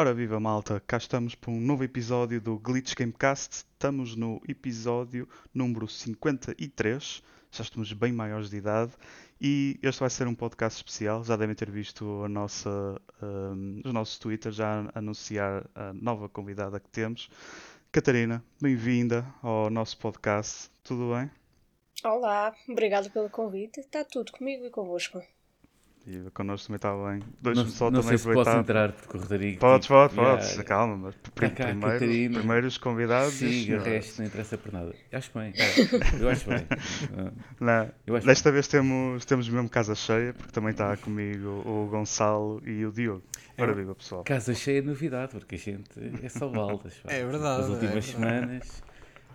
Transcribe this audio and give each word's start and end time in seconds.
Ora 0.00 0.14
viva 0.14 0.40
malta, 0.40 0.82
cá 0.86 0.96
estamos 0.96 1.34
para 1.34 1.50
um 1.50 1.60
novo 1.60 1.84
episódio 1.84 2.40
do 2.40 2.58
Glitch 2.58 2.94
Gamecast. 2.94 3.66
Estamos 3.74 4.16
no 4.16 4.40
episódio 4.48 5.28
número 5.52 5.86
53, 5.86 7.22
já 7.50 7.62
estamos 7.62 7.92
bem 7.92 8.10
maiores 8.10 8.48
de 8.48 8.56
idade 8.56 8.92
e 9.38 9.78
este 9.82 10.00
vai 10.00 10.08
ser 10.08 10.26
um 10.26 10.34
podcast 10.34 10.78
especial. 10.78 11.22
Já 11.22 11.36
devem 11.36 11.54
ter 11.54 11.70
visto 11.70 12.24
a 12.24 12.30
nossa, 12.30 12.98
um, 13.22 13.82
os 13.84 13.92
nossos 13.92 14.18
Twitter 14.18 14.50
já 14.50 14.90
anunciar 14.94 15.68
a 15.74 15.92
nova 15.92 16.30
convidada 16.30 16.80
que 16.80 16.88
temos. 16.88 17.28
Catarina, 17.92 18.42
bem-vinda 18.58 19.26
ao 19.42 19.68
nosso 19.68 19.98
podcast, 19.98 20.70
tudo 20.82 21.14
bem? 21.14 21.30
Olá, 22.02 22.54
obrigado 22.66 23.10
pelo 23.10 23.28
convite. 23.28 23.80
Está 23.80 24.02
tudo 24.02 24.32
comigo 24.32 24.64
e 24.64 24.70
convosco. 24.70 25.20
E 26.06 26.30
connosco 26.30 26.66
também 26.68 26.76
está 26.76 26.92
bem. 26.96 27.20
Deixa-me 27.42 27.70
só 27.70 27.90
não 27.90 28.00
também 28.00 28.16
sei 28.16 28.18
se 28.18 28.24
posso 28.34 28.50
aproveitar. 28.50 28.88
entrar 28.88 29.06
com 29.06 29.18
o 29.18 29.20
Rodrigo. 29.20 29.58
Podes, 29.60 29.86
tipo, 29.86 29.94
podes, 29.98 30.16
yeah, 30.16 30.38
podes, 30.42 30.62
calma, 30.62 30.96
mas 30.96 31.14
prim- 31.34 31.50
cá, 31.50 31.64
primeiros, 31.66 31.92
Catarina. 32.00 32.38
primeiros 32.38 32.78
convidados. 32.78 33.42
e 33.42 33.44
os 33.44 33.50
Siga, 33.54 33.76
o 33.76 33.82
resto 33.82 34.18
não 34.20 34.26
interessa 34.28 34.58
por 34.58 34.72
nada. 34.72 34.94
Acho 35.12 35.30
bem. 35.38 35.52
Eu 36.20 36.28
acho 36.30 36.48
bem. 36.48 36.66
Não, 37.60 37.90
Eu 38.06 38.16
acho 38.16 38.26
desta 38.26 38.50
vez 38.50 38.66
temos, 38.66 39.24
temos 39.26 39.48
mesmo 39.48 39.68
casa 39.68 39.94
cheia, 39.94 40.32
porque 40.32 40.50
também 40.52 40.70
está 40.70 40.96
comigo 40.96 41.62
o 41.66 41.86
Gonçalo 41.90 42.62
e 42.66 42.84
o 42.86 42.90
Diogo. 42.90 43.22
Ora 43.58 43.74
viva 43.74 43.94
pessoal. 43.94 44.24
Casa 44.24 44.54
cheia 44.54 44.78
é 44.78 44.82
novidade, 44.82 45.32
porque 45.32 45.54
a 45.56 45.58
gente 45.58 45.90
é 46.22 46.28
só 46.30 46.48
baldas. 46.48 46.94
É 47.04 47.24
verdade, 47.24 47.62
As 47.64 47.68
últimas 47.68 47.92
é 47.92 48.00
verdade. 48.00 48.06
semanas, 48.40 48.82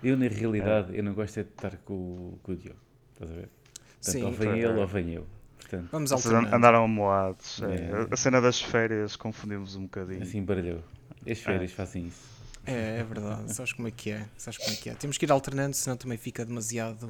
eu 0.04 0.18
na 0.18 0.28
realidade, 0.28 0.98
eu 0.98 1.04
não 1.04 1.14
gosto 1.14 1.40
é 1.40 1.44
de 1.44 1.50
estar 1.50 1.78
com, 1.86 1.94
o- 1.94 2.40
com 2.42 2.52
o 2.54 2.56
Diogo. 2.56 2.80
Estás 3.14 3.32
a 3.32 3.34
ver? 3.36 3.50
Portanto, 3.50 4.12
Sim. 4.12 4.24
ou 4.24 4.32
vem 4.32 4.50
É. 4.50 4.58
ele 4.66 4.80
ou 4.80 4.88
vem 4.88 5.14
eu. 5.14 5.28
Portanto, 5.68 5.90
Vamos 5.92 6.12
Vocês 6.12 6.26
alternando. 6.28 6.56
andaram 6.56 6.84
amoados. 6.84 7.62
é. 7.64 7.76
É. 7.76 8.08
A 8.14 8.16
cena 8.18 8.40
das 8.40 8.62
férias 8.62 9.16
confundimos 9.16 9.76
um 9.76 9.84
bocadinho. 9.84 10.22
assim 10.22 10.44
baralhou. 10.44 10.84
As 11.28 11.40
férias 11.40 11.72
fazem 11.72 12.06
isso. 12.08 12.36
É, 12.68 13.00
é 13.00 13.04
verdade. 13.04 13.52
Sabes 13.54 13.74
como 13.74 13.88
é 13.88 13.92
que 13.92 14.12
é? 14.12 14.26
Sabes 14.38 14.58
como 14.60 14.72
é 14.72 14.76
que 14.76 14.90
é? 14.90 14.94
Temos 14.94 15.18
que 15.18 15.26
ir 15.26 15.32
alternando, 15.32 15.76
senão 15.76 15.98
também 15.98 16.18
fica 16.18 16.46
demasiado 16.46 17.10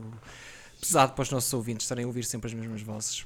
pesado 0.79 1.13
para 1.13 1.21
os 1.21 1.31
nossos 1.31 1.53
ouvintes 1.53 1.83
estarem 1.85 2.05
a 2.05 2.07
ouvir 2.07 2.23
sempre 2.23 2.47
as 2.47 2.53
mesmas 2.53 2.81
vozes. 2.81 3.25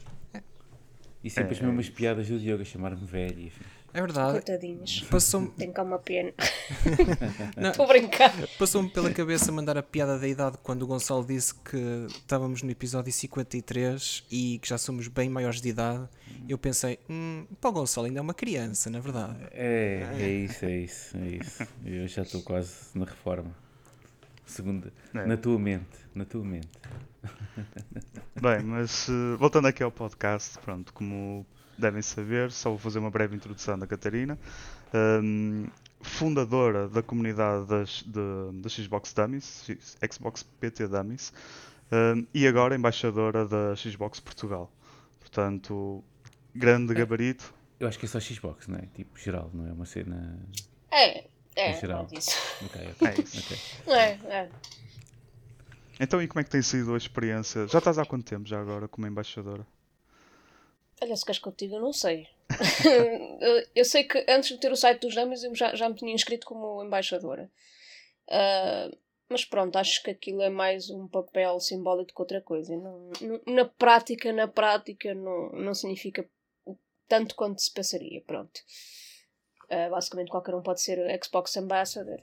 E 1.23 1.29
sempre 1.29 1.53
as 1.53 1.61
É. 1.61 1.65
mesmas 1.65 1.89
piadas 1.89 2.27
do 2.27 2.39
Diogo 2.39 2.61
a 2.61 2.65
chamar-me 2.65 3.05
velho. 3.05 3.39
e 3.39 3.47
afim. 3.47 3.63
É 3.93 4.01
verdade. 4.01 4.31
Coitadinhos. 4.33 5.01
Passou-me 5.09 5.49
Tenho 5.51 5.73
cá 5.73 5.83
uma 5.83 5.97
pena. 5.99 6.31
Não. 7.57 7.71
Estou 7.71 7.85
a 7.85 7.87
brincar. 7.87 8.33
passou 8.57 8.87
pela 8.89 9.11
cabeça 9.11 9.51
mandar 9.51 9.77
a 9.77 9.83
piada 9.83 10.17
da 10.19 10.27
idade 10.27 10.57
quando 10.61 10.83
o 10.83 10.87
Gonçalo 10.87 11.25
disse 11.25 11.53
que 11.55 11.77
estávamos 12.09 12.61
no 12.61 12.69
episódio 12.71 13.11
53 13.11 14.25
e 14.31 14.59
que 14.59 14.69
já 14.69 14.77
somos 14.77 15.07
bem 15.07 15.29
maiores 15.29 15.61
de 15.61 15.69
idade. 15.69 16.07
Eu 16.47 16.57
pensei, 16.57 16.99
hum, 17.09 17.45
para 17.59 17.69
o 17.69 17.73
Gonçalo 17.73 18.07
ainda 18.07 18.19
é 18.19 18.21
uma 18.21 18.33
criança, 18.33 18.89
na 18.89 18.99
verdade. 18.99 19.37
É, 19.51 20.07
é 20.19 20.29
isso, 20.29 20.65
é 20.65 20.77
isso, 20.77 21.17
é 21.17 21.27
isso. 21.27 21.67
Eu 21.85 22.07
já 22.07 22.21
estou 22.21 22.41
quase 22.41 22.73
na 22.95 23.05
reforma. 23.05 23.55
Segunda, 24.45 24.91
É. 25.13 25.25
na 25.27 25.37
tua 25.37 25.59
mente, 25.59 25.85
na 26.15 26.25
tua 26.25 26.43
mente. 26.43 26.69
Bem, 28.41 28.63
mas 28.63 29.07
eh, 29.09 29.35
voltando 29.37 29.67
aqui 29.67 29.83
ao 29.83 29.91
podcast, 29.91 30.57
pronto, 30.59 30.91
como 30.93 31.45
devem 31.79 32.01
saber, 32.01 32.51
só 32.51 32.69
vou 32.69 32.77
fazer 32.77 32.99
uma 32.99 33.09
breve 33.09 33.35
introdução 33.35 33.77
da 33.77 33.87
Catarina. 33.87 34.37
Hum, 34.93 35.67
fundadora 36.01 36.87
da 36.87 37.03
comunidade 37.03 37.67
das, 37.67 38.03
de, 38.03 38.61
da 38.61 38.69
Xbox 38.69 39.13
Dummies, 39.13 39.67
Xbox 40.11 40.43
PT 40.43 40.87
Dummies, 40.87 41.33
hum, 41.91 42.25
e 42.33 42.47
agora 42.47 42.75
embaixadora 42.75 43.47
da 43.47 43.75
Xbox 43.75 44.19
Portugal. 44.19 44.71
Portanto, 45.19 46.03
grande 46.55 46.93
gabarito. 46.93 47.53
Eu 47.79 47.87
acho 47.87 47.99
que 47.99 48.05
é 48.05 48.09
só 48.09 48.19
Xbox, 48.19 48.67
não 48.67 48.77
é? 48.77 48.83
Tipo, 48.93 49.17
geral, 49.17 49.49
não 49.53 49.67
é 49.67 49.71
uma 49.71 49.85
cena. 49.85 50.39
É, 50.91 51.25
é, 51.55 51.71
Em 51.71 51.79
geral. 51.79 52.07
é 52.11 52.17
ok. 52.65 52.95
É 53.07 53.21
isso. 53.21 53.39
ok. 53.39 53.93
É, 53.93 54.09
é. 54.41 54.49
Então, 55.99 56.21
e 56.21 56.27
como 56.27 56.39
é 56.39 56.43
que 56.43 56.49
tem 56.49 56.61
sido 56.61 56.93
a 56.93 56.97
experiência? 56.97 57.67
Já 57.67 57.79
estás 57.79 57.97
há 57.99 58.05
quanto 58.05 58.23
tempo 58.23 58.47
já 58.47 58.59
agora 58.59 58.87
como 58.87 59.05
embaixadora? 59.05 59.67
Olha, 61.01 61.15
se 61.15 61.25
queres 61.25 61.39
contigo, 61.39 61.75
eu 61.75 61.81
não 61.81 61.93
sei. 61.93 62.27
eu, 63.75 63.85
sei 63.85 64.03
que 64.03 64.25
antes 64.27 64.49
de 64.49 64.57
ter 64.57 64.71
o 64.71 64.75
site 64.75 65.01
dos 65.01 65.15
Dummies 65.15 65.43
eu 65.43 65.55
já, 65.55 65.75
já 65.75 65.87
me 65.87 65.95
tinha 65.95 66.13
inscrito 66.13 66.45
como 66.47 66.83
embaixadora. 66.83 67.49
Ah, 68.29 68.89
mas 69.29 69.45
pronto, 69.45 69.75
acho 69.77 70.01
que 70.03 70.11
aquilo 70.11 70.41
é 70.41 70.49
mais 70.49 70.89
um 70.89 71.07
papel 71.07 71.59
simbólico 71.59 72.13
que 72.13 72.21
outra 72.21 72.41
coisa. 72.41 72.75
Não, 72.75 73.11
não- 73.21 73.41
na 73.53 73.65
prática, 73.65 74.33
na 74.33 74.47
prática, 74.47 75.13
não, 75.13 75.51
não 75.51 75.73
significa 75.73 76.27
tanto 77.07 77.35
quanto 77.35 77.61
se 77.61 77.71
pensaria. 77.71 78.21
Pronto. 78.21 78.59
Ah, 79.69 79.89
basicamente, 79.89 80.31
qualquer 80.31 80.55
um 80.55 80.61
pode 80.63 80.81
ser 80.81 80.97
Xbox 81.23 81.55
Ambassador. 81.57 82.19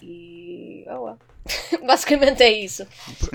E. 0.00 0.65
Oh, 0.86 1.04
well. 1.04 1.18
basicamente 1.86 2.42
é 2.42 2.50
isso. 2.50 2.86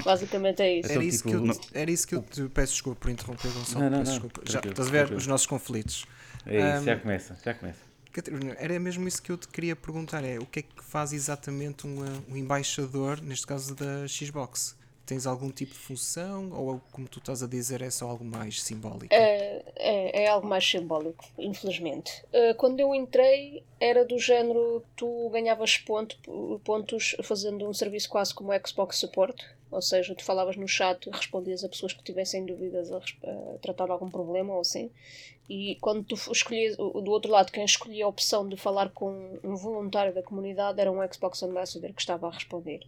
Basicamente 0.04 0.62
é 0.62 0.80
isso. 0.80 0.92
Era 0.92 1.04
Então, 1.04 1.08
isso, 1.08 1.24
tipo, 1.24 1.30
que 1.30 1.36
eu, 1.36 1.82
era 1.82 1.92
isso 1.92 2.08
que 2.08 2.16
eu 2.16 2.22
te 2.24 2.50
peço 2.50 2.74
desculpa 2.74 3.00
por 3.02 3.10
interromper, 3.10 3.52
Gonçalo. 3.52 3.86
Não, 3.86 3.90
não, 3.92 3.98
não, 4.04 4.04
desculpa. 4.04 4.42
Já, 4.46 4.60
estás 4.60 4.88
a 4.88 4.92
ver 4.92 5.12
os 5.14 5.28
nossos 5.28 5.48
conflitos. 5.48 6.06
É 6.46 6.72
isso, 6.72 6.84
já 6.86 6.96
Ahm, 6.96 7.00
começa, 7.00 7.38
já 7.44 7.54
começa. 7.54 7.80
Catarina, 8.12 8.56
era 8.60 8.78
mesmo 8.80 9.08
isso 9.08 9.22
que 9.22 9.32
eu 9.32 9.38
te 9.38 9.48
queria 9.48 9.76
perguntar: 9.76 10.24
é 10.26 10.38
o 10.40 10.46
que 10.46 10.60
é 10.60 10.62
que 10.64 10.84
faz 10.84 11.14
exatamente 11.14 11.88
um, 11.88 12.06
eh, 12.06 12.22
um 12.28 12.36
embaixador, 12.36 13.22
neste 13.22 13.48
caso 13.48 13.74
da 13.76 14.06
Xbox? 14.08 14.76
Tens 15.12 15.28
algum 15.28 15.50
tipo 15.50 15.74
de 15.74 15.78
função 15.78 16.54
ou, 16.54 16.80
como 16.90 17.06
tu 17.06 17.20
estás 17.20 17.44
a 17.44 17.46
dizer, 17.46 17.82
é 17.82 17.90
só 17.90 18.08
algo 18.08 18.24
mais 18.24 18.64
simbólico? 18.64 19.14
É, 19.14 19.62
é, 19.76 20.24
é 20.24 20.28
algo 20.30 20.48
mais 20.48 20.66
simbólico, 20.66 21.26
infelizmente. 21.38 22.24
Uh, 22.28 22.56
quando 22.56 22.80
eu 22.80 22.96
entrei, 22.96 23.62
era 23.78 24.06
do 24.06 24.18
género: 24.18 24.82
tu 24.96 25.30
ganhavas 25.30 25.78
ponto, 25.80 26.18
pontos 26.64 27.18
fazendo 27.24 27.68
um 27.68 27.74
serviço 27.74 28.08
quase 28.08 28.34
como 28.34 28.54
Xbox 28.66 29.00
Support, 29.00 29.36
ou 29.70 29.82
seja, 29.82 30.16
tu 30.16 30.24
falavas 30.24 30.56
no 30.56 30.66
chat, 30.66 31.10
respondias 31.10 31.62
a 31.66 31.68
pessoas 31.68 31.92
que 31.92 32.06
tivessem 32.06 32.46
dúvidas 32.46 32.90
a, 32.90 33.00
a 33.00 33.58
tratar 33.62 33.88
de 33.88 33.92
algum 33.92 34.10
problema 34.10 34.54
ou 34.54 34.62
assim. 34.62 34.90
E 35.50 35.78
quando 35.82 36.06
tu 36.06 36.16
escolhias, 36.32 36.78
do 36.78 37.12
outro 37.12 37.30
lado, 37.30 37.52
quem 37.52 37.66
escolhia 37.66 38.06
a 38.06 38.08
opção 38.08 38.48
de 38.48 38.56
falar 38.56 38.92
com 38.92 39.38
um 39.44 39.58
voluntário 39.58 40.14
da 40.14 40.24
comunidade 40.24 40.80
era 40.80 40.90
um 40.90 41.06
Xbox 41.12 41.44
Ambassador 41.44 41.92
que 41.92 42.00
estava 42.00 42.28
a 42.28 42.32
responder. 42.32 42.80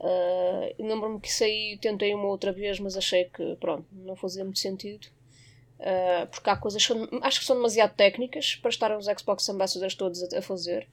Uh, 0.00 0.74
Lembro-me 0.78 1.20
que 1.20 1.28
isso 1.28 1.44
aí 1.44 1.78
tentei 1.80 2.14
uma 2.14 2.26
outra 2.26 2.52
vez, 2.52 2.78
mas 2.78 2.96
achei 2.96 3.24
que 3.24 3.56
pronto, 3.56 3.86
não 3.92 4.16
fazia 4.16 4.44
muito 4.44 4.58
sentido. 4.58 5.06
Uh, 5.78 6.26
porque 6.28 6.48
há 6.48 6.56
coisas 6.56 6.86
que 6.86 6.92
acho 7.22 7.40
que 7.40 7.46
são 7.46 7.56
demasiado 7.56 7.94
técnicas 7.94 8.56
para 8.56 8.70
estarem 8.70 8.96
os 8.96 9.06
Xbox 9.06 9.48
Ambassadors 9.48 9.94
todos 9.94 10.22
a, 10.22 10.38
a 10.38 10.42
fazer. 10.42 10.86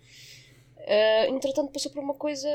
Uh, 0.77 1.33
entretanto, 1.33 1.71
passou 1.71 1.91
por 1.91 2.03
uma 2.03 2.13
coisa 2.13 2.49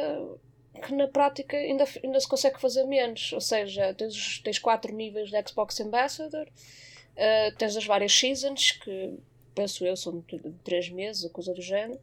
que 0.85 0.95
na 0.95 1.09
prática 1.09 1.57
ainda, 1.57 1.85
ainda 2.03 2.21
se 2.21 2.29
consegue 2.29 2.61
fazer 2.61 2.85
menos. 2.85 3.33
Ou 3.33 3.41
seja, 3.41 3.95
tens, 3.95 4.41
tens 4.41 4.59
quatro 4.59 4.95
níveis 4.95 5.31
de 5.31 5.49
Xbox 5.49 5.81
Ambassador, 5.81 6.47
uh, 6.47 7.57
tens 7.57 7.77
as 7.77 7.87
várias 7.87 8.13
seasons, 8.13 8.73
que 8.73 9.15
penso 9.55 9.87
eu 9.87 9.97
são 9.97 10.21
de 10.21 10.39
três 10.65 10.89
meses 10.91 11.25
ou 11.25 11.31
coisa 11.31 11.55
do 11.55 11.63
género. 11.63 12.01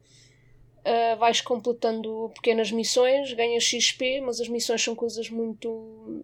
Uh, 0.86 1.16
vais 1.18 1.40
completando 1.40 2.30
pequenas 2.36 2.70
missões, 2.72 3.32
ganhas 3.34 3.64
XP, 3.64 4.20
mas 4.22 4.42
as 4.42 4.50
missões 4.50 4.84
são 4.84 4.94
coisas 4.96 5.30
muito. 5.30 6.24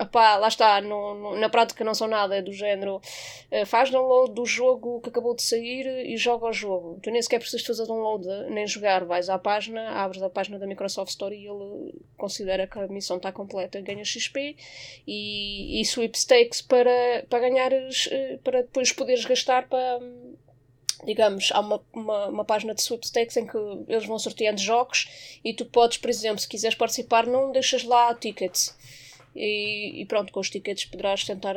Epá, 0.00 0.36
lá 0.36 0.48
está, 0.48 0.80
no- 0.80 1.14
no- 1.14 1.36
na 1.38 1.48
prática 1.48 1.84
não 1.84 1.94
são 1.94 2.08
nada, 2.08 2.34
é 2.34 2.42
do 2.42 2.52
género. 2.52 2.96
uh, 3.52 3.66
faz 3.66 3.90
download 3.90 4.32
do 4.32 4.44
jogo 4.46 5.00
que 5.02 5.10
acabou 5.10 5.34
de 5.36 5.42
sair 5.42 5.86
e 6.08 6.16
joga 6.16 6.46
o 6.48 6.52
jogo. 6.52 6.98
Tu 7.02 7.10
nem 7.10 7.20
sequer 7.22 7.38
precisas 7.38 7.64
fazer 7.64 7.86
download 7.86 8.26
nem 8.50 8.66
jogar, 8.66 9.04
vais 9.04 9.28
à 9.28 9.38
página, 9.38 9.90
abres 9.90 10.22
a 10.22 10.30
página 10.30 10.58
da 10.58 10.66
Microsoft 10.66 11.10
Store 11.10 11.34
e 11.36 11.46
ele 11.46 11.94
considera 12.16 12.66
que 12.66 12.78
a 12.78 12.88
missão 12.88 13.18
está 13.18 13.30
completa, 13.30 13.80
ganhas 13.82 14.08
XP 14.08 14.56
e, 15.06 15.78
e 15.80 15.84
sweepstakes 15.84 16.62
para, 16.62 17.24
para 17.28 17.38
ganhares, 17.40 18.06
uh, 18.06 18.38
para 18.42 18.62
depois 18.62 18.90
poderes 18.92 19.24
gastar 19.26 19.68
para 19.68 20.00
digamos, 21.04 21.50
há 21.52 21.60
uma, 21.60 21.80
uma, 21.92 22.26
uma 22.28 22.44
página 22.44 22.74
de 22.74 22.82
sweepstakes 22.82 23.36
em 23.36 23.46
que 23.46 23.56
eles 23.88 24.06
vão 24.06 24.18
sorteando 24.18 24.60
jogos 24.60 25.08
e 25.44 25.52
tu 25.52 25.64
podes, 25.64 25.98
por 25.98 26.08
exemplo, 26.10 26.38
se 26.38 26.48
quiseres 26.48 26.76
participar, 26.76 27.26
não 27.26 27.50
deixas 27.52 27.84
lá 27.84 28.14
tickets. 28.14 28.76
E, 29.34 30.02
e 30.02 30.04
pronto, 30.04 30.30
com 30.30 30.40
os 30.40 30.50
tickets 30.50 30.84
poderás 30.84 31.24
tentar 31.24 31.54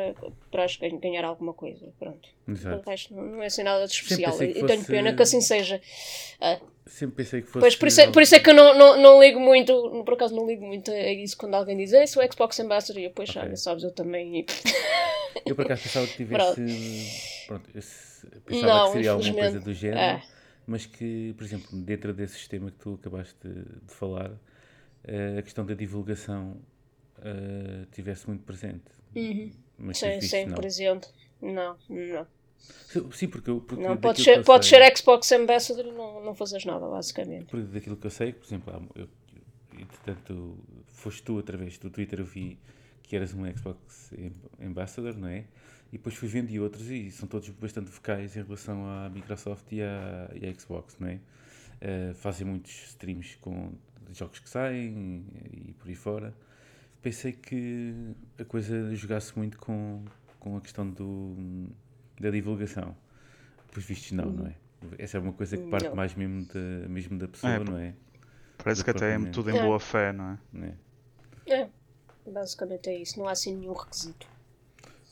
poderás 0.50 0.78
gan- 0.78 0.98
ganhar 0.98 1.26
alguma 1.26 1.54
coisa. 1.54 1.86
Pronto. 2.00 2.30
Exato. 2.48 2.78
O 2.88 2.90
resto 2.90 3.14
não 3.14 3.44
é 3.44 3.48
assim 3.48 3.64
nada 3.64 3.86
de 3.86 3.94
especial. 3.94 4.34
E 4.42 4.54
tenho 4.54 4.68
fosse- 4.68 4.86
pena 4.92 5.14
que 5.14 5.22
assim 5.22 5.42
seja. 5.42 5.82
Ah, 6.40 6.58
Sempre 6.88 7.16
pensei 7.18 7.42
que 7.42 7.48
fosse. 7.48 7.60
pois 7.60 7.76
por 7.76 7.88
isso, 7.90 8.00
é, 8.00 8.10
por 8.12 8.22
isso 8.22 8.34
é 8.36 8.40
que 8.40 8.50
eu 8.50 8.54
não, 8.54 8.78
não, 8.78 8.96
não 9.02 9.22
ligo 9.22 9.40
muito, 9.42 9.74
por 10.06 10.14
acaso 10.14 10.34
não 10.36 10.48
ligo 10.48 10.64
muito 10.66 10.90
a 10.90 11.12
isso 11.12 11.36
quando 11.36 11.56
alguém 11.56 11.76
diz 11.76 11.92
"Ei, 11.92 12.08
sou 12.08 12.24
Xbox 12.32 12.58
Ambassador 12.62 13.02
e 13.02 13.06
eu, 13.06 13.12
pois, 13.12 13.30
Ok. 13.32 13.42
olha, 13.42 13.58
sabes, 13.58 13.84
eu 13.84 13.92
também. 13.92 14.46
Eu 15.46 15.54
por 15.56 15.66
acaso 15.66 15.84
pensava 15.84 16.08
que 16.08 16.16
tivesse. 16.24 17.46
Pronto, 17.48 17.70
eu 17.76 17.82
se- 17.82 18.15
pensava 18.46 18.74
Não, 18.74 18.86
que 18.88 18.92
seria 18.94 19.12
alguma 19.12 19.34
coisa 19.34 19.60
do 19.60 19.74
género, 19.74 20.00
É. 20.00 20.24
mas 20.68 20.86
que, 20.86 21.34
por 21.38 21.44
exemplo, 21.44 21.82
dentro 21.82 22.14
desse 22.14 22.36
sistema 22.36 22.72
que 22.72 22.78
tu 22.78 22.96
acabaste 22.96 23.36
de, 23.48 23.94
falar, 23.94 24.32
eh, 25.04 25.38
a 25.40 25.42
questão 25.42 25.66
da 25.66 25.74
divulgação 25.74 26.58
eh, 27.22 27.86
tivesse 27.92 28.28
muito 28.28 28.44
presente. 28.44 28.84
Mas 29.14 29.16
Uhum. 29.16 29.52
Sim, 29.94 30.06
pelos 30.08 30.22
vistos, 30.22 30.30
sim, 30.30 30.46
não. 30.46 30.56
por 30.56 30.66
exemplo. 30.66 31.10
Não, 31.42 31.78
não. 31.90 32.28
Sim, 33.12 33.28
porque, 33.28 33.50
eu, 33.50 33.62
porque 33.62 33.84
não, 33.84 33.96
podes 33.98 34.24
ser, 34.24 34.44
podes 34.44 34.68
sei- 34.68 34.80
ser 34.84 34.98
Xbox 34.98 35.32
Ambassador 35.32 35.86
e 35.86 35.92
não, 35.92 36.24
não 36.24 36.34
fazes 36.34 36.66
nada, 36.66 36.88
basicamente. 36.88 37.46
Porque 37.46 37.68
daquilo 37.68 37.96
que 37.98 38.08
eu 38.08 38.12
sei, 38.12 38.34
por 38.34 38.46
exemplo, 38.46 38.90
eu, 38.96 39.08
entretanto, 39.78 40.58
foste 40.88 41.22
tu 41.22 41.38
através 41.38 41.78
do 41.78 41.90
Twitter, 41.90 42.20
eu 42.20 42.26
vi 42.26 42.58
que 43.04 43.16
eras 43.16 43.34
um 43.34 43.46
Xbox 43.56 44.12
Am- 44.14 44.66
Ambassador, 44.68 45.16
não 45.16 45.28
é? 45.28 45.46
E 45.94 45.98
depois 45.98 46.16
fui 46.16 46.28
vendo 46.28 46.50
e 46.50 46.60
outros 46.60 46.90
e 46.90 47.10
são 47.12 47.28
todos 47.28 47.50
bastante 47.50 47.90
vocais 47.90 48.36
em 48.36 48.44
relação 48.44 48.86
à 48.88 49.10
Microsoft 49.10 49.72
e 49.72 49.82
à, 49.82 50.30
e 50.34 50.46
à 50.48 50.54
Xbox, 50.54 50.98
não 51.00 51.08
é? 51.08 51.20
Eh, 51.82 52.14
fazem 52.16 52.46
muitos 52.48 52.72
streams 52.90 53.38
com 53.40 53.72
jogos 54.14 54.40
que 54.40 54.50
saem 54.50 55.26
e 55.68 55.74
por 55.74 55.88
aí 55.88 55.96
fora. 55.96 56.34
Pensei 57.02 57.32
que 57.34 57.94
a 58.40 58.44
coisa 58.46 58.94
jogasse 58.96 59.38
muito 59.38 59.58
com, 59.58 60.04
com 60.40 60.58
a 60.58 60.62
questão 60.62 60.90
do, 60.90 61.68
da 62.20 62.30
divulgação. 62.32 62.96
Pois 63.72 63.86
vistos 63.86 64.12
não, 64.12 64.26
não 64.32 64.48
é? 64.48 64.56
Essa 64.98 65.18
é 65.18 65.20
uma 65.20 65.34
coisa 65.34 65.58
que 65.58 65.68
parte 65.70 65.88
Não. 65.88 65.96
mais 65.96 66.14
mesmo 66.16 66.46
da, 66.46 66.88
mesmo 66.90 67.18
da 67.18 67.28
pessoa, 67.28 67.54
É, 67.54 67.60
não 67.60 67.78
é? 67.78 67.94
Parece 68.58 68.84
que 68.84 68.90
até 68.90 69.14
é 69.16 69.20
tudo 69.32 69.50
em 69.52 69.58
É. 69.58 69.62
boa 69.62 69.80
fé, 69.80 70.12
não 70.14 70.32
é? 70.32 70.38
Não 70.52 70.68
é? 70.68 70.74
É, 71.48 71.70
basicamente 72.30 72.90
é 72.90 72.98
isso. 72.98 73.20
Não 73.20 73.28
há 73.28 73.32
assim 73.32 73.56
nenhum 73.56 73.74
requisito. 73.74 74.28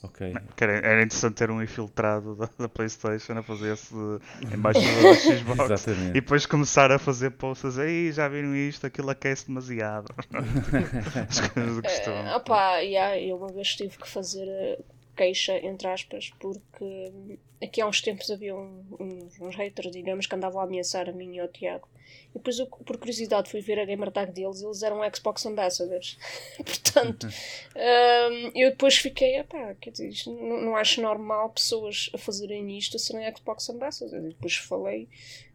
Ok. 0.04 0.34
Que 0.56 0.64
era, 0.66 0.74
era 0.74 1.02
interessante 1.02 1.36
ter 1.36 1.50
um 1.50 1.64
infiltrado 1.64 2.36
da, 2.36 2.50
da 2.60 2.68
Playstation 2.68 3.38
a 3.38 3.42
fazer 3.42 3.74
esse 3.74 3.96
embaixador 4.54 5.02
da 5.02 5.16
Xbox. 5.16 5.88
E 5.88 6.12
depois 6.12 6.46
começar 6.46 6.92
a 6.92 7.00
fazer 7.00 7.32
posts 7.32 7.80
aí, 7.80 8.12
já 8.12 8.28
viram 8.28 8.54
isto, 8.54 8.86
aquilo 8.86 9.10
aquece 9.10 9.48
demasiado. 9.48 10.14
As 11.30 11.40
coisas 11.40 11.76
do 11.78 11.82
costume. 11.82 12.18
Ah 12.28 12.40
pá, 12.42 12.80
yeah, 12.80 13.18
eu 13.18 13.38
uma 13.38 13.48
vez 13.48 13.70
tive 13.70 13.98
que 13.98 14.08
fazer 14.08 14.46
eh, 14.46 14.80
queixa, 15.16 15.58
entre 15.58 15.88
aspas, 15.88 16.32
porque 16.40 16.84
hum, 16.84 17.38
aqui 17.62 17.82
há 17.82 17.88
uns 17.88 18.02
tempos 18.02 18.30
havia 18.32 18.56
um- 18.56 18.84
uns, 19.00 19.40
uns 19.40 19.56
haters, 19.56 19.92
digamos, 19.92 20.28
que 20.28 20.36
andavam 20.36 20.62
a 20.62 20.64
ameaçar 20.66 21.10
a 21.10 21.14
mim 21.14 21.36
e 21.36 21.40
ao 21.40 21.48
Tiago. 21.48 21.88
E 22.32 22.38
depois, 22.38 22.60
eu, 22.60 22.68
por 22.68 22.98
curiosidade, 22.98 23.50
fui 23.50 23.62
ver 23.62 23.80
a 23.80 23.86
gamer 23.86 24.12
tag 24.12 24.32
deles 24.32 24.62
e 24.62 24.66
eles 24.66 24.84
eram 24.84 25.00
Xbox 25.14 25.46
Ambassadors. 25.46 26.18
Portanto, 26.58 27.28
hum, 27.76 28.52
eu 28.56 28.72
depois 28.72 28.98
fiquei, 28.98 29.38
epá, 29.38 29.76
quer 29.76 29.92
dizer, 29.92 30.12
não, 30.28 30.62
não 30.62 30.76
acho 30.76 31.02
normal 31.02 31.50
pessoas 31.50 32.10
a 32.14 32.18
fazerem 32.18 32.78
isto 32.78 32.98
a 32.98 33.00
serem 33.00 33.36
Xbox 33.36 33.70
Ambassadors. 33.70 34.24
E 34.26 34.30
depois 34.30 34.56
falei, 34.56 35.08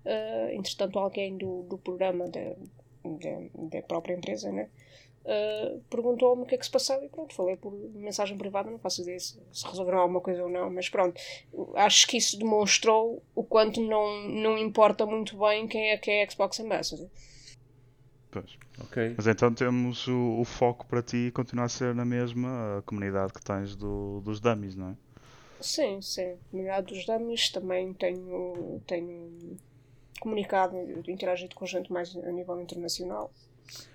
ah, 0.04 0.48
entretanto, 0.52 0.98
alguém 0.98 1.36
do, 1.36 1.62
do 1.64 1.78
programa 1.78 2.28
da, 2.28 2.54
da, 3.04 3.76
da 3.76 3.82
própria 3.82 4.14
empresa, 4.14 4.50
né? 4.50 4.68
Uh, 5.28 5.80
perguntou-me 5.90 6.42
o 6.42 6.46
que 6.46 6.54
é 6.54 6.58
que 6.58 6.64
se 6.64 6.70
passava 6.70 7.04
e 7.04 7.08
pronto, 7.10 7.34
falei 7.34 7.54
por 7.54 7.70
mensagem 7.70 8.38
privada, 8.38 8.70
não 8.70 8.78
faço 8.78 9.02
ideia 9.02 9.20
se, 9.20 9.38
se 9.52 9.66
resolveram 9.66 9.98
alguma 9.98 10.22
coisa 10.22 10.42
ou 10.42 10.48
não, 10.48 10.70
mas 10.70 10.88
pronto, 10.88 11.20
acho 11.74 12.06
que 12.06 12.16
isso 12.16 12.38
demonstrou 12.38 13.22
o 13.34 13.44
quanto 13.44 13.78
não, 13.78 14.26
não 14.26 14.56
importa 14.56 15.04
muito 15.04 15.36
bem 15.36 15.68
quem 15.68 15.90
é 15.90 15.98
que 15.98 16.10
é 16.10 16.30
Xbox 16.30 16.58
Ambassador. 16.60 17.10
Pois. 18.30 18.56
Ok. 18.80 19.14
Mas 19.18 19.26
então 19.26 19.52
temos 19.52 20.06
o, 20.06 20.40
o 20.40 20.44
foco 20.46 20.86
para 20.86 21.02
ti 21.02 21.30
continuar 21.34 21.64
a 21.64 21.68
ser 21.68 21.94
na 21.94 22.06
mesma 22.06 22.78
a 22.78 22.82
comunidade 22.82 23.34
que 23.34 23.42
tens 23.42 23.76
do, 23.76 24.22
dos 24.22 24.40
dummies, 24.40 24.76
não 24.76 24.90
é? 24.90 24.96
Sim, 25.60 26.00
sim, 26.00 26.36
comunidade 26.50 26.94
dos 26.94 27.04
dummies 27.04 27.50
também 27.50 27.92
tenho, 27.92 28.80
tenho 28.86 29.58
comunicado, 30.20 30.76
interagido 31.06 31.54
com 31.54 31.66
gente 31.66 31.92
mais 31.92 32.16
a 32.16 32.32
nível 32.32 32.58
internacional. 32.60 33.30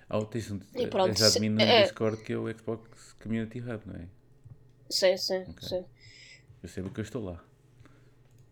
Ah, 0.10 0.24
tens 0.26 0.52
um, 0.52 0.60
E 0.76 0.88
pronto, 0.88 1.10
és 1.10 1.22
admin 1.22 1.50
no 1.50 1.62
é. 1.64 1.82
Discord 1.82 2.22
que 2.24 2.34
é 2.34 2.38
o 2.38 2.48
Xbox 2.58 3.14
Community 3.22 3.60
Hub, 3.60 3.82
não 3.88 3.96
é? 3.96 4.08
Sim, 4.90 5.18
sim, 5.18 5.46
Ok. 5.50 5.68
sim. 5.68 5.86
Eu 6.64 6.70
sei 6.70 6.84
porque 6.84 7.02
eu 7.02 7.04
estou 7.04 7.24
lá. 7.24 7.44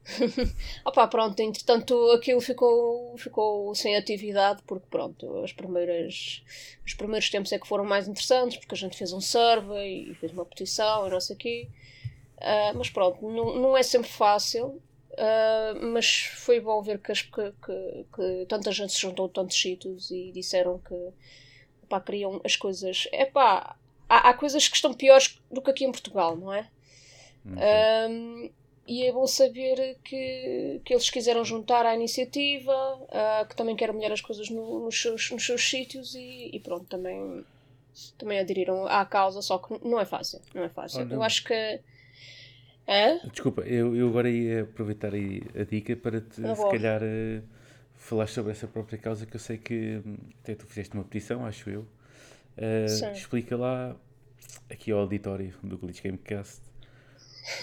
Opá, 0.85 1.07
pronto, 1.07 1.39
entretanto 1.39 2.11
aquilo 2.11 2.41
ficou, 2.41 3.15
ficou 3.17 3.73
sem 3.75 3.95
atividade 3.95 4.61
porque 4.65 4.87
pronto, 4.89 5.43
as 5.43 5.53
primeiras, 5.53 6.43
os 6.85 6.93
primeiros 6.95 7.29
tempos 7.29 7.51
é 7.51 7.59
que 7.59 7.67
foram 7.67 7.85
mais 7.85 8.07
interessantes 8.07 8.57
porque 8.57 8.73
a 8.73 8.77
gente 8.77 8.97
fez 8.97 9.13
um 9.13 9.21
survey 9.21 10.09
e 10.11 10.15
fez 10.15 10.31
uma 10.33 10.45
petição 10.45 11.07
e 11.07 11.09
não 11.11 11.19
sei 11.19 11.35
o 11.35 11.39
quê. 11.39 11.69
Ah, 12.39 12.73
mas 12.75 12.89
pronto, 12.89 13.21
não, 13.29 13.55
não 13.59 13.77
é 13.77 13.83
sempre 13.83 14.09
fácil, 14.09 14.81
ah, 15.17 15.73
mas 15.81 16.23
foi 16.35 16.59
bom 16.59 16.81
ver 16.81 16.99
que, 16.99 17.11
as- 17.11 17.21
que, 17.21 17.53
que, 17.65 18.05
que 18.15 18.45
tanta 18.47 18.71
gente 18.71 18.93
se 18.93 19.01
juntou 19.01 19.27
de 19.27 19.33
tantos 19.33 19.59
sítios 19.59 20.11
e 20.11 20.31
disseram 20.31 20.79
que 20.79 20.95
queriam 22.05 22.39
as 22.45 22.55
coisas. 22.55 23.07
Epá, 23.11 23.75
há, 24.07 24.29
há 24.29 24.33
coisas 24.33 24.67
que 24.67 24.75
estão 24.75 24.93
piores 24.93 25.39
do 25.51 25.61
que 25.61 25.71
aqui 25.71 25.85
em 25.85 25.91
Portugal, 25.91 26.35
não 26.37 26.53
é? 26.53 26.67
Não 27.43 27.57
sei. 27.57 27.67
Um, 28.09 28.49
e 28.87 29.03
é 29.05 29.11
bom 29.11 29.27
saber 29.27 29.97
que, 30.03 30.81
que 30.83 30.93
eles 30.93 31.09
quiseram 31.09 31.45
juntar 31.45 31.85
à 31.85 31.93
iniciativa, 31.95 32.73
ah, 33.11 33.45
que 33.47 33.55
também 33.55 33.75
querem 33.75 33.95
melhorar 33.95 34.13
as 34.15 34.21
coisas 34.21 34.49
no- 34.49 34.85
nos, 34.85 35.01
seus, 35.01 35.31
nos 35.31 35.45
seus 35.45 35.61
sítios 35.69 36.15
e, 36.15 36.49
e 36.53 36.59
pronto, 36.59 36.85
também, 36.85 37.45
também 38.17 38.39
aderiram 38.39 38.87
à 38.87 39.05
causa, 39.05 39.41
só 39.41 39.57
que 39.59 39.73
não 39.87 39.99
é 39.99 40.05
fácil, 40.05 40.41
não 40.53 40.63
é 40.63 40.69
fácil. 40.69 41.01
Olha, 41.01 41.13
Eu 41.13 41.23
acho 41.23 41.43
que... 41.43 41.79
Hã? 42.91 43.19
Desculpa, 43.31 43.61
eu, 43.61 43.95
eu 43.95 44.09
agora 44.09 44.29
ia 44.29 44.63
aproveitar 44.63 45.13
aí 45.13 45.41
a 45.59 45.63
dica 45.63 45.95
para 45.95 46.19
te, 46.21 46.45
Ah, 46.45 46.55
se 46.55 46.69
calhar, 46.69 47.01
eh, 47.01 47.41
falar 47.95 48.27
sobre 48.27 48.51
essa 48.51 48.67
própria 48.67 48.97
causa 48.97 49.25
que 49.25 49.35
eu 49.35 49.39
sei 49.39 49.57
que 49.57 50.01
hum, 50.05 50.17
até 50.43 50.55
tu 50.55 50.65
fizeste 50.65 50.93
uma 50.95 51.03
petição, 51.03 51.45
acho 51.45 51.69
eu. 51.69 51.85
Sim. 52.87 53.11
explica 53.13 53.55
lá, 53.55 53.95
aqui 54.69 54.91
ao 54.91 54.99
auditório 54.99 55.53
do 55.63 55.77
Glitch 55.77 56.01
Gamecast, 56.03 56.59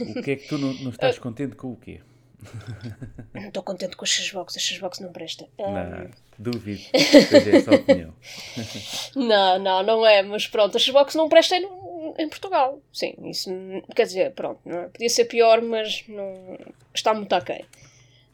o 0.01 0.23
que 0.23 0.31
é 0.31 0.37
que 0.37 0.49
tu 0.49 0.57
não, 0.59 0.73
não 0.75 0.91
estás 0.91 1.19
contente 1.21 1.55
com 1.57 1.73
o 1.73 1.77
quê? 1.77 2.01
Não 3.35 3.49
estou 3.49 3.63
contente 3.65 3.97
com 3.97 4.05
a 4.05 4.09
Xbox, 4.09 4.57
a 4.57 4.61
Xbox 4.61 5.01
não 5.01 5.11
presta. 5.13 5.47
Ah, 5.59 6.05
Não, 6.05 6.11
duvido 6.39 6.81
que 6.93 6.99
seja 7.23 7.57
essa 7.57 7.71
a 7.73 7.75
opinião. 7.75 8.15
Não, 9.17 9.59
não, 9.59 9.83
não 9.83 10.07
é, 10.07 10.23
mas 10.23 10.47
pronto, 10.47 10.77
a 10.77 10.81
Xbox 10.81 11.15
não 11.17 11.29
presta 11.29 11.57
em, 12.19 12.29
Portugal. 12.29 12.81
Sim, 12.93 13.15
isso 13.25 13.51
quer 13.95 14.05
dizer, 14.07 14.35
pronto, 14.35 14.61
não 14.65 14.81
é? 14.81 14.89
podia 14.89 15.09
ser 15.09 15.27
pior, 15.27 15.63
mas 15.63 16.05
não 16.09 16.59
está 16.95 17.15
muito 17.15 17.33
aquém. 17.35 17.65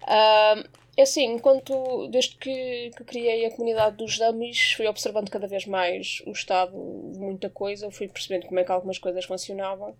Ah, 0.06 0.62
é 0.96 1.02
assim, 1.02 1.24
enquanto 1.24 2.08
desde 2.08 2.36
que, 2.36 2.90
que 2.96 3.04
criei 3.04 3.46
a 3.46 3.50
comunidade 3.50 3.96
dos 3.96 4.18
dummies, 4.18 4.72
fui 4.72 4.86
observando 4.86 5.30
cada 5.30 5.46
vez 5.48 5.66
mais 5.66 6.22
o 6.26 6.30
estado 6.32 6.72
de 7.12 7.18
muita 7.18 7.50
coisa, 7.50 7.90
fui 7.90 8.08
percebendo 8.08 8.46
como 8.46 8.60
é 8.60 8.64
que 8.64 8.72
algumas 8.72 8.98
coisas 8.98 9.24
funcionavam. 9.24 9.96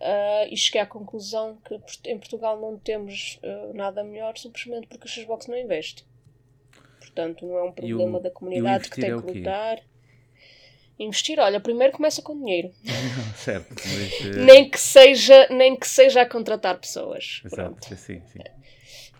ah, 0.00 0.46
e 0.50 0.56
cheguei 0.56 0.80
à 0.80 0.86
conclusão 0.86 1.58
que 1.64 1.80
em 2.10 2.18
Portugal 2.18 2.60
não 2.60 2.78
temos 2.78 3.38
ah, 3.42 3.72
nada 3.74 4.04
melhor 4.04 4.36
simplesmente 4.38 4.86
porque 4.88 5.08
a 5.08 5.10
Xbox 5.10 5.46
não 5.46 5.56
investe. 5.58 6.04
Portanto, 7.00 7.46
não 7.46 7.56
é 7.58 7.62
um 7.64 7.72
problema 7.72 8.18
o- 8.18 8.22
da 8.22 8.30
comunidade 8.30 8.88
que 8.90 9.00
tem 9.00 9.10
é 9.10 9.16
que 9.20 9.32
quê? 9.32 9.42
Investir, 10.98 11.38
olha, 11.38 11.60
primeiro 11.60 11.92
começa 11.92 12.20
com 12.20 12.36
dinheiro. 12.36 12.70
Certo, 13.36 13.68
mas... 13.70 14.36
eh, 14.36 14.44
Nem 14.44 14.68
que 14.68 14.80
seja, 14.80 15.46
nem 15.50 15.76
que 15.76 15.86
seja 15.86 16.22
a 16.22 16.26
contratar 16.26 16.78
pessoas. 16.78 17.40
Exato, 17.44 17.94
sim, 17.96 18.20
sim. 18.26 18.40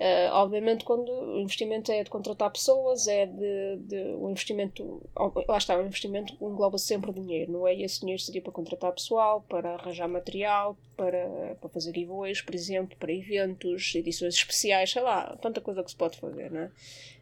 Uh, 0.00 0.30
obviamente, 0.32 0.85
quando 0.85 1.11
o 1.11 1.40
investimento 1.40 1.90
é 1.90 2.04
de 2.04 2.11
contratar 2.11 2.52
pessoas, 2.52 3.08
é 3.08 3.26
de, 3.26 3.76
de 3.78 3.97
o 4.16 4.30
investimento. 4.30 5.02
Lá 5.49 5.58
está, 5.58 5.76
o 5.76 5.85
investimento 5.85 6.37
engloba 6.40 6.78
sempre 6.78 7.12
dinheiro, 7.12 7.50
não 7.50 7.66
é? 7.66 7.75
E 7.75 7.82
esse 7.82 8.00
dinheiro 8.00 8.23
seria 8.23 8.40
para 8.40 8.52
contratar 8.52 8.92
pessoal, 8.92 9.44
para 9.49 9.75
arranjar 9.75 10.06
material, 10.06 10.78
para, 10.97 11.56
para 11.61 11.68
fazer 11.70 11.92
giveaways, 11.92 12.40
por 12.40 12.54
exemplo, 12.54 12.97
para 12.97 13.12
eventos, 13.12 13.92
edições 13.97 14.35
especiais, 14.35 14.92
sei 14.92 15.02
lá, 15.02 15.37
tanta 15.42 15.61
coisa 15.61 15.82
que 15.82 15.90
se 15.90 15.97
pode 15.97 16.16
fazer, 16.16 16.49
não 16.49 16.61
é? 16.61 16.70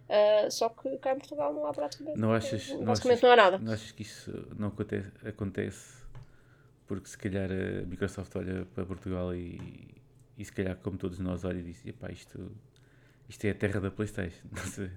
Uh, 0.08 0.50
só 0.50 0.68
que 0.68 0.96
cá 0.98 1.12
em 1.12 1.18
Portugal 1.18 1.52
não 1.52 1.66
há 1.66 1.72
praticamente. 1.72 2.18
Não 2.18 2.32
achas, 2.32 2.68
não 2.68 2.84
basicamente 2.84 3.18
achas, 3.18 3.22
não 3.22 3.30
há 3.32 3.36
nada. 3.36 3.58
não 3.58 3.72
achas 3.72 3.90
que 3.90 4.02
isso 4.02 4.46
não 4.56 4.68
acontece, 4.68 5.10
acontece 5.26 5.96
porque 6.86 7.08
se 7.08 7.18
calhar 7.18 7.50
a 7.50 7.84
Microsoft 7.86 8.34
olha 8.36 8.64
para 8.75 8.86
Portugal 8.86 9.34
e, 9.34 9.88
e 10.38 10.44
se 10.44 10.52
calhar 10.52 10.76
como 10.76 10.96
todos 10.96 11.18
nós 11.18 11.44
olha 11.44 11.58
e 11.58 11.62
diz, 11.62 11.84
epá, 11.84 12.08
isto, 12.12 12.52
isto 13.28 13.44
é 13.46 13.50
a 13.50 13.54
terra 13.54 13.80
da 13.80 13.90
Playstation, 13.90 14.42
não 14.54 14.62
sei. 14.62 14.90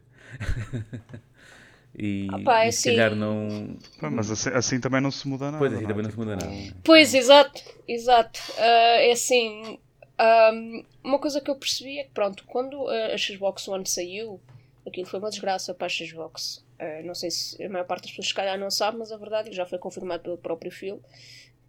e, 1.98 2.28
Ah 2.32 2.40
pá, 2.46 2.64
é 2.66 2.70
e 2.70 2.72
se 2.72 2.90
calhar 2.92 3.10
assim- 3.12 3.20
não... 3.20 3.78
Pá, 4.00 4.10
Mas 4.12 4.30
assim, 4.30 4.50
assim 4.52 4.80
também 4.80 5.02
não 5.02 5.10
se 5.12 5.28
muda 5.28 5.46
nada. 5.46 5.58
Pois, 5.58 5.74
assim 5.74 5.82
não 5.84 5.90
é? 5.90 5.94
também 5.94 6.04
não 6.04 6.12
se 6.12 6.18
Tipo, 6.18 6.30
muda 6.30 6.46
nada. 6.46 6.76
Pois, 6.84 7.14
exato, 7.14 7.64
exato. 7.88 8.40
Ah, 8.60 9.02
é 9.02 9.12
assim, 9.12 9.80
ahm, 10.20 10.84
uma 11.04 11.18
coisa 11.20 11.42
que 11.42 11.50
eu 11.50 11.56
percebi 11.56 11.98
é 12.00 12.04
que, 12.04 12.12
pronto, 12.12 12.44
quando 12.46 12.88
a 12.88 13.18
Xbox 13.18 13.68
One 13.68 13.88
saiu, 13.88 14.40
aquilo 14.88 15.08
foi 15.08 15.20
uma 15.20 15.30
desgraça 15.30 15.74
para 15.74 15.88
a 15.88 15.90
Xbox. 15.90 16.64
Ah, 16.80 17.02
não 17.04 17.14
sei 17.16 17.30
se 17.32 17.62
a 17.64 17.70
maior 17.70 17.86
parte 17.86 18.04
das 18.04 18.12
pessoas, 18.12 18.28
se 18.28 18.34
calhar, 18.34 18.58
não 18.58 18.70
sabe, 18.72 18.98
mas 18.98 19.12
a 19.12 19.18
verdade, 19.18 19.50
e 19.50 19.54
já 19.54 19.66
foi 19.66 19.78
confirmado 19.78 20.24
pelo 20.24 20.38
próprio 20.38 20.72
Phil, 20.72 21.02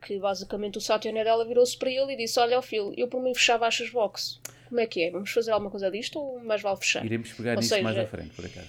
que 0.02 0.18
basicamente 0.18 0.78
o 0.78 0.80
Satya 0.80 1.12
Nadella 1.12 1.44
virou-se 1.44 1.76
para 1.76 1.90
ele 1.90 2.12
e 2.12 2.16
disse: 2.16 2.38
Olha, 2.40 2.58
ó 2.58 2.62
Phil, 2.62 2.92
eu 2.96 3.08
por 3.08 3.20
mim 3.22 3.34
fechava 3.34 3.66
a 3.66 3.70
Xbox. 3.70 4.40
Como 4.68 4.80
é 4.80 4.86
que 4.86 5.02
é? 5.02 5.10
Vamos 5.10 5.30
fazer 5.30 5.50
alguma 5.50 5.70
coisa 5.70 5.90
disto 5.90 6.18
ou 6.18 6.38
mais 6.40 6.62
vale 6.62 6.76
fechar? 6.78 7.04
Iremos 7.04 7.32
pegar 7.32 7.54
Ou 7.56 7.60
nisso 7.60 7.82
mais 7.82 7.96
seja- 7.96 8.02
à 8.06 8.08
frente, 8.10 8.30
por 8.34 8.46
acaso. 8.46 8.68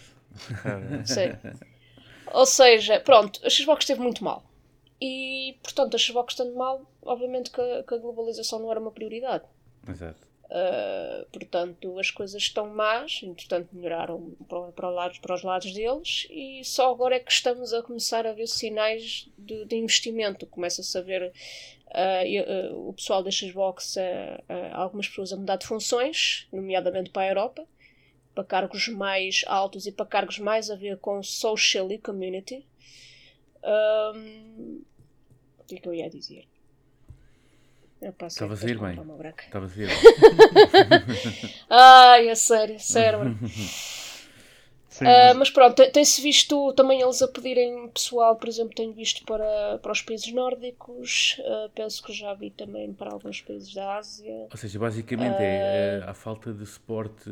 Sei. 1.06 1.32
Ou 2.34 2.46
seja, 2.46 3.00
pronto, 3.00 3.40
a 3.46 3.50
Xbox 3.50 3.84
esteve 3.84 4.00
muito 4.02 4.24
mal. 4.24 4.44
E, 5.00 5.58
portanto, 5.64 5.96
a 5.96 5.98
Xbox 5.98 6.34
estando 6.34 6.56
mal, 6.56 6.86
obviamente 7.02 7.52
que 7.52 7.60
a, 7.60 7.84
que 7.84 7.94
a 7.94 7.98
globalização 7.98 8.60
não 8.60 8.72
era 8.72 8.80
uma 8.80 8.92
prioridade. 8.92 9.44
Exato. 9.88 10.20
Uh, 10.52 11.26
portanto, 11.32 11.98
as 11.98 12.12
coisas 12.12 12.42
estão 12.42 12.68
más, 12.68 13.22
entretanto 13.24 13.70
melhoraram 13.72 14.36
para, 14.50 14.72
para, 14.74 15.12
para, 15.22 15.36
os 15.36 15.44
lados 15.44 15.74
deles 15.74 16.28
e 16.30 16.62
só 16.66 16.92
agora 16.92 17.16
é 17.16 17.20
que 17.20 17.32
estamos 17.32 17.72
a 17.72 17.82
começar 17.82 18.28
a 18.28 18.34
ver 18.34 18.48
sinais 18.48 19.30
de, 19.38 19.64
de 19.64 19.78
investimento. 19.78 20.46
Começa-se 20.46 20.98
a 20.98 21.02
ver 21.02 21.24
uh, 21.24 22.74
uh, 22.74 22.90
o 22.90 22.92
pessoal 22.92 23.24
da 23.24 23.32
Xbox, 23.32 23.96
algumas 24.74 25.08
pessoas 25.08 25.32
a 25.32 25.38
mudar 25.38 25.56
de 25.56 25.66
funções, 25.66 26.50
nomeadamente 26.52 27.12
para 27.12 27.22
a 27.22 27.30
Europa, 27.30 27.66
para 28.36 28.44
cargos 28.44 28.90
mais 28.90 29.46
altos 29.48 29.86
e 29.88 29.92
para 29.94 30.06
cargos 30.06 30.38
mais 30.38 30.70
a 30.70 30.76
ver 30.76 30.98
com 30.98 31.24
social 31.24 31.90
e 31.94 31.98
community. 31.98 32.68
Um, 33.64 34.82
o 35.60 35.64
que 35.64 35.76
é 35.76 35.78
que 35.78 35.88
eu 35.88 35.94
ia 35.94 36.10
dizer? 36.10 36.51
Estava 38.02 38.54
a 38.54 38.58
sair 38.58 38.80
bem. 38.80 38.92
Estava 38.92 39.66
a 39.66 39.70
bem. 39.70 39.88
Ai, 41.70 42.30
é 42.30 42.36
sério, 42.36 42.80
sério. 42.80 43.38
Sim, 44.92 45.06
uh, 45.06 45.36
mas 45.38 45.50
pronto, 45.50 45.82
tem-se 45.92 46.22
visto 46.22 46.74
também 46.74 47.02
eles 47.02 47.22
a 47.22 47.28
pedirem 47.28 47.88
pessoal, 47.88 48.36
por 48.36 48.50
exemplo, 48.50 48.76
tenho 48.76 48.92
visto 48.92 49.24
para, 49.24 49.80
para 49.82 49.92
os 49.94 50.02
países 50.02 50.34
nórdicos, 50.34 51.38
uh, 51.40 51.70
penso 51.74 52.04
que 52.04 52.12
já 52.12 52.34
vi 52.34 52.50
também 52.50 52.92
para 52.92 53.10
alguns 53.10 53.40
países 53.40 53.74
da 53.74 53.96
Ásia. 53.96 54.48
Ou 54.52 54.58
seja, 54.58 54.78
basicamente 54.78 55.38
uh, 55.38 55.42
é, 55.42 56.04
a 56.06 56.14
falta 56.14 56.52
de 56.52 56.66
suporte 56.66 57.30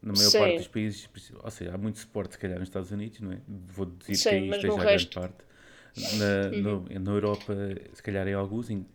na 0.00 0.12
maior 0.12 0.30
sim. 0.30 0.38
parte 0.38 0.56
dos 0.58 0.68
países, 0.68 1.08
ou 1.42 1.50
seja, 1.50 1.74
há 1.74 1.78
muito 1.78 1.98
suporte 1.98 2.34
se 2.34 2.38
calhar 2.38 2.60
nos 2.60 2.68
Estados 2.68 2.92
Unidos, 2.92 3.18
não 3.18 3.32
é? 3.32 3.38
Vou 3.48 3.86
dizer 3.86 4.14
sim, 4.14 4.28
que 4.28 4.34
aí 4.36 4.50
esteja 4.50 4.72
a 4.72 4.76
grande 4.76 5.06
parte. 5.08 5.52
Na, 5.94 6.70
uhum. 6.70 6.84
no, 6.88 7.00
na 7.00 7.10
Europa, 7.10 7.54
se 7.92 8.02
calhar 8.02 8.26
em 8.28 8.34
alguns, 8.34 8.70
em, 8.70 8.86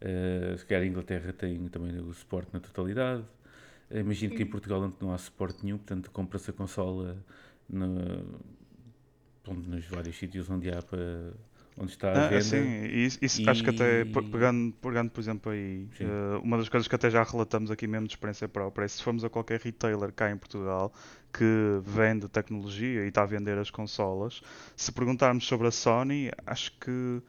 Uh, 0.00 0.58
se 0.58 0.66
calhar 0.66 0.82
a 0.82 0.86
Inglaterra 0.86 1.32
tem 1.32 1.68
também 1.68 1.98
o 1.98 2.12
suporte 2.12 2.50
na 2.52 2.60
totalidade. 2.60 3.22
Uh, 3.90 3.98
imagino 3.98 4.34
que 4.34 4.42
em 4.42 4.46
Portugal 4.46 4.92
não 5.00 5.12
há 5.12 5.18
suporte 5.18 5.64
nenhum, 5.64 5.78
portanto 5.78 6.10
compra-se 6.10 6.50
a 6.50 6.52
consola 6.52 7.16
no, 7.68 8.40
nos 9.54 9.86
vários 9.86 10.16
sítios 10.16 10.50
onde 10.50 10.70
há 10.70 10.82
para 10.82 11.32
onde 11.78 11.90
está 11.90 12.08
a 12.08 12.26
ah, 12.26 12.28
venda. 12.28 12.42
Sim, 12.42 12.84
isso, 12.86 13.18
isso 13.20 13.42
e... 13.42 13.48
acho 13.48 13.62
que 13.62 13.70
até 13.70 14.04
pegando, 14.04 14.72
pegando 14.80 15.10
por 15.10 15.20
exemplo 15.20 15.52
aí 15.52 15.88
uh, 16.00 16.40
uma 16.42 16.56
das 16.56 16.68
coisas 16.68 16.88
que 16.88 16.94
até 16.94 17.10
já 17.10 17.22
relatamos 17.22 17.70
aqui 17.70 17.86
mesmo 17.86 18.06
de 18.06 18.14
experiência 18.14 18.48
própria 18.48 18.86
é 18.86 18.88
se 18.88 19.02
formos 19.02 19.24
a 19.24 19.28
qualquer 19.28 19.60
retailer 19.60 20.12
cá 20.12 20.30
em 20.30 20.36
Portugal 20.36 20.92
que 21.32 21.80
vende 21.82 22.28
tecnologia 22.28 23.04
e 23.04 23.08
está 23.08 23.22
a 23.22 23.26
vender 23.26 23.58
as 23.58 23.70
consolas, 23.70 24.40
se 24.74 24.90
perguntarmos 24.90 25.46
sobre 25.46 25.66
a 25.66 25.70
Sony, 25.70 26.30
acho 26.46 26.72
que 26.78 27.22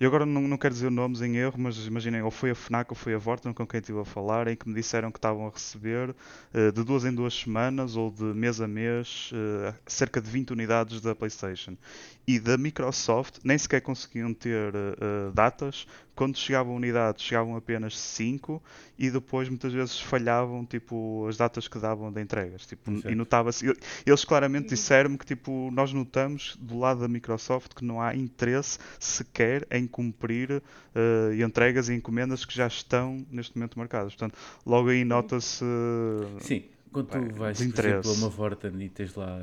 e 0.00 0.06
agora 0.06 0.26
não, 0.26 0.42
não 0.42 0.56
quero 0.56 0.74
dizer 0.74 0.90
nomes 0.90 1.20
em 1.22 1.36
erro, 1.36 1.54
mas 1.58 1.76
imaginem, 1.86 2.22
ou 2.22 2.30
foi 2.30 2.50
a 2.50 2.54
FNAC 2.54 2.90
ou 2.90 2.96
foi 2.96 3.14
a 3.14 3.18
Vorten 3.18 3.52
com 3.52 3.66
quem 3.66 3.78
estive 3.78 4.00
a 4.00 4.04
falar, 4.04 4.48
em 4.48 4.56
que 4.56 4.68
me 4.68 4.74
disseram 4.74 5.10
que 5.10 5.18
estavam 5.18 5.46
a 5.46 5.50
receber 5.50 6.10
uh, 6.10 6.72
de 6.72 6.82
duas 6.84 7.04
em 7.04 7.14
duas 7.14 7.34
semanas 7.34 7.96
ou 7.96 8.10
de 8.10 8.24
mês 8.24 8.60
a 8.60 8.66
mês 8.66 9.30
uh, 9.32 9.74
cerca 9.86 10.20
de 10.20 10.28
20 10.30 10.50
unidades 10.50 11.00
da 11.00 11.14
PlayStation. 11.14 11.76
E 12.26 12.38
da 12.38 12.56
Microsoft 12.56 13.38
nem 13.44 13.58
sequer 13.58 13.80
conseguiam 13.80 14.32
ter 14.32 14.74
uh, 14.74 15.32
datas 15.32 15.86
quando 16.14 16.36
chegavam 16.36 16.74
unidades, 16.74 17.24
chegavam 17.24 17.56
apenas 17.56 17.98
5 17.98 18.62
e 18.98 19.10
depois 19.10 19.48
muitas 19.48 19.72
vezes 19.72 19.98
falhavam 19.98 20.64
tipo, 20.64 21.26
as 21.28 21.36
datas 21.36 21.66
que 21.66 21.78
davam 21.78 22.12
de 22.12 22.20
entregas. 22.20 22.66
Tipo, 22.66 22.90
e 23.08 23.14
notava-se. 23.14 23.66
Eles 24.04 24.24
claramente 24.24 24.68
disseram-me 24.68 25.16
que 25.16 25.24
tipo, 25.24 25.70
nós 25.72 25.92
notamos 25.92 26.56
do 26.60 26.78
lado 26.78 27.00
da 27.00 27.08
Microsoft 27.08 27.74
que 27.74 27.84
não 27.84 28.00
há 28.00 28.14
interesse 28.14 28.78
sequer 29.00 29.66
em 29.70 29.86
cumprir 29.86 30.50
uh, 30.52 31.42
entregas 31.42 31.88
e 31.88 31.94
encomendas 31.94 32.44
que 32.44 32.54
já 32.54 32.66
estão 32.66 33.26
neste 33.30 33.56
momento 33.56 33.78
marcadas. 33.78 34.14
Portanto, 34.14 34.38
logo 34.66 34.90
aí 34.90 35.04
nota-se. 35.04 35.64
Sim, 36.40 36.64
quando 36.92 37.06
tu 37.06 37.34
vais, 37.34 37.58
por 37.58 37.84
exemplo, 37.84 38.10
a 38.10 38.14
uma 38.14 38.28
Vorten 38.28 38.82
e 38.82 38.88
tens 38.88 39.14
lá. 39.14 39.38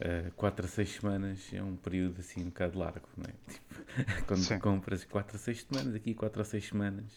Uh, 0.00 0.30
4 0.32 0.64
a 0.64 0.68
6 0.68 0.88
semanas 0.88 1.50
é 1.52 1.62
um 1.62 1.76
período 1.76 2.20
assim 2.20 2.40
um 2.40 2.46
bocado 2.46 2.78
largo, 2.78 3.06
não 3.18 3.26
é? 3.26 3.34
Tipo, 3.52 4.26
quando 4.26 4.40
Sim. 4.40 4.58
compras 4.58 5.04
4 5.04 5.36
a 5.36 5.38
6 5.38 5.66
semanas, 5.68 5.94
aqui 5.94 6.14
4 6.14 6.40
a 6.40 6.44
6 6.44 6.68
semanas, 6.68 7.12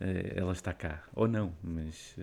uh, 0.00 0.34
ela 0.34 0.52
está 0.52 0.72
cá. 0.72 1.04
Ou 1.14 1.28
não, 1.28 1.54
mas. 1.62 2.16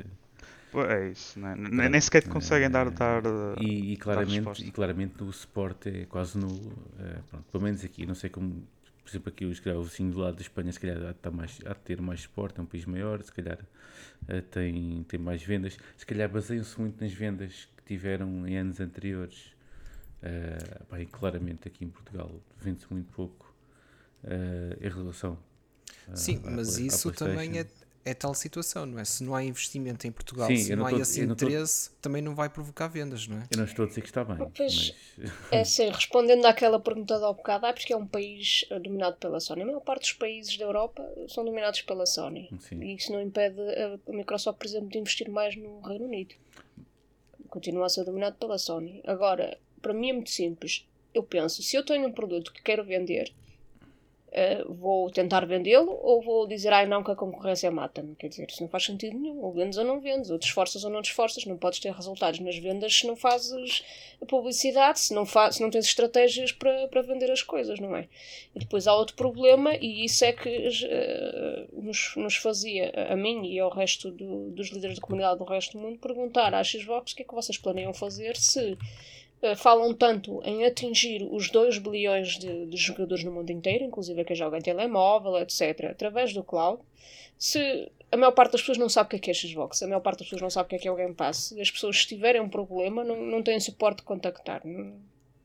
Uh, 0.74 0.82
é 0.82 1.12
isso, 1.12 1.40
é? 1.40 1.56
nem, 1.56 1.90
nem 1.90 2.02
sequer 2.02 2.24
te 2.24 2.30
conseguem 2.30 2.70
dar. 2.70 2.92
dar 2.92 3.24
e, 3.58 3.94
e, 3.94 3.98
claramente, 3.98 4.68
e 4.68 4.72
claramente 4.72 5.24
o 5.24 5.32
suporte 5.32 5.90
é 5.90 6.06
quase 6.06 6.38
nulo. 6.38 6.78
pronto, 7.30 7.46
pelo 7.50 7.64
menos 7.64 7.84
aqui, 7.84 8.06
não 8.06 8.16
sei 8.16 8.30
como. 8.30 8.68
Por 9.02 9.10
exemplo, 9.10 9.30
aqui 9.30 9.46
os 9.46 9.66
o 9.66 9.84
vizinho 9.84 10.12
do 10.12 10.20
lado 10.20 10.36
da 10.36 10.42
Espanha, 10.42 10.72
se 10.72 10.80
calhar, 10.80 11.16
há, 11.24 11.32
mais, 11.32 11.60
há 11.66 11.74
de 11.74 11.80
ter 11.80 12.00
mais 12.00 12.22
suporte, 12.22 12.60
é 12.60 12.62
um 12.62 12.66
país 12.66 12.86
maior, 12.86 13.24
se 13.24 13.32
calhar 13.32 13.58
tem, 14.52 15.04
tem 15.08 15.20
mais 15.20 15.42
vendas. 15.42 15.80
Se 15.98 16.06
calhar 16.06 16.30
baseiam-se 16.30 16.80
muito 16.80 17.02
nas 17.02 17.12
vendas 17.12 17.68
que 17.78 17.84
tiveram 17.86 18.48
em 18.48 18.56
anos 18.58 18.80
anteriores 18.80 19.52
Uh, 20.22 20.94
bem, 20.94 21.06
claramente 21.06 21.68
aqui 21.68 21.86
em 21.86 21.90
Portugal 21.90 22.30
vende-se 22.58 22.92
muito 22.92 23.10
pouco 23.14 23.56
uh, 24.26 24.86
em 24.86 24.90
relação. 24.90 25.38
Uh, 26.10 26.18
Sim, 26.18 26.42
mas 26.44 26.78
isso 26.78 27.10
também 27.14 27.58
é, 27.58 27.66
é 28.04 28.14
tal 28.14 28.34
situação, 28.34 28.86
não 28.86 29.00
é? 29.00 29.06
Se 29.06 29.24
não 29.24 29.34
há 29.34 29.46
investimento 29.46 30.06
em 30.06 30.12
Portugal, 30.12 30.48
Sim, 30.48 30.58
se 30.58 30.76
não, 30.76 30.84
não 30.84 30.86
há 30.88 31.00
esse 31.00 31.22
interesse, 31.22 31.92
tô... 31.92 31.96
também 32.02 32.22
não 32.22 32.36
vai 32.36 32.50
provocar 32.50 32.90
vendas, 32.90 33.30
não 33.30 33.38
é? 33.38 33.48
Eu 33.50 33.60
não 33.60 33.64
estou 33.64 33.86
a 33.86 33.88
dizer 33.88 34.02
que 34.02 34.10
está 34.10 34.26
bem. 34.26 34.36
Pois, 34.36 34.94
mas... 35.18 35.32
É 35.52 35.62
assim, 35.62 35.90
respondendo 35.90 36.46
àquela 36.46 36.82
pergunta 36.82 37.18
do 37.18 37.34
bocado, 37.34 37.66
é 37.68 37.72
porque 37.72 37.94
é 37.94 37.96
um 37.96 38.06
país 38.06 38.66
dominado 38.84 39.16
pela 39.16 39.40
Sony. 39.40 39.62
A 39.62 39.66
maior 39.68 39.80
parte 39.80 40.02
dos 40.02 40.14
países 40.14 40.58
da 40.58 40.66
Europa 40.66 41.02
são 41.30 41.46
dominados 41.46 41.82
pela 41.84 42.06
Sony. 42.06 42.50
Sim. 42.60 42.84
E 42.84 42.96
isso 42.96 43.10
não 43.14 43.22
impede 43.22 43.58
a 43.62 44.12
Microsoft, 44.12 44.60
por 44.60 44.68
exemplo, 44.68 44.90
de 44.90 44.98
investir 44.98 45.30
mais 45.30 45.56
no 45.56 45.80
Reino 45.80 46.04
Unido. 46.04 46.36
Continua 47.48 47.86
a 47.86 47.90
ser 47.90 48.04
dominado 48.04 48.36
pela 48.36 48.58
Sony. 48.58 49.02
Agora, 49.08 49.58
para 49.82 49.94
mim 49.94 50.10
é 50.10 50.14
muito 50.14 50.30
simples. 50.30 50.86
Eu 51.14 51.24
penso, 51.24 51.64
se 51.64 51.76
eu 51.76 51.84
tenho 51.84 52.08
um 52.08 52.12
produto 52.12 52.54
que 52.54 52.62
quero 52.62 52.84
vender, 52.84 53.34
uh, 54.30 54.74
vou 54.74 55.10
tentar 55.10 55.46
vendê-lo 55.46 55.92
ou 56.02 56.22
vou 56.22 56.48
dizer, 56.48 56.72
ai 56.72 56.86
não, 56.86 57.04
que 57.04 57.12
a 57.12 57.16
concorrência 57.16 57.70
mata-me. 57.72 58.16
Quer 58.16 58.30
dizer, 58.30 58.48
isso 58.50 58.62
não 58.62 58.70
faz 58.70 58.86
sentido 58.86 59.18
nenhum. 59.18 59.42
Ou 59.42 59.52
vendes 59.52 59.78
ou 59.78 59.86
não 59.86 60.00
vendes, 60.00 60.30
ou 60.30 60.38
te 60.38 60.48
esforças 60.48 60.84
ou 60.84 60.90
não 60.90 61.02
te 61.02 61.10
esforças. 61.10 61.46
Não 61.46 61.58
podes 61.58 61.80
ter 61.80 61.92
resultados 61.92 62.40
nas 62.40 62.58
vendas 62.58 62.94
se 62.94 63.08
não 63.08 63.16
fazes 63.16 63.84
publicidade, 64.28 65.00
se 65.00 65.14
não, 65.14 65.26
faz, 65.26 65.56
se 65.56 65.62
não 65.62 65.70
tens 65.70 65.86
estratégias 65.86 66.52
para, 66.52 66.88
para 66.88 67.02
vender 67.02 67.32
as 67.32 67.42
coisas, 67.42 67.80
não 67.80 67.96
é? 67.96 68.08
E 68.56 68.60
depois 68.60 68.88
há 68.88 68.96
outro 68.96 69.16
problema, 69.16 69.76
e 69.76 70.06
isso 70.06 70.24
é 70.26 70.34
que 70.34 70.50
uh, 70.50 71.82
nos, 71.82 72.14
nos 72.16 72.36
fazia, 72.36 72.92
a 73.10 73.16
mim 73.16 73.48
e 73.48 73.60
ao 73.60 73.70
resto 73.70 74.12
do, 74.12 74.52
dos 74.52 74.70
líderes 74.70 74.98
da 74.98 75.02
comunidade 75.02 75.40
do 75.40 75.46
resto 75.46 75.78
do 75.78 75.84
mundo, 75.84 76.00
perguntar 76.00 76.54
à 76.54 76.64
Xbox 76.64 77.12
o 77.12 77.16
que 77.16 77.24
é 77.24 77.26
que 77.26 77.34
vocês 77.34 77.58
planeiam 77.58 77.94
fazer 77.94 78.36
se 78.36 78.78
falam 79.58 79.94
tanto 79.94 80.42
em 80.44 80.66
atingir 80.66 81.28
os 81.32 81.50
2 81.50 81.78
bilhões 81.78 82.38
de, 82.38 82.66
de, 82.66 82.78
jogadores 82.78 83.24
no 83.24 83.32
mundo 83.32 83.52
inteiro, 83.52 83.86
inclusive 83.86 84.24
que 84.26 84.36
jogam 84.36 84.60
em 84.60 84.62
telemóvel, 84.62 85.38
etc., 85.38 85.86
através 85.92 86.34
do 86.34 86.44
cloud, 86.44 86.82
se 87.38 87.90
a 88.12 88.18
maior 88.18 88.32
parte 88.32 88.52
das 88.52 88.62
pessoas 88.62 88.78
não 88.78 88.90
sabe 88.90 89.08
o 89.08 89.10
que 89.12 89.16
é, 89.16 89.20
que 89.20 89.32
é 89.32 89.34
Xbox, 89.34 89.82
a 89.82 89.88
maior 89.88 90.02
parte 90.02 90.20
das 90.20 90.28
pessoas 90.28 90.42
não 90.42 90.50
sabe 90.50 90.68
o 90.68 90.70
que 90.70 90.76
é, 90.76 90.80
que 90.80 90.88
é 90.88 90.92
o 90.92 90.96
Game 90.96 91.14
Pass, 91.14 91.56
as 91.60 91.72
pessoas, 91.72 92.02
se 92.02 92.08
tiverem 92.08 92.42
um 92.42 92.50
problema, 92.50 93.04
não, 93.04 93.22
não 93.24 93.42
têm 93.42 93.60
suporte 93.60 93.98
de 93.98 94.04
contactar. 94.04 94.62
Não, 94.66 94.98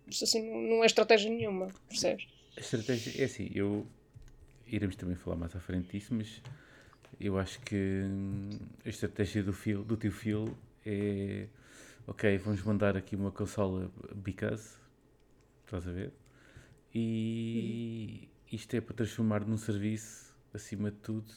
isso 0.08 0.24
assim 0.24 0.42
não 0.42 0.82
é 0.82 0.86
estratégia 0.86 1.30
nenhuma, 1.30 1.68
percebes? 1.88 2.26
A 2.56 2.60
estratégia 2.60 3.22
é 3.22 3.24
assim, 3.24 3.50
eu 3.54 3.86
iremos 4.66 4.96
também 4.96 5.14
falar 5.14 5.36
mais 5.36 5.54
à 5.54 5.60
frente 5.60 5.92
disso, 5.92 6.14
mas 6.14 6.42
eu 7.20 7.38
acho 7.38 7.60
que 7.60 7.76
hum, 7.76 8.50
a 8.84 8.88
estratégia 8.88 9.42
do, 9.42 9.52
fio, 9.52 9.82
do 9.82 9.96
tio 9.96 10.10
Phil 10.10 10.56
é 10.84 11.46
ok, 12.06 12.38
vamos 12.38 12.62
mandar 12.62 12.96
aqui 12.96 13.16
uma 13.16 13.30
consola 13.30 13.90
because, 14.14 14.76
estás 15.64 15.87
a 15.88 15.92
ver? 15.92 16.12
E 16.94 18.28
isto 18.50 18.75
é 18.76 18.80
para 18.80 18.94
transformar 18.94 19.44
num 19.46 19.56
serviço 19.56 20.34
acima 20.52 20.90
de 20.90 20.99
tudo. 20.99 21.32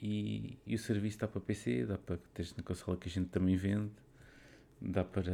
E, 0.00 0.58
e 0.66 0.74
o 0.74 0.78
serviço 0.78 1.18
dá 1.18 1.28
para 1.28 1.40
PC, 1.40 1.86
dá 1.86 1.96
para 1.96 2.16
ter 2.34 2.48
na 2.56 2.62
consola 2.62 2.96
que 2.96 3.08
a 3.08 3.10
gente 3.10 3.28
também 3.28 3.56
vende, 3.56 3.92
dá 4.80 5.04
para 5.04 5.32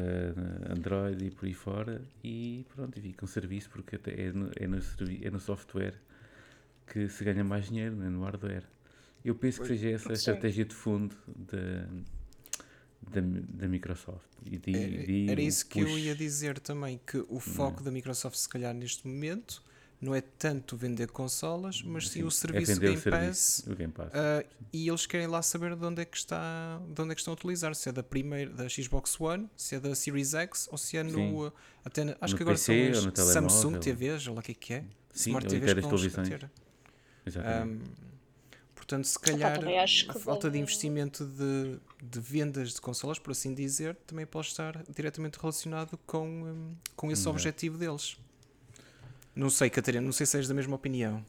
Android 0.71 1.25
e 1.25 1.31
por 1.31 1.47
aí 1.47 1.55
fora. 1.55 2.03
E 2.23 2.65
pronto, 2.75 2.99
e 2.99 3.03
fica 3.03 3.25
um 3.25 3.29
serviço 3.29 3.71
porque 3.71 3.97
é 3.97 4.33
no, 4.33 4.51
é, 4.57 4.67
no, 4.67 4.79
é 5.23 5.31
no 5.31 5.41
software 5.41 5.95
que 6.87 7.09
se 7.09 7.25
ganha 7.25 7.45
mais 7.45 7.67
dinheiro, 7.67 7.97
não 7.97 8.07
é 8.07 8.11
no 8.11 8.23
hardware. 8.23 8.65
Eu 9.25 9.35
penso 9.35 9.61
que 9.61 9.69
seja 9.69 9.91
essa 9.91 10.11
a 10.11 10.13
estratégia 10.13 10.65
de 10.65 10.75
fundo 10.75 11.15
da 11.27 11.87
da, 13.11 13.21
da 13.21 13.69
Microsoft. 13.69 14.27
E 14.45 14.59
de, 14.59 14.77
era, 14.77 15.07
de 15.07 15.31
era 15.31 15.41
isso 15.41 15.67
que 15.67 15.81
eu 15.81 15.99
ia 15.99 16.15
dizer 16.15 16.59
também, 16.59 17.01
que 17.07 17.25
o 17.29 17.41
foco 17.41 17.83
da 17.83 17.91
Microsoft, 17.91 18.37
se 18.37 18.49
calhar, 18.49 18.75
neste 18.75 19.07
momento, 19.07 19.63
não 20.01 20.15
é 20.15 20.21
tanto 20.21 20.77
vender 20.77 21.09
consolas, 21.09 21.83
mas 21.83 22.09
sim, 22.09 22.21
sim 22.21 22.23
o 22.23 22.29
é 22.29 22.31
serviço 22.31 22.73
é 22.73 22.75
Game, 22.77 22.97
o 22.97 23.03
Pass, 23.03 23.39
serviço, 23.39 23.77
Game 23.77 23.93
Pass. 23.93 24.09
Uh, 24.09 24.49
e 24.73 24.89
eles 24.89 25.07
querem 25.07 25.27
lá 25.27 25.43
saber 25.43 25.75
de 25.75 25.85
onde 25.85 26.03
é 26.03 26.05
que 26.05 26.17
está, 26.17 26.81
de 26.89 27.03
onde 27.03 27.13
é 27.13 27.15
que 27.15 27.21
estão 27.21 27.33
a 27.33 27.35
utilizar, 27.37 27.75
se 27.75 27.89
é 27.89 27.93
da 27.93 28.03
primeira 28.03 28.51
da 28.53 28.69
Xbox 28.69 29.21
One, 29.21 29.49
se 29.57 29.75
é 29.75 29.81
da 29.81 29.95
Series 29.95 30.35
X 30.35 30.69
ou 30.71 30.79
se 30.79 30.97
é 30.97 31.03
no 31.03 31.53
até 31.85 32.17
acho 32.21 32.33
no 32.33 32.37
que 32.37 32.43
agora 32.43 32.57
PC, 32.57 32.95
são 32.95 33.09
as 33.09 33.33
Samsung 33.33 33.79
TVs, 33.79 34.29
ou 34.29 34.35
lá 34.35 34.41
o 34.41 34.43
que 34.43 34.53
é 34.53 34.55
que 34.55 34.75
é. 34.75 34.85
Sim, 35.13 35.31
Smart 35.31 35.49
TVs 35.49 35.75
que 35.75 35.81
televisões. 35.83 36.51
Exatamente. 37.27 37.83
Um, 37.83 38.08
Portanto, 38.89 39.05
se 39.05 39.19
calhar 39.19 39.61
a 40.09 40.15
falta 40.19 40.51
de 40.51 40.59
investimento 40.59 41.23
de, 41.27 41.79
de 42.03 42.21
vendas 42.21 42.73
de 42.73 42.81
consolas, 42.81 43.19
por 43.19 43.33
assim 43.33 43.53
dizer, 43.53 43.95
também 44.07 44.25
pode 44.25 44.47
estar 44.47 44.83
diretamente 44.89 45.39
relacionado 45.39 45.99
com, 46.07 46.27
hum, 46.27 46.75
com 46.97 47.13
esse 47.13 47.29
objetivo 47.29 47.77
deles. 47.77 48.17
Não 49.37 49.51
sei, 49.51 49.69
Catarina, 49.69 50.03
não 50.03 50.11
sei 50.11 50.25
se 50.25 50.39
és 50.39 50.49
da 50.49 50.55
mesma 50.55 50.75
opinião. 50.75 51.23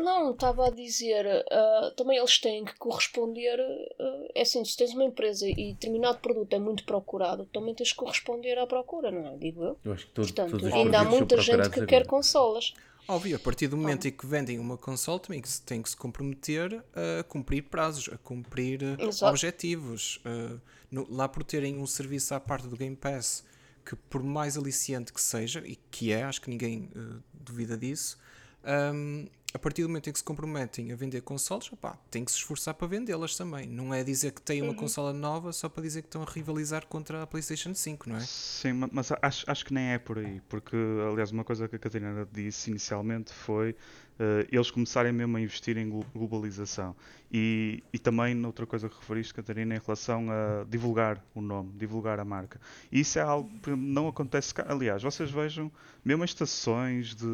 Não, 0.00 0.32
estava 0.32 0.66
a 0.66 0.70
dizer, 0.70 1.26
ah, 1.50 1.92
também 1.96 2.18
eles 2.18 2.38
têm 2.38 2.62
que 2.62 2.74
corresponder. 2.76 3.58
ah, 3.98 4.28
é 4.34 4.42
assim, 4.42 4.62
se 4.62 4.76
tens 4.76 4.92
uma 4.92 5.04
empresa 5.04 5.48
e 5.48 5.72
determinado 5.72 6.18
produto 6.18 6.52
é 6.52 6.58
muito 6.58 6.84
procurado, 6.84 7.46
também 7.54 7.74
tens 7.74 7.92
que 7.92 7.96
corresponder 7.96 8.58
à 8.58 8.66
procura, 8.66 9.10
não 9.10 9.32
é? 9.32 9.36
Digo 9.38 9.64
eu. 9.64 9.78
Eu 9.82 9.92
acho 9.94 10.06
que 10.06 10.12
todo, 10.12 10.26
Portanto, 10.26 10.50
todos 10.50 10.66
os 10.66 10.74
ainda 10.74 11.00
há 11.00 11.04
muita 11.04 11.40
gente 11.40 11.70
que 11.70 11.80
agora. 11.80 11.86
quer 11.86 12.06
consolas. 12.06 12.74
Óbvio, 13.08 13.36
a 13.36 13.38
partir 13.38 13.68
do 13.68 13.76
momento 13.76 14.08
em 14.08 14.10
que 14.10 14.26
vendem 14.26 14.58
uma 14.58 14.76
console, 14.76 15.20
também 15.20 15.40
que 15.40 15.48
se- 15.48 15.62
têm 15.62 15.80
que 15.80 15.88
se 15.90 15.96
comprometer 15.96 16.82
a 17.20 17.22
cumprir 17.22 17.62
prazos, 17.62 18.08
a 18.12 18.18
cumprir 18.18 18.82
eh, 18.82 18.96
Exato. 19.06 19.26
objetivos. 19.30 20.20
Eh, 20.24 20.56
no- 20.90 21.06
lá 21.08 21.28
por 21.28 21.44
terem 21.44 21.76
um 21.78 21.86
serviço 21.86 22.34
à 22.34 22.40
parte 22.40 22.66
do 22.66 22.76
Game 22.76 22.96
Pass, 22.96 23.44
que 23.84 23.94
por 23.94 24.22
mais 24.22 24.56
aliciante 24.56 25.12
que 25.12 25.20
seja, 25.20 25.62
e 25.64 25.76
que 25.90 26.10
é, 26.12 26.24
acho 26.24 26.40
que 26.40 26.50
ninguém 26.50 26.90
eh, 26.96 27.00
duvida 27.32 27.76
disso, 27.76 28.18
ahm, 28.64 29.26
a 29.56 29.58
partir 29.58 29.82
do 29.82 29.88
momento 29.88 30.10
em 30.10 30.12
que 30.12 30.18
se 30.18 30.24
comprometem 30.24 30.92
a 30.92 30.96
vender 30.96 31.22
consoles, 31.22 31.72
opá, 31.72 31.98
têm 32.10 32.24
que 32.24 32.30
se 32.30 32.36
esforçar 32.36 32.74
para 32.74 32.86
vendê-las 32.86 33.36
também. 33.36 33.66
Não 33.66 33.92
é 33.92 34.04
dizer 34.04 34.32
que 34.32 34.42
têm 34.42 34.60
uma 34.60 34.74
consola 34.74 35.14
nova 35.14 35.50
só 35.50 35.66
para 35.68 35.82
dizer 35.82 36.02
que 36.02 36.08
estão 36.08 36.22
a 36.22 36.26
rivalizar 36.26 36.86
contra 36.86 37.22
a 37.22 37.26
PlayStation 37.26 37.74
5, 37.74 38.08
não 38.08 38.16
é? 38.16 38.20
Sim, 38.20 38.74
ma- 38.74 38.88
mas 38.92 39.10
acho, 39.22 39.50
acho 39.50 39.64
que 39.64 39.72
nem 39.72 39.92
é 39.92 39.98
por 39.98 40.18
aí, 40.18 40.42
porque 40.48 40.76
aliás 41.10 41.30
uma 41.32 41.42
coisa 41.42 41.66
que 41.66 41.76
a 41.76 41.78
Catarina 41.78 42.28
disse 42.30 42.68
inicialmente 42.70 43.32
foi 43.32 43.74
eh, 44.18 44.46
eles 44.50 44.70
começarem 44.70 45.12
mesmo 45.12 45.36
a 45.36 45.40
investir 45.40 45.76
em 45.76 45.88
glo- 45.88 46.06
globalização 46.14 46.94
e, 47.32 47.82
e 47.92 47.98
também 47.98 48.44
outra 48.46 48.66
coisa 48.66 48.88
que 48.88 48.96
referiste, 48.96 49.34
Catarina, 49.34 49.74
em 49.74 49.78
relação 49.78 50.26
a 50.30 50.64
divulgar 50.64 51.22
o 51.34 51.40
nome, 51.40 51.72
divulgar 51.76 52.18
a 52.20 52.24
marca. 52.24 52.60
E 52.90 53.00
isso 53.00 53.18
é 53.18 53.22
algo 53.22 53.50
que 53.60 53.70
não 53.70 54.08
acontece 54.08 54.54
cá. 54.54 54.64
Aliás, 54.68 55.02
vocês 55.02 55.30
vejam, 55.30 55.70
mesmo 56.04 56.22
em 56.22 56.24
estações 56.24 57.14
de, 57.14 57.26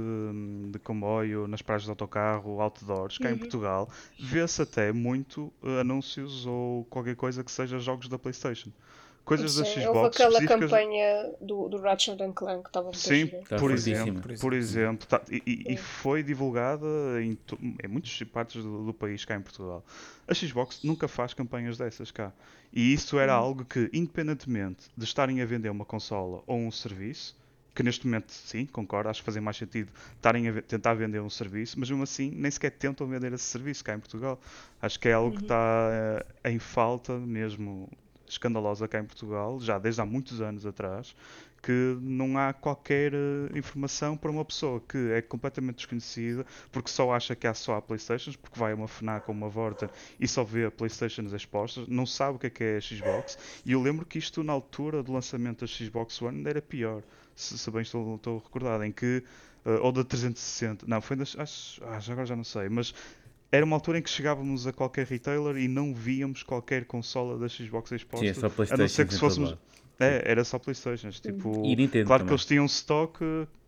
de 0.71 0.79
comboio, 0.79 1.47
nas 1.47 1.63
praias 1.63 1.85
de 1.85 1.91
autocarro, 1.91 2.61
outdoors, 2.61 3.19
cá 3.19 3.31
em 3.31 3.37
Portugal, 3.39 3.89
vê-se 4.19 4.63
até 4.63 4.93
muito 4.93 5.53
eh, 5.63 5.81
anúncios 5.81 6.47
ou 6.47 6.85
qualquer 6.87 7.17
coisa 7.17 7.45
que 7.45 7.51
seja 7.51 7.79
jogos 7.79 8.09
da 8.09 8.19
PlayStation. 8.19 8.71
Coisas 9.25 9.55
da 9.55 9.65
Sim, 9.65 9.81
Xbox 9.83 9.87
houve 9.97 10.09
aquela 10.09 10.31
específicas- 10.43 10.71
campanha 10.71 11.31
do, 11.41 11.69
do 11.69 11.79
Ratchet 11.81 12.21
and 12.21 12.33
Clank 12.33 12.63
que 12.65 12.69
estava 12.71 12.93
Sim. 12.93 13.23
Está 13.25 13.57
por 13.57 13.71
fortíssima. 13.71 13.97
exemplo, 13.97 14.23
Por 14.23 14.39
por 14.39 14.53
exemplo, 14.53 15.07
tá- 15.07 15.23
e, 15.31 15.43
e- 15.47 15.73
e 15.75 15.77
foi 15.77 16.23
divulgada 16.25 16.87
em, 17.23 17.39
em 17.85 17.89
muitas 17.89 18.13
partes 18.25 18.63
do, 18.63 18.85
do 18.85 18.93
país 18.93 19.25
cá 19.25 19.37
em 19.37 19.41
Portugal. 19.41 19.85
A 20.27 20.35
Xbox 20.35 20.81
nunca 20.83 21.07
faz 21.07 21.35
campanhas 21.35 21.79
dessas 21.79 22.11
cá. 22.11 22.33
E 22.73 22.93
isso 22.93 23.17
era 23.19 23.33
algo 23.33 23.65
que, 23.65 23.89
independentemente 23.93 24.87
de 24.97 25.05
estarem 25.05 25.41
a 25.41 25.47
vender 25.47 25.71
uma 25.71 25.85
consola 25.85 26.43
ou 26.47 26.57
um 26.59 26.71
serviço, 26.73 27.37
que 27.75 27.83
neste 27.83 28.07
momento, 28.07 28.31
sim, 28.33 28.67
concordo, 28.67 29.09
acho 29.09 29.21
que 29.21 29.25
fazia 29.27 29.41
mais 29.41 29.57
sentido 29.57 29.91
estarem 30.17 30.49
a 30.49 30.61
tentar 30.63 30.93
vender 30.95 31.21
um 31.21 31.31
serviço, 31.31 31.79
mas 31.79 31.89
mesmo 31.89 32.03
assim 32.03 32.31
nem 32.31 32.51
sequer 32.51 32.71
tentam 32.73 33.07
vender 33.07 33.33
esse 33.33 33.45
serviço 33.45 33.83
cá 33.85 33.95
em 33.95 33.99
Portugal. 33.99 34.39
Acho 34.81 34.99
que 35.01 35.09
é 35.09 35.13
algo 35.15 35.37
que 35.37 35.43
está 35.45 36.25
eh, 36.45 36.51
em 36.51 36.59
falta 36.59 37.15
mesmo 37.19 37.89
escandalosa 38.33 38.89
cá 38.89 38.99
em 38.99 39.05
Portugal, 39.05 39.61
já 39.61 39.79
desde 39.79 40.01
há 40.01 40.07
muitos 40.07 40.41
anos 40.41 40.67
atrás, 40.67 41.15
que 41.63 41.97
não 42.01 42.37
há 42.37 42.53
qualquer 42.53 43.15
eh, 43.15 43.57
informação 43.57 44.17
para 44.17 44.31
uma 44.31 44.45
pessoa 44.45 44.81
que 44.81 44.99
é 45.13 45.23
completamente 45.23 45.77
desconhecida, 45.77 46.45
porque 46.73 46.91
só 46.91 47.13
acha 47.13 47.37
que 47.37 47.47
há 47.47 47.55
só 47.55 47.77
a 47.77 47.83
Playstations, 47.83 48.35
porque 48.37 48.59
vai 48.59 48.73
a 48.73 48.75
uma 48.75 48.89
FNAC 48.89 49.29
ou 49.29 49.35
uma 49.35 49.49
Vorta 49.49 49.89
e 50.19 50.27
só 50.27 50.43
vê 50.43 50.65
a 50.65 50.71
Playstations 50.73 51.33
expostas, 51.33 51.87
não 51.87 52.05
sabe 52.05 52.37
o 52.37 52.39
que 52.39 52.49
é 52.49 52.51
que 52.51 52.65
é 52.65 52.77
a 52.77 52.81
Xbox, 52.81 53.39
e 53.65 53.73
eu 53.73 53.81
lembro 53.81 54.05
que 54.05 54.19
isto 54.19 54.43
na 54.43 54.53
altura 54.53 55.03
do 55.05 55.13
lançamento 55.13 55.61
da 55.61 55.67
Xbox 55.69 56.21
One 56.21 56.39
ainda 56.39 56.51
era 56.51 56.63
pior, 56.63 57.03
se, 57.37 57.57
se 57.57 57.71
bem 57.71 57.83
estou, 57.83 58.17
estou 58.17 58.39
recordado, 58.39 58.83
em 58.83 58.91
que, 58.91 59.23
eh, 59.65 59.79
ou 59.81 59.93
da 59.93 60.03
360, 60.03 60.85
não, 60.89 61.01
foi 61.01 61.17
das, 61.17 61.39
acho, 61.39 61.81
já 62.01 62.13
agora 62.13 62.27
já 62.27 62.35
não 62.35 62.45
sei, 62.45 62.69
mas 62.69 62.93
era 63.53 63.65
uma 63.67 63.77
altura 63.77 63.99
em 63.99 64.03
que 64.03 64.09
chegávamos 64.09 64.67
a 64.67 64.73
qualquer 64.73 65.07
retailer 65.07 65.59
e 65.59 65.69
não 65.69 65.95
víamos 65.95 66.43
qualquer 66.43 66.87
consola 66.87 67.39
da 67.39 67.47
Xbox 67.47 67.93
exposta, 67.93 68.25
Sim, 68.25 68.31
é 68.31 68.35
só 68.35 68.47
a 68.47 68.77
não 68.79 68.89
ser 68.89 69.05
PlayStation 69.05 69.07
que 69.07 69.35
se 69.35 69.41
lado. 69.41 69.59
É, 70.01 70.23
era 70.25 70.43
só 70.43 70.59
Playstations, 70.59 71.21
tipo... 71.21 71.63
E 71.65 71.77
Nintendo 71.77 72.07
Claro 72.07 72.25
que 72.25 72.29
também. 72.29 72.33
eles 72.33 72.47
tinham 72.47 72.65
stock, 72.65 73.19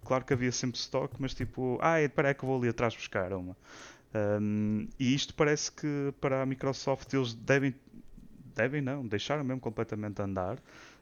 claro 0.02 0.24
que 0.24 0.32
havia 0.32 0.50
sempre 0.50 0.80
stock, 0.80 1.14
mas 1.18 1.34
tipo, 1.34 1.78
ah, 1.80 2.00
espera 2.00 2.28
aí 2.28 2.34
que 2.34 2.42
eu 2.42 2.48
vou 2.48 2.58
ali 2.58 2.68
atrás 2.68 2.96
buscar 2.96 3.32
uma. 3.34 3.54
Um, 4.14 4.88
e 4.98 5.14
isto 5.14 5.34
parece 5.34 5.70
que 5.70 6.14
para 6.20 6.42
a 6.42 6.46
Microsoft 6.46 7.12
eles 7.12 7.34
devem, 7.34 7.74
devem 8.54 8.80
não, 8.80 9.06
deixaram 9.06 9.44
mesmo 9.44 9.60
completamente 9.60 10.20
andar. 10.22 10.58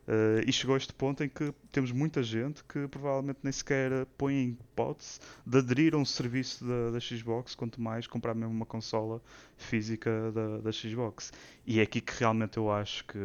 Uh, 0.06 0.42
e 0.44 0.52
chegou 0.52 0.74
a 0.74 0.78
este 0.78 0.92
ponto 0.92 1.22
em 1.22 1.28
que 1.28 1.54
temos 1.70 1.92
muita 1.92 2.24
gente 2.24 2.64
que 2.64 2.88
provavelmente 2.88 3.38
nem 3.40 3.52
sequer 3.52 4.04
põe 4.18 4.34
em 4.34 4.48
hipótese 4.48 5.20
de 5.46 5.58
aderir 5.58 5.94
a 5.94 5.96
um 5.96 6.04
serviço 6.04 6.64
da, 6.64 6.90
da 6.90 6.98
Xbox, 6.98 7.54
quanto 7.54 7.80
mais 7.80 8.08
comprar 8.08 8.34
mesmo 8.34 8.52
uma 8.52 8.66
consola 8.66 9.22
física 9.56 10.32
da, 10.32 10.58
da 10.58 10.72
Xbox. 10.72 11.32
E 11.64 11.78
é 11.78 11.82
aqui 11.84 12.00
que 12.00 12.12
realmente 12.18 12.56
eu 12.56 12.70
acho 12.72 13.04
que, 13.04 13.18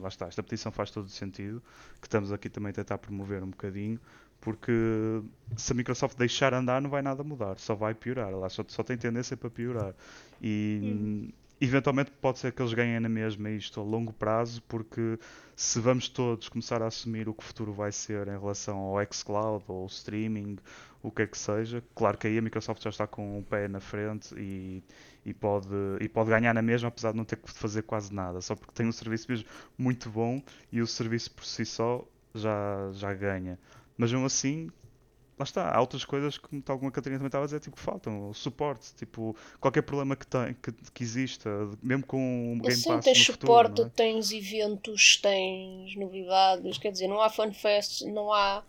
lá 0.00 0.08
está, 0.08 0.26
esta 0.26 0.42
petição 0.42 0.72
faz 0.72 0.90
todo 0.90 1.06
o 1.06 1.10
sentido, 1.10 1.62
que 2.00 2.08
estamos 2.08 2.32
aqui 2.32 2.48
também 2.48 2.70
a 2.70 2.72
tentar 2.72 2.98
promover 2.98 3.44
um 3.44 3.50
bocadinho, 3.50 4.00
porque 4.40 4.72
se 5.56 5.72
a 5.72 5.76
Microsoft 5.76 6.18
deixar 6.18 6.52
andar 6.52 6.82
não 6.82 6.90
vai 6.90 7.02
nada 7.02 7.22
mudar, 7.22 7.56
só 7.58 7.76
vai 7.76 7.94
piorar, 7.94 8.32
ela 8.32 8.48
só, 8.48 8.64
só 8.66 8.82
tem 8.82 8.96
tendência 8.96 9.36
para 9.36 9.48
piorar. 9.48 9.94
E 10.42 11.32
eventualmente 11.60 12.10
pode 12.10 12.38
ser 12.38 12.52
que 12.52 12.60
eles 12.60 12.74
ganhem 12.74 13.00
na 13.00 13.08
mesma 13.08 13.50
isto 13.50 13.80
a 13.80 13.82
longo 13.82 14.12
prazo, 14.12 14.62
porque 14.68 15.18
se 15.54 15.80
vamos 15.80 16.08
todos 16.08 16.48
começar 16.48 16.82
a 16.82 16.86
assumir 16.86 17.28
o 17.28 17.34
que 17.34 17.42
o 17.42 17.46
futuro 17.46 17.72
vai 17.72 17.90
ser 17.90 18.28
em 18.28 18.38
relação 18.38 18.78
ao 18.78 18.96
xCloud 19.12 19.64
ou 19.68 19.86
streaming, 19.86 20.58
o 21.02 21.10
que 21.10 21.22
é 21.22 21.26
que 21.26 21.38
seja, 21.38 21.82
claro 21.94 22.18
que 22.18 22.26
aí 22.26 22.36
a 22.36 22.42
Microsoft 22.42 22.82
já 22.82 22.90
está 22.90 23.06
com 23.06 23.38
o 23.38 23.42
pé 23.42 23.68
na 23.68 23.80
frente 23.80 24.34
e, 24.36 24.82
e, 25.24 25.32
pode, 25.32 25.68
e 26.00 26.08
pode 26.08 26.30
ganhar 26.30 26.52
na 26.52 26.62
mesma, 26.62 26.88
apesar 26.88 27.12
de 27.12 27.16
não 27.16 27.24
ter 27.24 27.36
que 27.36 27.50
fazer 27.50 27.82
quase 27.82 28.12
nada, 28.12 28.40
só 28.40 28.54
porque 28.54 28.72
tem 28.74 28.86
um 28.86 28.92
serviço 28.92 29.26
mesmo 29.30 29.48
muito 29.78 30.10
bom 30.10 30.42
e 30.70 30.82
o 30.82 30.86
serviço 30.86 31.30
por 31.30 31.44
si 31.44 31.64
só 31.64 32.04
já, 32.34 32.90
já 32.92 33.14
ganha. 33.14 33.58
Mas 33.96 34.12
mesmo 34.12 34.26
assim, 34.26 34.70
lá 35.38 35.44
está, 35.44 35.70
há 35.70 35.80
outras 35.80 36.04
coisas 36.04 36.38
que, 36.38 36.60
tal 36.62 36.78
como 36.78 36.88
a 36.88 36.92
Catarina 36.92 37.18
também 37.18 37.28
estava 37.28 37.44
a 37.44 37.46
dizer, 37.46 37.60
tipo, 37.60 37.78
faltam, 37.78 38.30
o 38.30 38.34
suporte, 38.34 38.94
tipo, 38.94 39.36
qualquer 39.60 39.82
problema 39.82 40.16
que, 40.16 40.26
tem, 40.26 40.54
que, 40.54 40.72
que 40.72 41.02
exista, 41.02 41.50
mesmo 41.82 42.06
com 42.06 42.54
o 42.54 42.60
Game 42.60 42.68
Assim, 42.68 42.88
Pass 42.88 43.04
tens 43.04 43.18
suporte, 43.18 43.68
futuro, 43.70 43.88
é? 43.88 43.90
tens 43.90 44.32
eventos, 44.32 45.18
tens 45.18 45.94
novidades, 45.96 46.78
quer 46.78 46.90
dizer, 46.90 47.06
não 47.06 47.20
há 47.20 47.28
fanfests, 47.28 48.06
não 48.06 48.32
há, 48.32 48.62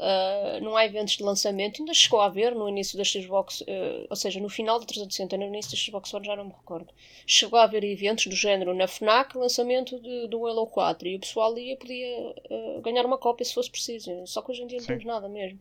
ah, 0.00 0.60
não 0.62 0.76
há 0.76 0.86
eventos 0.86 1.16
de 1.16 1.22
lançamento. 1.22 1.82
Ainda 1.82 1.92
chegou 1.92 2.20
a 2.20 2.26
haver 2.26 2.54
no 2.54 2.68
início 2.68 2.96
da 2.96 3.04
Xbox, 3.04 3.62
ah, 3.68 4.06
ou 4.08 4.16
seja, 4.16 4.40
no 4.40 4.48
final 4.48 4.78
da 4.78 4.86
360, 4.86 5.36
no 5.36 5.44
início 5.44 5.72
da 5.72 5.76
Xbox 5.76 6.14
One, 6.14 6.26
já 6.26 6.36
não 6.36 6.44
me 6.44 6.52
recordo. 6.52 6.88
Chegou 7.26 7.58
a 7.58 7.64
haver 7.64 7.84
eventos 7.84 8.26
do 8.26 8.34
género 8.36 8.74
na 8.74 8.86
FNAC, 8.86 9.36
lançamento 9.36 10.00
de, 10.00 10.28
do 10.28 10.46
Halo 10.46 10.66
4, 10.66 11.08
e 11.08 11.16
o 11.16 11.20
pessoal 11.20 11.56
ia 11.58 11.76
podia 11.76 12.34
ah, 12.50 12.80
ganhar 12.82 13.04
uma 13.04 13.18
cópia 13.18 13.44
se 13.44 13.52
fosse 13.52 13.70
preciso. 13.70 14.26
Só 14.26 14.40
que 14.40 14.52
hoje 14.52 14.62
em 14.62 14.66
dia 14.66 14.78
não 14.78 14.84
Sim. 14.84 14.88
temos 14.88 15.04
nada 15.04 15.28
mesmo. 15.28 15.58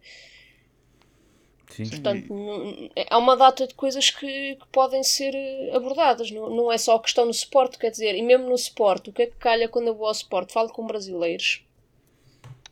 Sim. 1.72 1.90
Portanto, 1.90 2.34
não- 2.34 2.90
há 3.10 3.18
uma 3.18 3.36
data 3.38 3.68
de 3.68 3.74
coisas 3.74 4.10
que, 4.10 4.56
que 4.56 4.68
podem 4.72 5.04
ser 5.04 5.34
eh, 5.36 5.72
abordadas, 5.76 6.32
não, 6.32 6.50
não 6.50 6.72
é 6.72 6.78
só 6.78 6.96
a 6.96 7.02
questão 7.02 7.26
no 7.26 7.34
suporte, 7.34 7.78
quer 7.78 7.92
dizer, 7.92 8.16
e 8.16 8.22
mesmo 8.22 8.50
no 8.50 8.58
suporte, 8.58 9.10
o 9.10 9.14
que 9.14 9.24
é 9.24 9.28
que 9.28 9.36
calha 9.38 9.70
quando 9.70 9.88
eu 9.88 9.96
vou 9.96 10.08
ao 10.08 10.14
suporte? 10.14 10.54
Falo 10.54 10.70
com 10.70 10.86
brasileiros, 10.88 11.64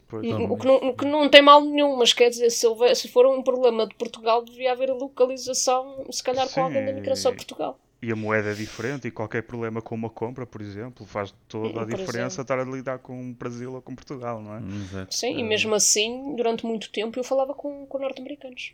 Pois. 0.08 0.26
o, 0.32 0.58
que 0.58 0.66
não, 0.68 0.76
o 0.90 0.96
que 0.96 1.06
não 1.06 1.30
tem 1.30 1.42
mal 1.42 1.62
nenhum, 1.64 1.96
mas 1.98 2.14
quer 2.14 2.30
dizer, 2.30 2.50
se, 2.50 2.66
houver, 2.68 2.96
se 2.96 3.08
for 3.08 3.26
um 3.26 3.42
problema 3.44 3.88
de 3.88 3.96
Portugal, 3.96 4.44
devia 4.44 4.72
haver 4.72 4.90
localização, 4.92 6.06
se 6.12 6.24
calhar 6.24 6.48
Sim, 6.48 6.54
com 6.54 6.64
alguém 6.64 6.84
da 6.84 6.94
Microsoft 6.94 7.38
e- 7.42 7.46
Portugal. 7.46 7.80
E 8.02 8.12
a 8.12 8.16
moeda 8.16 8.52
é 8.52 8.54
diferente 8.54 9.08
e 9.08 9.12
qualquer 9.12 9.44
problema 9.44 9.82
com 9.82 9.96
uma 9.96 10.10
compra, 10.12 10.46
por 10.46 10.62
exemplo, 10.62 11.06
faz 11.08 11.34
toda 11.48 11.82
a 11.82 11.84
Hum, 11.84 11.88
por 11.88 12.00
diferença 12.00 12.42
exemplo. 12.42 12.44
estar 12.44 12.60
a 12.60 12.64
lidar 12.64 13.00
com 13.00 13.32
o 13.32 13.34
Brasil 13.34 13.74
ou 13.74 13.82
com 13.82 13.96
Portugal, 13.96 14.42
não 14.42 14.54
é? 14.56 14.60
Exato. 14.60 15.16
Sim, 15.16 15.38
e 15.40 15.44
mesmo 15.44 15.74
assim, 15.74 16.36
durante 16.36 16.66
muito 16.66 16.92
tempo, 16.92 17.18
eu 17.20 17.24
falava 17.24 17.54
com, 17.56 17.86
com 17.88 17.98
norte-americanos 18.00 18.74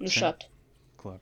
no 0.00 0.08
Sim. 0.08 0.20
chat. 0.20 0.50
Claro. 0.96 1.20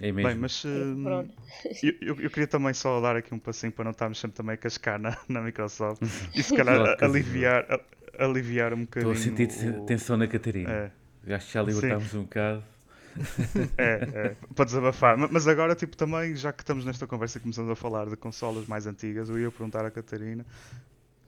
É 0.00 0.12
mesmo. 0.12 0.28
Bem, 0.30 0.38
mas 0.40 0.64
hum, 0.64 1.02
pronto. 1.02 1.34
eu, 1.82 1.92
eu- 2.00 2.20
eu 2.20 2.30
queria 2.30 2.46
também 2.46 2.72
só 2.72 3.00
dar 3.00 3.16
aqui 3.16 3.34
um 3.34 3.38
passinho 3.38 3.72
para 3.72 3.84
não 3.84 3.90
estarmos 3.90 4.18
sempre 4.20 4.36
também 4.36 4.54
a 4.54 4.56
cascar 4.56 4.98
na, 4.98 5.16
na 5.28 5.40
Microsoft 5.40 6.02
e 6.34 6.42
se 6.42 6.54
calhar 6.54 6.76
Claro 6.96 7.04
aliviar, 7.04 7.66
a- 7.72 8.24
aliviar 8.24 8.72
um 8.74 8.82
Estou 8.82 9.12
bocadinho. 9.12 9.12
a 9.12 9.16
sentir 9.16 9.48
o- 9.76 9.86
tensão 9.86 10.16
na 10.16 10.28
Catarina. 10.28 10.70
É, 11.26 11.34
Acho 11.34 11.46
que 11.48 11.52
já 11.52 11.62
libertámos 11.62 12.14
um 12.14 12.22
bocado. 12.22 12.64
é, 13.76 14.08
é, 14.12 14.36
para 14.54 14.64
desabafar. 14.64 15.16
Ma- 15.18 15.28
Mas 15.30 15.48
agora, 15.48 15.74
tipo, 15.74 15.96
também, 15.96 16.36
já 16.36 16.52
que 16.52 16.62
estamos 16.62 16.84
nesta 16.84 17.06
conversa 17.06 17.38
e 17.38 17.40
começamos 17.40 17.70
a 17.70 17.74
falar 17.74 18.08
de 18.08 18.16
consolas 18.16 18.66
mais 18.66 18.86
antigas, 18.86 19.28
eu 19.28 19.38
ia 19.38 19.50
perguntar 19.50 19.84
à 19.84 19.90
Catarina 19.90 20.46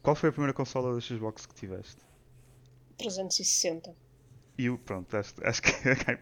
qual 0.03 0.17
foi 0.17 0.29
a 0.31 0.33
primeira 0.33 0.53
consola 0.55 0.95
da 0.95 1.01
Xbox 1.01 1.47
que 1.47 1.55
tiveste? 1.55 1.99
360. 2.99 3.95
E 4.59 4.69
o- 4.69 4.79
pronto, 4.79 5.17
acho, 5.17 5.35
acho 5.45 5.63
que 5.63 5.71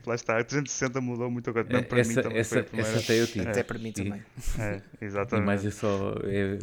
lá 0.07 0.15
está, 0.15 0.39
a 0.39 0.45
360 0.45 1.01
mudou 1.01 1.31
muito 1.31 1.51
agora. 1.51 1.67
Mesmo 1.69 1.87
para 1.89 2.05
mim 2.05 2.11
essa, 2.11 2.23
também 2.23 2.39
essa, 2.39 2.51
foi 2.51 2.61
a 2.61 2.65
primeira. 2.65 2.91
essa 2.91 2.99
até 3.01 3.21
eu 3.21 3.27
tive. 3.27 3.49
Até 3.49 3.63
para 3.63 3.79
mim 3.79 3.93
também. 3.93 4.23
É, 4.59 5.05
exatamente. 5.05 5.47
mais 5.47 5.65
eu 5.65 5.73
só. 5.73 6.15
É 6.25 6.59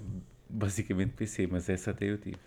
basicamente 0.50 1.14
PC, 1.14 1.48
mas 1.48 1.68
essa 1.70 1.92
até 1.92 2.06
eu 2.06 2.18
tive. 2.18 2.38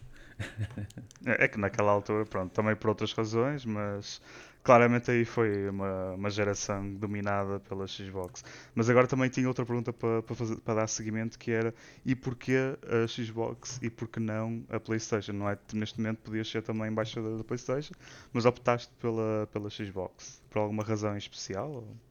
É 1.26 1.44
é 1.44 1.48
que 1.48 1.58
naquela 1.58 1.92
altura, 1.92 2.24
pronto, 2.24 2.52
também 2.52 2.74
por 2.76 2.88
outras 2.88 3.12
razões, 3.12 3.64
mas 3.64 4.20
claramente 4.62 5.10
aí 5.10 5.24
foi 5.24 5.68
uma, 5.68 6.12
uma 6.14 6.30
geração 6.30 6.94
dominada 6.94 7.60
pela 7.60 7.86
Xbox. 7.86 8.44
Mas 8.74 8.88
agora 8.90 9.06
também 9.06 9.28
tinha 9.30 9.48
outra 9.48 9.64
pergunta 9.64 9.92
para, 9.92 10.22
para, 10.22 10.74
dar 10.74 10.86
seguimento 10.88 11.38
que 11.38 11.50
era 11.50 11.74
e 12.04 12.14
porquê 12.14 12.76
a 12.86 13.06
Xbox 13.06 13.78
e 13.82 13.90
porquê 13.90 14.20
não 14.20 14.64
a 14.68 14.78
Playstation? 14.80 15.32
Não 15.32 15.48
é 15.48 15.58
neste 15.72 15.98
momento 16.00 16.18
podias 16.18 16.48
ser 16.48 16.62
também 16.62 16.88
embaixador 16.90 17.38
da 17.38 17.44
Playstation, 17.44 17.94
mas 18.32 18.44
optaste 18.44 18.92
pela, 19.00 19.48
pela 19.52 19.70
Xbox. 19.70 20.42
Por 20.50 20.58
alguma 20.60 20.82
razão 20.82 21.14
em 21.14 21.18
especial? 21.18 21.70
ou- 21.70 22.07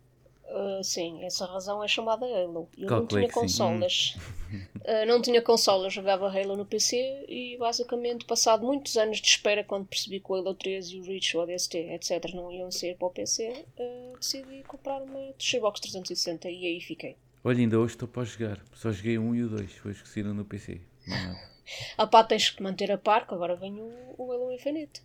Uh, 0.50 0.82
sim, 0.82 1.24
essa 1.26 1.46
razão 1.46 1.84
é 1.84 1.88
chamada 1.88 2.26
Halo. 2.26 2.70
Eu 2.78 2.90
não 2.90 3.06
tinha 3.06 3.30
consolas. 3.30 4.16
Uh, 4.52 5.06
não 5.06 5.22
tinha 5.22 5.42
consolas, 5.42 5.94
jogava 5.94 6.30
Halo 6.30 6.56
no 6.56 6.66
PC 6.66 7.26
e 7.28 7.58
basicamente, 7.58 8.26
passado 8.26 8.66
muitos 8.66 8.96
anos 8.96 9.20
de 9.20 9.28
espera, 9.28 9.64
quando 9.64 9.86
percebi 9.88 10.22
que 10.22 10.32
o 10.32 10.36
Halo 10.36 10.54
3 10.54 10.88
e 10.92 11.00
o 11.00 11.04
Reach, 11.04 11.36
o 11.36 11.42
ADST, 11.42 11.76
etc., 11.76 12.34
não 12.34 12.52
iam 12.52 12.72
ser 12.72 12.96
para 12.96 13.08
o 13.08 13.12
PC, 13.12 13.66
uh, 13.78 14.18
decidi 14.18 14.64
comprar 14.64 15.02
uma 15.02 15.34
Xbox 15.38 15.82
360 15.82 16.50
e 16.50 16.66
aí 16.66 16.82
fiquei. 16.82 17.18
Olha, 17.44 17.60
ainda 17.60 17.78
hoje 17.78 17.96
estou 17.96 18.08
para 18.08 18.24
jogar. 18.24 18.62
Só 18.74 18.92
joguei 18.92 19.18
um 19.18 19.36
e 19.36 19.44
o 19.44 19.50
dois, 19.50 19.74
foi 19.74 19.94
que 19.94 20.08
saíram 20.08 20.34
no 20.34 20.46
PC. 20.46 20.80
Não, 21.06 21.28
não. 21.28 21.48
Ah 21.98 22.08
pá, 22.08 22.24
tens 22.24 22.50
que 22.50 22.64
manter 22.64 22.90
a 22.94 22.98
par, 22.98 23.28
que 23.28 23.34
agora 23.34 23.54
vem 23.58 23.74
o, 23.74 23.92
o 24.18 24.32
Halo 24.32 24.54
Infinite. 24.54 25.02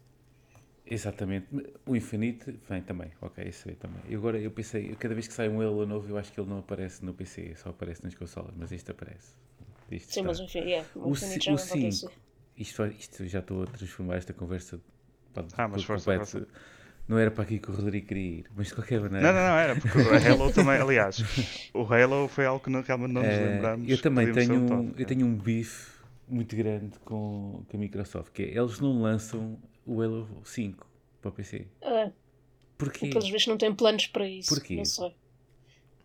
Exatamente. 0.93 1.47
O 1.87 1.97
Infinite 1.97 2.59
vem 2.69 2.83
também. 2.83 3.11
Ok, 3.21 3.43
isso 3.49 3.69
aí 3.69 3.75
também. 3.77 4.01
E 4.09 4.15
agora 4.15 4.39
eu 4.39 4.51
pensei, 4.51 4.95
cada 4.97 5.15
vez 5.15 5.27
que 5.27 5.33
sai 5.33 5.49
um 5.49 5.61
Halo 5.61 5.87
novo, 5.87 6.09
eu 6.09 6.19
acho 6.19 6.31
que 6.33 6.39
ele 6.41 6.49
não 6.51 6.59
aparece 6.59 7.03
no 7.05 7.15
PC, 7.15 7.55
só 7.57 7.71
aparece 7.71 8.05
nas 8.05 8.15
consolas, 8.15 8.53
mas 8.57 8.71
este 8.73 8.91
aparece. 8.91 9.35
Isto 9.91 10.13
Sim, 10.13 10.21
está- 10.29 10.45
mas 10.45 10.55
yeah, 10.55 10.87
o 10.95 11.09
O, 11.11 11.15
já 11.15 11.27
o 11.27 11.31
vem 11.31 11.39
para 11.41 11.53
o 11.55 11.57
PC. 11.57 12.07
5. 12.07 12.13
Isto, 12.57 12.87
isto 12.87 13.27
já 13.27 13.39
estou 13.39 13.63
a 13.63 13.67
transformar 13.67 14.17
esta 14.17 14.33
conversa 14.35 14.79
pá, 15.33 15.43
Ah, 15.57 15.69
mas 15.69 15.85
por 15.85 15.99
força, 15.99 16.19
completo. 16.19 16.53
Não 17.09 17.19
era 17.19 17.31
para 17.31 17.43
aqui 17.45 17.59
que 17.59 17.71
o 17.71 17.75
Rodrigo 17.75 18.07
queria 18.07 18.39
ir, 18.41 18.47
mas 18.55 18.69
de 18.69 18.75
qualquer 18.75 19.01
maneira. 19.01 19.33
Não, 19.33 19.41
não, 19.41 19.49
não, 19.49 19.57
era 19.59 19.75
porque 19.77 19.99
o 19.99 20.03
Halo 20.43 20.51
também, 20.53 20.77
aliás, 20.79 21.19
o 21.75 21.83
Halo 21.83 22.29
foi 22.29 22.45
algo 22.47 22.63
que 22.63 22.71
não- 22.71 22.83
realmente 22.83 23.13
não 23.13 23.23
nos 23.23 23.35
Eh, 23.35 23.51
lembramos. 23.51 23.91
eu 23.91 23.99
também 23.99 24.33
tenho, 24.33 24.55
um 24.55 24.67
tópico, 24.69 25.01
eu 25.01 25.07
tenho 25.07 25.27
um 25.27 25.35
bife 25.37 25.91
muito 26.29 26.55
grande 26.55 26.99
com, 27.01 27.65
com 27.69 27.77
a 27.77 27.81
Microsoft, 27.81 28.33
que 28.33 28.43
é, 28.43 28.57
eles 28.59 28.79
não 28.79 29.01
lançam 29.03 29.59
o 29.87 30.01
Halo 30.03 30.29
5 30.45 30.87
para 31.21 31.29
o 31.29 31.33
PC. 31.33 31.67
Ah, 31.83 32.11
Porquê? 32.79 33.09
pelos 33.09 33.29
vistos 33.29 33.47
não 33.47 33.57
tem 33.59 33.75
planos 33.75 34.07
para 34.09 34.29
isso. 34.29 34.55
Porquê? 34.55 34.77
Não 34.77 34.85
sei. 34.85 35.15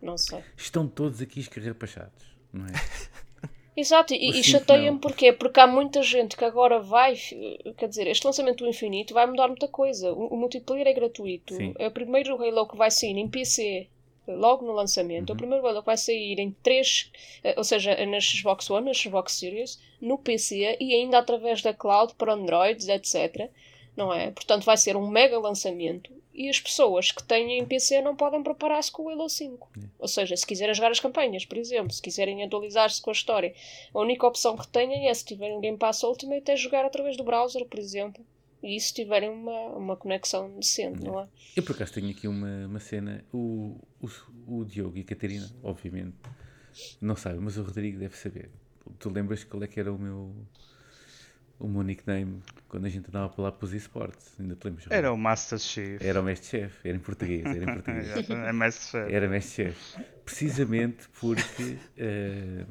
Não 0.00 0.16
sei. 0.18 0.40
Estão 0.56 0.86
todos 0.86 1.20
aqui 1.20 1.40
escarrapachados, 1.40 2.24
não 2.52 2.66
é? 2.66 2.70
Exato, 3.76 4.12
e, 4.12 4.30
e 4.40 4.42
chateia-me 4.42 4.98
porquê? 4.98 5.32
Porque 5.32 5.60
há 5.60 5.66
muita 5.66 6.02
gente 6.02 6.36
que 6.36 6.44
agora 6.44 6.80
vai, 6.80 7.14
quer 7.76 7.88
dizer, 7.88 8.08
este 8.08 8.26
lançamento 8.26 8.64
do 8.64 8.68
Infinito 8.68 9.14
vai 9.14 9.24
mudar 9.24 9.46
muita 9.46 9.68
coisa. 9.68 10.12
O, 10.12 10.34
o 10.34 10.36
multiplayer 10.36 10.88
é 10.88 10.92
gratuito. 10.92 11.54
Sim. 11.54 11.74
É 11.78 11.86
o 11.86 11.90
primeiro 11.92 12.34
Halo 12.42 12.66
que 12.66 12.76
vai 12.76 12.90
sair 12.90 13.16
em 13.16 13.28
PC 13.28 13.86
logo 14.26 14.66
no 14.66 14.72
lançamento. 14.72 15.30
É 15.30 15.32
o 15.32 15.34
Uhum. 15.34 15.38
primeiro 15.38 15.64
Halo 15.64 15.80
que 15.80 15.86
vai 15.86 15.96
sair 15.96 16.40
em 16.40 16.50
três, 16.60 17.12
eh, 17.44 17.54
ou 17.56 17.62
seja, 17.62 18.04
na 18.04 18.18
Xbox 18.20 18.68
One, 18.68 18.86
na 18.86 18.92
Xbox 18.94 19.34
Series, 19.34 19.80
no 20.00 20.18
PC 20.18 20.76
e 20.80 20.92
ainda 20.94 21.18
através 21.18 21.62
da 21.62 21.72
cloud 21.72 22.14
para 22.16 22.34
Androids, 22.34 22.88
etc. 22.88 23.48
Não 23.98 24.14
é? 24.14 24.30
Portanto, 24.30 24.64
vai 24.64 24.76
ser 24.76 24.96
um 24.96 25.08
mega 25.08 25.36
lançamento. 25.40 26.12
E 26.32 26.48
as 26.48 26.60
pessoas 26.60 27.10
que 27.10 27.20
têm 27.20 27.58
em 27.58 27.66
PC 27.66 28.00
não 28.00 28.14
podem 28.14 28.40
preparar-se 28.44 28.92
com 28.92 29.02
o 29.02 29.08
Halo 29.08 29.28
5. 29.28 29.68
Ou 29.98 30.06
seja, 30.06 30.36
se 30.36 30.46
quiserem 30.46 30.72
jogar 30.72 30.92
as 30.92 31.00
campanhas, 31.00 31.44
por 31.44 31.58
exemplo, 31.58 31.90
se 31.92 32.00
quiserem 32.00 32.44
atualizar-se 32.44 33.02
com 33.02 33.10
a 33.10 33.12
história, 33.12 33.52
a 33.92 33.98
única 33.98 34.24
opção 34.24 34.56
que 34.56 34.68
têm 34.68 35.08
é 35.08 35.14
se 35.14 35.24
tiverem 35.24 35.60
Game 35.60 35.76
Pass 35.76 36.04
Ultimate 36.04 36.48
é 36.48 36.56
jogar 36.56 36.84
através 36.84 37.16
do 37.16 37.24
browser, 37.24 37.66
por 37.66 37.80
exemplo. 37.80 38.24
E 38.62 38.78
se 38.78 38.94
tiverem 38.94 39.30
uma, 39.30 39.60
uma 39.70 39.96
conexão 39.96 40.48
decente, 40.56 41.04
não 41.04 41.18
é? 41.18 41.26
Eu 41.56 41.64
por 41.64 41.74
acaso 41.74 41.94
tenho 41.94 42.10
aqui 42.10 42.28
uma, 42.28 42.66
uma 42.66 42.78
cena. 42.78 43.24
O, 43.32 43.76
o, 44.00 44.08
o 44.46 44.64
Diogo 44.64 44.96
e 44.96 45.00
a 45.00 45.04
Catarina, 45.04 45.50
obviamente, 45.64 46.14
não 47.00 47.16
sabem, 47.16 47.40
mas 47.40 47.56
o 47.56 47.64
Rodrigo 47.64 47.98
deve 47.98 48.16
saber. 48.16 48.48
Tu 49.00 49.10
lembras 49.10 49.42
qual 49.42 49.64
é 49.64 49.66
que 49.66 49.80
era 49.80 49.92
o 49.92 49.98
meu. 49.98 50.32
O 51.60 51.66
meu 51.66 51.82
nickname 51.82 52.40
quando 52.68 52.86
a 52.86 52.88
gente 52.88 53.08
andava 53.08 53.28
para 53.28 53.42
lá 53.44 53.52
para 53.52 53.64
os 53.64 53.72
esportes? 53.74 54.32
Ainda 54.38 54.54
te 54.54 54.64
lembras? 54.64 54.86
Era 54.90 55.12
o 55.12 55.16
Master 55.16 55.58
Chief. 55.58 56.00
Era 56.04 56.20
o 56.20 56.22
mestre-chefe, 56.24 56.88
era 56.88 56.96
em 56.96 57.00
português, 57.00 57.44
era 57.44 57.64
em 57.64 57.66
português. 57.74 58.30
É 58.30 58.52
Master 58.52 59.02
Chief. 59.02 59.14
Era 59.14 59.28
mestre-chefe. 59.28 60.00
Precisamente 60.24 61.08
porque, 61.20 61.76
eh, 61.96 62.64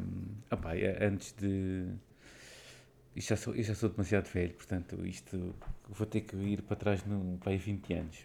opá, 0.51 0.75
é- 0.75 1.05
antes 1.05 1.33
de. 1.33 1.85
Isto 3.15 3.29
já 3.29 3.35
sou, 3.37 3.55
eu 3.55 3.63
já 3.63 3.73
sou 3.73 3.89
demasiado 3.89 4.27
velho, 4.31 4.53
portanto, 4.53 5.03
isto 5.05 5.55
vou 5.89 6.05
ter 6.05 6.21
que 6.21 6.35
ir 6.35 6.61
para 6.61 6.75
trás 6.75 7.03
no, 7.03 7.37
para 7.39 7.51
aí 7.51 7.57
20 7.57 7.91
anos. 7.93 8.15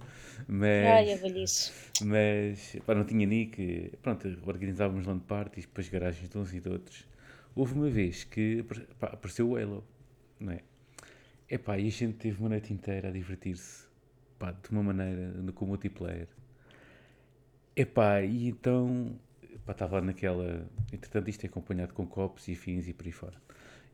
mas, 0.48 0.86
Ai, 0.86 1.16
velhice. 1.16 1.72
mas 2.02 2.74
pá, 2.86 2.94
não 2.94 3.04
tinha 3.04 3.26
nick. 3.26 3.92
Pronto, 4.02 4.26
organizávamos 4.46 5.06
land 5.06 5.22
parties, 5.28 5.66
depois 5.66 5.88
garagens 5.90 6.28
de 6.30 6.38
uns 6.38 6.54
e 6.54 6.60
de 6.60 6.68
outros. 6.70 7.06
Houve 7.54 7.74
uma 7.74 7.90
vez 7.90 8.24
que 8.24 8.64
pá, 8.98 9.08
apareceu 9.08 9.50
o 9.50 9.56
Halo, 9.56 9.84
não 10.40 10.52
é? 10.52 10.60
Epá, 11.50 11.78
e 11.78 11.86
a 11.86 11.90
gente 11.90 12.14
teve 12.18 12.38
uma 12.40 12.48
noite 12.50 12.72
inteira 12.72 13.08
a 13.08 13.10
divertir-se 13.10 13.86
pá, 14.38 14.50
de 14.52 14.70
uma 14.70 14.82
maneira 14.82 15.28
no- 15.32 15.52
com 15.52 15.64
o 15.64 15.68
multiplayer. 15.68 16.28
Epá, 17.74 18.20
e 18.22 18.48
então 18.48 19.18
pá, 19.64 19.72
estava 19.72 20.00
naquela. 20.00 20.66
Entretanto, 20.92 21.28
isto 21.30 21.44
é 21.44 21.46
acompanhado 21.48 21.94
com 21.94 22.06
copos 22.06 22.48
e 22.48 22.54
fins 22.54 22.88
e 22.88 22.92
por 22.92 23.06
aí 23.06 23.12
fora. 23.12 23.36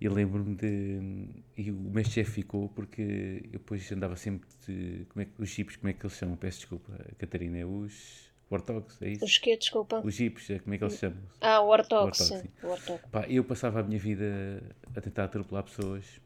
E 0.00 0.08
lembro-me 0.08 0.54
de. 0.56 1.28
E 1.56 1.70
o 1.70 1.74
meu 1.74 2.04
chefe 2.04 2.30
ficou 2.32 2.68
porque 2.70 3.42
eu 3.44 3.50
depois 3.52 3.90
andava 3.92 4.16
sempre 4.16 4.48
de. 4.66 5.06
Como 5.10 5.22
é 5.22 5.24
que, 5.26 5.32
os 5.42 5.48
jeeps, 5.50 5.76
como 5.76 5.90
é 5.90 5.92
que 5.92 6.04
eles 6.04 6.16
chamam? 6.16 6.36
Peço 6.36 6.58
desculpa, 6.60 6.92
Catarina, 7.18 7.58
é 7.58 7.64
os. 7.64 8.32
Warthogs, 8.50 9.00
é 9.02 9.08
isso? 9.10 9.24
Os 9.24 9.38
que, 9.38 9.56
desculpa? 9.56 10.00
Os 10.04 10.14
jeeps, 10.14 10.50
é, 10.50 10.58
como 10.58 10.74
é 10.74 10.78
que 10.78 10.84
eles 10.84 10.98
chamam? 10.98 11.18
Ah, 11.40 11.60
o 11.62 11.68
Warthog, 11.68 12.16
sim. 12.16 12.42
O. 12.62 12.98
Pá, 13.10 13.26
eu 13.28 13.42
passava 13.42 13.80
a 13.80 13.82
minha 13.82 13.98
vida 13.98 14.62
a 14.94 15.00
tentar 15.00 15.24
atropelar 15.24 15.64
pessoas 15.64 16.20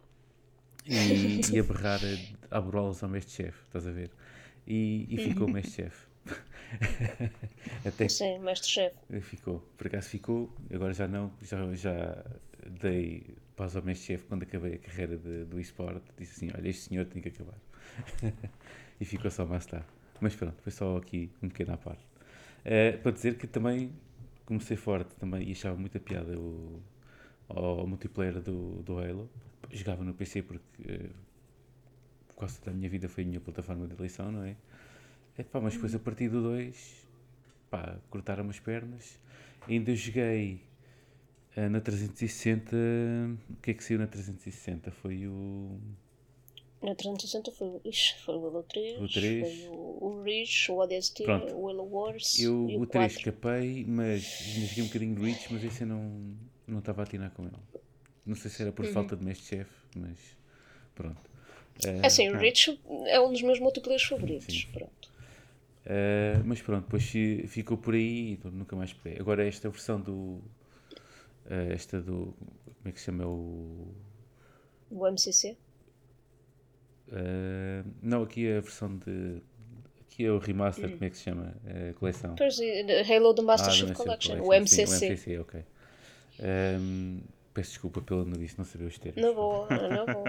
e, 0.87 1.43
e 1.55 1.59
a 1.59 1.63
berrar 1.63 2.01
a, 2.05 2.59
a 2.59 2.61
brolas 2.61 3.03
ao 3.03 3.09
mestre-chefe, 3.09 3.59
estás 3.67 3.87
a 3.87 3.91
ver? 3.91 4.11
E, 4.67 5.07
e 5.11 5.19
ficou 5.19 5.47
o 5.49 5.51
mestre-chefe. 5.51 6.07
Até 7.85 8.09
que 8.09 8.17
Sim, 8.17 8.39
mestre-chefe. 8.41 8.97
ficou, 9.23 9.61
por 9.77 9.87
acaso 9.87 10.09
ficou, 10.09 10.53
agora 10.73 10.93
já 10.93 11.09
não, 11.09 11.33
já, 11.43 11.75
já 11.75 12.25
dei 12.81 13.37
pausa 13.57 13.79
ao 13.81 13.85
mestre-chefe 13.85 14.25
quando 14.27 14.43
acabei 14.45 14.75
a 14.75 14.79
carreira 14.79 15.17
de- 15.19 15.45
do 15.45 15.59
eSport, 15.61 16.03
disse 16.19 16.33
assim, 16.47 16.51
olha, 16.57 16.69
este 16.69 16.89
senhor 16.89 17.07
tem 17.07 17.23
que 17.23 17.29
acabar. 17.29 17.59
e 19.01 19.05
ficou 19.05 19.31
só 19.31 19.47
mais 19.47 19.67
tarde. 19.67 19.87
Mas 20.21 20.35
pronto, 20.35 20.61
foi 20.63 20.73
só 20.73 20.97
aqui 20.97 21.31
um 21.43 21.49
pequeno 21.49 21.75
à 21.75 21.77
parte. 21.77 22.05
Eh, 22.65 22.93
para 22.93 23.13
dizer 23.13 23.37
que 23.39 23.47
também 23.47 23.93
comecei 24.45 24.77
forte 24.77 25.15
também 25.17 25.49
e 25.49 25.53
achava 25.53 25.77
muita 25.77 26.01
piada 26.01 26.39
o, 26.39 26.81
ao 27.49 27.87
multiplayer 27.87 28.41
do, 28.41 28.83
do 28.83 28.99
Halo. 28.99 29.31
Jogava 29.71 30.03
no 30.05 30.15
PC 30.15 30.43
porque 30.43 30.65
eh, 30.87 31.11
quase 32.35 32.59
toda 32.59 32.71
a 32.71 32.75
minha 32.75 32.89
vida 32.89 33.09
foi 33.09 33.25
a 33.25 33.27
minha 33.27 33.41
plataforma 33.41 33.87
de 33.87 33.95
eleição, 33.95 34.33
não 34.33 34.45
é? 34.45 34.57
Epá, 35.39 35.61
mas 35.61 35.75
depois 35.75 35.95
a 35.95 35.99
partir 35.99 36.29
do 36.29 36.43
2, 36.43 37.07
pá, 37.71 37.99
cortaram-me 38.11 38.51
as 38.51 38.59
pernas. 38.61 39.19
Ainda 39.69 39.95
joguei 39.95 40.61
eh, 41.55 41.69
na 41.69 41.81
360. 41.81 42.75
O 43.51 43.57
que 43.63 43.71
é 43.73 43.75
que 43.75 43.85
saiu 43.85 43.99
na 43.99 44.07
360? 44.07 44.91
Foi 44.91 45.27
o. 45.27 45.79
Na 46.83 46.95
360 46.95 47.51
foi, 47.53 47.67
o- 47.69 47.81
ixi, 47.85 48.15
foi 48.21 48.37
o 48.37 48.47
Halo 48.47 48.63
3, 48.63 49.01
O 49.03 49.09
3. 49.09 49.41
foi 49.59 49.69
o, 49.69 50.23
Reach, 50.23 50.71
o 50.71 50.77
ODST, 50.79 51.25
Pronto. 51.25 51.55
o 51.57 51.69
Halo 51.69 51.85
Wars 51.93 52.39
Eu 52.39 52.69
e 52.71 52.77
o 52.77 52.81
o 52.83 52.87
3 52.87 53.13
4. 53.15 53.19
escapei, 53.19 53.85
mas 53.85 54.23
joguei 54.23 54.83
um 54.85 54.87
bocadinho 54.87 55.15
de 55.17 55.23
Reach, 55.23 55.53
mas 55.53 55.65
esse 55.65 55.83
eu 55.83 55.89
não, 55.89 56.37
não 56.69 56.79
estava 56.79 57.03
a 57.03 57.05
atinar 57.05 57.33
com 57.33 57.43
ele. 57.45 57.57
Não 58.29 58.37
sei 58.37 58.51
se 58.51 58.63
era 58.63 58.71
por 58.73 58.85
falta 58.87 59.17
de 59.17 59.25
mestre-chefe, 59.25 59.73
mas 59.97 60.19
pronto. 60.95 61.21
É 61.85 62.07
assim, 62.07 62.29
o 62.31 62.35
Ah. 62.37 62.39
Reach 62.39 62.79
é 63.07 63.21
um 63.21 63.33
dos 63.33 63.43
meus 63.43 63.59
multiplayers 63.61 64.03
favoritos. 64.05 64.55
Sim. 64.63 64.69
Pronto. 64.73 65.13
eh, 65.87 66.41
mas 66.45 66.61
pronto, 66.61 66.85
depois 66.85 67.05
fi- 67.05 67.47
ficou 67.49 67.79
por 67.79 67.95
aí 67.95 68.31
e 68.31 68.33
então 68.33 68.51
nunca 68.51 68.77
mais 68.77 68.93
peguei. 68.93 69.19
Agora 69.21 69.47
esta 69.47 69.71
versão 69.71 70.01
do. 70.01 70.41
eh, 71.49 71.73
esta 71.73 72.01
do. 72.01 72.35
Como 72.65 72.87
é 72.89 72.93
que 72.93 72.99
se 73.01 73.07
chama? 73.07 73.27
O. 73.27 73.95
O 74.91 75.07
MCC. 75.07 75.57
eh, 77.11 77.83
não, 78.03 78.23
aqui 78.23 78.47
é 78.47 78.59
a 78.59 78.61
versão 78.61 78.97
de. 78.99 79.41
Aqui 80.03 80.25
é 80.25 80.33
o 80.33 80.39
remaster, 80.39 80.91
como 80.91 81.05
é 81.05 81.11
que 81.11 81.17
se 81.17 81.23
chama? 81.25 81.55
A 81.91 81.95
coleção. 81.95 82.31
Depois, 82.35 82.59
eh, 82.61 83.03
Halo 83.17 83.35
The 83.35 83.43
Master 83.43 83.69
Ah, 83.69 83.73
Chief 83.73 83.83
do 83.85 83.89
Master 83.91 84.05
Collection, 84.05 84.43
Collection, 84.43 84.49
o 84.49 84.67
sim, 84.67 84.83
MCC. 84.83 85.05
o 85.07 85.11
MCC, 85.15 85.39
ok. 85.39 85.65
Ehm, 86.41 87.21
peço 87.59 87.71
desculpa 87.71 88.01
pela 88.01 88.25
novice, 88.25 88.57
não 88.57 88.65
saber 88.65 88.85
os 88.85 88.99
termos. 88.99 89.21
Na 89.21 89.33
boa, 89.33 89.67
na 89.69 90.07
boa. 90.07 90.25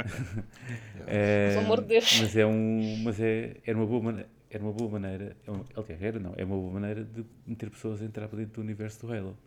É, 1.06 1.50
Pelo 1.50 1.65
amor 1.65 1.82
de 1.82 1.88
Deus. 1.88 2.20
Mas 2.20 2.36
é 2.36 2.46
um. 2.46 2.98
Mas 3.04 3.20
é, 3.20 3.58
era 3.65 3.78
uma 3.78 3.86
boa 3.86 4.02
maneira. 4.02 4.30
Era 4.50 4.63
uma 4.63 4.74
boa 4.74 4.89
maneira. 4.89 5.38
É 5.46 5.52
um, 5.52 5.63
aliás, 5.76 6.02
era 6.02 6.20
não. 6.20 6.34
É 6.36 6.44
uma 6.44 6.56
boa 6.56 6.74
maneira 6.74 7.04
de 7.04 7.24
meter 7.46 7.70
pessoas 7.70 8.02
a 8.02 8.06
entrar 8.06 8.28
para 8.28 8.39
dentro 8.39 8.56
do 8.56 8.62
universo 8.62 9.06
do 9.06 9.13
Halo. 9.13 9.38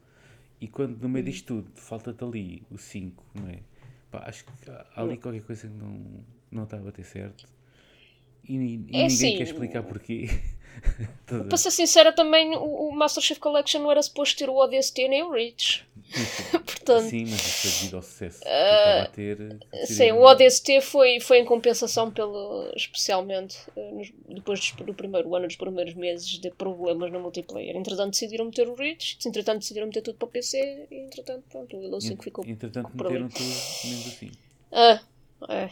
E 0.60 0.68
quando 0.68 0.96
no 1.00 1.08
meio 1.08 1.24
disto 1.24 1.46
tudo 1.46 1.70
falta-te 1.74 2.22
ali 2.22 2.62
o 2.70 2.78
5, 2.78 3.24
não 3.34 3.48
é? 3.48 3.58
Pá, 4.12 4.22
acho 4.26 4.44
que 4.44 4.52
há 4.70 4.86
ali 4.94 5.16
qualquer 5.16 5.42
coisa 5.42 5.66
que 5.66 5.74
não, 5.74 6.24
não 6.52 6.62
está 6.64 6.76
a 6.76 6.80
bater 6.80 7.04
certo. 7.04 7.48
E, 8.44 8.54
e 8.54 8.58
ninguém 8.58 9.06
assim, 9.06 9.36
quer 9.36 9.42
explicar 9.42 9.82
porquê. 9.82 10.28
Ver? 10.80 11.08
Para 11.48 11.56
ser 11.56 11.70
sincera, 11.70 12.12
também 12.12 12.54
o, 12.56 12.88
o 12.88 12.92
Master 12.94 13.22
Chief 13.22 13.38
Collection 13.38 13.80
não 13.82 13.90
era 13.90 14.02
suposto 14.02 14.36
ter 14.36 14.50
o 14.50 14.56
ODST 14.56 15.08
nem 15.08 15.22
o 15.22 15.30
Reach. 15.30 15.86
Portanto, 16.66 17.08
Sim, 17.08 17.24
mas 17.30 17.40
isso 17.40 17.62
foi 17.62 17.70
devido 17.70 17.96
ao 17.96 18.02
sucesso 18.02 18.40
que 18.40 18.48
estava 18.48 19.02
a 19.02 19.06
ter. 19.06 19.36
Sim, 19.38 19.58
decidiram- 19.70 20.18
o 20.18 20.22
ODST 20.26 20.80
foi, 20.82 21.20
foi 21.20 21.38
em 21.38 21.44
compensação 21.46 22.10
pelo, 22.10 22.70
especialmente 22.76 23.56
eh, 23.74 23.90
nos- 23.92 24.12
depois 24.28 24.72
do 24.72 24.92
primeiro 24.92 25.34
ano, 25.34 25.46
dos 25.46 25.56
primeiros 25.56 25.94
meses 25.94 26.26
de 26.38 26.50
problemas 26.50 27.10
no 27.10 27.20
multiplayer. 27.20 27.74
Entretanto 27.76 28.10
decidiram 28.10 28.44
meter 28.44 28.68
o 28.68 28.74
Reach, 28.74 29.16
entretanto 29.24 29.60
decidiram 29.60 29.86
meter 29.86 30.02
tudo 30.02 30.18
para 30.18 30.26
o 30.26 30.30
PC 30.30 30.86
e 30.90 30.94
entretanto 31.06 31.44
pronto, 31.50 31.76
o 31.78 31.86
Halo 31.86 32.00
5 32.00 32.22
ficou 32.24 32.44
Entretanto, 32.46 32.90
meteram 32.94 33.28
tudo 33.28 33.44
menos 33.84 34.06
assim. 34.08 34.32
Ah, 34.70 35.00
é. 35.48 35.70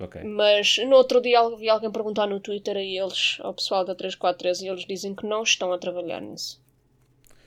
Ok. 0.00 0.16
Mas 0.22 0.78
no 0.78 0.96
outro 0.96 1.20
dia 1.20 1.40
vi 1.56 1.68
alguém 1.68 1.90
perguntar 1.90 2.26
no 2.26 2.40
Twitter 2.40 2.76
a 2.76 2.82
eles, 2.82 3.38
ao 3.40 3.54
pessoal 3.54 3.84
da 3.84 3.94
343, 3.94 4.60
e 4.62 4.68
eles 4.68 4.84
dizem 4.86 5.14
que 5.14 5.26
não 5.26 5.42
estão 5.42 5.72
a 5.72 5.78
trabalhar 5.78 6.20
nisso. 6.20 6.60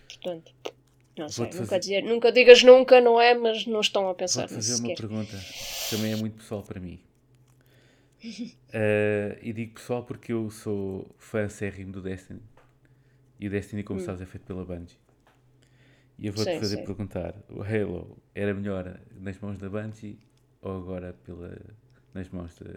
Portanto, 0.08 0.52
não 1.18 1.30
sei, 1.30 1.52
nunca, 1.54 1.58
fazer- 1.58 1.80
dizer, 1.80 2.04
nunca 2.04 2.32
digas 2.32 2.64
nunca, 2.64 3.02
não 3.02 3.20
é? 3.22 3.34
Mas 3.36 3.66
não 3.68 3.82
estão 3.82 4.10
a 4.10 4.16
pensar 4.16 4.50
nisso 4.50 4.56
fazer 4.56 4.76
uma 4.76 4.92
sequer. 4.92 4.96
pergunta 4.96 5.48
que 5.80 5.88
também 5.88 6.12
é 6.12 6.16
muito 6.16 6.38
pessoal 6.38 6.64
para 6.64 6.80
mim. 6.80 7.00
Eh, 8.72 9.38
e 9.42 9.54
digo 9.54 9.74
pessoal 9.76 10.04
porque 10.04 10.32
eu 10.32 10.50
sou 10.52 11.08
fã 11.18 11.46
acérrimo 11.46 11.92
do 11.92 12.02
Destiny. 12.02 12.42
E 13.40 13.48
o 13.48 13.52
Destiny, 13.52 13.84
como 13.84 14.00
sabes, 14.00 14.22
é 14.22 14.26
feito 14.28 14.46
pela 14.46 14.66
Bungie. 14.66 14.98
E 16.18 16.28
eu 16.28 16.34
vou-te 16.34 16.56
Hum. 16.56 16.60
Fazer 16.60 16.78
sim. 16.78 16.84
perguntar: 16.86 17.34
o 17.50 17.62
Halo 17.64 18.18
era 18.36 18.54
melhor 18.54 19.00
nas 19.20 19.40
mãos 19.40 19.58
da 19.58 19.70
Bungie 19.70 20.20
ou 20.62 20.78
agora 20.78 21.14
pela, 21.26 21.58
nas 22.14 22.30
mãos 22.30 22.56
da, 22.60 22.72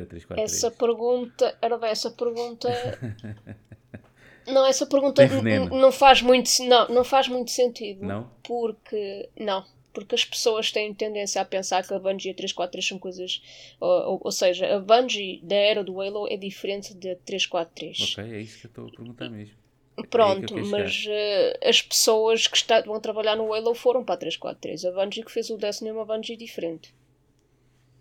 da 0.00 0.06
343? 0.06 0.52
Essa 0.52 0.70
pergunta, 0.70 1.58
era 1.60 1.78
bem, 1.78 1.90
essa 1.90 2.10
pergunta. 2.10 2.68
Não, 4.46 4.66
essa 4.66 4.86
pergunta 4.86 5.22
não 5.70 5.90
faz 5.90 6.20
muito, 6.20 6.50
não, 6.64 6.88
não 6.88 7.02
faz 7.04 7.28
muito 7.28 7.50
sentido. 7.50 8.04
Não? 8.04 8.30
Porque, 8.42 9.28
não, 9.38 9.64
porque 9.90 10.14
as 10.14 10.22
pessoas 10.24 10.70
têm 10.70 10.92
tendência 10.92 11.40
a 11.40 11.44
pensar 11.46 11.82
que 11.86 11.94
a 11.94 11.98
Bungie 11.98 12.28
e 12.28 12.32
a 12.32 12.34
343 12.34 12.86
são 12.86 12.98
coisas, 12.98 13.42
ou, 13.80 14.20
ou, 14.22 14.30
seja, 14.30 14.76
a 14.76 14.78
Bungie 14.80 15.40
da 15.42 15.56
era 15.56 15.82
do 15.82 15.98
Halo 15.98 16.28
é 16.30 16.36
diferente 16.36 16.92
da 16.92 17.16
343. 17.24 18.12
Ok, 18.18 18.34
é 18.36 18.40
isso 18.42 18.58
que 18.60 18.66
eu 18.66 18.68
estou 18.68 18.86
a 18.86 18.90
perguntar 18.90 19.30
mesmo. 19.30 19.54
Pronto, 20.10 20.54
quero 20.54 20.66
mas 20.66 21.06
eh, 21.08 21.58
as 21.64 21.80
pessoas 21.80 22.46
que 22.46 22.56
está- 22.56 22.80
vão 22.82 23.00
trabalhar 23.00 23.36
no 23.36 23.54
Halo 23.54 23.74
foram 23.74 24.04
para 24.04 24.16
a 24.16 24.18
343. 24.18 24.84
A 24.84 24.90
Bungie 24.92 25.24
que 25.24 25.30
fez 25.32 25.48
o 25.48 25.56
Destiny 25.56 25.88
é 25.88 25.92
uma 25.94 26.04
Bungie 26.04 26.36
diferente. 26.36 26.92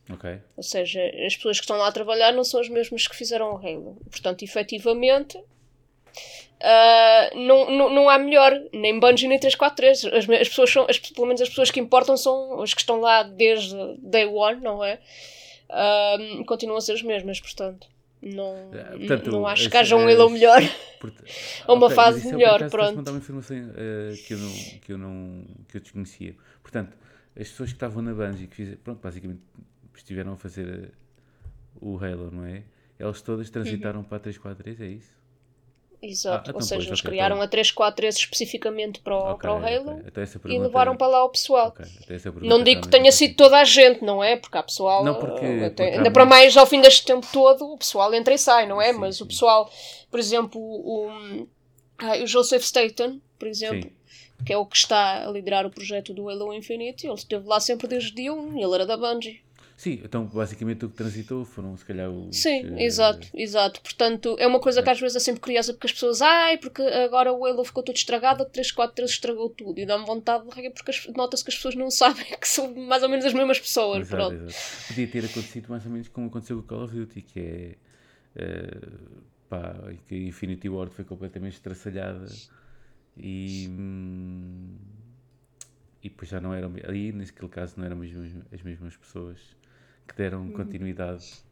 Ok. 0.10 0.40
Ou 0.58 0.64
seja, 0.64 1.02
as 1.26 1.36
pessoas 1.36 1.58
que 1.60 1.64
estão 1.64 1.78
lá 1.78 1.88
a 1.88 1.92
trabalhar 1.92 2.32
não 2.34 2.44
são 2.44 2.60
as 2.60 2.68
mesmas 2.70 3.08
que 3.08 3.16
fizeram 3.16 3.54
o 3.54 3.58
Halo. 3.58 3.98
Portanto, 4.12 4.44
efetivamente, 4.44 5.40
ah, 6.62 7.30
não, 7.36 7.70
não, 7.70 7.90
não 7.94 8.10
há 8.10 8.18
melhor, 8.18 8.52
nem 8.74 9.00
Bungie 9.00 9.28
nem 9.28 9.40
343. 9.40 10.06
As, 10.06 10.30
as 10.42 10.50
pessoas 10.50 10.70
são, 10.70 10.86
as, 10.90 11.00
pelo 11.00 11.28
menos 11.28 11.42
as 11.42 11.50
pessoas 11.50 11.72
que 11.72 11.80
importam 11.80 12.16
são 12.18 12.62
as 12.62 12.74
que 12.74 12.82
estão 12.82 13.00
lá 13.00 13.24
desde 13.24 13.76
day 14.00 14.26
one, 14.26 14.62
não 14.62 14.84
é? 14.84 15.00
Ah, 15.70 16.18
continuam 16.48 16.78
a 16.78 16.82
ser 16.82 16.94
as 16.94 17.02
mesmas, 17.02 17.40
portanto. 17.40 17.88
Não, 18.22 18.72
Ah, 18.74 18.98
portanto, 18.98 19.32
não 19.32 19.46
acho 19.46 19.70
que 19.70 19.76
haja 19.76 19.96
um 19.98 20.08
Halo 20.08 20.26
as- 20.28 20.32
melhor. 20.32 20.62
Ou 21.68 21.76
uma 21.76 21.88
Ok, 21.88 21.96
fase 21.98 22.26
é, 22.30 22.32
melhor, 22.32 22.62
estás-me 22.62 22.68
a 22.68 22.94
pronto. 22.94 23.10
uma 23.10 23.18
informação 23.18 23.58
eh, 23.76 24.14
que, 24.26 24.34
eu 24.34 24.38
não, 24.38 24.54
que, 24.54 24.92
eu 24.94 24.98
não, 24.98 25.46
que 25.68 25.76
eu 25.78 25.82
desconhecia. 25.82 26.34
Portanto, 26.62 26.96
as 27.36 27.50
pessoas 27.50 27.70
que 27.72 27.76
estavam 27.76 28.02
na 28.02 28.14
Bungie, 28.14 28.48
que 28.48 28.56
fizeram, 28.56 28.78
pronto, 28.82 29.02
basicamente 29.02 29.42
estiveram 30.00 30.34
a 30.34 30.38
fazer 30.38 30.68
eh, 30.86 30.98
o 31.82 31.98
Halo, 31.98 32.30
não 32.32 32.46
é? 32.46 32.64
Elas 33.00 33.22
todas 33.22 33.50
transitaram 33.50 34.00
Uhum. 34.02 34.06
para 34.06 34.18
a 34.18 34.20
343, 34.22 34.82
é 34.82 34.88
isso? 34.96 35.24
Exato. 36.02 36.38
Ah, 36.38 36.44
então 36.50 36.56
Ou 36.56 36.62
seja, 36.62 36.76
pois, 36.76 36.88
eles 36.88 37.00
ok, 37.00 37.10
criaram 37.12 37.36
então- 37.38 37.46
a 37.46 37.48
343 37.48 38.16
especificamente 38.18 39.00
para 39.00 39.16
o, 39.16 39.20
Ok, 39.20 39.38
para 39.40 39.54
o. 39.54 39.56
Halo 39.66 40.04
essa 40.16 40.40
e 40.46 40.60
levaram 40.60 40.98
para 40.98 41.08
lá 41.08 41.24
o 41.24 41.30
pessoal. 41.30 41.74
Não 42.42 42.62
digo 42.62 42.82
que 42.82 42.90
tenha 42.90 43.10
sido 43.12 43.36
toda 43.38 43.58
a 43.58 43.64
gente, 43.64 44.04
não 44.04 44.22
é? 44.22 44.36
Porque 44.36 44.58
há 44.58 44.64
pessoal. 44.64 45.04
Não, 45.06 45.16
porque- 45.16 45.46
eh, 45.46 45.50
porque 45.50 45.64
até- 45.66 45.94
há 45.94 45.98
ainda 46.00 46.12
para 46.12 46.26
mais 46.26 46.58
ao 46.58 46.66
fim 46.68 46.82
deste 46.82 47.06
tempo 47.06 47.26
todo, 47.32 47.66
o 47.72 47.78
pessoal 47.78 48.14
entra 48.14 48.34
e 48.34 48.38
sai, 48.38 48.68
não 48.68 48.82
é? 48.82 48.92
Sim, 48.92 49.00
Mas 49.00 49.16
sim. 49.18 49.24
o 49.24 49.28
pessoal, 49.28 49.72
por 50.12 50.20
exemplo, 50.20 50.60
o, 50.62 51.48
ah, 52.00 52.18
o 52.22 52.28
Joseph 52.28 52.64
Staten, 52.64 53.22
por 53.40 53.48
exemplo, 53.48 53.90
Sim. 53.90 54.44
que 54.46 54.52
é 54.52 54.58
o 54.58 54.66
que 54.66 54.76
está 54.76 55.26
a 55.26 55.32
liderar 55.32 55.66
o 55.66 55.70
projeto 55.70 56.14
do 56.14 56.28
Halo 56.30 56.54
Infinite, 56.54 57.08
ele 57.08 57.14
esteve 57.16 57.48
lá 57.48 57.62
sempre 57.62 57.88
desde 57.88 58.12
o 58.12 58.16
dia 58.16 58.34
1, 58.34 58.60
ele 58.62 58.74
era 58.76 58.86
da 58.86 58.98
Bungie. 58.98 59.42
Sim, 59.76 60.00
então 60.04 60.26
basicamente 60.28 60.86
o 60.86 60.90
que 60.90 60.96
transitou 60.96 61.44
foram 61.44 61.76
se 61.76 61.84
calhar 61.84 62.10
os. 62.10 62.38
Sim, 62.42 62.78
eh, 62.78 62.86
exato, 62.86 63.28
exato. 63.34 63.82
Portanto, 63.82 64.36
é 64.40 64.46
uma 64.48 64.60
coisa 64.60 64.82
que 64.84 64.90
às 64.90 65.00
vezes 65.00 65.18
é 65.18 65.20
sempre 65.20 65.42
curiosa 65.42 65.74
porque 65.74 65.88
as 65.88 65.94
pessoas, 65.94 66.22
ai, 66.22 66.58
porque 66.58 66.82
agora 66.82 67.34
o 67.34 67.46
Halo 67.46 67.66
ficou 67.66 67.82
todo 67.84 67.96
estragado, 67.96 68.44
a 68.44 68.46
343 68.46 69.10
estragou 69.12 69.50
tudo. 69.50 69.80
E 69.80 69.86
dá-me 69.86 70.06
vontade 70.06 70.48
de 70.48 70.52
rir 70.62 70.70
porque 70.72 70.92
as- 70.92 71.08
nota-se 71.08 71.44
que 71.44 71.50
as 71.50 71.56
pessoas 71.56 71.76
não 71.76 71.90
sabem 71.92 72.24
que 72.40 72.48
são 72.48 72.74
mais 72.76 73.02
ou 73.04 73.10
menos 73.10 73.26
as 73.26 73.34
mesmas 73.34 73.60
pessoas. 73.60 74.02
Exato, 74.02 74.16
Pronto. 74.16 74.36
exato. 74.50 74.88
Podia 74.88 75.08
ter 75.08 75.26
acontecido 75.26 75.68
mais 75.70 75.86
ou 75.86 75.92
menos 75.92 76.08
como 76.08 76.28
aconteceu 76.28 76.58
com 76.58 76.64
o 76.64 76.68
Call 76.68 76.84
of 76.86 76.96
Duty, 76.96 77.22
que 77.22 77.40
é. 77.40 77.76
eh, 78.36 78.88
pá, 79.50 79.76
que 80.08 80.16
a 80.16 80.18
Infinity 80.20 80.70
Ward 80.70 80.94
foi 80.94 81.04
completamente 81.04 81.54
estraçalhada 81.54 82.28
e. 83.18 83.68
hum, 83.70 84.78
e 86.04 86.10
depois 86.10 86.30
já 86.30 86.40
não 86.42 86.54
eram. 86.54 86.74
Aí, 86.88 87.12
naquele 87.12 87.50
caso, 87.50 87.76
não 87.78 87.86
eram 87.86 88.02
as 88.02 88.12
mesmas, 88.12 88.46
as 88.52 88.62
mesmas 88.62 88.98
pessoas 88.98 89.40
que 90.08 90.16
deram 90.16 90.50
continuidade 90.52 91.44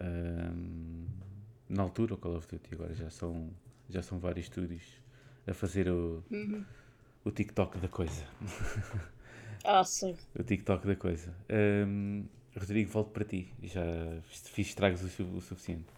hum, 0.00 1.06
na 1.68 1.82
altura 1.82 2.14
ao 2.14 2.18
Call 2.18 2.36
of 2.36 2.46
Duty. 2.48 2.74
Agora 2.74 2.94
já 2.94 3.10
são, 3.10 3.50
já 3.88 4.02
são 4.02 4.18
vários 4.18 4.46
estúdios 4.46 4.82
a 5.46 5.54
fazer 5.54 5.88
o, 5.88 6.22
o 7.24 7.30
TikTok 7.30 7.78
da 7.78 7.88
coisa. 7.88 8.24
Ah, 9.64 9.84
sim. 9.84 10.16
O 10.38 10.42
TikTok 10.42 10.86
da 10.86 10.94
coisa. 10.94 11.34
Hum, 11.86 12.24
Rodrigo, 12.56 12.90
volto 12.90 13.10
para 13.10 13.24
ti. 13.24 13.52
Já 13.62 13.82
fiz 14.24 14.68
estragos 14.68 15.02
o, 15.18 15.22
o 15.36 15.40
suficiente. 15.40 15.97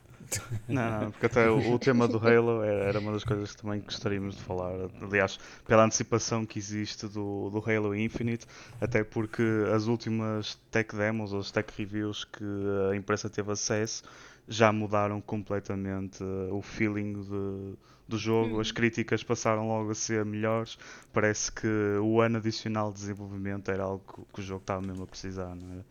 Não, 0.69 0.91
não, 1.05 1.11
porque 1.11 1.27
até 1.27 1.51
o, 1.51 1.73
o 1.75 1.79
tema 1.79 2.07
do 2.07 2.19
Halo 2.19 2.63
era, 2.63 2.85
era 2.85 3.01
uma 3.01 3.13
das 3.13 3.25
coisas 3.25 3.51
que 3.55 3.61
também 3.63 3.81
gostaríamos 3.81 4.37
de 4.37 4.43
falar. 4.43 4.73
Aliás, 5.01 5.39
pela 5.67 5.85
antecipação 5.85 6.47
que 6.47 6.59
existe 6.59 7.07
do, 7.09 7.51
do 7.51 7.59
Halo 7.71 7.95
Infinite, 7.95 8.47
até 8.81 9.03
porque 9.03 9.43
as 9.75 9.87
últimas 9.87 10.55
tech 10.71 10.95
demos, 10.95 11.33
ou 11.33 11.41
as 11.41 11.51
tech 11.51 11.73
reviews 11.77 12.25
que 12.25 12.45
a 12.93 12.97
imprensa 12.97 13.29
teve 13.29 13.51
acesso, 13.51 14.05
já 14.49 14.73
mudaram 14.73 15.21
completamente 15.21 16.23
uh, 16.23 16.55
o 16.55 16.63
feeling 16.63 17.15
de- 17.15 17.75
do 18.09 18.19
jogo. 18.19 18.61
As 18.61 18.73
críticas 18.73 19.23
passaram 19.23 19.69
logo 19.69 19.91
a 19.91 19.95
ser 19.95 20.25
melhores. 20.25 20.79
Parece 21.13 21.51
que 21.53 21.67
o 22.03 22.21
ano 22.21 22.39
adicional 22.39 22.93
de 22.93 22.99
desenvolvimento 23.01 23.71
era 23.71 23.85
algo 23.85 24.05
que, 24.07 24.35
que 24.35 24.41
o 24.41 24.43
jogo 24.45 24.61
estava 24.63 24.81
mesmo 24.81 25.05
a 25.05 25.07
precisar, 25.07 25.55
não 25.55 25.73
era? 25.75 25.85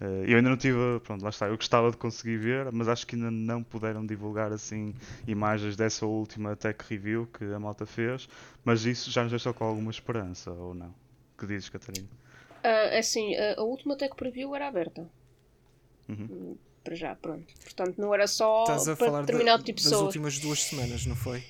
Eh, 0.00 0.24
eu 0.32 0.36
ainda 0.36 0.50
não 0.50 0.56
tive, 0.56 0.78
pronto, 1.04 1.22
lá 1.22 1.30
está, 1.30 1.46
eu 1.48 1.56
gostava 1.56 1.90
de 1.90 1.96
conseguir 1.96 2.36
ver, 2.36 2.70
mas 2.72 2.88
acho 2.88 3.06
que 3.06 3.14
ainda 3.16 3.30
não 3.30 3.62
puderam 3.62 4.04
divulgar 4.04 4.52
assim 4.52 4.94
imagens 5.26 5.76
dessa 5.76 6.04
última 6.06 6.54
tech 6.56 6.78
review 6.88 7.26
que 7.26 7.44
a 7.44 7.58
malta 7.58 7.86
fez, 7.86 8.28
mas 8.64 8.84
isso 8.84 9.10
já 9.10 9.22
nos 9.22 9.32
deixou 9.32 9.54
com 9.54 9.64
alguma 9.64 9.90
esperança, 9.90 10.50
ou 10.50 10.74
não? 10.74 10.88
O 10.88 11.38
que 11.38 11.46
dizes, 11.46 11.68
Catarina? 11.68 12.06
Ah, 12.62 12.68
é 12.68 12.98
assim, 12.98 13.34
a, 13.36 13.60
a 13.60 13.62
última 13.62 13.96
tech 13.96 14.14
preview 14.16 14.54
era 14.54 14.68
aberta. 14.68 15.06
Uhum. 16.08 16.28
Hum, 16.30 16.56
Para 16.84 16.94
já, 16.94 17.14
pronto. 17.14 17.46
Portanto, 17.64 17.94
não 17.98 18.14
era 18.14 18.26
só 18.26 18.60
Estás 18.60 18.88
a 18.88 18.96
para 18.96 19.06
falar 19.06 19.20
da- 19.20 19.26
determinado 19.26 19.62
tipo 19.62 19.78
de 19.78 19.84
das 19.84 19.92
pessoas. 19.92 20.02
últimas 20.02 20.38
duas 20.38 20.62
semanas, 20.62 21.06
não 21.06 21.16
foi? 21.16 21.42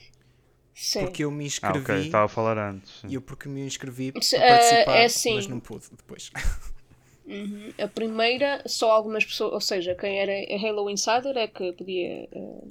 Sim. 0.74 1.00
Porque 1.00 1.24
eu 1.24 1.30
me 1.30 1.44
Ah, 1.44 1.46
inscrevi 1.46 1.82
ok, 1.82 1.94
estava 1.96 2.24
a 2.24 2.28
falar 2.28 2.58
antes. 2.58 3.02
e 3.08 3.14
eu 3.14 3.22
porque 3.22 3.48
me 3.48 3.66
inscrevi 3.66 4.12
para 4.12 4.20
Se- 4.22 4.36
participar, 4.36 4.96
é 4.96 5.04
assim. 5.06 5.34
mas 5.34 5.48
não 5.48 5.60
pude 5.60 5.86
depois. 5.90 6.30
Uhum. 7.26 7.72
A 7.78 7.88
primeira, 7.88 8.62
só 8.66 8.92
algumas 8.92 9.24
pessoas, 9.24 9.52
ou 9.52 9.60
seja, 9.60 9.96
quem 9.96 10.20
era 10.20 10.32
Halo 10.64 10.88
Insider 10.88 11.36
é 11.36 11.48
que 11.48 11.72
podia 11.72 12.28
eh, 12.30 12.62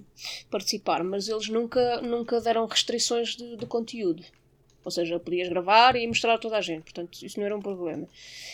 participar, 0.50 1.04
mas 1.04 1.28
eles 1.28 1.50
nunca, 1.50 2.02
nunca 2.02 2.40
deram 2.40 2.66
restrições 2.66 3.36
de, 3.36 3.58
de 3.58 3.66
conteúdo. 3.66 4.24
Ou 4.86 4.92
seja, 4.92 5.20
podias 5.20 5.50
gravar 5.50 5.96
e 5.98 6.08
mostrar 6.08 6.36
a 6.36 6.38
toda 6.38 6.58
a 6.58 6.62
gente, 6.62 6.84
portanto, 6.84 7.22
isso 7.22 7.38
não 7.40 7.46
era 7.46 7.58
um 7.58 7.62
problema. 7.62 8.08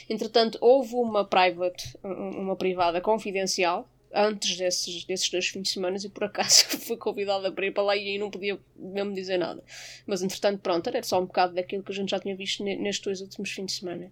Entretanto, 0.09 0.57
houve 0.59 0.95
uma 0.95 1.23
private, 1.23 1.95
um- 2.03 2.39
uma 2.41 2.55
privada 2.55 2.99
confidencial, 2.99 3.87
antes 4.13 4.57
desses, 4.57 5.03
desses 5.05 5.29
dois 5.29 5.47
fins 5.49 5.63
de 5.63 5.69
semana, 5.69 5.97
e 6.03 6.09
por 6.09 6.23
acaso 6.23 6.65
fui 6.81 6.97
convidada 6.97 7.51
para 7.51 7.65
ir 7.67 7.71
para 7.71 7.83
lá 7.83 7.95
e 7.95 8.09
aí 8.09 8.17
não 8.17 8.31
podia 8.31 8.57
mesmo 8.75 9.13
dizer 9.13 9.37
nada. 9.37 9.63
Mas 10.07 10.23
entretanto, 10.23 10.61
pronto, 10.61 10.87
era 10.87 11.03
só 11.03 11.21
um 11.21 11.25
bocado 11.25 11.53
daquilo 11.53 11.83
que 11.83 11.91
a 11.91 11.95
gente 11.95 12.09
já 12.09 12.19
tinha 12.19 12.35
visto 12.35 12.63
ne- 12.63 12.75
nestes 12.77 13.03
dois 13.03 13.21
últimos 13.21 13.51
fins 13.51 13.65
de 13.67 13.71
semana. 13.73 14.11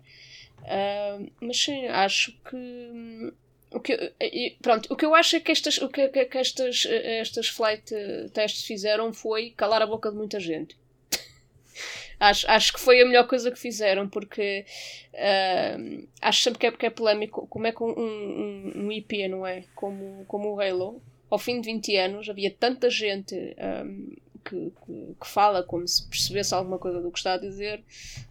Mas 1.41 1.57
sim, 1.57 1.87
acho 1.87 2.31
que. 2.43 2.55
hum, 2.55 3.31
O 3.71 3.79
que, 3.79 3.93
e, 4.19 4.57
pronto, 4.61 4.91
o 4.91 4.95
que 4.95 5.05
eu 5.05 5.13
acho 5.13 5.35
é 5.35 5.39
que 5.39 5.51
estas, 5.51 5.77
o 5.77 5.89
que, 5.89 6.07
que, 6.09 6.25
que 6.25 6.37
estas, 6.39 6.85
estas 6.85 7.47
flight 7.49 7.85
tests 8.33 8.65
fizeram 8.65 9.13
foi 9.13 9.51
calar 9.51 9.81
a 9.81 9.85
boca 9.85 10.09
de 10.09 10.17
muita 10.17 10.39
gente. 10.39 10.75
acho, 12.19 12.49
acho 12.49 12.73
que 12.73 12.79
foi 12.79 12.99
a 13.01 13.05
melhor 13.05 13.27
coisa 13.27 13.51
que 13.51 13.59
fizeram, 13.59 14.09
porque 14.09 14.65
uh, 15.13 16.07
acho 16.21 16.41
sempre 16.41 16.59
que 16.59 16.67
é, 16.67 16.71
que 16.71 16.85
é 16.87 16.89
polémico 16.89 17.45
como 17.47 17.67
é 17.67 17.71
que 17.71 17.83
um, 17.83 17.93
um, 17.95 18.71
um 18.75 18.91
IP, 18.91 19.27
não 19.27 19.45
é? 19.45 19.63
Como, 19.75 20.25
como 20.25 20.55
o 20.55 20.59
Halo, 20.59 20.99
ao 21.29 21.37
fim 21.37 21.61
de 21.61 21.71
20 21.71 21.95
anos, 21.97 22.29
havia 22.29 22.49
tanta 22.49 22.89
gente 22.89 23.35
um, 23.35 24.15
que, 24.43 24.71
que, 24.85 25.15
que, 25.19 25.27
fala 25.27 25.63
como 25.63 25.87
se 25.87 26.07
percebesse 26.07 26.53
alguma 26.53 26.77
coisa 26.77 27.01
do 27.01 27.11
que 27.11 27.17
está 27.17 27.33
a 27.33 27.37
dizer, 27.37 27.83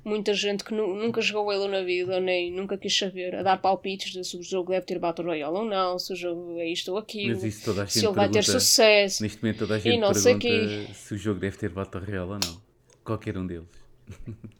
muita 0.04 0.34
gente 0.34 0.64
que 0.64 0.74
nu 0.74 0.94
nunca 0.94 1.20
jogou 1.20 1.50
Halo 1.50 1.68
na 1.68 1.82
vida, 1.82 2.20
nem 2.20 2.52
nunca 2.52 2.76
quis 2.76 2.96
saber, 2.96 3.34
a 3.34 3.42
dar 3.42 3.60
palpites 3.60 4.12
de 4.12 4.24
se 4.24 4.36
o 4.36 4.42
jogo 4.42 4.70
deve 4.70 4.86
ter 4.86 4.98
Battle 4.98 5.26
Royale 5.26 5.56
ou 5.56 5.64
não, 5.64 5.98
se 5.98 6.12
o 6.12 6.16
jogo 6.16 6.58
é 6.58 6.68
isto 6.68 6.92
ou 6.92 6.98
aquilo, 6.98 7.38
se 7.40 8.06
ele 8.06 8.14
vai 8.14 8.28
ter 8.28 8.44
sucesso. 8.44 9.22
Neste 9.22 9.42
momento 9.42 9.58
toda 9.58 9.74
a 9.76 9.78
gente 9.78 9.98
não 9.98 10.12
pergunta 10.12 10.94
se 10.94 11.14
o 11.14 11.18
jogo 11.18 11.40
deve 11.40 11.56
ter 11.56 11.70
Battle 11.70 12.04
Royale 12.04 12.30
ou 12.30 12.38
não. 12.38 12.60
Qualquer 13.04 13.38
um 13.38 13.46
deles. 13.46 13.68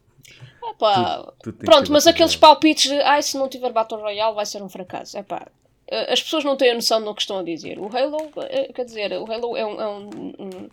Epá, 0.71 1.33
tu, 1.41 1.51
tu 1.51 1.65
pronto, 1.65 1.91
mas 1.91 2.07
aqueles 2.07 2.35
palpites 2.35 2.91
de 2.91 3.01
ai, 3.01 3.21
se 3.21 3.37
não 3.37 3.49
tiver 3.49 3.71
Battle 3.71 3.99
Royale 3.99 4.35
vai 4.35 4.45
ser 4.45 4.61
um 4.61 4.69
fracasso. 4.69 5.17
Epá, 5.17 5.47
as 5.91 6.21
pessoas 6.21 6.43
não 6.43 6.55
têm 6.55 6.71
a 6.71 6.75
noção 6.75 7.03
do 7.03 7.13
que 7.15 7.21
estão 7.21 7.39
a 7.39 7.43
dizer. 7.43 7.79
O 7.79 7.85
Halo, 7.95 8.31
quer 8.73 8.85
dizer, 8.85 9.11
o 9.13 9.31
Halo 9.31 9.57
é 9.57 9.65
um, 9.65 9.81
é 9.81 9.87
um, 9.87 10.09
um, 10.39 10.69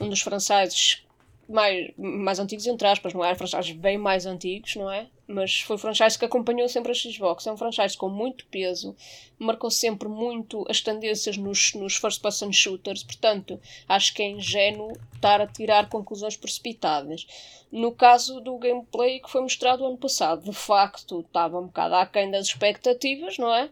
um 0.00 0.08
dos 0.08 0.20
franchises 0.20 1.02
mais, 1.48 1.90
mais 1.96 2.38
antigos, 2.38 2.66
entre 2.66 2.86
aspas, 2.88 3.12
não 3.12 3.24
é? 3.24 3.34
Franchises 3.34 3.72
bem 3.72 3.98
mais 3.98 4.26
antigos, 4.26 4.74
não 4.76 4.90
é? 4.90 5.06
Mas 5.26 5.60
foi 5.60 5.76
um 5.76 5.78
franchise 5.78 6.18
que 6.18 6.24
acompanhou 6.24 6.68
sempre 6.68 6.92
a 6.92 6.94
Xbox. 6.94 7.46
É 7.46 7.52
um 7.52 7.56
franchise 7.56 7.96
com 7.96 8.08
muito 8.08 8.46
peso, 8.46 8.94
marcou 9.38 9.70
sempre 9.70 10.08
muito 10.08 10.64
as 10.68 10.80
tendências 10.80 11.36
nos, 11.36 11.74
nos 11.74 11.96
first-person 11.96 12.52
shooters, 12.52 13.02
portanto, 13.02 13.60
acho 13.88 14.14
que 14.14 14.22
é 14.22 14.30
ingênuo 14.30 14.92
estar 15.14 15.40
a 15.40 15.46
tirar 15.46 15.88
conclusões 15.88 16.36
precipitadas. 16.36 17.26
No 17.70 17.92
caso 17.92 18.40
do 18.40 18.58
gameplay 18.58 19.20
que 19.20 19.30
foi 19.30 19.40
mostrado 19.40 19.86
ano 19.86 19.96
passado, 19.96 20.44
de 20.44 20.52
facto, 20.52 21.20
estava 21.20 21.58
um 21.58 21.66
bocado 21.66 21.94
aquém 21.94 22.30
das 22.30 22.46
expectativas, 22.46 23.38
não 23.38 23.52
é? 23.54 23.70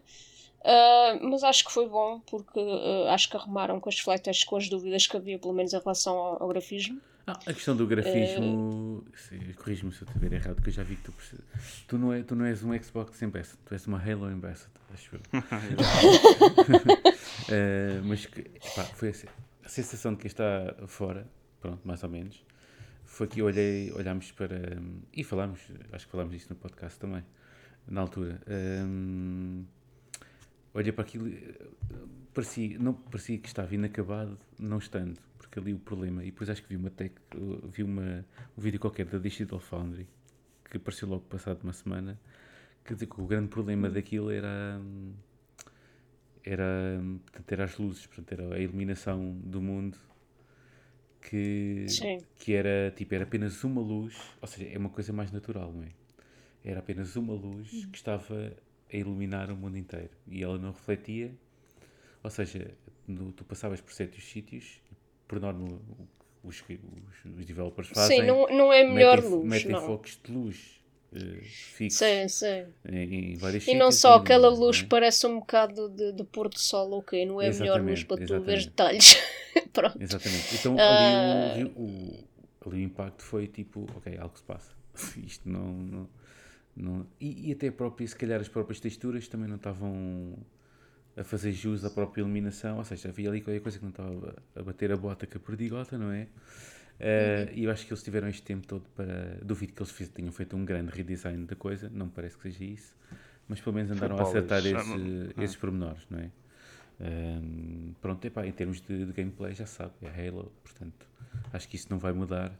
Uh, 0.61 1.29
mas 1.29 1.43
acho 1.43 1.65
que 1.65 1.71
foi 1.71 1.89
bom 1.89 2.19
porque 2.19 2.59
uh, 2.59 3.07
acho 3.09 3.27
que 3.29 3.35
arrumaram 3.35 3.79
com 3.79 3.89
as 3.89 3.97
flights 3.99 4.43
com 4.43 4.57
as 4.57 4.69
dúvidas 4.69 5.07
que 5.07 5.17
havia, 5.17 5.39
pelo 5.39 5.53
menos 5.53 5.73
em 5.73 5.79
relação 5.79 6.15
ao, 6.15 6.43
ao 6.43 6.49
grafismo. 6.49 7.01
Ah, 7.25 7.39
a 7.47 7.53
questão 7.53 7.75
do 7.75 7.87
grafismo, 7.87 9.03
uh... 9.03 9.05
corrijo-me 9.55 9.91
se 9.91 10.03
eu 10.03 10.07
estiver 10.07 10.33
errado, 10.33 10.53
porque 10.55 10.69
eu 10.69 10.73
já 10.73 10.83
vi 10.83 10.95
que 10.95 11.03
tu, 11.03 11.13
tu, 11.87 11.97
não 11.97 12.13
é, 12.13 12.21
tu 12.23 12.35
não 12.35 12.45
és 12.45 12.63
um 12.63 12.79
Xbox 12.81 13.21
Ambassador, 13.23 13.59
tu 13.65 13.73
és 13.73 13.87
uma 13.87 13.99
Halo 13.99 14.25
Ambassador, 14.25 14.81
acho 14.93 15.15
eu. 15.15 15.21
mas 18.05 18.27
pá, 18.75 18.83
foi 18.83 19.09
assim, 19.09 19.27
a 19.63 19.69
sensação 19.69 20.13
de 20.13 20.19
quem 20.19 20.27
está 20.27 20.75
fora, 20.87 21.27
pronto, 21.59 21.81
mais 21.83 22.03
ou 22.03 22.09
menos, 22.09 22.43
foi 23.11 23.27
que 23.27 23.41
olhei, 23.41 23.91
olhámos 23.93 24.31
para. 24.31 24.57
E 25.13 25.23
falámos, 25.23 25.59
acho 25.91 26.05
que 26.05 26.11
falámos 26.11 26.33
disso 26.33 26.47
no 26.49 26.55
podcast 26.55 26.99
também, 26.99 27.23
na 27.87 28.01
altura. 28.01 28.41
Um, 28.47 29.65
olhei 30.73 30.91
para 30.91 31.03
aquilo, 31.03 31.29
parecia, 32.33 32.77
não, 32.79 32.93
parecia 32.93 33.37
que 33.37 33.47
estava 33.47 33.73
inacabado, 33.73 34.37
não 34.59 34.77
estando, 34.77 35.19
porque 35.37 35.59
ali 35.59 35.73
o 35.73 35.79
problema. 35.79 36.23
E 36.23 36.27
depois 36.31 36.49
acho 36.49 36.61
que 36.63 36.69
vi 36.69 36.75
uma, 36.77 36.89
tech, 36.89 37.13
vi 37.71 37.83
uma, 37.83 38.25
um 38.57 38.61
vídeo 38.61 38.79
qualquer 38.79 39.05
da 39.05 39.17
Digital 39.17 39.59
Foundry, 39.59 40.07
que 40.69 40.77
apareceu 40.77 41.07
logo 41.07 41.23
passado 41.25 41.61
uma 41.63 41.73
semana, 41.73 42.19
que, 42.83 42.95
que 42.95 43.21
o 43.21 43.25
grande 43.27 43.49
problema 43.49 43.89
daquilo 43.89 44.29
era. 44.31 44.79
Era, 46.43 46.99
portanto, 47.23 47.51
era 47.51 47.63
as 47.65 47.77
luzes, 47.77 48.07
portanto, 48.07 48.31
era 48.31 48.55
a 48.55 48.59
iluminação 48.59 49.37
do 49.43 49.61
mundo 49.61 49.97
que, 51.21 51.85
que 52.39 52.53
era 52.53 52.91
tipo 52.95 53.13
era 53.13 53.23
apenas 53.23 53.63
uma 53.63 53.81
luz, 53.81 54.15
ou 54.41 54.47
seja, 54.47 54.67
é 54.69 54.77
uma 54.77 54.89
coisa 54.89 55.13
mais 55.13 55.31
natural, 55.31 55.71
não 55.71 55.83
é? 55.83 55.89
Era 56.63 56.79
apenas 56.79 57.15
uma 57.15 57.33
luz 57.33 57.71
Uhum. 57.71 57.89
que 57.91 57.97
estava 57.97 58.55
a 58.91 58.97
iluminar 58.97 59.49
o 59.51 59.55
mundo 59.55 59.77
inteiro 59.77 60.11
e 60.27 60.43
ela 60.43 60.57
não 60.57 60.71
refletia, 60.71 61.33
ou 62.23 62.29
seja, 62.29 62.71
no, 63.07 63.31
tu 63.31 63.43
passavas 63.43 63.81
por 63.81 63.93
certos 63.93 64.23
sítios, 64.23 64.81
por 65.27 65.39
norma 65.39 65.79
os, 66.43 66.61
os, 66.61 67.39
os 67.39 67.45
developers 67.45 67.89
fazem. 67.89 68.21
Sim, 68.21 68.25
não, 68.25 68.47
não 68.47 68.73
é 68.73 68.83
melhor 68.83 69.17
metem, 69.17 69.31
luz. 69.31 69.49
Metem 69.49 69.71
não. 69.71 69.85
focos 69.85 70.19
de 70.23 70.31
luz 70.31 70.81
uh, 71.13 71.41
fixos 71.43 71.99
Sim, 71.99 72.27
sim. 72.27 72.65
em, 72.89 73.31
em 73.33 73.35
vários 73.35 73.67
E 73.67 73.73
não 73.75 73.91
só, 73.91 74.15
aquela 74.15 74.47
é? 74.47 74.49
luz 74.49 74.81
parece 74.81 75.25
um 75.27 75.39
bocado 75.39 75.89
de, 75.89 76.11
de 76.13 76.23
pôr 76.23 76.49
do 76.49 76.59
sol, 76.59 76.91
ok? 76.93 77.25
Não 77.25 77.41
é 77.41 77.49
a 77.49 77.53
melhor 77.53 77.81
luz 77.81 77.99
Exatamente, 77.99 78.05
para 78.05 78.17
tu 78.17 78.43
ver 78.43 78.57
exatamente. 78.57 78.69
detalhes. 78.69 79.17
Pronto. 79.73 80.01
Exatamente. 80.01 80.55
Então 80.55 80.75
ali, 80.79 81.63
o, 81.63 81.81
o, 81.81 82.69
ali 82.69 82.77
o 82.77 82.83
impacto 82.83 83.23
foi 83.23 83.47
tipo, 83.47 83.87
ok, 83.95 84.17
algo 84.17 84.37
se 84.37 84.43
passa. 84.43 84.71
Isto 85.23 85.47
não. 85.47 85.73
não, 85.73 86.09
não 86.75 87.05
e, 87.19 87.49
e 87.49 87.51
até 87.51 87.69
próprio, 87.71 88.07
se 88.07 88.15
calhar 88.15 88.39
as 88.39 88.47
próprias 88.47 88.79
texturas 88.79 89.27
também 89.27 89.47
não 89.47 89.57
estavam 89.57 90.37
a 91.17 91.23
fazer 91.23 91.51
jus 91.51 91.83
à 91.83 91.89
própria 91.89 92.21
iluminação, 92.21 92.77
ou 92.77 92.83
seja, 92.85 93.09
havia 93.09 93.29
ali 93.29 93.41
qualquer 93.41 93.59
coisa 93.59 93.77
que 93.77 93.83
não 93.83 93.89
estava 93.89 94.35
a 94.55 94.63
bater 94.63 94.91
a 94.91 94.97
bota 94.97 95.27
com 95.27 95.37
a 95.37 95.41
perdigota, 95.41 95.97
não 95.97 96.11
é? 96.11 96.23
Uh, 96.99 97.51
E 97.53 97.63
eu 97.65 97.71
acho 97.71 97.85
que 97.85 97.91
eles 97.91 98.03
tiveram 98.03 98.27
este 98.29 98.43
tempo 98.43 98.65
todo 98.67 98.83
para. 98.95 99.37
Duvido 99.43 99.73
que 99.73 99.81
eles 99.81 99.91
fiz, 99.91 100.07
tenham 100.09 100.31
feito 100.31 100.55
um 100.55 100.63
grande 100.63 100.91
redesign 100.91 101.45
da 101.45 101.55
coisa, 101.55 101.89
não 101.93 102.05
me 102.05 102.11
parece 102.11 102.37
que 102.37 102.43
seja 102.43 102.63
isso, 102.63 102.95
mas 103.47 103.59
pelo 103.59 103.75
menos 103.75 103.91
andaram 103.91 104.15
a 104.17 104.21
acertar 104.29 104.59
esse- 104.65 105.33
Ah. 105.35 105.43
esses 105.43 105.55
pormenores, 105.55 106.05
não 106.09 106.19
é? 106.19 106.29
Um, 106.99 107.93
pronto, 107.99 108.23
epá, 108.25 108.45
em 108.45 108.51
termos 108.51 108.79
de, 108.81 109.05
de 109.05 109.11
gameplay 109.11 109.55
já 109.55 109.65
sabe, 109.65 109.93
é 110.03 110.27
Halo, 110.27 110.51
portanto 110.63 111.07
acho 111.51 111.67
que 111.67 111.75
isso 111.75 111.87
não 111.89 111.97
vai 111.97 112.13
mudar. 112.13 112.51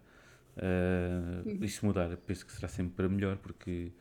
Uh, 0.57 1.63
Isso 1.63 1.85
mudar, 1.85 2.15
penso 2.17 2.45
que 2.45 2.51
será 2.51 2.67
sempre 2.67 2.93
para 2.95 3.09
melhor, 3.09 3.37
porque 3.37 3.91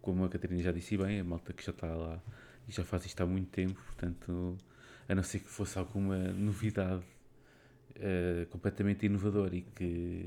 como 0.00 0.24
a 0.24 0.28
Catarina 0.28 0.62
já 0.62 0.72
disse 0.72 0.96
bem, 0.96 1.20
a 1.20 1.24
malta 1.24 1.52
que 1.52 1.64
já 1.64 1.72
está 1.72 1.86
lá 1.94 2.22
e 2.68 2.72
já 2.72 2.84
faz 2.84 3.04
isto 3.06 3.20
há 3.22 3.26
muito 3.26 3.50
tempo, 3.50 3.80
portanto, 3.86 4.56
a 5.08 5.14
não 5.14 5.22
ser 5.22 5.40
que 5.40 5.48
fosse 5.48 5.78
alguma 5.78 6.16
novidade 6.32 7.02
uh, 7.96 8.46
completamente 8.50 9.06
inovadora 9.06 9.54
e 9.56 9.62
que 9.62 10.26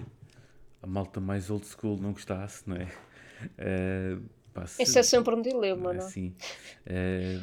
a 0.82 0.88
malta 0.88 1.20
mais 1.20 1.50
old 1.50 1.66
school 1.66 1.98
não 1.98 2.12
gostasse, 2.14 2.64
não 2.70 2.76
é? 2.76 2.86
Uh, 2.86 4.22
pá, 4.54 4.66
se- 4.68 4.84
Isso 4.84 4.98
é 5.00 5.04
sempre 5.04 5.34
um 5.36 5.42
dilema, 5.42 5.94
não 5.94 6.00
é? 6.06 6.10
Sim. 6.10 6.34
Eh, 6.86 7.40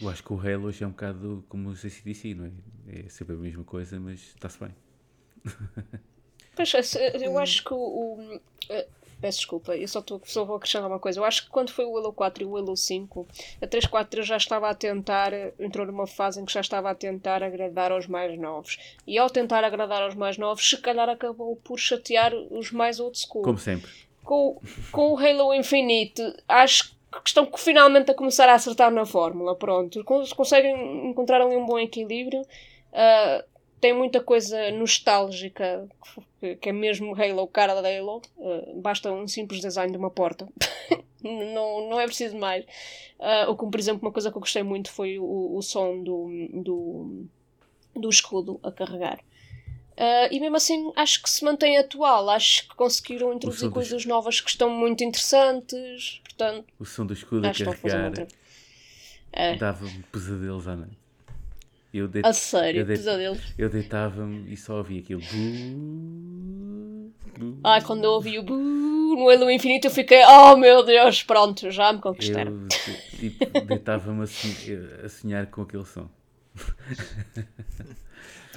eu 0.00 0.08
acho 0.08 0.22
que 0.22 0.32
o 0.32 0.38
Halo 0.40 0.64
hoje 0.66 0.84
é 0.84 0.86
um 0.86 0.90
bocado 0.90 1.44
como 1.48 1.68
o 1.70 1.76
CCDC, 1.76 2.34
não 2.34 2.46
é? 2.46 2.52
É 2.88 3.08
sempre 3.08 3.34
a 3.34 3.38
mesma 3.38 3.64
coisa, 3.64 3.98
mas 3.98 4.20
está-se 4.20 4.58
bem. 4.60 4.74
Pois, 6.56 6.74
é, 6.96 7.12
eu 7.26 7.38
acho 7.38 7.62
que 7.62 7.72
o. 7.74 8.40
eh, 8.70 8.86
peço 9.20 9.38
desculpa, 9.38 9.76
eu 9.76 9.86
só, 9.88 10.00
tô, 10.02 10.20
só 10.24 10.44
vou 10.44 10.56
acrescentar 10.56 10.88
uma 10.90 10.98
coisa. 10.98 11.20
Eu 11.20 11.24
acho 11.24 11.44
que 11.44 11.50
quando 11.50 11.70
foi 11.70 11.84
o 11.84 11.96
Halo 11.96 12.12
4 12.12 12.42
e 12.42 12.46
o 12.46 12.56
Halo 12.56 12.76
5, 12.76 13.26
a 13.62 13.66
343 13.66 14.26
já 14.26 14.36
estava 14.36 14.68
a 14.68 14.74
tentar, 14.74 15.32
eh, 15.32 15.52
entrou 15.60 15.86
numa 15.86 16.06
fase 16.06 16.40
em 16.40 16.44
que 16.44 16.52
já 16.52 16.60
estava 16.60 16.90
a 16.90 16.94
tentar 16.94 17.42
agradar 17.42 17.92
aos 17.92 18.06
mais 18.06 18.38
novos. 18.38 18.78
E 19.06 19.18
ao 19.18 19.28
tentar 19.30 19.64
agradar 19.64 20.02
aos 20.02 20.14
mais 20.14 20.36
novos, 20.38 20.68
se 20.68 20.76
calhar 20.78 21.08
acabou 21.08 21.56
por 21.56 21.78
chatear 21.78 22.34
os 22.34 22.72
mais 22.72 22.98
old 23.00 23.18
school. 23.18 23.42
Como 23.42 23.58
sempre. 23.58 23.90
Com, 24.24 24.60
com 24.90 25.12
o 25.12 25.18
Halo 25.18 25.54
Infinite, 25.54 26.20
acho 26.48 26.90
que 26.90 26.96
estão 27.28 27.48
finalmente 27.56 28.10
a 28.10 28.14
começar 28.14 28.48
a 28.48 28.54
acertar 28.54 28.90
na 28.90 29.06
fórmula. 29.06 29.54
Pronto, 29.54 30.02
Cons- 30.04 30.32
conseguem 30.32 31.08
encontrar 31.10 31.40
ali 31.40 31.54
um 31.56 31.64
bom 31.64 31.78
equilíbrio. 31.78 32.42
Ah, 32.92 33.44
tem 33.80 33.92
muita 33.92 34.20
coisa 34.20 34.70
nostálgica, 34.72 35.86
que, 36.40 36.56
que 36.56 36.68
é 36.68 36.72
mesmo 36.72 37.14
Halo, 37.14 37.46
cara 37.48 37.80
da 37.80 37.88
Halo. 37.88 38.22
Ah, 38.38 38.72
basta 38.76 39.10
um 39.12 39.26
simples 39.26 39.60
design 39.60 39.90
de 39.90 39.98
uma 39.98 40.10
porta. 40.10 40.48
não, 41.22 41.88
não 41.88 42.00
é 42.00 42.06
preciso 42.06 42.36
mais. 42.36 42.64
Ah, 43.18 43.46
ou 43.48 43.56
como, 43.56 43.70
por 43.70 43.80
exemplo, 43.80 44.06
uma 44.06 44.12
coisa 44.12 44.30
que 44.30 44.36
eu 44.36 44.40
gostei 44.40 44.62
muito 44.62 44.90
foi 44.90 45.18
o, 45.18 45.56
o 45.56 45.62
som 45.62 46.02
do, 46.02 46.28
do, 46.52 47.26
do 47.94 48.08
escudo 48.08 48.60
a 48.62 48.70
carregar. 48.70 49.20
Ah, 49.96 50.28
e 50.30 50.38
mesmo 50.38 50.56
assim 50.56 50.92
acho 50.94 51.22
que 51.22 51.30
se 51.30 51.42
mantém 51.44 51.78
atual, 51.78 52.28
acho 52.28 52.68
que 52.68 52.74
conseguiram 52.74 53.32
introduzir 53.32 53.70
coisas 53.70 54.04
novas 54.04 54.40
que 54.40 54.50
estão 54.50 54.68
muito 54.68 55.02
interessantes, 55.02 56.20
portanto 56.22 56.66
O 56.78 56.84
som 56.84 57.06
do 57.06 57.14
escudo 57.14 57.46
a 57.46 57.52
carregar. 57.52 58.26
É, 59.32 59.54
dava-me 59.56 60.02
pesadelos 60.12 60.68
à 60.68 60.76
noite. 60.76 61.05
Eu, 61.98 62.08
deit- 62.08 62.26
a 62.26 62.32
sério, 62.32 62.80
eu 62.80 62.84
deit- 62.84 62.98
pesadelo. 62.98 63.36
eu 63.56 63.68
deitava-me 63.70 64.52
e 64.52 64.56
só 64.56 64.76
ouvia 64.78 65.00
aquilo. 65.00 65.20
Bu- 65.22 67.12
bu- 67.38 67.58
Ai, 67.64 67.80
quando 67.82 68.04
eu 68.04 68.10
ouvi 68.12 68.38
o 68.38 68.42
bu 68.42 68.54
no 68.54 69.28
Halo 69.30 69.50
Infinito 69.50 69.86
eu 69.86 69.90
fiquei, 69.90 70.22
oh 70.26 70.56
meu 70.56 70.84
Deus, 70.84 71.22
pronto, 71.22 71.70
já 71.70 71.92
me 71.92 72.00
conquistaram. 72.00 72.52
Eu 72.52 73.18
tipo, 73.18 73.60
deitava-me 73.66 74.22
a, 74.22 74.26
sonhar, 74.26 75.04
a 75.04 75.08
sonhar 75.08 75.46
com 75.46 75.62
aquele 75.62 75.84
som. 75.84 76.08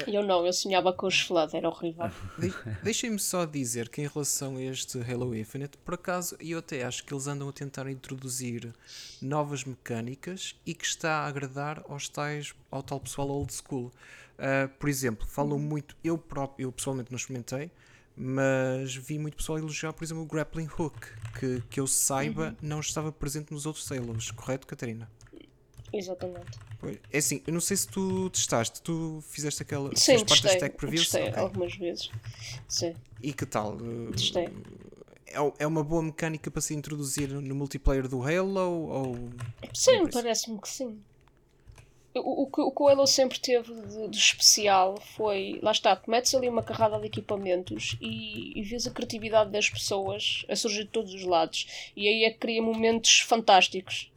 Eu 0.07 0.23
não, 0.23 0.45
eu 0.45 0.53
sonhava 0.53 0.93
com 0.93 1.07
os 1.07 1.19
Flood, 1.19 1.55
era 1.55 1.67
horrível. 1.67 2.09
De 2.37 2.53
Deixem-me 2.83 3.19
só 3.19 3.45
dizer 3.45 3.89
que 3.89 4.01
em 4.01 4.07
relação 4.07 4.57
a 4.57 4.61
este 4.61 4.99
Halo 4.99 5.35
Infinite, 5.35 5.77
por 5.77 5.95
acaso, 5.95 6.37
eu 6.39 6.59
até 6.59 6.83
acho 6.83 7.03
que 7.03 7.13
eles 7.13 7.27
andam 7.27 7.49
a 7.49 7.53
tentar 7.53 7.89
introduzir 7.89 8.73
novas 9.21 9.63
mecânicas 9.63 10.55
e 10.65 10.73
que 10.73 10.85
está 10.85 11.19
a 11.19 11.27
agradar 11.27 11.83
aos 11.89 12.07
tais, 12.07 12.53
ao 12.71 12.81
tal 12.83 12.99
pessoal 12.99 13.29
old 13.29 13.53
school. 13.53 13.91
Uh, 14.37 14.69
por 14.79 14.87
exemplo, 14.87 15.27
falam 15.27 15.59
muito, 15.59 15.95
eu 16.03 16.17
próprio, 16.17 16.67
eu 16.67 16.71
pessoalmente 16.71 17.11
não 17.11 17.17
experimentei, 17.17 17.69
mas 18.15 18.95
vi 18.95 19.19
muito 19.19 19.35
pessoal 19.35 19.57
elogiar, 19.57 19.91
por 19.91 20.03
exemplo, 20.03 20.23
o 20.23 20.25
grappling 20.25 20.69
hook, 20.77 21.07
que, 21.37 21.61
que 21.69 21.79
eu 21.79 21.87
saiba 21.87 22.55
não 22.61 22.79
estava 22.79 23.11
presente 23.11 23.51
nos 23.51 23.65
outros 23.65 23.89
Halos, 23.91 24.31
correto, 24.31 24.65
Catarina? 24.65 25.09
Exatamente. 25.91 26.68
Pois, 26.79 26.97
É 27.11 27.17
assim, 27.17 27.41
eu 27.45 27.53
não 27.53 27.59
sei 27.61 27.75
se 27.77 27.87
tu 27.87 28.29
testaste, 28.29 28.81
tu 28.81 29.21
fizeste 29.29 29.61
aquela 29.61 29.89
Sim, 29.95 30.25
testei, 30.25 30.59
tech 30.59 30.75
previews? 30.77 31.07
testei 31.07 31.27
Ok. 31.29 31.43
algumas 31.43 31.75
vezes. 31.75 32.09
Sim, 32.67 32.95
E 33.21 33.33
que 33.33 33.45
tal? 33.45 33.77
Testei. 34.15 34.49
É, 35.27 35.63
é 35.63 35.67
uma 35.67 35.83
boa 35.83 36.01
mecânica 36.01 36.49
para 36.49 36.61
se 36.61 36.73
introduzir 36.73 37.29
no 37.29 37.55
multiplayer 37.55 38.07
do 38.07 38.23
Halo? 38.23 38.59
Ou... 38.89 39.29
Sim, 39.73 40.07
parece-me 40.11 40.61
que 40.61 40.69
sim. 40.69 41.03
O, 42.15 42.43
o, 42.43 42.51
que- 42.51 42.61
o 42.61 42.71
que 42.71 42.83
o 42.83 42.87
Halo 42.87 43.05
sempre 43.07 43.39
teve 43.39 43.71
de, 43.73 44.07
de 44.09 44.17
especial 44.17 44.99
foi, 45.15 45.59
lá 45.61 45.71
está, 45.71 45.95
tu 45.95 46.09
metes 46.09 46.33
ali 46.33 46.49
uma 46.49 46.63
carrada 46.63 46.99
de 46.99 47.05
equipamentos 47.07 47.95
e, 48.01 48.59
e 48.59 48.63
vês 48.63 48.87
a 48.87 48.91
criatividade 48.91 49.51
das 49.51 49.69
pessoas 49.69 50.43
a 50.49 50.55
surgir 50.55 50.85
de 50.85 50.89
todos 50.89 51.13
os 51.13 51.23
lados. 51.23 51.67
E 51.95 52.07
aí 52.07 52.23
é 52.25 52.31
que 52.31 52.39
cria 52.39 52.61
momentos 52.61 53.19
fantásticos. 53.21 54.11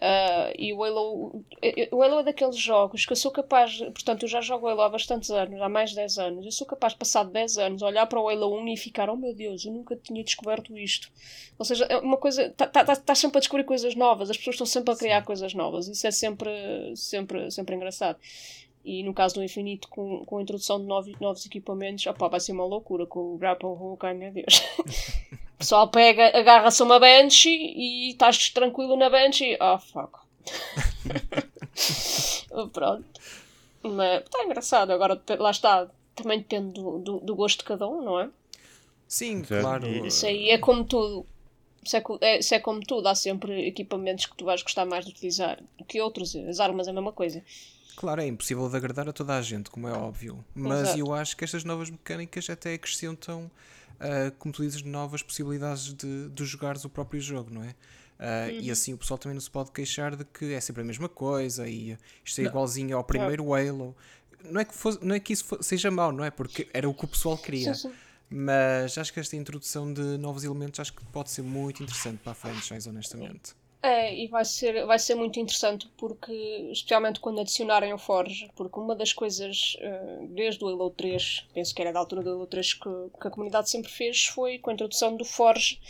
Ah, 0.00 0.50
e 0.58 0.72
o 0.72 0.82
Halo, 0.82 1.44
o 1.92 2.02
Halo 2.02 2.20
é 2.20 2.22
daqueles 2.24 2.56
jogos 2.56 3.04
que 3.04 3.12
eu 3.12 3.16
sou 3.16 3.30
capaz, 3.30 3.78
portanto, 3.78 4.22
eu 4.22 4.28
já 4.28 4.40
jogo 4.40 4.66
Halo 4.66 4.80
há 4.80 4.88
bastantes 4.88 5.30
anos, 5.30 5.60
há 5.60 5.68
mais 5.68 5.90
de 5.90 5.96
10 5.96 6.18
anos. 6.18 6.44
Eu 6.46 6.52
sou 6.52 6.66
capaz, 6.66 6.94
passado 6.94 7.30
10 7.30 7.58
anos, 7.58 7.82
olhar 7.82 8.06
para 8.06 8.18
o 8.18 8.28
Halo 8.28 8.56
1 8.58 8.68
e 8.68 8.76
ficar: 8.76 9.10
Oh 9.10 9.16
meu 9.16 9.34
Deus, 9.34 9.64
eu 9.66 9.72
nunca 9.72 9.94
tinha 9.96 10.24
descoberto 10.24 10.76
isto. 10.78 11.10
Ou 11.58 11.64
seja, 11.64 11.84
é 11.84 11.98
uma 11.98 12.16
coisa, 12.16 12.46
estás 12.46 12.70
tá, 12.70 12.84
tá, 12.84 12.96
tá 12.96 13.14
sempre 13.14 13.38
a 13.38 13.40
descobrir 13.40 13.64
coisas 13.64 13.94
novas, 13.94 14.30
as 14.30 14.36
pessoas 14.36 14.54
estão 14.54 14.66
sempre 14.66 14.94
a 14.94 14.96
criar 14.96 15.22
coisas 15.24 15.52
novas. 15.52 15.86
Isso 15.88 16.06
é 16.06 16.10
sempre, 16.10 16.50
sempre, 16.96 17.50
sempre 17.50 17.76
engraçado. 17.76 18.18
E 18.84 19.02
no 19.02 19.14
caso 19.14 19.36
do 19.36 19.44
Infinito, 19.44 19.88
com, 19.88 20.24
com 20.24 20.38
a 20.38 20.42
introdução 20.42 20.80
de 20.80 20.86
novos, 20.86 21.18
novos 21.20 21.46
equipamentos, 21.46 22.04
opá, 22.06 22.28
vai 22.28 22.40
ser 22.40 22.52
uma 22.52 22.64
loucura 22.64 23.06
com 23.06 23.34
o 23.34 23.38
Grapple 23.38 23.68
Hook, 23.68 24.04
ai 24.04 24.14
meu 24.14 24.32
Deus. 24.32 24.62
o 25.54 25.58
pessoal 25.58 25.88
pega, 25.88 26.36
agarra-se 26.36 26.82
a 26.82 26.84
uma 26.84 26.98
bench 26.98 27.48
e 27.48 28.10
estás 28.10 28.50
tranquilo 28.50 28.96
na 28.96 29.08
bench 29.08 29.44
e. 29.44 29.56
Oh 29.60 29.78
fuck. 29.78 30.18
Pronto. 32.72 33.04
Mas 33.82 34.22
está 34.22 34.44
engraçado. 34.44 34.90
Agora, 34.90 35.20
lá 35.38 35.50
está. 35.50 35.88
Também 36.14 36.38
depende 36.38 36.74
do, 36.74 36.98
do, 36.98 37.20
do 37.20 37.34
gosto 37.34 37.60
de 37.60 37.64
cada 37.64 37.88
um, 37.88 38.02
não 38.02 38.20
é? 38.20 38.28
Sim, 39.08 39.42
claro. 39.42 39.86
Isso 40.06 40.26
aí 40.26 40.50
é 40.50 40.58
como 40.58 40.84
tudo. 40.84 41.26
Isso 41.84 41.96
é, 41.96 42.02
é- 42.20 42.38
isso 42.38 42.54
é 42.54 42.60
como 42.60 42.80
tudo. 42.80 43.08
Há 43.08 43.14
sempre 43.14 43.66
equipamentos 43.66 44.26
que 44.26 44.36
tu 44.36 44.44
vais 44.44 44.62
gostar 44.62 44.84
mais 44.84 45.04
de 45.04 45.12
utilizar 45.12 45.58
do 45.78 45.84
que 45.84 46.00
outros. 46.00 46.36
As 46.36 46.60
armas 46.60 46.86
é 46.86 46.90
a 46.90 46.94
mesma 46.94 47.12
coisa. 47.12 47.42
Claro, 47.96 48.20
é 48.20 48.26
impossível 48.26 48.68
de 48.68 48.76
agradar 48.76 49.08
a 49.08 49.12
toda 49.12 49.36
a 49.36 49.42
gente, 49.42 49.70
como 49.70 49.86
é 49.88 49.92
óbvio. 49.92 50.44
Mas 50.54 50.82
Exato. 50.82 50.98
eu 50.98 51.14
acho 51.14 51.36
que 51.36 51.44
estas 51.44 51.64
novas 51.64 51.90
mecânicas 51.90 52.48
até 52.50 52.74
acrescentam, 52.74 53.50
ah, 54.00 54.32
como 54.38 54.52
tu 54.52 54.62
dizes, 54.62 54.82
novas 54.82 55.22
possibilidades 55.22 55.92
de, 55.94 56.28
de 56.28 56.44
jogares 56.44 56.84
o 56.84 56.88
próprio 56.88 57.20
jogo, 57.20 57.50
não 57.52 57.62
é? 57.62 57.74
Ah, 58.18 58.48
E 58.50 58.70
assim 58.70 58.92
o 58.94 58.98
pessoal 58.98 59.18
também 59.18 59.34
não 59.34 59.40
se 59.40 59.50
pode 59.50 59.70
queixar 59.72 60.14
de 60.16 60.24
que 60.24 60.52
é 60.52 60.60
sempre 60.60 60.82
a 60.82 60.84
mesma 60.84 61.08
coisa 61.08 61.68
e 61.68 61.96
isto 62.24 62.40
é 62.40 62.44
igualzinho 62.44 62.96
ao 62.96 63.04
primeiro 63.04 63.52
Halo. 63.54 63.96
Não 64.44 64.60
é 64.60 64.64
que, 64.64 64.74
fosse- 64.74 64.98
não 65.04 65.14
é 65.14 65.20
que 65.20 65.32
isso 65.32 65.44
fo- 65.44 65.62
seja 65.62 65.90
mau, 65.90 66.10
não 66.12 66.24
é? 66.24 66.30
Porque 66.30 66.68
era 66.72 66.88
o 66.88 66.94
que 66.94 67.04
o 67.04 67.08
pessoal 67.08 67.36
queria. 67.38 67.74
Sim, 67.74 67.88
sim. 67.90 67.94
Mas 68.28 68.96
acho 68.96 69.12
que 69.12 69.20
esta 69.20 69.36
introdução 69.36 69.92
de 69.92 70.00
novos 70.18 70.42
elementos 70.42 70.80
acho 70.80 70.92
que 70.94 71.04
pode 71.06 71.30
ser 71.30 71.42
muito 71.42 71.82
interessante 71.82 72.18
para 72.18 72.32
a 72.32 72.34
franchise, 72.34 72.88
honestamente. 72.88 73.54
É, 73.84 74.14
e 74.14 74.28
vai 74.28 74.44
ser, 74.44 74.86
vai 74.86 74.96
ser 74.96 75.16
muito 75.16 75.40
interessante 75.40 75.90
porque, 75.96 76.32
especialmente 76.70 77.18
quando 77.18 77.40
adicionarem 77.40 77.92
o 77.92 77.98
Forge, 77.98 78.48
porque 78.54 78.78
uma 78.78 78.94
das 78.94 79.12
coisas 79.12 79.76
eh, 79.80 80.18
desde 80.28 80.64
o 80.64 80.68
Halo 80.68 80.90
3, 80.90 81.48
penso 81.52 81.74
que 81.74 81.82
era 81.82 81.92
da 81.92 81.98
altura 81.98 82.22
do 82.22 82.30
Halo 82.30 82.46
3 82.46 82.74
que, 82.74 82.88
que 83.20 83.26
a 83.26 83.30
comunidade 83.30 83.68
sempre 83.68 83.90
fez, 83.90 84.26
foi 84.26 84.58
com 84.60 84.70
a 84.70 84.72
introdução 84.72 85.16
do 85.16 85.24
Forge 85.24 85.80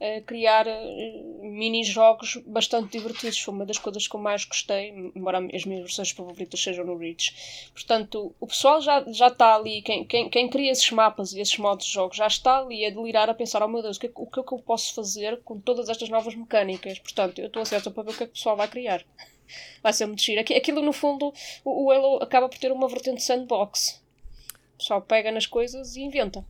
eh, 0.00 0.20
criar 0.22 0.66
eh, 0.66 1.22
mini-jogos 1.42 2.36
bastante 2.46 2.96
divertidos. 2.98 3.38
Foi 3.40 3.52
uma 3.54 3.66
das 3.66 3.78
coisas 3.78 4.06
que 4.06 4.14
eu 4.14 4.20
mais 4.20 4.44
gostei, 4.44 4.90
embora 5.14 5.38
as 5.54 5.64
minhas 5.64 5.82
versões 5.82 6.10
favoritas 6.10 6.60
sejam 6.62 6.84
no 6.84 6.96
Reach. 6.96 7.70
Portanto, 7.72 8.34
o 8.40 8.46
pessoal 8.46 8.80
já, 8.80 9.04
já 9.12 9.28
está 9.28 9.54
ali, 9.56 9.82
quem, 9.82 10.04
quem, 10.04 10.28
quem 10.28 10.48
cria 10.48 10.70
esses 10.72 10.90
mapas 10.90 11.32
e 11.32 11.40
esses 11.40 11.56
modos 11.58 11.86
de 11.86 11.92
jogo 11.92 12.14
já 12.14 12.26
está 12.26 12.58
ali 12.58 12.84
a 12.86 12.90
delirar, 12.90 13.28
a 13.30 13.34
pensar: 13.34 13.62
oh 13.62 13.68
meu 13.68 13.82
Deus, 13.82 13.96
o 13.96 14.00
que, 14.00 14.06
é 14.06 14.10
o 14.14 14.26
que 14.26 14.40
é 14.40 14.42
que 14.42 14.52
eu 14.52 14.58
posso 14.58 14.94
fazer 14.94 15.40
com 15.42 15.58
todas 15.60 15.88
estas 15.88 16.08
novas 16.08 16.34
mecânicas? 16.34 16.98
Portanto, 16.98 17.38
eu 17.40 17.46
estou 17.46 17.62
ansiosa 17.62 17.90
para 17.90 18.02
ver 18.04 18.10
o 18.10 18.16
que 18.16 18.22
é 18.22 18.26
que 18.26 18.32
o 18.32 18.36
pessoal 18.36 18.56
vai 18.56 18.68
criar. 18.68 19.04
Vai 19.82 19.92
ser 19.94 20.04
muito 20.06 20.22
giro. 20.22 20.40
Aqui- 20.40 20.54
Aquilo, 20.54 20.82
no 20.82 20.92
fundo, 20.92 21.32
o, 21.64 21.84
o 21.86 21.90
Halo 21.90 22.22
acaba 22.22 22.48
por 22.48 22.58
ter 22.58 22.70
uma 22.70 22.86
vertente 22.86 23.22
sandbox. 23.22 24.02
O 24.74 24.78
pessoal 24.78 25.00
pega 25.02 25.32
nas 25.32 25.46
coisas 25.46 25.96
e 25.96 26.02
inventa. 26.02 26.44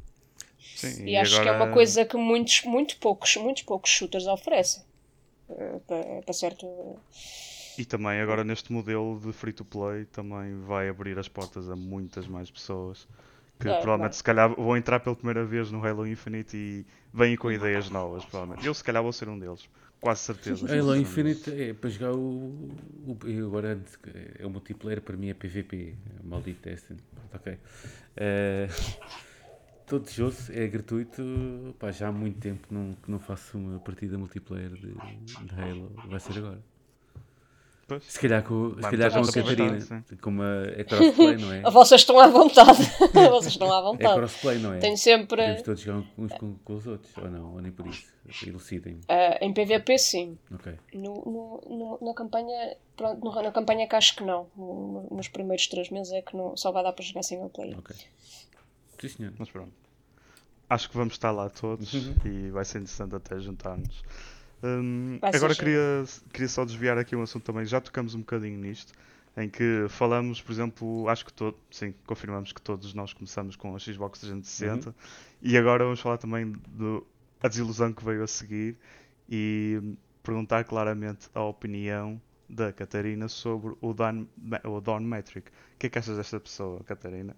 Sim, 0.76 1.06
E, 1.08 1.16
acho 1.16 1.32
que 1.42 1.48
é 1.48 1.50
agora- 1.50 1.64
uma 1.64 1.72
coisa 1.72 2.04
que 2.04 2.16
muitos, 2.16 2.62
muito 2.64 2.96
poucos, 2.98 3.36
muitos 3.36 3.62
poucos 3.64 3.90
shooters 3.90 4.26
oferecem. 4.26 4.82
Eh, 5.50 5.80
Para, 5.86 6.22
para 6.22 6.34
certo. 6.34 6.66
E 7.78 7.84
também 7.84 8.20
agora 8.20 8.42
neste 8.44 8.72
modelo 8.72 9.20
de 9.20 9.32
free 9.32 9.52
to 9.52 9.64
play 9.64 10.04
também 10.06 10.60
vai 10.62 10.88
abrir 10.88 11.18
as 11.18 11.28
portas 11.28 11.70
a 11.70 11.76
muitas 11.76 12.26
mais 12.26 12.50
pessoas 12.50 13.06
que 13.60 13.68
É, 13.68 13.80
provavelmente 13.80 14.16
se 14.16 14.22
calhar 14.22 14.54
vão 14.54 14.76
entrar 14.76 15.00
pela 15.00 15.16
primeira 15.16 15.44
vez 15.44 15.70
no 15.70 15.84
Halo 15.84 16.06
Infinite 16.06 16.56
e 16.56 16.86
vêm 17.12 17.36
com 17.36 17.50
ideias 17.50 17.90
novas, 17.90 18.24
provavelmente. 18.24 18.64
Eu 18.66 18.72
se 18.74 18.84
calhar 18.84 19.02
vou 19.02 19.12
ser 19.12 19.28
um 19.28 19.38
deles, 19.38 19.68
quase 20.00 20.20
certeza. 20.20 20.66
Halo. 20.72 20.96
Infinite 20.96 21.50
é 21.50 21.72
para 21.74 21.90
jogar 21.90 22.12
o. 22.12 22.70
o 23.06 23.18
eu 23.26 23.46
agora 23.46 23.80
é 24.38 24.46
o 24.46 24.50
multiplayer, 24.50 25.00
para 25.02 25.16
mim 25.16 25.28
é 25.30 25.34
PVP. 25.34 25.96
Maldito 26.22 26.68
Destiny. 26.68 27.00
Pronto, 27.14 27.36
ok. 27.36 27.58
Eh, 28.16 28.68
todo 29.88 30.08
jogo 30.10 30.36
é 30.50 30.66
gratuito. 30.66 31.22
Pá, 31.78 31.90
já 31.90 32.08
há 32.08 32.12
muito 32.12 32.38
tempo 32.38 32.66
não, 32.70 32.92
que 32.94 33.10
não 33.10 33.18
faço 33.18 33.56
uma 33.58 33.78
partida 33.80 34.16
multiplayer 34.18 34.70
de, 34.70 34.92
de 34.92 35.60
Halo. 35.60 35.92
Vai 36.06 36.20
ser 36.20 36.38
agora. 36.38 36.62
Pois. 37.86 38.04
Se 38.04 38.20
calhar 38.20 38.42
com, 38.44 38.74
se 38.74 38.82
calhar 38.82 39.10
com 39.10 39.18
a 39.20 39.32
Catarina. 39.32 40.04
Como 40.20 40.42
a, 40.42 40.64
é 40.76 40.84
crossplay, 40.84 41.36
não 41.38 41.52
é? 41.54 41.62
Vocês 41.72 42.02
estão 42.02 42.20
à 42.20 42.26
vontade. 42.28 42.82
Vocês 43.30 43.52
estão 43.54 43.72
à 43.72 43.78
É 43.78 43.82
vontade. 43.82 44.14
crossplay, 44.14 44.58
não 44.58 44.74
é? 44.74 44.78
Tenho 44.78 44.98
sempre. 44.98 45.26
Podemos 45.28 45.62
todos 45.62 45.80
jogar 45.80 46.04
uns 46.18 46.32
com, 46.34 46.54
com 46.62 46.74
os 46.74 46.86
outros, 46.86 47.16
ou 47.16 47.30
não? 47.30 47.54
Ou 47.54 47.62
nem 47.62 47.72
por 47.72 47.86
isso. 47.86 48.12
Elucidem-me. 48.46 49.00
eh, 49.08 49.42
em 49.42 49.54
PVP, 49.54 49.96
sim. 49.96 50.36
Ok. 50.52 50.74
No, 50.92 51.14
no- 51.14 51.62
no- 51.66 52.06
na 52.08 52.12
campanha. 52.12 52.76
Pronto, 52.94 53.24
no- 53.24 53.42
na 53.42 53.50
campanha 53.52 53.88
que 53.88 53.96
acho 53.96 54.16
que 54.16 54.22
não. 54.22 54.46
No- 54.54 54.92
no- 55.10 55.16
nos 55.16 55.28
primeiros 55.28 55.66
três 55.66 55.88
meses 55.88 56.12
é 56.12 56.20
que 56.20 56.36
não, 56.36 56.54
só 56.58 56.70
vai 56.70 56.82
dar 56.82 56.92
para 56.92 57.02
jogar 57.02 57.22
single 57.22 57.48
player. 57.48 57.78
Ok. 57.78 57.96
Sim, 59.00 59.08
senhor. 59.08 59.32
Mas 59.38 59.50
pronto. 59.50 59.72
Acho 60.68 60.90
que 60.90 60.96
vamos 60.96 61.14
estar 61.14 61.30
lá 61.30 61.48
todos 61.48 61.92
Uhum. 61.94 62.14
e 62.24 62.50
vai 62.50 62.64
ser 62.64 62.78
interessante 62.78 63.14
até 63.14 63.38
juntar-nos. 63.40 64.02
Hum, 64.62 65.18
ser 65.30 65.36
agora 65.36 65.54
queria, 65.54 66.04
queria 66.32 66.48
só 66.48 66.64
desviar 66.64 66.98
aqui 66.98 67.14
um 67.16 67.22
assunto 67.22 67.44
também, 67.44 67.64
já 67.64 67.80
tocamos 67.80 68.14
um 68.14 68.18
bocadinho 68.20 68.58
nisto, 68.58 68.92
em 69.36 69.48
que 69.48 69.86
falamos, 69.88 70.42
por 70.42 70.50
exemplo, 70.52 71.08
acho 71.08 71.24
que 71.24 71.32
todo, 71.32 71.56
sim, 71.70 71.94
confirmamos 72.06 72.52
que 72.52 72.60
todos 72.60 72.92
nós 72.92 73.12
começamos 73.12 73.54
com 73.54 73.74
a 73.74 73.78
Xbox 73.78 74.18
360 74.20 74.94
e 75.40 75.56
agora 75.56 75.84
vamos 75.84 76.00
falar 76.00 76.18
também 76.18 76.52
do 76.68 77.06
a 77.40 77.46
desilusão 77.46 77.92
que 77.92 78.04
veio 78.04 78.22
a 78.24 78.26
seguir 78.26 78.76
e 79.30 79.80
perguntar 80.24 80.64
claramente 80.64 81.28
a 81.32 81.42
opinião 81.42 82.20
da 82.48 82.72
Catarina 82.72 83.28
sobre 83.28 83.76
o 83.80 83.94
Don, 83.94 84.26
o 84.64 84.80
Don 84.80 85.00
Metric. 85.00 85.48
O 85.48 85.78
que 85.78 85.86
é 85.86 85.90
que 85.90 85.98
achas 85.98 86.16
desta 86.16 86.40
pessoa, 86.40 86.80
Catarina? 86.82 87.36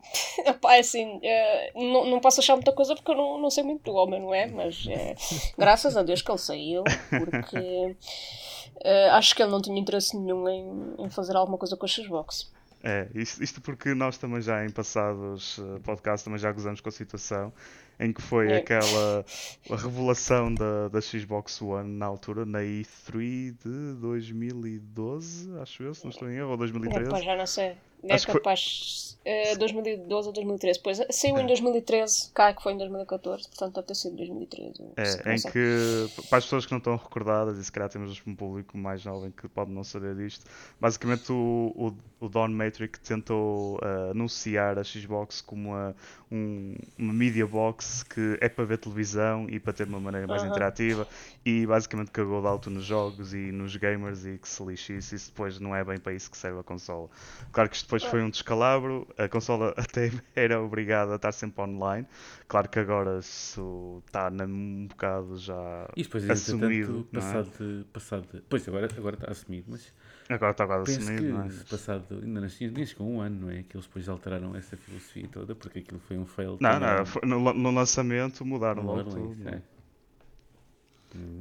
Epá, 0.46 0.76
é 0.76 0.80
assim, 0.80 1.20
eh, 1.22 1.72
não, 1.74 2.06
não 2.06 2.20
posso 2.20 2.40
achar 2.40 2.54
muita 2.54 2.72
coisa 2.72 2.94
porque 2.94 3.10
eu 3.10 3.16
não, 3.16 3.38
não 3.38 3.50
sei 3.50 3.62
muito 3.64 3.82
do 3.82 3.94
homem, 3.96 4.20
não 4.20 4.32
é? 4.34 4.46
Mas 4.46 4.86
eh, 4.88 5.14
graças 5.58 5.96
a 5.96 6.02
Deus 6.02 6.22
que 6.22 6.30
ele 6.30 6.38
saiu, 6.38 6.84
porque 7.10 7.96
eh, 8.84 9.10
acho 9.10 9.34
que 9.34 9.42
ele 9.42 9.50
não 9.50 9.60
tinha 9.60 9.78
interesse 9.78 10.16
nenhum 10.16 10.48
em, 10.48 11.04
em 11.04 11.10
fazer 11.10 11.36
alguma 11.36 11.58
coisa 11.58 11.76
com 11.76 11.84
a 11.84 11.88
Xbox. 11.88 12.50
É, 12.82 13.08
isto, 13.12 13.42
isto 13.42 13.60
porque 13.60 13.92
nós 13.92 14.16
também 14.18 14.40
já 14.40 14.64
em 14.64 14.70
passados 14.70 15.58
podcasts 15.82 16.22
também 16.22 16.38
já 16.38 16.52
gozamos 16.52 16.80
com 16.80 16.88
a 16.88 16.92
situação 16.92 17.52
em 17.98 18.12
que 18.12 18.22
foi 18.22 18.52
É. 18.52 18.56
aquela 18.58 19.26
a 19.68 19.74
revelação 19.76 20.54
da, 20.54 20.86
da 20.86 21.00
Xbox 21.00 21.60
One 21.60 21.90
na 21.98 22.06
altura, 22.06 22.46
na 22.46 22.60
E3 22.60 23.52
de 23.64 23.94
2012, 24.00 25.50
acho 25.60 25.82
eu, 25.82 25.92
se 25.92 26.04
não 26.04 26.10
estou 26.10 26.30
em 26.30 26.36
erro, 26.36 26.50
ou 26.50 26.56
2013. 26.56 27.08
Epá, 27.08 27.20
já 27.20 27.36
não 27.36 27.46
sei. 27.46 27.74
É 28.04 28.18
capaz. 28.18 29.18
eh, 29.24 29.56
2012 29.56 30.28
ou 30.28 30.32
2013. 30.32 30.80
Pois 30.82 31.00
saiu 31.10 31.38
em 31.38 31.46
2013, 31.46 32.30
cá 32.32 32.52
que 32.54 32.62
foi 32.62 32.72
em 32.72 32.78
2014, 32.78 33.48
portanto 33.48 33.74
deve 33.74 33.86
ter 33.88 33.94
sido 33.94 34.16
2013. 34.16 34.74
ou 34.80 34.92
se- 35.04 35.28
É, 35.28 35.34
em 35.34 35.40
que, 35.52 36.08
para 36.28 36.38
as 36.38 36.44
pessoas 36.44 36.64
que 36.64 36.72
não 36.72 36.78
estão 36.78 36.96
recordadas, 36.96 37.58
e 37.58 37.64
se 37.64 37.70
calhar 37.72 37.88
temos 37.90 38.22
um 38.26 38.34
público 38.34 38.78
mais 38.78 39.00
jovem 39.02 39.30
que 39.30 39.48
pode 39.48 39.70
não 39.70 39.82
saber 39.84 40.14
disto, 40.16 40.44
basicamente 40.80 41.30
o, 41.32 41.94
o, 42.20 42.24
o 42.24 42.28
Don 42.28 42.48
Matrix 42.48 42.98
tentou 43.00 43.78
ah, 43.82 44.10
anunciar 44.12 44.78
a 44.78 44.84
Xbox 44.84 45.40
como 45.40 45.70
uma, 45.70 45.94
um- 46.30 46.76
uma 46.96 47.12
media 47.12 47.46
box 47.46 48.02
que 48.04 48.38
é 48.40 48.48
para 48.48 48.64
ver 48.64 48.78
televisão 48.78 49.46
e 49.50 49.58
para 49.60 49.72
ter 49.72 49.86
uma 49.88 50.00
maneira 50.00 50.26
mais 50.26 50.42
interativa 50.50 51.06
e 51.44 51.66
basicamente 51.66 52.10
cagou 52.10 52.40
de 52.40 52.46
alto 52.46 52.70
nos 52.70 52.84
jogos 52.84 53.34
e 53.34 53.50
nos 53.52 53.74
gamers 53.76 54.24
e 54.24 54.38
que 54.38 54.48
se 54.48 54.62
lixe 54.64 54.96
isso, 54.96 55.14
isso 55.14 55.30
depois 55.30 55.58
não 55.58 55.74
é 55.74 55.84
bem 55.84 55.98
para 55.98 56.12
isso 56.14 56.30
que 56.30 56.36
serve 56.36 56.60
a 56.60 56.62
consola. 56.62 57.08
Claro 57.52 57.68
que 57.68 57.76
isto 57.76 57.87
depois 57.88 58.04
foi 58.04 58.22
um 58.22 58.28
descalabro, 58.28 59.08
a 59.16 59.26
consola 59.28 59.72
até 59.78 60.10
era 60.36 60.60
obrigada 60.60 61.12
a 61.12 61.16
estar 61.16 61.32
sempre 61.32 61.62
online, 61.62 62.06
claro 62.46 62.68
que 62.68 62.78
agora 62.78 63.18
isso 63.18 64.02
está 64.06 64.30
um 64.30 64.86
bocado 64.86 65.38
já 65.38 65.88
E 65.96 66.02
depois, 66.02 66.28
assumido, 66.30 67.08
não 67.10 67.20
é? 67.20 67.24
passado, 67.24 67.50
de, 67.58 67.84
passado 67.84 68.28
de- 68.30 68.42
Pois, 68.42 68.68
agora, 68.68 68.88
agora 68.94 69.16
está 69.16 69.30
assumido, 69.30 69.64
mas 69.70 69.90
agora 70.28 70.52
está 70.52 70.66
quase 70.66 70.96
assumido, 70.98 71.22
que 71.22 71.28
não 71.32 71.42
é? 71.44 71.48
passado, 71.70 72.04
ainda 72.22 72.40
não 72.42 72.48
nem 72.60 72.84
chegou 72.84 73.08
um 73.08 73.20
ano, 73.22 73.46
não 73.46 73.50
é? 73.50 73.62
Que 73.62 73.74
eles 73.76 73.86
depois 73.86 74.06
alteraram 74.06 74.54
essa 74.54 74.76
filosofia 74.76 75.26
toda, 75.32 75.54
porque 75.54 75.78
aquilo 75.78 76.00
foi 76.00 76.18
um 76.18 76.26
fail. 76.26 76.58
Não, 76.60 76.78
não, 76.78 77.40
no, 77.40 77.54
no 77.54 77.70
lançamento 77.70 78.44
mudaram 78.44 78.82
logo 78.84 79.04
tudo. 79.04 79.32
isso, 79.32 79.44
não 79.44 79.50
é? 79.52 79.62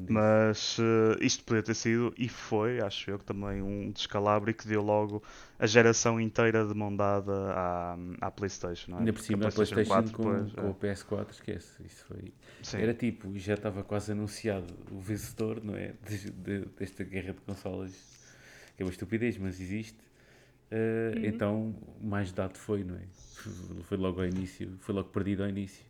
Mas 0.09 0.77
eh, 0.79 1.17
isto 1.25 1.43
podia 1.43 1.61
ter 1.61 1.73
sido, 1.73 2.13
e 2.17 2.29
foi, 2.29 2.79
acho 2.79 3.11
eu, 3.11 3.19
que 3.19 3.25
também 3.25 3.61
um 3.61 3.91
descalabro 3.91 4.49
e 4.49 4.53
que 4.53 4.67
deu 4.67 4.81
logo 4.81 5.21
a 5.59 5.67
geração 5.67 6.19
inteira 6.21 6.65
de 6.65 6.73
mão 6.73 6.95
dada 6.95 7.33
à, 7.53 7.97
à 8.21 8.31
PlayStation. 8.31 8.91
Não 8.91 8.97
é? 8.97 8.99
Ainda 9.01 9.13
por 9.13 9.21
cima 9.21 9.47
a 9.47 9.51
PlayStation, 9.51 9.89
4 9.89 10.11
com, 10.13 10.23
depois, 10.23 10.53
com 10.53 10.61
é. 10.61 10.69
o 10.69 10.73
PS4, 10.73 11.31
esquece. 11.31 11.83
Isso 11.85 12.05
foi. 12.05 12.33
Sim. 12.63 12.77
Era 12.77 12.93
tipo, 12.93 13.37
já 13.37 13.55
estava 13.55 13.83
quase 13.83 14.11
anunciado 14.13 14.73
o 14.91 14.99
vencedor, 14.99 15.61
não 15.63 15.75
é? 15.75 15.93
De- 16.07 16.31
de- 16.31 16.65
desta 16.79 17.03
guerra 17.03 17.33
de 17.33 17.41
consolas, 17.41 17.91
que 18.75 18.83
é 18.83 18.85
uma 18.85 18.91
estupidez, 18.91 19.37
mas 19.37 19.59
existe. 19.59 19.97
Uh, 20.69 21.17
Uhum. 21.17 21.25
Então, 21.25 21.75
mais 22.01 22.31
dado 22.31 22.57
foi, 22.57 22.83
não 22.83 22.95
é? 22.95 23.01
Foi 23.83 23.97
logo 23.97 24.19
ao 24.19 24.27
início, 24.27 24.69
foi 24.79 24.93
logo 24.95 25.09
perdido 25.09 25.43
ao 25.43 25.49
início. 25.49 25.85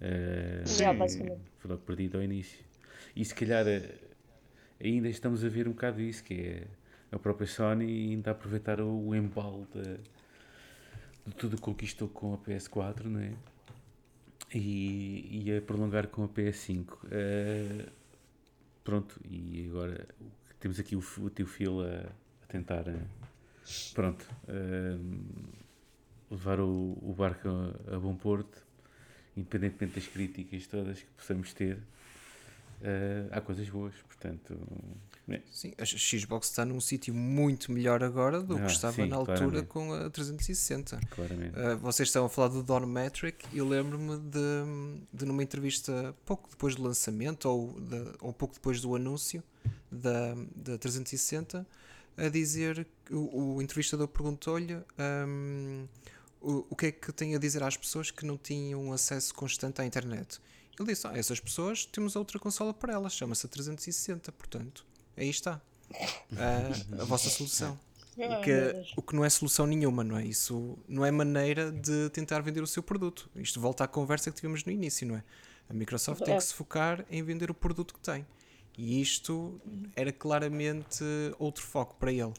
Uh, 0.00 0.66
Já, 0.66 0.92
basicamente. 0.92 1.40
foi 1.58 1.70
logo 1.70 1.82
perdido 1.82 2.18
ao 2.18 2.22
início. 2.22 2.58
E 3.14 3.24
se 3.24 3.34
calhar 3.34 3.66
eh, 3.66 3.94
ainda 4.82 5.08
estamos 5.08 5.44
a 5.44 5.48
ver 5.48 5.68
um 5.68 5.72
bocado 5.72 6.00
isso, 6.00 6.24
que 6.24 6.34
é 6.34 6.66
a 7.10 7.18
própria 7.18 7.46
Sony 7.46 8.10
ainda 8.10 8.30
a 8.30 8.32
aproveitar 8.32 8.80
o, 8.80 9.14
embalo 9.14 9.68
de, 9.74 9.98
de 11.26 11.34
tudo 11.36 11.54
o 11.54 11.56
que 11.56 11.62
conquistou 11.62 12.08
com 12.08 12.32
a 12.34 12.38
PS4, 12.38 13.04
não 13.04 13.20
é? 13.20 13.32
E, 14.54 15.44
e 15.44 15.56
a 15.56 15.62
prolongar 15.62 16.08
com 16.08 16.24
a 16.24 16.28
PS5. 16.28 16.86
Eh, 17.10 17.86
pronto, 18.82 19.20
e 19.24 19.66
agora 19.68 20.06
temos 20.58 20.80
aqui 20.80 20.96
o, 20.96 21.04
o 21.18 21.30
tio 21.30 21.46
Phil 21.46 21.82
a, 21.82 22.06
a 22.42 22.46
tentar, 22.48 22.88
eh, 22.88 22.98
pronto, 23.94 24.26
levar 26.30 26.60
o, 26.60 26.98
o 27.02 27.14
barco 27.16 27.48
a, 27.48 27.96
a 27.96 27.98
bom 27.98 28.16
porto, 28.16 28.64
independentemente 29.36 29.96
das 29.96 30.08
críticas 30.08 30.66
todas 30.66 31.00
que 31.00 31.10
possamos 31.16 31.52
ter. 31.52 31.78
Há 33.30 33.40
coisas 33.40 33.68
boas, 33.68 33.94
portanto, 34.06 34.58
é, 35.28 35.40
Sim, 35.50 35.72
a 35.78 35.84
Xbox 35.84 36.48
está 36.48 36.64
num 36.64 36.80
sítio 36.80 37.14
muito 37.14 37.70
melhor 37.70 38.02
agora 38.02 38.42
do 38.42 38.56
que 38.56 38.62
Ah, 38.62 38.66
estava 38.66 38.94
sim, 38.94 39.06
na 39.06 39.16
altura 39.16 39.38
claramente. 39.38 39.66
com 39.68 39.92
a 39.92 40.10
360. 40.10 40.98
claramente. 41.10 41.56
Uh, 41.58 41.78
vocês 41.78 42.08
estão 42.08 42.24
a 42.24 42.28
falar 42.28 42.48
do 42.48 42.62
Don 42.62 42.84
Metric 42.86 43.46
e 43.52 43.58
eu 43.58 43.68
lembro-me 43.68 44.18
de, 44.18 45.00
de 45.12 45.24
numa 45.24 45.42
entrevista 45.42 46.14
pouco 46.26 46.50
depois 46.50 46.74
do 46.74 46.82
lançamento 46.82 47.48
ou, 47.48 47.80
de, 47.80 48.12
ou 48.20 48.32
pouco 48.32 48.54
depois 48.54 48.80
do 48.80 48.94
anúncio 48.96 49.42
da, 49.90 50.34
da 50.56 50.76
360 50.78 51.66
a 52.16 52.28
dizer 52.28 52.86
que 53.04 53.14
o, 53.14 53.54
o 53.56 53.62
entrevistador 53.62 54.08
perguntou-lhe 54.08 54.76
um, 55.26 55.86
o, 56.40 56.66
o 56.70 56.76
que 56.76 56.86
é 56.86 56.92
que 56.92 57.12
tem 57.12 57.34
a 57.34 57.38
dizer 57.38 57.62
às 57.62 57.76
pessoas 57.76 58.10
que 58.10 58.26
não 58.26 58.36
tinham 58.36 58.92
acesso 58.92 59.32
constante 59.34 59.80
à 59.80 59.86
internet. 59.86 60.40
Ele 60.78 60.88
disse: 60.88 61.06
ah, 61.06 61.12
essas 61.16 61.38
pessoas 61.40 61.84
temos 61.84 62.16
outra 62.16 62.38
consola 62.38 62.72
para 62.72 62.92
elas, 62.92 63.12
chama-se 63.14 63.46
a 63.46 63.48
360, 63.48 64.32
portanto, 64.32 64.84
aí 65.16 65.28
está. 65.28 65.60
Uh, 66.32 67.00
a 67.02 67.04
vossa 67.04 67.28
solução. 67.28 67.78
O 68.16 68.42
que, 68.42 68.92
o 68.96 69.02
que 69.02 69.14
não 69.16 69.24
é 69.24 69.30
solução 69.30 69.66
nenhuma, 69.66 70.04
não 70.04 70.18
é? 70.18 70.24
Isso 70.24 70.78
não 70.86 71.04
é 71.04 71.10
maneira 71.10 71.72
de 71.72 72.10
tentar 72.10 72.40
vender 72.40 72.62
o 72.62 72.66
seu 72.66 72.82
produto. 72.82 73.30
Isto 73.36 73.58
volta 73.58 73.84
à 73.84 73.88
conversa 73.88 74.30
que 74.30 74.36
tivemos 74.36 74.64
no 74.64 74.72
início, 74.72 75.06
não 75.06 75.16
é? 75.16 75.24
A 75.68 75.72
Microsoft 75.72 76.22
tem 76.22 76.34
É. 76.34 76.36
que 76.36 76.44
se 76.44 76.52
focar 76.52 77.06
em 77.10 77.22
vender 77.22 77.50
o 77.50 77.54
produto 77.54 77.94
que 77.94 78.00
tem. 78.00 78.26
E 78.76 79.00
isto 79.00 79.58
era 79.96 80.12
claramente 80.12 81.02
outro 81.38 81.64
foco 81.64 81.94
para 81.96 82.12
ele. 82.12 82.32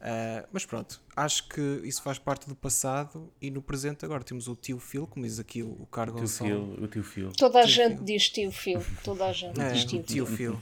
Ah, 0.00 0.46
mas 0.50 0.64
pronto, 0.64 0.98
acho 1.14 1.46
que 1.48 1.60
isso 1.84 2.02
faz 2.02 2.18
parte 2.18 2.48
do 2.48 2.56
passado 2.56 3.30
e 3.40 3.50
no 3.50 3.60
presente 3.60 4.04
agora 4.04 4.24
temos 4.24 4.48
o 4.48 4.56
tio 4.56 4.78
Phil, 4.78 5.06
como 5.06 5.26
diz 5.26 5.38
aqui 5.38 5.62
o, 5.62 5.68
o 5.72 5.86
Carlos 5.86 6.40
O 6.40 6.44
tio 6.44 6.48
Phil, 6.48 6.84
o 6.84 6.88
tio 6.88 7.04
Phil. 7.04 7.32
Toda 7.32 7.58
a 7.60 7.62
Tio 7.64 7.70
gente 7.70 7.96
Phil. 7.96 8.04
diz 8.04 8.28
tio 8.30 8.50
Phil. 8.52 8.82
Toda 9.04 9.26
a 9.26 9.32
gente 9.32 9.60
É, 9.60 9.72
diz 9.72 9.84
tio 9.84 10.02
tio 10.02 10.24
Phil. 10.26 10.56
Phil. 10.56 10.60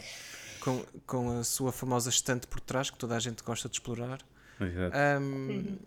Com, 0.60 0.84
com 1.06 1.38
a 1.38 1.44
sua 1.44 1.70
famosa 1.70 2.10
estante 2.10 2.46
por 2.48 2.58
trás, 2.60 2.90
que 2.90 2.98
toda 2.98 3.16
a 3.16 3.20
gente 3.20 3.42
gosta 3.44 3.68
de 3.68 3.76
explorar. 3.76 4.18
Exato. 4.60 4.96
Um, 5.22 5.78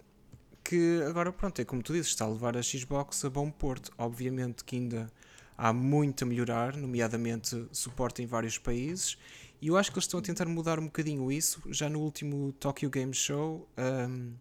que 0.63 1.01
agora, 1.05 1.31
pronto, 1.33 1.59
é 1.61 1.65
como 1.65 1.83
tu 1.83 1.91
dizes, 1.91 2.07
está 2.07 2.23
a 2.23 2.29
levar 2.29 2.55
a 2.55 2.63
Xbox 2.63 3.25
a 3.25 3.29
bom 3.29 3.51
porto. 3.51 3.91
Obviamente 3.97 4.63
que 4.63 4.77
ainda 4.77 5.11
há 5.57 5.73
muito 5.73 6.23
a 6.23 6.27
melhorar, 6.27 6.77
nomeadamente 6.77 7.67
suporte 7.73 8.21
em 8.23 8.25
vários 8.25 8.57
países. 8.57 9.17
E 9.61 9.67
eu 9.67 9.77
acho 9.77 9.91
que 9.91 9.97
eles 9.97 10.05
estão 10.05 10.19
a 10.19 10.23
tentar 10.23 10.45
mudar 10.47 10.79
um 10.79 10.85
bocadinho 10.85 11.31
isso. 11.31 11.61
Já 11.67 11.87
no 11.87 11.99
último 11.99 12.51
Tokyo 12.53 12.89
Game 12.89 13.13
Show, 13.13 13.67
um, 13.77 14.33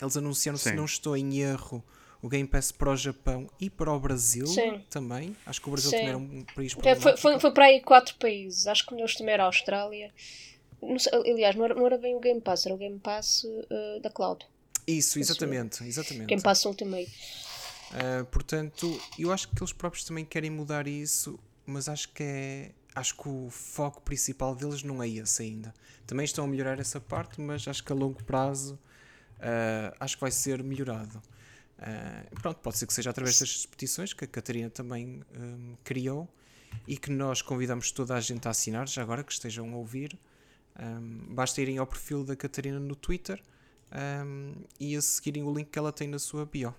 eles 0.00 0.16
anunciaram, 0.16 0.58
se 0.58 0.70
Sim. 0.70 0.76
não 0.76 0.86
estou 0.86 1.16
em 1.16 1.40
erro, 1.40 1.84
o 2.22 2.28
Game 2.28 2.48
Pass 2.48 2.72
para 2.72 2.90
o 2.90 2.96
Japão 2.96 3.46
e 3.60 3.68
para 3.68 3.92
o 3.92 4.00
Brasil 4.00 4.46
Sim. 4.46 4.82
também. 4.88 5.36
Acho 5.44 5.60
que 5.60 5.68
o 5.68 5.70
Brasil 5.70 5.90
Sim. 5.90 5.96
também 5.96 6.08
era 6.08 6.18
um 6.18 6.44
país 6.54 6.76
É, 6.82 6.94
foi, 6.96 7.16
foi, 7.16 7.38
foi 7.38 7.52
para 7.52 7.66
aí 7.66 7.82
quatro 7.82 8.14
países. 8.16 8.66
Acho 8.66 8.86
que 8.86 8.94
um 8.94 8.96
deles 8.96 9.14
também 9.14 9.34
era 9.34 9.42
a 9.42 9.46
Austrália. 9.46 10.10
Não 10.80 10.98
sei, 10.98 11.12
aliás, 11.12 11.54
não 11.54 11.64
era, 11.66 11.74
não 11.74 11.86
era 11.86 11.98
bem 11.98 12.14
o 12.14 12.20
Game 12.20 12.40
Pass, 12.40 12.64
era 12.64 12.74
o 12.74 12.78
Game 12.78 12.98
Pass 12.98 13.46
eh, 13.70 14.00
da 14.00 14.10
Cloud. 14.10 14.46
Isso, 14.86 15.18
exatamente, 15.18 15.82
exatamente. 15.84 16.26
Game 16.26 16.42
Pass 16.42 16.64
Ultimate. 16.64 17.10
Uh, 17.90 18.24
portanto, 18.26 19.00
eu 19.18 19.32
acho 19.32 19.48
que 19.48 19.62
eles 19.62 19.72
próprios 19.72 20.04
também 20.04 20.24
querem 20.24 20.50
mudar 20.50 20.86
isso, 20.86 21.38
mas 21.64 21.88
acho 21.88 22.08
que 22.10 22.22
é. 22.22 22.70
Acho 22.94 23.16
que 23.16 23.28
o 23.28 23.48
foco 23.50 24.00
principal 24.02 24.54
deles 24.54 24.82
não 24.82 25.02
é 25.02 25.08
esse 25.08 25.42
ainda. 25.42 25.74
Também 26.06 26.24
estão 26.24 26.44
a 26.44 26.48
melhorar 26.48 26.78
essa 26.78 27.00
parte, 27.00 27.40
mas 27.40 27.66
acho 27.66 27.82
que 27.82 27.92
a 27.92 27.94
longo 27.94 28.22
prazo 28.22 28.78
uh, 29.38 29.96
acho 29.98 30.16
que 30.16 30.20
vai 30.20 30.30
ser 30.30 30.62
melhorado. 30.62 31.20
Uh, 31.78 32.40
pronto, 32.40 32.58
pode 32.60 32.78
ser 32.78 32.86
que 32.86 32.94
seja 32.94 33.10
através 33.10 33.38
das 33.38 33.66
petições 33.66 34.12
que 34.12 34.24
a 34.24 34.28
Catarina 34.28 34.70
também 34.70 35.22
um, 35.36 35.74
criou 35.82 36.28
e 36.86 36.96
que 36.96 37.10
nós 37.10 37.42
convidamos 37.42 37.90
toda 37.90 38.14
a 38.14 38.20
gente 38.20 38.46
a 38.46 38.50
assinar, 38.50 38.88
já 38.88 39.02
agora 39.02 39.24
que 39.24 39.32
estejam 39.32 39.72
a 39.72 39.76
ouvir. 39.76 40.18
Um, 40.78 41.34
basta 41.34 41.60
irem 41.60 41.78
ao 41.78 41.86
perfil 41.86 42.24
da 42.24 42.34
Catarina 42.34 42.80
no 42.80 42.96
Twitter 42.96 43.40
um, 44.24 44.54
e 44.78 44.96
a 44.96 45.02
seguirem 45.02 45.42
o 45.42 45.52
link 45.52 45.68
que 45.70 45.78
ela 45.78 45.92
tem 45.92 46.08
na 46.08 46.18
sua 46.18 46.44
bio. 46.44 46.74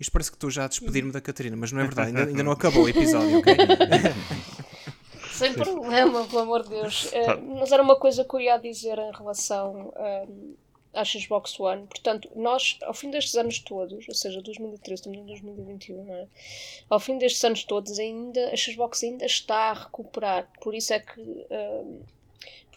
Isto 0.00 0.12
parece 0.12 0.30
que 0.30 0.36
estou 0.36 0.50
já 0.50 0.64
a 0.64 0.68
despedir-me 0.68 1.10
da 1.10 1.20
Catarina, 1.20 1.56
mas 1.56 1.72
não 1.72 1.80
é 1.80 1.84
verdade, 1.84 2.08
ainda, 2.08 2.24
ainda 2.24 2.42
não 2.42 2.52
acabou 2.52 2.84
o 2.84 2.88
episódio, 2.88 3.38
ok? 3.38 3.54
Sem 5.38 5.54
problema, 5.54 6.24
pelo 6.26 6.40
amor 6.40 6.62
de 6.62 6.70
Deus. 6.70 7.10
Tá. 7.10 7.36
mas 7.36 7.72
era 7.72 7.82
uma 7.82 7.96
coisa 7.96 8.24
que 8.24 8.34
eu 8.34 8.40
ia 8.40 8.58
dizer 8.58 8.98
em 8.98 9.12
relação 9.12 9.92
ehm, 9.96 10.54
à 10.92 11.04
Xbox 11.04 11.58
One. 11.60 11.86
Portanto, 11.86 12.28
nós, 12.34 12.78
ao 12.82 12.92
fim 12.92 13.10
destes 13.10 13.36
anos 13.36 13.58
todos, 13.60 14.08
ou 14.08 14.14
seja, 14.14 14.42
2013, 14.42 14.94
estamos 15.00 15.18
em 15.18 15.26
2021, 15.26 16.04
não 16.04 16.14
é? 16.14 16.26
Ao 16.90 16.98
fim 16.98 17.18
destes 17.18 17.44
anos 17.44 17.64
todos, 17.64 17.98
ainda 17.98 18.50
a 18.50 18.56
Xbox 18.56 19.02
ainda 19.04 19.24
está 19.24 19.70
a 19.70 19.74
recuperar. 19.74 20.48
Por 20.60 20.74
isso 20.74 20.92
é 20.92 21.00
que. 21.00 21.46
ehm, 21.50 22.00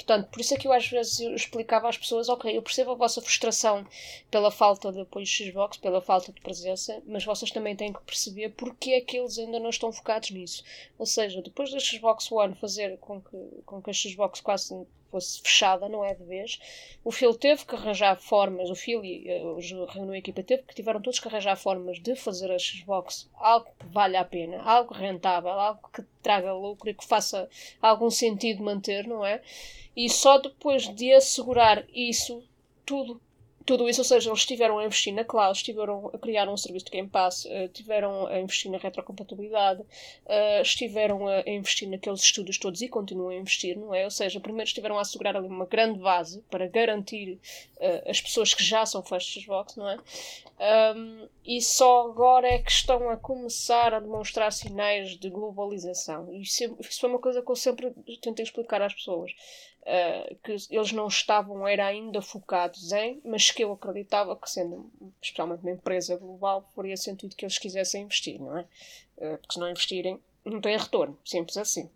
Portanto, 0.02 0.30
por 0.30 0.42
isso 0.42 0.54
é 0.56 0.58
que 0.58 0.68
eu 0.68 0.74
às 0.74 0.88
vezes 0.88 1.20
eu 1.20 1.36
explicava 1.36 1.88
às 1.88 1.98
pessoas, 1.98 2.28
ok, 2.28 2.58
eu 2.58 2.62
percebo 2.62 2.92
a 2.92 2.96
vossa 2.96 3.22
frustração 3.22 3.86
pela 4.32 4.50
falta 4.50 4.92
de 4.92 5.02
apoio 5.02 5.26
Xbox, 5.26 5.78
pela 5.78 6.02
falta 6.02 6.32
de 6.32 6.42
presença, 6.42 7.02
mas 7.06 7.24
vocês 7.24 7.52
também 7.52 7.76
têm 7.76 7.94
que 7.94 8.02
perceber 8.02 8.50
porque 8.50 8.94
é 8.94 9.02
que 9.02 9.18
eles 9.18 9.38
ainda 9.38 9.60
não 9.60 9.70
estão 9.70 9.92
focados 9.92 10.32
nisso. 10.32 10.64
Ou 10.98 11.06
seja, 11.06 11.42
depois 11.42 11.72
da 11.72 11.80
Xbox 11.80 12.32
One 12.32 12.56
fazer 12.56 12.98
com 12.98 13.22
que, 13.22 13.38
com 13.64 13.82
que 13.82 13.92
a 13.92 13.94
Xbox 13.94 14.42
quase 14.42 14.88
fosse 15.12 15.42
fechada, 15.42 15.90
não 15.90 16.06
é 16.06 16.16
de 16.16 16.24
vez, 16.24 16.58
o 17.04 17.12
Phil 17.12 17.36
teve 17.36 17.66
que 17.66 17.76
arranjar 17.76 18.16
formas, 18.16 18.70
o 18.70 18.76
Phil 18.76 19.04
e 19.04 19.30
eh, 19.30 19.44
os 19.44 19.70
reuniu 19.94 20.14
a 20.14 20.18
equipa 20.18 20.42
teve 20.42 20.64
que 20.64 20.74
tiveram 20.74 21.02
todos 21.02 21.20
que 21.20 21.28
arranjar 21.28 21.58
formas 21.58 22.00
de 22.00 22.16
fazer 22.16 22.50
a 22.50 22.58
Xbox 22.58 23.30
algo 23.36 23.68
que 23.78 23.86
valha 23.88 24.22
a 24.22 24.26
pena, 24.26 24.62
algo 24.64 24.94
rentável, 24.94 25.52
algo 25.52 25.90
que 25.94 26.02
traga 26.24 26.54
lucro 26.54 26.90
e 26.90 26.94
que 26.94 27.06
faça 27.06 27.50
algum 27.82 28.10
sentido 28.10 28.64
manter, 28.64 29.06
não 29.06 29.26
é? 29.26 29.42
E 29.96 30.10
só 30.10 30.38
depois 30.38 30.88
de 30.88 31.14
assegurar 31.14 31.86
isso 31.94 32.44
tudo 32.86 33.22
tudo 33.66 33.88
isso, 33.88 34.02
ou 34.02 34.06
seja, 34.06 34.30
eles 34.30 34.40
estiveram 34.40 34.80
a 34.80 34.86
investir 34.86 35.14
na 35.14 35.24
cloud, 35.24 35.56
estiveram 35.56 36.10
a 36.14 36.18
criar 36.18 36.50
um 36.50 36.58
serviço 36.58 36.86
de 36.86 36.92
Game 36.92 37.08
Pass, 37.08 37.46
uh, 37.46 37.66
estiveram 37.66 38.28
a 38.28 38.40
investir 38.40 38.72
na 38.72 38.78
retrocompatibilidade, 38.78 39.82
uh, 39.82 40.62
estiveram 40.62 41.28
a, 41.28 41.42
investir 41.48 41.88
naqueles 41.88 42.22
estudos 42.22 42.58
todos 42.58 42.82
e 42.82 42.88
continuam 42.88 43.30
a 43.30 43.36
investir, 43.36 43.78
não 43.78 43.94
é? 43.94 44.04
Ou 44.04 44.12
seja, 44.12 44.40
primeiro 44.40 44.68
estiveram 44.68 44.98
a 44.98 45.02
assegurar 45.02 45.36
ali 45.38 45.48
uma 45.48 45.66
grande 45.66 46.00
base 46.00 46.42
para 46.50 46.68
garantir 46.68 47.40
uh, 47.78 48.10
as 48.10 48.20
pessoas 48.20 48.54
que 48.54 48.64
já 48.64 48.86
são 48.86 49.04
fãs 49.04 49.24
de 49.24 49.42
Xbox, 49.42 49.76
não 49.76 49.90
é? 49.90 49.98
Um, 50.96 51.28
e 51.46 51.62
só 51.62 52.08
agora 52.08 52.48
é 52.48 52.60
que 52.60 52.72
estão 52.72 53.10
a 53.10 53.18
começar 53.18 53.94
a 53.94 54.00
demonstrar 54.00 54.52
sinais 54.52 55.18
de 55.18 55.30
globalização. 55.30 56.32
E 56.34 56.42
isso, 56.42 56.78
isso 56.80 57.00
foi 57.00 57.10
uma 57.10 57.20
coisa 57.20 57.42
que 57.42 57.50
eu 57.50 57.56
sempre 57.56 57.92
tentei 58.22 58.44
explicar 58.44 58.82
às 58.82 58.94
pessoas 58.94 59.32
uh, 59.82 60.36
que 60.44 60.56
eles 60.70 60.92
não 60.92 61.08
estavam 61.08 61.68
era 61.68 61.86
ainda 61.86 62.22
focados 62.22 62.92
em, 62.92 63.22
mas 63.24 63.52
que 63.52 63.64
eu 63.64 63.74
acreditava 63.74 64.36
que 64.36 64.50
sendo 64.50 64.90
especialmente 65.22 65.62
uma 65.62 65.72
empresa 65.72 66.18
global 66.18 66.70
faria 66.76 66.98
sentido 66.98 67.36
que 67.36 67.46
eles 67.46 67.58
quisessem 67.58 68.04
investir, 68.04 68.40
não 68.40 68.58
é? 68.58 68.62
Uh, 69.18 69.38
porque 69.38 69.54
se 69.54 69.60
não 69.60 69.70
investirem 69.70 70.20
não 70.44 70.60
tem 70.60 70.78
retorno, 70.78 71.18
simples 71.24 71.58
assim. 71.58 71.90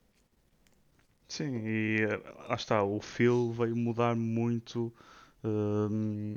Sim, 1.27 1.65
e 1.65 2.01
eh, 2.03 2.21
lá 2.47 2.55
está, 2.55 2.83
o 2.83 3.01
Phil 3.01 3.51
veio 3.51 3.75
mudar 3.75 4.15
muito 4.15 4.93
um, 5.43 6.35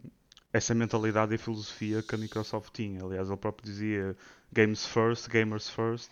essa 0.52 0.74
mentalidade 0.74 1.34
e 1.34 1.38
filosofia 1.38 2.02
que 2.02 2.14
a 2.14 2.18
Microsoft 2.18 2.72
tinha. 2.72 3.04
Aliás, 3.04 3.28
ele 3.28 3.36
próprio 3.36 3.70
dizia 3.70 4.16
Games 4.50 4.86
First, 4.86 5.28
Gamers 5.28 5.68
First. 5.68 6.10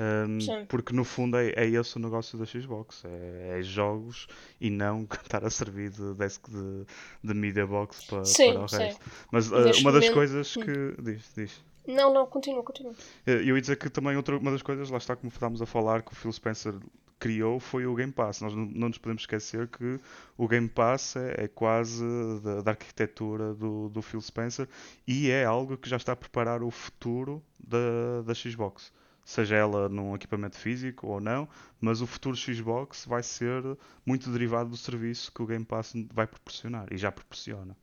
Um, 0.00 0.64
porque 0.64 0.94
no 0.94 1.04
fundo 1.04 1.36
é, 1.36 1.50
é 1.50 1.66
esse 1.68 1.96
o 1.98 2.00
negócio 2.00 2.38
da 2.38 2.46
Xbox, 2.46 3.04
é, 3.04 3.58
é 3.58 3.62
jogos 3.62 4.26
e 4.58 4.70
não 4.70 5.02
estar 5.22 5.44
a 5.44 5.50
servir 5.50 5.90
de 5.90 6.14
desk 6.14 6.48
de, 6.48 6.86
de 7.22 7.34
media 7.34 7.66
box 7.66 8.06
para, 8.06 8.24
sim, 8.24 8.54
para 8.54 8.62
o 8.62 8.66
resto. 8.66 9.00
Mas 9.30 9.50
uh, 9.50 9.80
uma 9.80 9.92
das 9.92 10.08
coisas 10.08 10.56
hum. 10.56 10.62
que. 10.62 11.02
Diz, 11.02 11.32
diz. 11.36 11.64
Não, 11.86 12.14
não, 12.14 12.26
continua, 12.26 12.62
continua. 12.62 12.94
Eu 13.26 13.56
ia 13.56 13.60
dizer 13.60 13.76
que 13.76 13.90
também 13.90 14.16
outra, 14.16 14.38
uma 14.38 14.50
das 14.50 14.62
coisas, 14.62 14.88
lá 14.90 14.98
está 14.98 15.16
como 15.16 15.30
estávamos 15.30 15.60
a 15.60 15.66
falar, 15.66 16.02
que 16.02 16.12
o 16.12 16.14
Phil 16.14 16.32
Spencer 16.32 16.74
criou 17.18 17.60
foi 17.60 17.84
o 17.84 17.94
Game 17.94 18.12
Pass. 18.12 18.40
Nós 18.40 18.54
não, 18.54 18.64
não 18.64 18.88
nos 18.88 18.98
podemos 18.98 19.22
esquecer 19.22 19.68
que 19.68 20.00
o 20.36 20.48
Game 20.48 20.68
Pass 20.68 21.16
é, 21.16 21.44
é 21.44 21.48
quase 21.48 22.04
da, 22.42 22.62
da, 22.62 22.70
arquitetura 22.70 23.52
do, 23.54 23.90
do 23.90 24.00
Phil 24.00 24.20
Spencer 24.20 24.66
e 25.06 25.30
é 25.30 25.44
algo 25.44 25.76
que 25.76 25.88
já 25.88 25.96
está 25.96 26.12
a 26.12 26.16
preparar 26.16 26.62
o 26.62 26.70
futuro 26.70 27.42
da, 27.58 28.22
da 28.24 28.34
Xbox 28.34 28.92
seja 29.30 29.54
ela 29.54 29.88
num 29.88 30.14
equipamento 30.16 30.56
físico 30.56 31.06
ou 31.06 31.20
não, 31.20 31.48
mas 31.80 32.00
o 32.00 32.06
futuro 32.06 32.36
Xbox 32.36 33.06
vai 33.06 33.22
ser 33.22 33.62
muito 34.04 34.28
derivado 34.30 34.70
do 34.70 34.76
serviço 34.76 35.32
que 35.32 35.40
o 35.40 35.46
Game 35.46 35.64
Pass 35.64 35.92
vai 36.12 36.26
proporcionar 36.26 36.92
e 36.92 36.98
já 36.98 37.12
proporciona. 37.12 37.76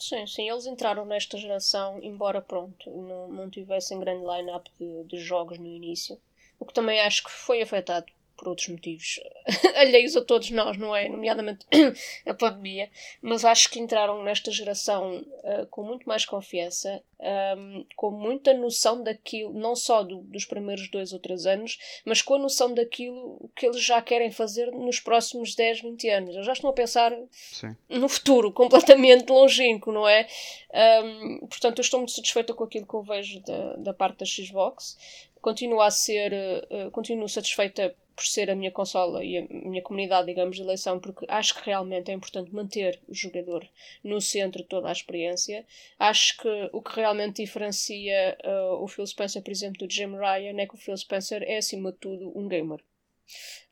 Sim, 0.00 0.26
sim, 0.26 0.50
eles 0.50 0.66
entraram 0.66 1.04
nesta 1.04 1.38
geração, 1.38 2.00
embora 2.02 2.42
pronto, 2.42 2.90
não, 2.90 3.28
não 3.28 3.50
tivessem 3.50 4.00
grande 4.00 4.24
line-up 4.24 4.70
de, 4.78 5.04
de 5.04 5.18
jogos 5.18 5.58
no 5.58 5.66
início, 5.66 6.18
o 6.58 6.66
que 6.66 6.74
também 6.74 7.00
acho 7.00 7.22
que 7.22 7.30
foi 7.30 7.62
afetado 7.62 8.06
por 8.38 8.48
outros 8.48 8.68
motivos 8.68 9.20
alheios 9.74 10.16
a 10.16 10.24
todos 10.24 10.50
nós, 10.50 10.78
não 10.78 10.94
é? 10.94 11.08
Nomeadamente 11.08 11.66
a 12.24 12.32
pandemia, 12.32 12.88
mas 13.20 13.44
acho 13.44 13.68
que 13.68 13.80
entraram 13.80 14.22
nesta 14.22 14.50
geração 14.52 15.18
uh, 15.18 15.66
com 15.68 15.82
muito 15.82 16.08
mais 16.08 16.24
confiança, 16.24 17.02
um, 17.18 17.24
ehm, 17.26 17.86
com 17.96 18.12
muita 18.12 18.54
noção 18.54 19.02
daquilo, 19.02 19.52
não 19.52 19.74
só 19.74 20.04
do, 20.04 20.18
dos 20.18 20.44
primeiros 20.44 20.88
dois 20.88 21.12
ou 21.12 21.18
três 21.18 21.46
anos, 21.46 21.78
mas 22.04 22.22
com 22.22 22.34
a 22.34 22.38
noção 22.38 22.72
daquilo 22.72 23.50
que 23.56 23.66
eles 23.66 23.82
já 23.82 24.00
querem 24.00 24.30
fazer 24.30 24.70
nos 24.70 25.00
próximos 25.00 25.56
10, 25.56 25.80
20 25.80 26.08
anos. 26.10 26.34
Eles 26.34 26.46
já 26.46 26.52
estão 26.52 26.70
a 26.70 26.72
pensar 26.72 27.12
Sim. 27.32 27.76
no 27.88 28.08
futuro, 28.08 28.52
completamente 28.52 29.28
longínquo, 29.30 29.90
não 29.90 30.06
é? 30.06 30.28
Um, 30.72 30.78
ehm, 30.78 31.38
portanto, 31.48 31.78
eu 31.78 31.82
estou 31.82 31.98
muito 31.98 32.12
satisfeita 32.12 32.54
com 32.54 32.62
aquilo 32.62 32.86
que 32.86 32.94
eu 32.94 33.02
vejo 33.02 33.40
da, 33.40 33.76
da 33.76 33.94
parte 33.94 34.18
da 34.18 34.26
Xbox. 34.26 34.96
Continuo 35.40 35.80
a 35.80 35.90
ser, 35.90 36.32
uh, 36.32 36.90
continuo 36.90 37.28
satisfeita 37.28 37.94
por 38.18 38.26
ser 38.26 38.50
a 38.50 38.56
minha 38.56 38.72
consola 38.72 39.24
e 39.24 39.38
a 39.38 39.46
minha 39.48 39.80
comunidade, 39.80 40.26
digamos, 40.26 40.56
de 40.56 40.62
eleição, 40.62 40.98
porque 40.98 41.24
acho 41.28 41.54
que 41.54 41.66
realmente 41.66 42.10
é 42.10 42.14
importante 42.14 42.52
manter 42.52 42.98
o 43.06 43.14
jogador 43.14 43.64
no 44.02 44.20
centro 44.20 44.62
de 44.62 44.68
toda 44.68 44.88
a 44.88 44.92
experiência. 44.92 45.64
Acho 45.96 46.36
que 46.38 46.70
o 46.72 46.82
que 46.82 46.96
realmente 46.96 47.44
diferencia 47.44 48.36
uh, 48.44 48.82
o 48.82 48.88
Phil 48.88 49.06
Spencer, 49.06 49.40
por 49.40 49.52
exemplo, 49.52 49.86
do 49.86 49.92
Jim 49.92 50.16
Ryan 50.16 50.60
é 50.60 50.66
que 50.66 50.74
o 50.74 50.78
Phil 50.78 50.96
Spencer 50.96 51.44
é, 51.44 51.58
acima 51.58 51.92
de 51.92 51.98
tudo, 51.98 52.36
um 52.36 52.48
gamer. 52.48 52.80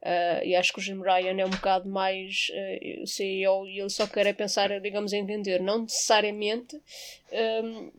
Uh, 0.03 0.45
e 0.45 0.55
acho 0.55 0.73
que 0.73 0.79
o 0.79 0.83
Jim 0.83 1.03
Ryan 1.03 1.41
é 1.41 1.45
um 1.45 1.51
bocado 1.51 1.89
mais 1.89 2.49
uh, 2.51 3.07
CEO 3.07 3.67
e 3.67 3.81
ele 3.81 3.91
só 3.91 4.07
quer 4.07 4.27
é 4.27 4.33
pensar, 4.33 4.81
digamos, 4.81 5.12
em 5.12 5.27
vender, 5.27 5.61
não 5.61 5.83
necessariamente 5.83 6.81
um, 7.64 7.91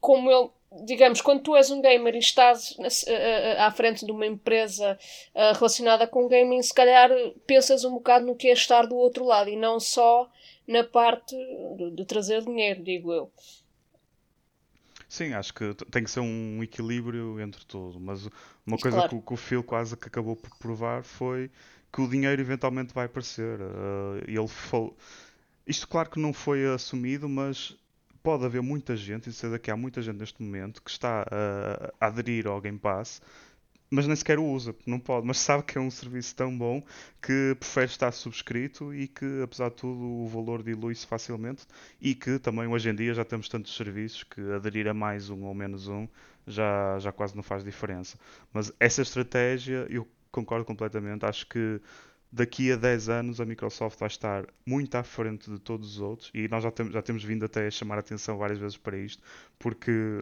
como 0.00 0.30
ele 0.30 0.48
digamos, 0.84 1.20
quando 1.20 1.42
tu 1.42 1.56
és 1.56 1.70
um 1.70 1.80
gamer 1.80 2.14
e 2.14 2.18
estás 2.18 2.76
à 3.58 3.70
frente 3.70 4.04
de 4.04 4.12
uma 4.12 4.26
empresa 4.26 4.98
relacionada 5.54 6.06
com 6.06 6.28
gaming, 6.28 6.62
se 6.62 6.74
calhar 6.74 7.10
pensas 7.46 7.84
um 7.84 7.94
bocado 7.94 8.26
no 8.26 8.36
que 8.36 8.48
é 8.48 8.52
estar 8.52 8.86
do 8.86 8.96
outro 8.96 9.24
lado 9.24 9.48
e 9.50 9.56
não 9.56 9.80
só 9.80 10.30
na 10.66 10.82
parte 10.82 11.36
de, 11.76 11.90
de 11.92 12.04
trazer 12.04 12.42
dinheiro, 12.42 12.82
digo 12.82 13.12
eu. 13.12 13.30
Sim, 15.08 15.34
acho 15.34 15.54
que 15.54 15.72
tem 15.90 16.02
que 16.02 16.10
ser 16.10 16.20
um 16.20 16.62
equilíbrio 16.62 17.40
entre 17.40 17.64
tudo, 17.64 18.00
mas 18.00 18.28
uma 18.66 18.76
coisa 18.76 18.98
claro. 18.98 19.08
que, 19.08 19.26
que, 19.26 19.32
o 19.32 19.36
Phil 19.36 19.62
quase 19.62 19.96
que 19.96 20.08
acabou 20.08 20.34
por 20.34 20.50
provar 20.58 21.04
foi 21.04 21.50
que 21.92 22.00
o 22.00 22.08
dinheiro 22.08 22.42
eventualmente 22.42 22.92
vai 22.92 23.06
aparecer. 23.06 23.60
Uh, 23.60 24.18
ele 24.26 24.48
falou... 24.48 24.96
Isto 25.66 25.88
claro 25.88 26.10
que 26.10 26.20
não 26.20 26.32
foi 26.32 26.66
assumido, 26.66 27.28
mas 27.28 27.76
pode 28.26 28.44
haver 28.44 28.60
muita 28.60 28.96
gente, 28.96 29.30
e 29.30 29.32
certeza 29.32 29.56
que 29.56 29.70
há 29.70 29.76
muita 29.76 30.02
gente 30.02 30.16
neste 30.16 30.42
momento 30.42 30.82
que 30.82 30.90
está 30.90 31.24
a, 31.30 31.92
a 32.00 32.08
aderir 32.08 32.48
ao 32.48 32.60
Game 32.60 32.76
Pass, 32.76 33.22
mas 33.88 34.08
nem 34.08 34.16
sequer 34.16 34.36
o 34.40 34.44
usa, 34.44 34.74
não 34.84 34.98
pode, 34.98 35.24
mas 35.24 35.38
sabe 35.38 35.62
que 35.62 35.78
é 35.78 35.80
um 35.80 35.92
serviço 35.92 36.34
tão 36.34 36.58
bom 36.58 36.82
que 37.22 37.56
prefere 37.56 37.86
estar 37.86 38.10
subscrito 38.10 38.92
e 38.92 39.06
que, 39.06 39.42
apesar 39.44 39.68
de 39.68 39.76
tudo, 39.76 40.02
o 40.04 40.26
valor 40.26 40.60
dilui-se 40.60 41.06
facilmente 41.06 41.68
e 42.00 42.16
que 42.16 42.40
também 42.40 42.66
hoje 42.66 42.90
em 42.90 42.96
dia 42.96 43.14
já 43.14 43.24
temos 43.24 43.48
tantos 43.48 43.76
serviços 43.76 44.24
que 44.24 44.40
aderir 44.50 44.88
a 44.88 44.94
mais 44.94 45.30
um 45.30 45.44
ou 45.44 45.54
menos 45.54 45.86
um 45.86 46.08
já, 46.48 46.98
já 46.98 47.12
quase 47.12 47.36
não 47.36 47.44
faz 47.44 47.62
diferença. 47.62 48.18
Mas 48.52 48.72
essa 48.80 49.02
estratégia 49.02 49.86
eu 49.88 50.04
concordo 50.32 50.64
completamente, 50.64 51.24
acho 51.24 51.46
que 51.46 51.80
daqui 52.30 52.72
a 52.72 52.76
10 52.76 53.08
anos 53.08 53.40
a 53.40 53.44
Microsoft 53.44 53.98
vai 53.98 54.08
estar 54.08 54.46
muito 54.64 54.94
à 54.94 55.02
frente 55.02 55.50
de 55.50 55.58
todos 55.58 55.94
os 55.94 56.00
outros 56.00 56.30
e 56.34 56.48
nós 56.48 56.62
já, 56.62 56.70
temos 56.70 56.92
já 56.92 57.02
temos 57.02 57.24
vindo 57.24 57.44
até 57.44 57.66
a 57.66 57.70
chamar 57.70 57.96
a 57.96 58.00
atenção 58.00 58.36
várias 58.36 58.58
vezes 58.58 58.76
para 58.76 58.96
isto, 58.96 59.22
porque 59.58 60.20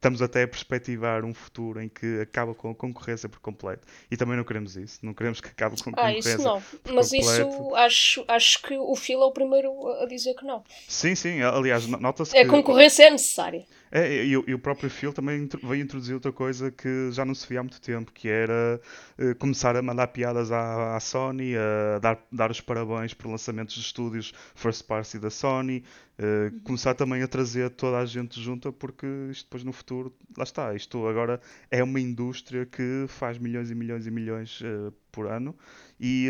estamos 0.00 0.22
até 0.22 0.44
a 0.44 0.48
perspectivar 0.48 1.24
um 1.26 1.34
futuro 1.34 1.80
em 1.80 1.88
que 1.88 2.20
acaba 2.20 2.54
com 2.54 2.70
a 2.70 2.74
concorrência 2.74 3.28
por 3.28 3.38
completo. 3.40 3.86
E 4.10 4.16
também 4.16 4.34
não 4.34 4.44
queremos 4.44 4.74
isso. 4.74 4.98
Não 5.02 5.12
queremos 5.12 5.42
que 5.42 5.48
acabe 5.48 5.76
com 5.82 5.90
a 5.90 5.92
concorrência. 5.92 6.32
Ah, 6.32 6.34
isso 6.36 6.42
não. 6.42 6.62
Mas 6.94 7.10
completo. 7.10 7.50
isso 7.50 7.74
acho, 7.74 8.24
acho 8.26 8.62
que 8.62 8.78
o 8.78 8.96
Phil 8.96 9.20
é 9.20 9.26
o 9.26 9.30
primeiro 9.30 9.70
a 10.02 10.06
dizer 10.06 10.34
que 10.34 10.44
não. 10.44 10.64
Sim, 10.88 11.14
sim. 11.14 11.42
Aliás, 11.42 11.86
nota-se 11.86 12.32
que. 12.32 12.38
A 12.38 12.48
concorrência 12.48 13.04
é 13.04 13.10
necessária. 13.10 13.66
É, 13.92 14.24
e, 14.24 14.30
e, 14.30 14.54
o 14.54 14.58
próprio 14.58 14.88
Phil 14.88 15.12
também 15.12 15.48
veio 15.64 15.82
introduzir 15.82 16.14
outra 16.14 16.30
coisa 16.30 16.70
que 16.70 17.10
já 17.10 17.24
não 17.24 17.34
se 17.34 17.46
via 17.48 17.58
há 17.58 17.62
muito 17.62 17.80
tempo, 17.80 18.12
que 18.12 18.28
era 18.28 18.80
uh, 19.18 19.34
começar 19.36 19.74
a 19.74 19.82
mandar 19.82 20.06
piadas 20.08 20.52
à, 20.52 20.96
à, 20.96 21.00
Sony, 21.00 21.56
a 21.56 21.98
dar, 21.98 22.24
dar 22.30 22.52
os 22.52 22.60
parabéns 22.60 23.14
por 23.14 23.28
lançamentos 23.28 23.74
de 23.74 23.80
estúdios 23.80 24.32
first 24.54 24.86
party 24.86 25.18
da 25.18 25.28
Sony, 25.28 25.82
uh, 26.18 26.60
começar 26.62 26.94
também 26.94 27.22
a 27.22 27.26
trazer 27.26 27.70
toda 27.70 27.98
a 27.98 28.06
gente 28.06 28.40
junta, 28.40 28.70
porque 28.70 29.06
isto 29.28 29.46
depois 29.46 29.64
no 29.64 29.72
futuro, 29.72 30.14
lá 30.38 30.44
está, 30.44 30.72
isto 30.72 31.04
agora 31.08 31.40
é 31.68 31.82
uma 31.82 31.98
indústria 31.98 32.64
que 32.66 33.06
faz 33.08 33.38
milhões 33.38 33.72
e 33.72 33.74
milhões 33.74 34.06
e 34.06 34.10
milhões 34.10 34.60
uh, 34.60 34.92
por 35.10 35.26
ano 35.26 35.56
e 35.98 36.28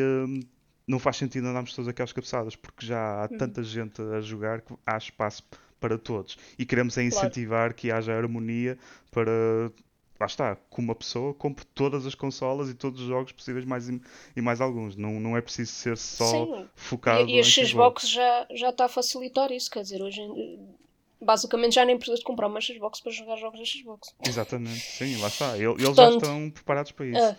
não 0.89 0.99
faz 0.99 1.17
sentido 1.17 1.47
andarmos 1.47 1.75
todas 1.75 1.89
aquelas 1.89 2.13
cabeçadas, 2.13 2.57
porque 2.57 2.85
já 2.85 3.23
há 3.23 3.29
uhum. 3.31 3.39
tanta 3.39 3.63
gente 3.63 4.03
a 4.03 4.21
jogar 4.21 4.61
que 4.63 4.75
há 4.85 4.97
espaço 4.97 5.45
para 5.81 5.99
todos. 5.99 6.37
E 6.59 6.65
queremos 6.65 6.97
é 6.99 7.03
incentivar 7.03 7.61
claro. 7.61 7.75
que 7.75 7.91
haja 7.91 8.13
harmonia 8.15 8.79
para 9.11 9.73
lá 10.21 10.27
está, 10.27 10.55
que 10.55 10.79
uma 10.79 10.95
pessoa 10.95 11.33
compre 11.33 11.65
todas 11.75 12.05
as 12.05 12.15
consolas 12.15 12.69
e 12.69 12.75
todos 12.75 13.01
os 13.01 13.07
jogos 13.07 13.33
possíveis 13.33 13.65
mais 13.65 13.89
e 13.89 14.41
mais 14.43 14.61
alguns. 14.61 14.95
Não, 14.95 15.19
não 15.19 15.35
é 15.37 15.41
preciso 15.41 15.73
ser 15.73 15.97
só 15.97 16.27
Sim. 16.27 16.69
focado 16.75 17.27
E, 17.27 17.37
e 17.37 17.41
a 17.41 17.43
Xbox 17.43 18.07
já, 18.07 18.47
já 18.51 18.69
está 18.69 18.85
a 18.85 18.89
facilitar 18.89 19.51
isso, 19.51 19.71
quer 19.71 19.83
dizer, 19.83 20.03
hoje 20.03 20.21
basicamente 21.21 21.75
já 21.75 21.85
nem 21.85 21.97
precisas 21.97 22.21
de 22.21 22.25
comprar 22.25 22.49
uma 22.49 22.61
Xbox 22.61 23.01
para 23.01 23.13
jogar 23.13 23.37
jogos 23.37 23.59
da 23.59 23.65
Xbox. 23.65 24.15
Exatamente, 24.27 24.81
sim, 24.81 25.19
lá 25.21 25.29
está. 25.29 25.57
Eles 25.57 25.77
Portanto, 25.77 25.97
já 25.97 26.11
estão 26.11 26.51
preparados 26.51 26.93
para 26.93 27.07
isso. 27.07 27.31
Uh, 27.31 27.37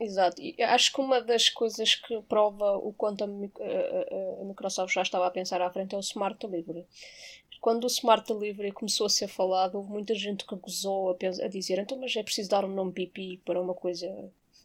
Exato, 0.00 0.42
e 0.42 0.60
acho 0.60 0.92
que 0.92 1.00
uma 1.00 1.20
das 1.20 1.48
coisas 1.48 1.94
que 1.94 2.20
prova 2.22 2.76
o 2.78 2.92
quanto 2.92 3.22
a, 3.22 3.26
a, 3.26 4.40
a 4.40 4.44
Microsoft 4.44 4.92
já 4.92 5.02
estava 5.02 5.26
a 5.26 5.30
pensar 5.30 5.62
à 5.62 5.70
frente 5.70 5.94
é 5.94 5.98
o 5.98 6.00
Smart 6.00 6.36
Delivery 6.44 6.84
quando 7.64 7.84
o 7.84 7.86
Smart 7.86 8.30
Delivery 8.30 8.72
começou 8.72 9.06
a 9.06 9.08
ser 9.08 9.26
falado, 9.26 9.76
houve 9.76 9.90
muita 9.90 10.14
gente 10.14 10.44
que 10.44 10.54
gozou 10.54 11.08
a, 11.08 11.44
a 11.44 11.48
dizer 11.48 11.78
então, 11.78 11.98
mas 11.98 12.14
é 12.14 12.22
preciso 12.22 12.50
dar 12.50 12.62
um 12.62 12.68
nome 12.68 12.92
pipi 12.92 13.40
para 13.42 13.58
uma 13.58 13.72
coisa 13.72 14.06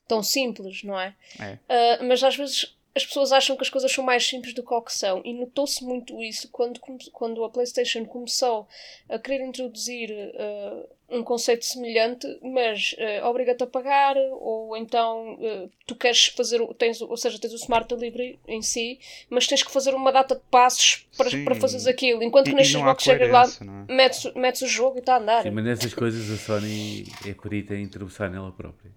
tão 0.05 0.21
simples, 0.21 0.83
não 0.83 0.99
é? 0.99 1.15
é. 1.39 1.53
Uh, 1.53 2.03
mas 2.03 2.21
às 2.21 2.35
vezes 2.35 2.75
as 2.93 3.05
pessoas 3.05 3.31
acham 3.31 3.55
que 3.55 3.63
as 3.63 3.69
coisas 3.69 3.89
são 3.89 4.03
mais 4.03 4.27
simples 4.27 4.53
do 4.53 4.61
que 4.61 4.73
o 4.73 4.81
que 4.81 4.91
são. 4.91 5.21
E 5.23 5.31
notou-se 5.31 5.81
muito 5.81 6.21
isso 6.21 6.49
quando, 6.49 6.81
quando 7.13 7.41
a 7.45 7.49
PlayStation 7.49 8.03
começou 8.03 8.67
a 9.07 9.17
querer 9.17 9.45
introduzir 9.45 10.11
uh, 10.11 10.89
um 11.11 11.23
conceito 11.23 11.65
semelhante, 11.65 12.27
mas 12.41 12.93
uh, 12.93 13.25
obriga-te 13.25 13.63
a 13.63 13.67
pagar, 13.67 14.15
ou 14.39 14.77
então 14.77 15.33
uh, 15.35 15.69
tu 15.87 15.95
queres 15.95 16.27
fazer, 16.27 16.65
tens, 16.75 17.01
ou 17.01 17.17
seja, 17.17 17.39
tens 17.39 17.53
o 17.53 17.55
Smart 17.55 17.87
Delivery 17.87 18.39
em 18.47 18.61
si, 18.61 18.99
mas 19.29 19.47
tens 19.47 19.63
que 19.63 19.71
fazer 19.71 19.93
uma 19.93 20.11
data 20.11 20.35
de 20.35 20.41
passos 20.51 21.07
para, 21.17 21.29
para 21.43 21.55
fazeres 21.55 21.87
aquilo. 21.87 22.21
Enquanto 22.21 22.49
que 22.49 22.55
na 22.55 22.63
Xbox 22.63 23.03
chegas 23.03 23.29
lá, 23.29 23.43
é? 23.43 23.93
metes, 23.93 24.33
metes 24.35 24.61
o 24.61 24.67
jogo 24.67 24.97
e 24.97 24.99
está 24.99 25.15
a 25.15 25.19
andar. 25.19 25.43
Sim, 25.43 25.51
mas 25.51 25.65
nessas 25.65 25.93
coisas 25.93 26.29
a 26.29 26.37
Sony 26.37 27.05
é 27.25 27.33
perita 27.33 27.75
em 27.75 27.83
introdução 27.83 28.29
nela 28.29 28.51
própria. 28.51 28.91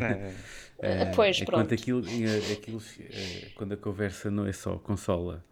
É. 0.00 0.32
Uh, 0.78 1.12
pois, 1.14 1.40
é 1.40 1.44
pronto. 1.44 1.72
Aquilo, 1.72 2.00
aquilo, 2.52 2.82
é, 3.00 3.48
quando 3.54 3.72
a 3.72 3.76
conversa 3.76 4.30
não 4.30 4.46
é 4.46 4.52
só 4.52 4.76
consola 4.78 5.44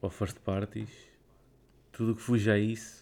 ou 0.00 0.10
first 0.10 0.38
parties, 0.40 0.90
tudo 1.92 2.12
o 2.12 2.16
que 2.16 2.22
fuja 2.22 2.54
a 2.54 2.58
isso, 2.58 3.01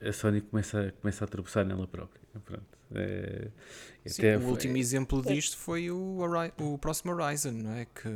a 0.00 0.12
Sony 0.12 0.40
começa, 0.40 0.94
começa 1.00 1.24
a 1.24 1.28
tropeçar 1.28 1.64
nela 1.64 1.86
própria. 1.86 2.20
Pronto. 2.44 2.76
É, 2.94 3.48
Sim, 4.04 4.36
o 4.36 4.48
último 4.48 4.76
exemplo 4.76 5.20
disto 5.22 5.56
foi 5.56 5.90
o, 5.90 6.18
o 6.60 6.78
próximo 6.78 7.12
Horizon, 7.12 7.52
não 7.52 7.72
é? 7.72 7.86
Que, 7.86 8.08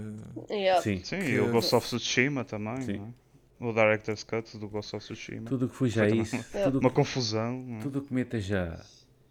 yeah. 0.55 0.81
Sim, 0.81 1.03
Sim 1.03 1.19
que... 1.19 1.31
e 1.31 1.41
o 1.41 1.51
Ghost 1.51 1.75
of 1.75 1.87
Tsushima 1.87 2.45
também, 2.45 2.83
Sim. 2.83 3.15
É? 3.61 3.65
O 3.65 3.73
Director's 3.73 4.23
Cut 4.23 4.57
do 4.59 4.69
Ghost 4.69 4.95
of 4.95 5.05
Tsushima. 5.05 5.47
Tudo 5.47 5.67
o 5.67 5.69
que 5.69 5.75
fuja 5.75 6.05
a 6.05 6.09
isso. 6.09 6.37
Tudo 6.65 6.79
uma 6.79 6.91
confusão. 6.91 7.79
Tudo 7.83 7.99
o 7.99 8.03
que 8.03 8.15
meta 8.15 8.41
já. 8.41 8.81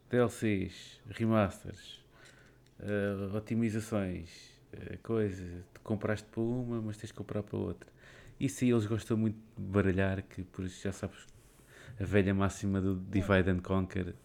DLCs, 0.09 0.99
remasters, 1.09 2.03
uh, 2.79 3.35
otimizações, 3.35 4.29
uh, 4.73 4.97
coisas, 5.03 5.63
compraste 5.83 6.27
para 6.29 6.41
uma, 6.41 6.81
mas 6.81 6.97
tens 6.97 7.09
de 7.09 7.13
comprar 7.13 7.43
para 7.43 7.57
outra. 7.57 7.89
Isso 8.39 8.63
aí 8.63 8.71
eles 8.71 8.85
gostam 8.85 9.15
muito 9.17 9.37
de 9.57 9.63
baralhar, 9.63 10.23
que 10.23 10.43
por 10.43 10.65
isso 10.65 10.81
já 10.81 10.91
sabes, 10.91 11.19
a 11.99 12.03
velha 12.03 12.33
máxima 12.33 12.79
do 12.79 12.95
divide 12.95 13.49
and 13.49 13.59
conquer 13.59 14.15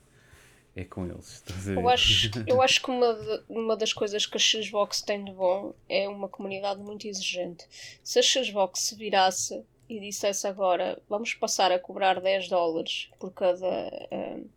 é 0.77 0.85
com 0.85 1.07
eles. 1.07 1.43
Eu 1.69 1.89
acho, 1.89 2.31
eu 2.47 2.61
acho 2.61 2.83
que 2.83 2.91
uma, 2.91 3.45
uma 3.49 3.77
das 3.77 3.93
coisas 3.93 4.27
que 4.27 4.37
a 4.37 4.41
Xbox 4.41 5.03
tem 5.03 5.25
de 5.25 5.33
bom 5.33 5.75
é 5.89 6.09
uma 6.09 6.29
comunidade 6.29 6.81
muito 6.81 7.07
exigente. 7.07 7.65
Se 8.03 8.19
a 8.19 8.23
Xbox 8.23 8.81
se 8.81 8.97
virasse 8.97 9.63
e 9.89 10.01
dissesse 10.01 10.47
agora 10.47 11.01
vamos 11.09 11.35
passar 11.35 11.71
a 11.71 11.79
cobrar 11.79 12.21
10 12.21 12.49
dólares 12.49 13.11
por 13.19 13.33
cada. 13.33 13.67
Uh, 14.11 14.49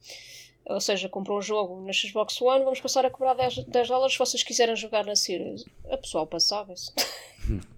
ou 0.70 0.82
seja, 0.82 1.08
comprou 1.08 1.38
um 1.38 1.42
jogo 1.42 1.80
na 1.86 1.94
Xbox 1.94 2.42
One, 2.42 2.66
vamos 2.66 2.82
passar 2.82 3.06
a 3.06 3.10
cobrar 3.10 3.34
10, 3.36 3.66
10 3.66 3.88
dólares 3.88 4.14
se 4.14 4.20
vocês 4.20 4.44
quiserem 4.44 4.76
jogar 4.76 5.06
na 5.06 5.16
Series. 5.16 5.64
A 5.90 5.98
pessoal 5.98 6.28
passava-se. 6.28 6.92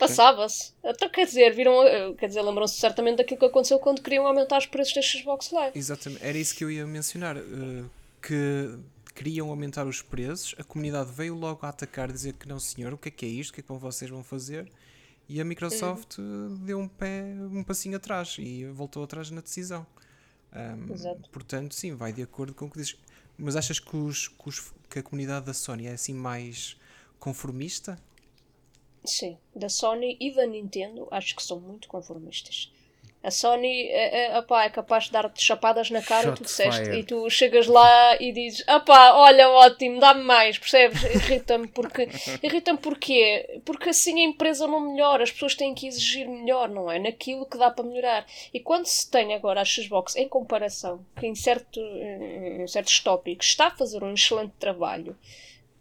passava-se. 0.00 0.72
Então, 0.82 1.08
quer 1.08 1.26
dizer, 1.26 1.54
viram, 1.54 1.86
eh, 1.86 2.12
quer 2.14 2.26
dizer, 2.26 2.42
lembram-se 2.42 2.78
certamente 2.78 3.18
daquilo 3.18 3.38
que 3.38 3.46
aconteceu 3.46 3.78
quando 3.78 4.02
queriam 4.02 4.26
aumentar 4.26 4.58
os 4.58 4.66
preços 4.66 4.94
da 4.94 5.02
Xbox 5.02 5.50
Live. 5.50 5.78
Exatamente, 5.78 6.24
era 6.24 6.36
isso 6.36 6.54
que 6.54 6.64
eu 6.64 6.70
ia 6.70 6.86
mencionar. 6.86 7.36
Uh, 7.36 7.88
que 8.22 8.78
queriam 9.14 9.48
aumentar 9.48 9.86
os 9.86 10.02
preços, 10.02 10.54
a 10.58 10.64
comunidade 10.64 11.10
veio 11.12 11.34
logo 11.34 11.64
a 11.64 11.68
atacar, 11.68 12.10
dizer 12.10 12.34
que 12.34 12.48
não, 12.48 12.58
senhor, 12.58 12.92
o 12.92 12.98
que 12.98 13.08
é 13.08 13.12
que 13.12 13.26
é 13.26 13.28
isto? 13.28 13.50
O 13.50 13.54
que 13.54 13.60
é 13.60 13.62
que 13.62 13.72
vocês 13.72 14.10
vão 14.10 14.22
fazer? 14.22 14.70
E 15.28 15.40
a 15.40 15.44
Microsoft 15.44 16.18
uhum. 16.18 16.58
deu 16.64 16.78
um 16.78 16.88
pé, 16.88 17.22
um 17.52 17.62
passinho 17.62 17.96
atrás 17.96 18.36
e 18.38 18.64
voltou 18.66 19.04
atrás 19.04 19.30
na 19.30 19.40
decisão. 19.40 19.86
Um, 20.52 21.20
portanto, 21.30 21.74
sim, 21.74 21.94
vai 21.94 22.12
de 22.12 22.22
acordo 22.22 22.52
com 22.52 22.64
o 22.66 22.70
que 22.70 22.78
dizes. 22.78 22.96
Mas 23.38 23.56
achas 23.56 23.78
que, 23.78 23.96
os, 23.96 24.28
que, 24.28 24.48
os, 24.48 24.72
que 24.88 24.98
a 24.98 25.02
comunidade 25.02 25.46
da 25.46 25.54
Sony 25.54 25.86
é 25.86 25.92
assim 25.92 26.12
mais 26.12 26.76
conformista? 27.18 27.98
Sim, 29.04 29.38
da 29.54 29.68
Sony 29.68 30.16
e 30.20 30.30
da 30.30 30.46
Nintendo 30.46 31.08
acho 31.10 31.34
que 31.34 31.42
são 31.42 31.58
muito 31.58 31.88
conformistas. 31.88 32.70
A 33.22 33.30
Sony 33.30 33.86
é, 33.88 34.28
é, 34.28 34.38
opá, 34.38 34.64
é 34.64 34.70
capaz 34.70 35.04
de 35.04 35.12
dar-te 35.12 35.42
chapadas 35.42 35.90
na 35.90 36.00
cara, 36.00 36.32
tu 36.32 36.42
disseste, 36.42 36.90
e 36.90 37.04
tu 37.04 37.28
chegas 37.28 37.66
lá 37.66 38.16
e 38.18 38.32
dizes: 38.32 38.66
opá, 38.66 39.12
olha, 39.12 39.46
ótimo, 39.50 40.00
dá-me 40.00 40.22
mais, 40.22 40.56
percebes? 40.58 41.02
Irrita-me 41.02 41.68
porque. 41.68 42.08
Irrita-me 42.42 42.78
porquê? 42.78 43.60
Porque 43.66 43.90
assim 43.90 44.20
a 44.20 44.24
empresa 44.24 44.66
não 44.66 44.80
melhora, 44.80 45.22
as 45.22 45.30
pessoas 45.30 45.54
têm 45.54 45.74
que 45.74 45.86
exigir 45.86 46.26
melhor, 46.26 46.70
não 46.70 46.90
é? 46.90 46.98
Naquilo 46.98 47.44
que 47.44 47.58
dá 47.58 47.70
para 47.70 47.84
melhorar. 47.84 48.26
E 48.54 48.58
quando 48.58 48.86
se 48.86 49.10
tem 49.10 49.34
agora 49.34 49.60
a 49.60 49.66
Xbox 49.66 50.16
em 50.16 50.26
comparação, 50.26 51.04
que 51.18 51.26
em, 51.26 51.34
certo, 51.34 51.78
em 51.78 52.66
certos 52.66 53.00
tópicos 53.00 53.48
está 53.48 53.66
a 53.66 53.76
fazer 53.76 54.02
um 54.02 54.14
excelente 54.14 54.54
trabalho, 54.58 55.14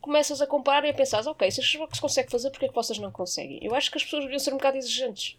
começas 0.02 0.42
a 0.42 0.48
comparar 0.48 0.86
e 0.88 0.90
a 0.90 0.94
pensar: 0.94 1.26
ok, 1.28 1.50
se 1.52 1.62
a 1.62 1.64
Xbox 1.64 2.00
consegue 2.00 2.32
fazer, 2.32 2.50
porquê 2.50 2.66
é 2.66 2.70
que 2.70 2.76
vocês 2.76 3.00
não 3.00 3.12
conseguem? 3.12 3.60
Eu 3.62 3.76
acho 3.76 3.92
que 3.92 3.98
as 3.98 4.04
pessoas 4.04 4.24
deviam 4.24 4.40
ser 4.40 4.52
um 4.54 4.58
bocado 4.58 4.78
exigentes. 4.78 5.38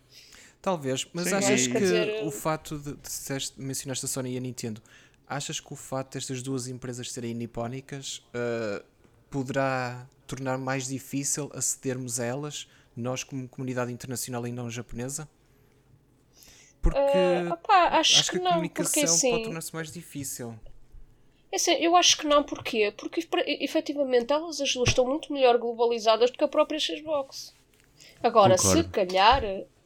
Talvez, 0.63 1.07
mas 1.13 1.29
Sim, 1.29 1.35
achas 1.35 1.67
que 1.67 1.79
dizer... 1.79 2.25
o 2.27 2.31
fato 2.31 2.79
de, 2.79 2.93
de, 2.93 3.39
de 3.39 3.53
mencionaste 3.57 4.05
a 4.05 4.09
Sony 4.09 4.35
e 4.35 4.37
a 4.37 4.41
Nintendo, 4.41 4.83
achas 5.27 5.59
que 5.59 5.73
o 5.73 5.77
fato 5.77 6.15
destas 6.15 6.43
duas 6.43 6.69
empresas 6.69 7.11
serem 7.11 7.33
nipónicas 7.33 8.23
uh, 8.35 8.85
poderá 9.31 10.07
tornar 10.27 10.59
mais 10.59 10.87
difícil 10.87 11.51
acedermos 11.55 12.21
a 12.21 12.27
elas, 12.27 12.69
nós 12.95 13.25
como 13.25 13.49
comunidade 13.49 13.91
internacional 13.91 14.47
e 14.47 14.53
não 14.53 14.69
japonesa? 14.69 15.27
Porque 16.83 16.99
uh, 16.99 17.53
opa, 17.53 17.75
acho, 17.99 18.21
acho, 18.21 18.31
que, 18.31 18.39
que 18.39 18.47
a 18.47 18.51
comunicação 18.51 18.93
porque, 18.93 19.01
assim, 19.01 19.31
pode 19.31 19.45
tornar-se 19.45 19.75
mais 19.75 19.93
difícil. 19.93 20.59
É 21.53 21.57
assim, 21.57 21.73
eu 21.73 21.97
acho 21.97 22.19
que 22.19 22.27
não, 22.27 22.43
porquê? 22.43 22.93
Porque 22.97 23.27
efetivamente 23.61 24.33
elas 24.33 24.61
as 24.61 24.73
duas 24.73 24.91
estão 24.91 25.05
muito 25.05 25.33
melhor 25.33 25.59
globalizadas 25.59 26.31
do 26.31 26.39
que 26.39 26.45
a 26.45 26.49
própria 26.49 26.79
Xbox. 26.79 27.55
Agora, 28.23 28.57
Concordo. 28.57 28.83
se 28.83 28.89
calhar 28.89 29.43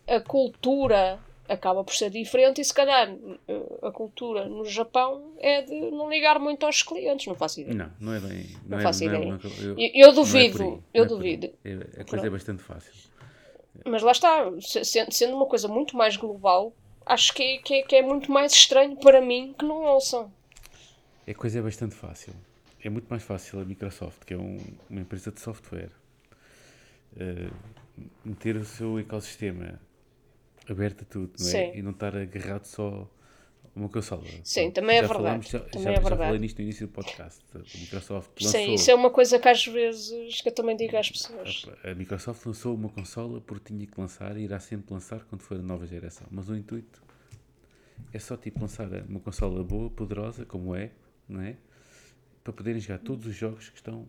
a 0.07 0.21
cultura 0.21 1.19
acaba 1.49 1.85
por 1.85 1.95
ser 1.95 2.11
diferente 2.11 2.61
e 2.61 2.65
se 2.65 2.73
calhar 2.73 3.15
a 3.83 3.91
cultura 3.91 4.47
no 4.47 4.65
Japão 4.65 5.33
é 5.39 5.63
de 5.63 5.91
não 5.91 6.09
ligar 6.09 6.39
muito 6.39 6.65
aos 6.65 6.83
clientes, 6.83 7.27
não 7.27 7.35
faço 7.35 7.61
ideia. 7.61 7.77
Não, 7.77 7.93
não 8.01 8.15
é 8.15 8.21
bem. 8.21 8.47
Não, 8.63 8.71
não 8.71 8.79
é, 8.79 8.83
faço 8.83 9.05
não 9.05 9.15
ideia. 9.15 9.25
É, 9.25 9.65
eu, 9.65 9.79
eu, 9.79 9.91
eu, 9.95 10.13
duvido, 10.13 10.85
é 10.93 11.01
eu 11.01 11.07
duvido. 11.07 11.51
É, 11.65 12.01
a 12.01 12.05
coisa 12.05 12.27
é 12.27 12.31
bastante 12.31 12.63
fácil. 12.63 12.93
Mas 13.85 14.03
lá 14.03 14.13
está, 14.13 14.51
sendo 15.13 15.37
uma 15.37 15.47
coisa 15.47 15.69
muito 15.69 15.97
mais 15.97 16.17
global, 16.17 16.73
acho 17.05 17.35
que 17.35 17.43
é, 17.43 17.59
que 17.59 17.75
é, 17.75 17.83
que 17.83 17.97
é 17.97 18.03
muito 18.03 18.31
mais 18.31 18.53
estranho 18.53 18.97
para 18.97 19.21
mim 19.21 19.55
que 19.59 19.65
não 19.65 19.83
ouçam. 19.85 20.33
A 21.27 21.35
coisa 21.35 21.59
é 21.59 21.63
bastante 21.63 21.95
fácil. 21.95 22.35
É 22.83 22.91
muito 22.91 23.07
mais 23.09 23.23
fácil 23.23 23.61
a 23.61 23.65
Microsoft, 23.65 24.25
que 24.25 24.35
é 24.35 24.39
um, 24.39 24.59
uma 24.91 25.01
empresa 25.01 25.33
de 25.33 25.41
software, 25.41 25.91
uh, 27.17 27.55
meter 28.25 28.57
o 28.57 28.65
seu 28.65 28.99
ecossistema 28.99 29.81
aberto 30.69 31.03
a 31.03 31.05
tudo, 31.05 31.33
não 31.39 31.47
é? 31.47 31.51
Sim. 31.51 31.73
E 31.79 31.83
não 31.83 31.93
estar 31.93 32.15
agarrado 32.15 32.67
só 32.67 33.09
a 33.75 33.79
uma 33.79 33.89
consola. 33.89 34.25
Sim, 34.43 34.71
também 34.71 34.99
é 34.99 35.03
verdade. 35.03 35.51
Já, 35.51 35.61
também 35.61 35.83
já, 35.83 35.91
é 35.93 35.95
já 35.95 36.01
verdade. 36.01 36.23
falei 36.25 36.39
nisto 36.41 36.59
no 36.59 36.65
início 36.65 36.87
do 36.87 36.93
podcast. 36.93 37.43
A 37.55 37.59
Microsoft 37.59 38.31
lançou... 38.43 38.61
Sim, 38.61 38.75
isso 38.75 38.91
é 38.91 38.95
uma 38.95 39.11
coisa 39.11 39.39
que 39.39 39.49
às 39.49 39.65
vezes 39.67 40.41
que 40.43 40.49
eu 40.49 40.53
também 40.53 40.77
digo 40.77 40.95
às 40.97 41.11
pessoas. 41.11 41.67
A, 41.83 41.91
a 41.91 41.95
Microsoft 41.95 42.45
lançou 42.45 42.75
uma 42.75 42.91
consola 42.91 43.41
porque 43.41 43.73
tinha 43.73 43.87
que 43.87 43.99
lançar 43.99 44.37
e 44.37 44.43
irá 44.43 44.61
sempre 44.61 44.93
lançar 44.93 45.25
quando 45.25 45.41
for 45.41 45.59
a 45.59 45.63
nova 45.63 45.87
geração. 45.87 46.27
Mas 46.31 46.51
o 46.51 46.55
intuito 46.57 47.03
é 48.13 48.19
só 48.19 48.37
tipo 48.37 48.61
lançar 48.61 48.89
uma 49.09 49.21
consola 49.21 49.65
boa, 49.65 49.89
poderosa, 49.89 50.45
como 50.45 50.75
é, 50.75 50.91
não 51.29 51.41
é? 51.41 51.57
Para 52.43 52.53
poderem 52.53 52.81
jogar 52.81 52.99
todos 52.99 53.27
os 53.27 53.35
jogos 53.35 53.71
que 53.71 53.77
estão 53.77 54.07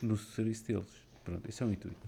no 0.00 0.16
serviço 0.16 0.66
deles. 0.66 0.88
Pronto, 1.24 1.48
esse 1.48 1.62
é 1.62 1.66
o 1.66 1.72
intuito. 1.72 2.06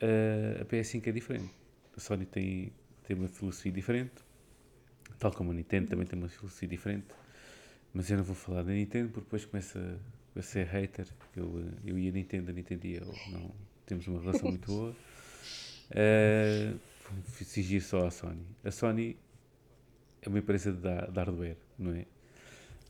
Uh, 0.00 0.62
a 0.62 0.64
PS5 0.64 1.06
é 1.06 1.12
diferente 1.12 1.62
a 1.96 2.00
Sony 2.00 2.26
tem, 2.26 2.72
tem 3.04 3.16
uma 3.16 3.28
filosofia 3.28 3.72
diferente, 3.72 4.12
tal 5.18 5.32
como 5.32 5.50
a 5.50 5.54
Nintendo 5.54 5.88
também 5.88 6.06
tem 6.06 6.18
uma 6.18 6.28
filosofia 6.28 6.68
diferente, 6.68 7.06
mas 7.92 8.10
eu 8.10 8.16
não 8.16 8.24
vou 8.24 8.34
falar 8.34 8.62
da 8.62 8.72
Nintendo 8.72 9.10
porque 9.10 9.24
depois 9.24 9.44
começa 9.44 10.00
a 10.34 10.42
ser 10.42 10.66
hater. 10.66 11.06
Eu, 11.36 11.62
eu 11.84 11.98
e 11.98 12.08
a 12.08 12.12
Nintendo, 12.12 12.50
a 12.50 12.54
Nintendo 12.54 12.86
e 12.86 12.96
eu 12.96 13.14
não 13.30 13.54
temos 13.84 14.06
uma 14.06 14.20
relação 14.20 14.48
muito 14.48 14.66
boa. 14.66 14.96
Uh, 15.90 16.78
exigir 17.38 17.82
só 17.82 18.06
a 18.06 18.10
Sony. 18.10 18.46
A 18.64 18.70
Sony 18.70 19.18
é 20.22 20.28
uma 20.28 20.38
empresa 20.38 20.72
de, 20.72 20.80
de 20.80 21.18
hardware, 21.18 21.58
não 21.78 21.92
é? 21.92 22.06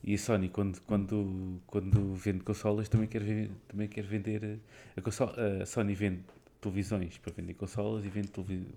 E 0.05 0.14
a 0.14 0.18
Sony, 0.18 0.48
quando, 0.48 0.80
quando, 0.82 1.61
quando 1.66 2.14
vende 2.14 2.40
consolas, 2.40 2.88
também 2.88 3.09
quer, 3.09 3.22
também 3.68 3.88
quer 3.88 4.03
vender. 4.03 4.59
A, 4.96 5.00
consola, 5.00 5.34
a 5.62 5.66
Sony 5.66 5.94
vende 5.94 6.22
televisões 6.61 7.18
para 7.18 7.32
vender 7.32 7.55
consolas 7.55 8.05
e 8.05 8.09
vende 8.09 8.30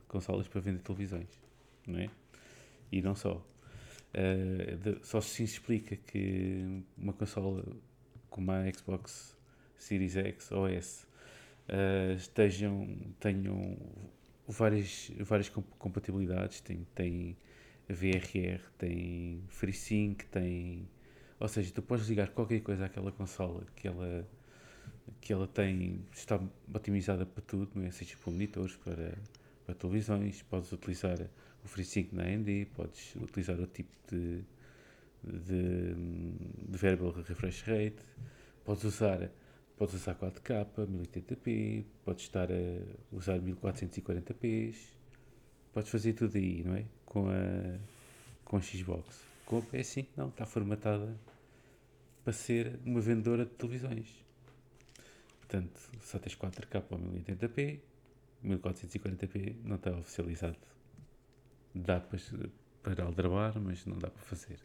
consolas 0.08 0.48
para 0.48 0.62
vender 0.62 0.80
televisões, 0.80 1.28
não 1.88 2.00
é? 2.00 2.10
E 2.92 3.02
não 3.02 3.16
só. 3.16 3.46
Uh, 4.14 4.78
de, 4.78 5.06
só 5.06 5.20
se 5.20 5.44
explica 5.44 5.96
que 5.96 6.84
uma 6.98 7.12
consola 7.12 7.66
como 8.30 8.52
a 8.52 8.72
Xbox 8.72 9.38
Series 9.78 10.16
X 10.16 10.52
ou 10.52 10.68
S 10.68 11.06
uh, 11.70 12.16
estejam, 12.16 12.88
tenham 13.20 13.78
várias, 14.48 15.12
várias 15.20 15.50
compatibilidades, 15.50 16.62
tem, 16.62 16.86
tem 16.94 17.38
VRR, 17.88 18.62
tem 18.78 19.44
FreeSync, 19.48 20.24
tem... 20.26 20.88
Ou 21.40 21.48
seja, 21.48 21.72
tu 21.72 21.82
podes 21.82 22.08
ligar 22.08 22.30
qualquer 22.30 22.62
coisa 22.62 22.86
àquela 22.86 23.12
consola 23.12 23.66
que 23.76 23.88
ela 23.88 24.28
que 25.22 25.34
ela 25.34 25.48
tem, 25.48 26.06
está 26.14 26.40
otimizada 26.74 27.26
para 27.26 27.42
tudo, 27.42 27.72
não 27.76 27.84
é? 27.86 27.92
seja 27.92 28.16
para 28.18 28.32
monitores, 28.32 28.76
para, 28.76 29.18
para 29.66 29.76
televisões, 29.76 30.42
podes 30.44 30.72
utilizar 30.72 31.18
o 31.64 31.68
FreeSync 31.68 32.14
na 32.14 32.24
AMD, 32.24 32.68
podes 32.76 33.16
utilizar 33.16 33.60
o 33.60 33.68
tipo 33.68 33.92
de, 34.10 34.44
de, 35.24 35.94
de 36.68 36.78
variable 36.78 37.12
refresh 37.24 37.62
rate, 37.64 37.98
podes 38.64 38.84
usar, 38.84 39.32
podes 39.78 39.96
usar 39.96 40.16
4K, 40.16 40.68
1080p, 40.76 41.86
podes 42.04 42.24
estar 42.24 42.50
a 42.52 42.56
usar 43.12 43.40
1440p, 43.40 44.76
podes 45.74 45.90
fazer 45.90 46.14
tudo 46.14 46.38
aí, 46.38 46.64
não 46.64 46.76
é? 46.76 46.86
Com 47.06 47.30
a, 47.30 47.80
com 48.44 48.58
a 48.58 48.62
Xbox. 48.62 49.25
Com 49.46 49.60
a 49.60 49.62
PS5 49.62 50.08
não, 50.18 50.30
está 50.30 50.46
formatada 50.46 51.16
para 52.24 52.34
ser 52.34 52.80
uma 52.84 53.00
vendedora 53.00 53.46
de 53.46 53.52
televisões. 53.52 54.26
Portanto, 55.38 55.80
só 56.02 56.18
tens 56.18 56.36
4K 56.36 56.84
ou 56.90 56.98
1080p, 56.98 57.80
1440p 58.44 59.56
não 59.64 59.76
está 59.76 59.92
oficializado. 59.92 60.58
Dá 61.74 62.00
para, 62.00 62.20
para 62.82 63.04
aldrabar, 63.04 63.60
mas 63.60 63.86
não 63.86 63.98
dá 64.00 64.10
para 64.10 64.24
fazer. 64.24 64.60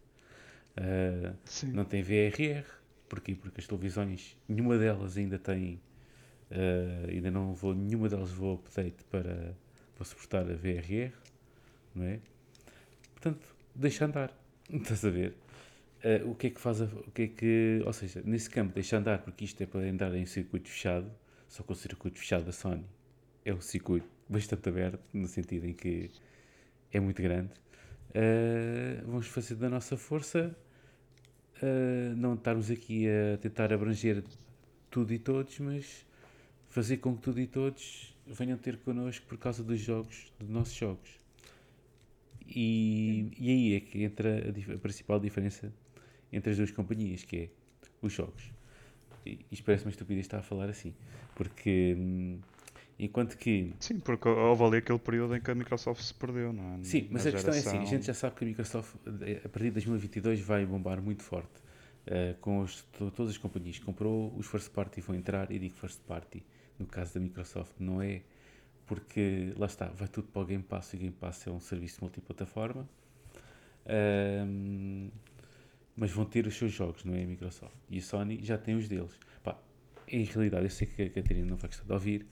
Uh, 0.79 1.37
não 1.67 1.85
tem 1.85 2.03
VRR, 2.03 2.65
porquê? 3.09 3.35
Porque 3.35 3.61
as 3.61 3.67
televisões, 3.67 4.39
nenhuma 4.49 4.79
delas 4.79 5.19
ainda 5.19 5.39
tem, 5.39 5.81
uh, 6.51 7.11
ainda 7.11 7.31
não 7.31 7.55
vou, 7.55 7.75
nenhuma 7.75 8.09
delas 8.09 8.31
vou 8.31 8.55
update 8.55 9.05
para, 9.11 9.55
para 9.95 10.05
suportar 10.05 10.51
a 10.51 10.55
VRR, 10.55 11.13
não 11.95 12.05
é? 12.05 12.21
Portanto, 13.13 13.55
deixa 13.75 14.07
andar, 14.07 14.33
estás 14.73 15.05
a 15.05 15.11
ver? 15.11 15.35
Uh, 16.05 16.31
o 16.31 16.35
que 16.35 16.47
é 16.47 16.51
que 16.51 16.61
faz, 16.61 16.81
a, 16.81 16.85
o 16.85 17.11
que 17.11 17.23
é 17.23 17.27
que, 17.29 17.83
ou 17.85 17.93
seja, 17.93 18.23
nesse 18.25 18.49
campo 18.49 18.75
deixa 18.75 18.97
andar, 18.97 19.19
porque 19.19 19.45
isto 19.45 19.63
é 19.63 19.67
para 19.67 19.81
andar 19.81 20.15
em 20.15 20.25
circuito 20.25 20.69
fechado, 20.69 21.11
só 21.47 21.63
que 21.63 21.73
o 21.73 21.75
circuito 21.75 22.19
fechado 22.19 22.45
da 22.45 22.53
Sony 22.53 22.85
é 23.45 23.53
um 23.53 23.61
circuito 23.61 24.09
bastante 24.29 24.69
aberto, 24.69 25.01
no 25.13 25.27
sentido 25.27 25.67
em 25.67 25.75
que 25.75 26.11
é 26.93 27.01
muito 27.01 27.21
grande. 27.21 27.51
Uh, 28.11 29.05
vamos 29.07 29.27
fazer 29.27 29.57
da 29.57 29.69
nossa 29.69 29.97
força, 29.97 30.57
uh, 31.63 32.17
não 32.17 32.35
estarmos 32.35 32.71
aqui 32.71 33.07
a 33.07 33.37
tentar 33.39 33.73
abranger 33.73 34.25
tudo 34.91 35.13
e 35.13 35.19
todos, 35.19 35.59
mas 35.59 36.07
fazer 36.71 36.97
com 36.99 37.15
que 37.15 37.23
tudo 37.23 37.41
e 37.41 37.47
todos 37.47 38.17
venham 38.27 38.57
ter 38.57 38.79
connosco 38.79 39.27
por 39.27 39.37
causa 39.37 39.63
dos 39.63 39.81
jogos, 39.81 40.33
dos 40.39 40.49
nossos 40.49 40.75
jogos. 40.75 41.20
E, 42.51 43.31
e 43.39 43.51
aí 43.51 43.75
é 43.75 43.81
que 43.81 44.03
entra 44.03 44.43
a, 44.47 44.75
a, 44.75 44.79
principal 44.79 45.21
diferença 45.21 45.73
entre 46.33 46.51
as 46.51 46.57
duas 46.57 46.71
companhias, 46.71 47.25
que 47.25 47.37
é 47.37 47.49
os 48.03 48.13
jogos. 48.13 48.51
E 49.25 49.39
isto 49.51 49.65
parece 49.65 49.85
uma 49.85 49.91
estupidez 49.91 50.27
estar 50.27 50.39
a 50.39 50.43
falar 50.43 50.69
assim, 50.69 50.95
porque 51.35 51.95
hum, 51.99 52.39
Enquanto 53.03 53.39
que. 53.39 53.73
Sim, 53.81 53.99
porque 53.99 54.29
houve 54.29 54.63
ali 54.63 54.77
aquele 54.77 54.99
período 54.99 55.35
em 55.35 55.41
que 55.41 55.51
a 55.51 55.55
Microsoft 55.55 56.03
se 56.03 56.13
perdeu, 56.13 56.53
não 56.53 56.75
é? 56.75 56.85
Sim, 56.85 57.09
mas 57.11 57.27
a 57.27 57.33
questão 57.33 57.55
é 57.55 57.59
assim: 57.59 57.79
a 57.79 57.85
gente 57.87 58.05
já 58.05 58.13
sabe 58.13 58.37
que 58.37 58.45
a 58.45 58.47
Microsoft, 58.47 58.95
a 59.43 59.49
partir 59.49 59.69
de 59.69 59.71
2022, 59.71 60.41
vai 60.41 60.67
bombar 60.67 61.01
muito 61.01 61.23
forte. 61.23 61.49
Uh, 62.07 62.39
com 62.43 62.61
os, 62.61 62.83
todas 63.17 63.31
as 63.31 63.39
companhias 63.39 63.79
comprou, 63.79 64.35
os 64.37 64.47
first 64.47 64.71
party 64.71 65.01
vão 65.01 65.17
entrar. 65.17 65.51
E 65.51 65.59
digo 65.59 65.75
first 65.77 66.01
party, 66.03 66.45
no 66.79 66.85
caso 66.85 67.15
da 67.15 67.21
Microsoft, 67.21 67.73
não 67.79 68.03
é 68.03 68.21
porque 68.91 69.55
lá 69.57 69.67
está, 69.67 69.87
vai 69.87 70.09
tudo 70.09 70.27
para 70.27 70.43
o 70.43 70.45
Game 70.45 70.65
Pass 70.65 70.93
e 70.95 70.97
o 70.97 70.99
Game 70.99 71.15
Pass 71.15 71.47
é 71.47 71.51
um 71.53 71.61
serviço 71.61 71.99
multiplataforma. 72.01 72.89
Um, 73.87 75.09
mas 75.95 76.11
vão 76.11 76.25
ter 76.25 76.45
os 76.45 76.57
seus 76.57 76.73
jogos, 76.73 77.05
não 77.05 77.15
é 77.15 77.23
a 77.23 77.27
Microsoft. 77.27 77.73
E 77.89 77.99
a 77.99 78.03
Sony 78.03 78.41
já 78.43 78.59
tem 78.59 78.75
os 78.75 78.89
deles. 78.89 79.17
Pá, 79.45 79.57
em 80.09 80.25
realidade, 80.25 80.65
eu 80.65 80.71
sei 80.71 80.89
que 80.89 81.03
a 81.03 81.09
Catarina 81.09 81.47
não 81.47 81.57
vai 81.57 81.69
gostar 81.69 81.85
de 81.85 81.93
ouvir, 81.93 82.27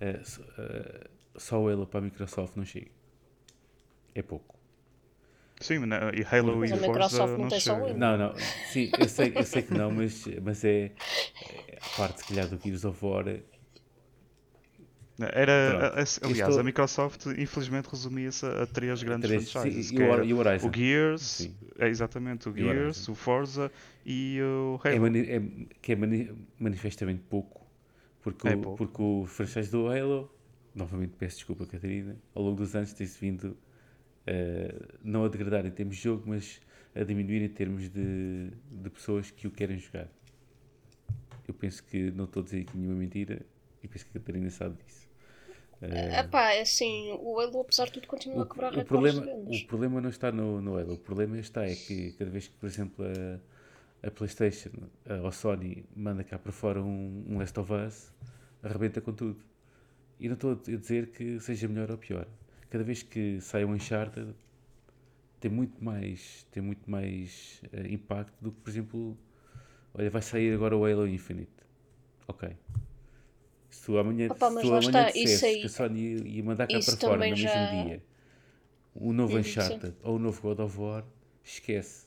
uh, 0.00 0.42
uh, 0.62 1.10
só 1.40 1.56
Halo 1.56 1.88
para 1.88 1.98
a 1.98 2.02
Microsoft 2.02 2.54
não 2.54 2.64
chega. 2.64 2.92
É 4.14 4.22
pouco. 4.22 4.56
Sim, 5.58 5.80
não, 5.80 6.10
e 6.10 6.22
Halo 6.22 6.56
mas 6.56 6.70
e 6.70 6.74
a 6.74 6.76
Forza 6.76 6.92
Microsoft 6.92 7.32
não, 7.32 7.38
não 7.38 7.48
tem 7.48 7.58
chega. 7.58 7.80
só 7.80 7.94
Não, 7.94 8.16
não, 8.16 8.34
sim, 8.70 8.92
eu 8.96 9.08
sei, 9.08 9.32
eu 9.34 9.42
sei 9.42 9.62
que 9.62 9.74
não, 9.74 9.90
mas, 9.90 10.24
mas 10.40 10.64
é, 10.64 10.92
é 11.50 11.78
a 11.82 11.96
parte, 11.96 12.20
se 12.20 12.28
calhar, 12.28 12.46
do 12.46 12.60
Gears 12.62 12.84
of 12.84 13.04
War. 13.04 13.24
Era, 15.18 15.94
aliás, 15.94 16.20
Estou... 16.22 16.60
a 16.60 16.62
Microsoft 16.62 17.26
infelizmente 17.38 17.86
resumia-se 17.86 18.44
a 18.44 18.66
três 18.66 19.02
grandes 19.02 19.28
três, 19.28 19.50
franchises. 19.50 19.88
Sim, 19.88 19.96
e, 19.96 20.34
o, 20.34 20.38
Horizon. 20.38 20.68
O 20.68 20.72
Gears, 20.74 21.50
é 21.78 21.88
exatamente, 21.88 22.48
o 22.48 22.54
Gears, 22.54 23.08
o, 23.08 23.12
o 23.12 23.14
Forza 23.14 23.72
e 24.04 24.38
o 24.42 24.78
Halo. 24.84 24.94
É, 24.94 24.98
mani 24.98 25.20
é 25.20 25.42
que 25.80 25.92
é 25.92 25.96
mani 25.96 26.30
manifestamente 26.58 27.22
pouco 27.30 27.66
porque, 28.26 28.48
é 28.48 28.56
o, 28.56 28.74
porque 28.74 29.00
o 29.00 29.24
franchise 29.24 29.70
do 29.70 29.86
Halo, 29.86 30.28
novamente 30.74 31.12
peço 31.16 31.36
desculpa, 31.36 31.64
Catarina, 31.64 32.16
ao 32.34 32.42
longo 32.42 32.56
dos 32.56 32.74
anos 32.74 32.92
tem-se 32.92 33.20
vindo 33.20 33.56
uh, 34.26 34.94
não 35.00 35.24
a 35.24 35.28
degradar 35.28 35.64
em 35.64 35.70
termos 35.70 35.94
de 35.94 36.02
jogo, 36.02 36.24
mas 36.26 36.60
a 36.92 37.04
diminuir 37.04 37.42
em 37.42 37.48
termos 37.48 37.88
de, 37.88 38.50
de 38.68 38.90
pessoas 38.90 39.30
que 39.30 39.46
o 39.46 39.50
querem 39.52 39.78
jogar. 39.78 40.08
Eu 41.46 41.54
penso 41.54 41.84
que 41.84 42.10
não 42.10 42.24
estou 42.24 42.40
a 42.40 42.44
dizer 42.44 42.62
aqui 42.62 42.76
nenhuma 42.76 42.98
mentira 42.98 43.46
e 43.80 43.86
penso 43.86 44.04
que 44.06 44.18
a 44.18 44.20
Catarina 44.20 44.50
sabe 44.50 44.74
disso. 44.84 45.05
Uh, 45.82 46.20
Epá, 46.20 46.52
é 46.52 46.62
assim, 46.62 47.12
o 47.20 47.38
Halo 47.38 47.60
apesar 47.60 47.86
de 47.86 47.92
tudo 47.92 48.06
continua 48.06 48.38
o, 48.38 48.42
a 48.42 48.46
quebrar 48.48 48.76
o 48.76 48.84
problema, 48.84 49.22
o 49.26 49.66
problema 49.66 50.00
não 50.00 50.08
está 50.08 50.32
no, 50.32 50.60
no 50.60 50.78
Halo, 50.78 50.94
o 50.94 50.98
problema 50.98 51.38
está 51.38 51.66
é 51.66 51.74
que 51.74 52.12
cada 52.12 52.30
vez 52.30 52.48
que, 52.48 52.54
por 52.54 52.66
exemplo, 52.66 53.04
a 53.04 53.38
a 54.06 54.10
PlayStation 54.10 54.70
ou 55.20 55.26
a 55.26 55.32
Sony 55.32 55.84
manda 55.94 56.22
cá 56.22 56.38
para 56.38 56.52
fora 56.52 56.80
um, 56.80 57.24
um 57.28 57.38
Last 57.38 57.58
of 57.58 57.72
Us, 57.72 58.12
arrebenta 58.62 59.00
com 59.00 59.12
tudo. 59.12 59.44
E 60.18 60.28
não 60.28 60.34
estou 60.34 60.52
a 60.52 60.76
dizer 60.76 61.08
que 61.10 61.38
seja 61.40 61.68
melhor 61.68 61.90
ou 61.90 61.98
pior. 61.98 62.26
Cada 62.70 62.84
vez 62.84 63.02
que 63.02 63.40
sai 63.40 63.64
um 63.64 63.72
Uncharted 63.72 64.34
tem 65.40 65.50
muito 65.50 65.82
mais, 65.84 66.46
tem 66.50 66.62
muito 66.62 66.90
mais 66.90 67.60
uh, 67.72 67.86
impacto 67.86 68.34
do 68.40 68.52
que, 68.52 68.60
por 68.60 68.70
exemplo, 68.70 69.18
olha, 69.92 70.08
vai 70.08 70.22
sair 70.22 70.54
agora 70.54 70.76
o 70.76 70.84
Halo 70.84 71.06
Infinite. 71.06 71.52
Ok. 72.26 72.56
Se 73.76 73.86
tu 73.86 73.98
amanhã, 73.98 74.28
Opa, 74.30 74.50
se 74.50 74.66
amanhã 74.66 75.12
dissesse 75.12 75.60
que 75.60 75.66
a 75.66 75.68
Sony 75.68 76.16
ia 76.24 76.42
mandar 76.42 76.66
cá 76.66 76.78
para 76.78 76.96
fora 76.96 77.30
no 77.30 77.36
já... 77.36 77.72
mesmo 77.72 77.88
dia 77.88 78.02
um 79.00 79.12
novo 79.12 79.38
Uncharted 79.38 79.94
ou 80.02 80.16
um 80.16 80.18
novo 80.18 80.40
God 80.40 80.60
of 80.60 80.78
War, 80.78 81.04
esquece 81.44 82.06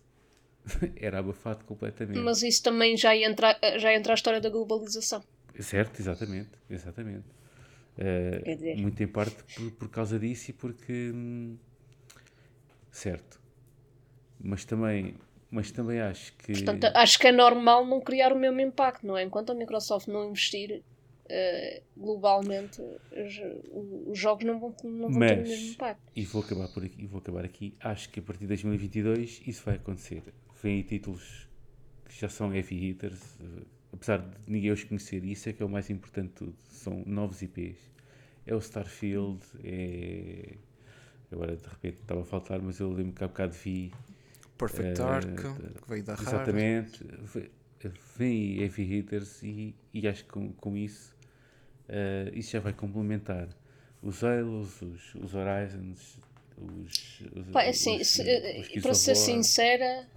era 0.97 1.19
abafado 1.19 1.63
completamente. 1.65 2.19
Mas 2.19 2.43
isso 2.43 2.63
também 2.63 2.97
já 2.97 3.15
entra, 3.15 3.57
já 3.77 3.93
entra 3.93 4.13
a 4.13 4.15
história 4.15 4.41
da 4.41 4.49
globalização. 4.49 5.23
Certo, 5.59 5.99
exatamente. 5.99 6.49
exatamente. 6.69 7.25
Uh, 7.97 8.77
muito 8.77 9.01
em 9.03 9.07
parte 9.07 9.43
por, 9.55 9.71
por, 9.71 9.89
causa 9.89 10.17
disso 10.17 10.51
e 10.51 10.53
porque. 10.53 11.11
Hum, 11.13 11.57
certo. 12.89 13.39
Mas 14.39 14.63
também, 14.63 15.15
mas 15.51 15.69
também 15.71 15.99
acho 15.99 16.33
que. 16.37 16.53
Portanto, 16.53 16.85
acho 16.95 17.19
que 17.19 17.27
é 17.27 17.31
normal 17.31 17.85
não 17.85 17.99
criar 17.99 18.31
o 18.31 18.39
mesmo 18.39 18.61
impacto, 18.61 19.05
não 19.05 19.17
é? 19.17 19.23
Enquanto 19.23 19.51
a 19.51 19.55
Microsoft 19.55 20.07
não 20.07 20.29
investir 20.29 20.81
uh, 21.29 21.83
globalmente, 21.95 22.81
os, 22.81 23.41
os, 24.07 24.17
jogos 24.17 24.45
não 24.45 24.59
vão, 24.59 24.75
não 24.83 25.09
vão 25.09 25.19
mas, 25.19 25.31
ter 25.31 25.39
o 25.39 25.47
mesmo 25.47 25.71
impacto. 25.71 26.11
E 26.15 26.25
vou 26.25 26.41
acabar, 26.41 26.67
por 26.69 26.83
aqui, 26.83 27.05
vou 27.05 27.19
acabar 27.19 27.45
aqui. 27.45 27.75
Acho 27.79 28.09
que 28.09 28.19
a 28.19 28.23
partir 28.23 28.41
de 28.41 28.47
2022 28.47 29.41
isso 29.45 29.63
vai 29.65 29.75
acontecer 29.75 30.23
vêm 30.61 30.81
títulos 30.81 31.47
que 32.05 32.19
já 32.19 32.29
são 32.29 32.53
heavy 32.53 32.75
hitters, 32.75 33.37
eh, 33.39 33.63
apesar 33.93 34.17
de 34.17 34.51
ninguém 34.51 34.71
os 34.71 34.83
conhecer, 34.83 35.23
isso 35.23 35.49
é 35.49 35.53
que 35.53 35.61
é 35.61 35.65
o 35.65 35.69
mais 35.69 35.89
importante 35.89 36.29
de 36.29 36.33
tudo. 36.33 36.55
São 36.69 37.03
novos 37.05 37.41
IPs. 37.41 37.77
É 38.45 38.55
o 38.55 38.59
Starfield, 38.59 39.39
é. 39.63 40.55
Agora 41.31 41.55
de 41.55 41.67
repente 41.67 42.01
estava 42.01 42.21
a 42.21 42.25
faltar, 42.25 42.59
mas 42.61 42.79
eu 42.79 42.91
lembro 42.91 43.13
que 43.13 43.23
há 43.23 43.27
bocado 43.27 43.53
vi. 43.53 43.91
Perfect 44.57 44.99
uh, 44.99 45.05
Dark, 45.05 45.35
que 45.35 45.89
veio 45.89 46.03
da. 46.03 46.13
Exatamente. 46.13 47.05
Vem 48.17 48.59
heavy 48.59 48.83
hitters 48.83 49.41
e, 49.43 49.75
e 49.93 50.07
acho 50.07 50.25
que 50.25 50.31
com, 50.31 50.51
com 50.53 50.75
isso 50.75 51.15
uh, 51.89 52.37
isso 52.37 52.51
já 52.51 52.59
vai 52.59 52.73
complementar 52.73 53.47
os 54.01 54.23
Halos, 54.23 54.81
os, 54.81 55.15
os 55.15 55.33
Horizons, 55.33 56.17
os. 56.57 57.21
os, 57.35 57.47
Pá, 57.51 57.63
assim, 57.63 57.99
os, 57.99 58.07
se, 58.07 58.21
os 58.75 58.81
para 58.81 58.93
ser 58.93 59.15
sincera 59.15 60.07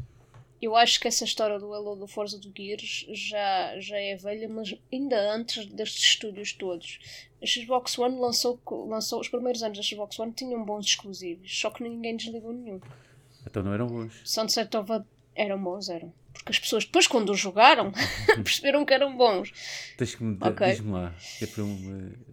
eu 0.63 0.77
acho 0.77 1.01
que 1.01 1.09
essa 1.09 1.25
história 1.25 1.59
do 1.59 1.75
Halo 1.75 1.97
do 1.97 2.07
Forza 2.07 2.39
do 2.39 2.53
Gears 2.57 3.05
já, 3.11 3.77
já 3.81 3.99
é 3.99 4.15
velha, 4.15 4.49
mas 4.49 4.73
ainda 4.93 5.35
antes 5.35 5.67
destes 5.67 6.05
estúdios 6.05 6.53
todos. 6.53 7.01
A 7.43 7.47
Xbox 7.47 7.99
One 7.99 8.17
lançou, 8.17 8.61
lançou 8.87 9.21
os 9.21 9.29
primeiros 9.29 9.61
anos 9.65 9.77
da 9.77 9.83
Xbox 9.83 10.21
One 10.21 10.33
tinham 10.33 10.65
bons 10.65 10.87
exclusivos, 10.87 11.59
só 11.59 11.69
que 11.69 11.83
ninguém 11.83 12.17
desligou 12.17 12.53
nenhum. 12.53 12.81
Então 13.45 13.65
não 13.65 13.75
eram 13.75 13.89
bons. 13.89 14.21
Sunset 14.25 14.77
Overdrive 14.77 15.11
eram 15.35 15.61
bons, 15.61 15.89
eram. 15.89 16.15
Porque 16.33 16.51
as 16.51 16.59
pessoas 16.59 16.85
depois 16.85 17.07
quando 17.07 17.31
o 17.31 17.35
jogaram 17.35 17.93
perceberam 18.43 18.85
que 18.85 18.93
eram 18.93 19.17
bons. 19.17 19.53
Tens 19.97 20.15
que 20.15 20.25
me 20.25 20.37
okay. 20.41 20.71
diz-me 20.71 20.91
lá. 20.93 21.15
É 21.41 21.47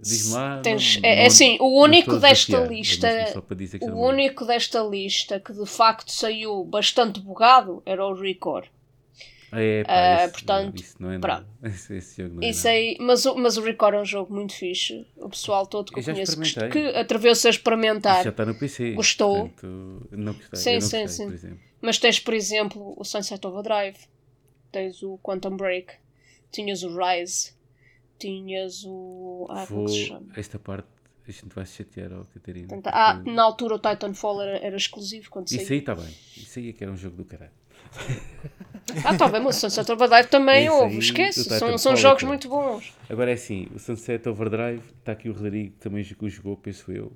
Diz-me 0.02 0.34
lá. 0.34 0.62
Tens, 0.62 0.95
não, 0.97 1.10
é, 1.10 1.24
é 1.24 1.26
assim, 1.28 1.58
o 1.60 1.82
único 1.82 2.18
desta 2.18 2.58
lista. 2.66 3.08
É 3.08 3.34
o 3.91 3.95
único 3.95 4.45
desta 4.45 4.82
lista 4.82 5.39
que 5.39 5.54
de 5.54 5.66
facto 5.66 6.12
saiu 6.12 6.64
bastante 6.64 7.20
bugado 7.20 7.84
era 7.86 8.06
o 8.06 8.14
Record. 8.14 8.66
Ah, 9.52 9.60
é, 9.62 9.84
pá, 9.84 9.91
Ah, 9.93 10.24
esse- 10.26 10.34
portanto, 10.34 10.80
isso 10.80 10.95
não 11.00 11.12
é 11.12 11.18
pronto. 11.20 11.47
Esse, 11.64 11.95
esse 11.95 12.22
jogo 12.22 12.36
não 12.36 12.43
é 12.43 12.50
Isso 12.52 12.66
nada. 12.66 12.78
aí, 12.78 12.97
mas, 13.00 13.26
o- 13.26 13.36
mas 13.36 13.58
o 13.58 13.62
Record 13.64 13.95
é 13.95 14.00
um 14.02 14.06
jogo 14.06 14.32
muito 14.34 14.54
fixe. 14.54 15.08
O 15.18 15.28
pessoal 15.28 15.66
todo 15.66 15.91
que 15.91 16.00
Eu 16.00 16.04
eu 16.04 16.14
conheço 16.14 16.39
que, 16.39 16.70
que 16.70 16.88
atreveu-se 16.95 17.47
a 17.47 17.50
experimentar. 17.50 18.16
Isso 18.18 18.24
já 18.26 18.30
está 18.30 18.45
no 18.45 18.54
PC. 18.56 18.91
Gostou? 18.91 19.50
portanto, 19.50 20.08
não 20.12 20.34
gostei. 20.34 20.60
Sim, 20.60 20.74
não 20.74 20.82
sim, 20.82 21.02
gostei, 21.02 21.38
sim. 21.38 21.60
Mas 21.82 21.98
tens, 21.98 22.20
por 22.20 22.34
exemplo, 22.34 22.94
o 22.98 23.04
Sunset 23.04 23.46
Overdrive, 23.46 23.98
tens 24.72 25.02
o 25.02 25.18
Quantum 25.20 25.56
Break, 25.56 25.94
tinhas 26.52 26.84
o 26.84 26.90
Rise, 26.98 27.54
tinhas 28.18 28.84
o. 28.86 29.48
Ah, 29.50 29.66
como 29.68 29.84
é 29.84 29.86
que 29.86 29.92
se 29.92 30.10
Vou, 30.10 30.20
chama? 30.20 30.34
esta 30.36 30.60
parte 30.60 30.88
a 31.28 31.32
gente 31.32 31.54
vai 31.54 31.66
se 31.66 31.76
chatear, 31.78 32.12
ó, 32.12 32.24
Catarina. 32.34 32.68
Portanto, 32.68 32.94
ah, 32.94 33.14
porque 33.16 33.32
na 33.32 33.44
altura 33.44 33.76
o 33.76 33.80
Titanfall 33.80 34.42
era, 34.42 34.58
era 34.58 34.76
exclusivo 34.76 35.30
quando 35.30 35.48
Isso 35.48 35.58
saiu. 35.58 35.70
aí 35.72 35.78
está 35.78 35.96
bem. 35.96 36.16
Isso 36.36 36.60
aí 36.60 36.70
é 36.70 36.74
que 36.74 36.84
era 36.84 36.92
um 36.92 36.98
jogo 36.98 37.16
do 37.16 37.26
caralho. 37.26 37.52
Ah, 39.06 39.16
tá 39.16 39.28
bem, 39.28 39.40
mas 39.40 39.58
o 39.58 39.60
Sunset 39.60 39.92
Overdrive 39.92 40.30
também 40.30 40.66
Isso 40.66 40.74
houve, 40.74 40.98
esquece. 40.98 41.44
São, 41.44 41.78
são 41.78 41.94
é 41.94 41.96
jogos 41.96 42.24
muito 42.24 42.50
bons. 42.50 42.92
Agora 43.08 43.30
é 43.30 43.36
assim, 43.36 43.68
o 43.74 43.78
Sunset 43.78 44.28
Overdrive, 44.28 44.82
está 44.98 45.12
aqui 45.12 45.30
o 45.30 45.34
Rodrigo 45.34 45.74
que 45.74 45.78
também 45.78 46.02
o 46.02 46.30
jogou, 46.30 46.58
penso 46.58 46.92
eu. 46.92 47.14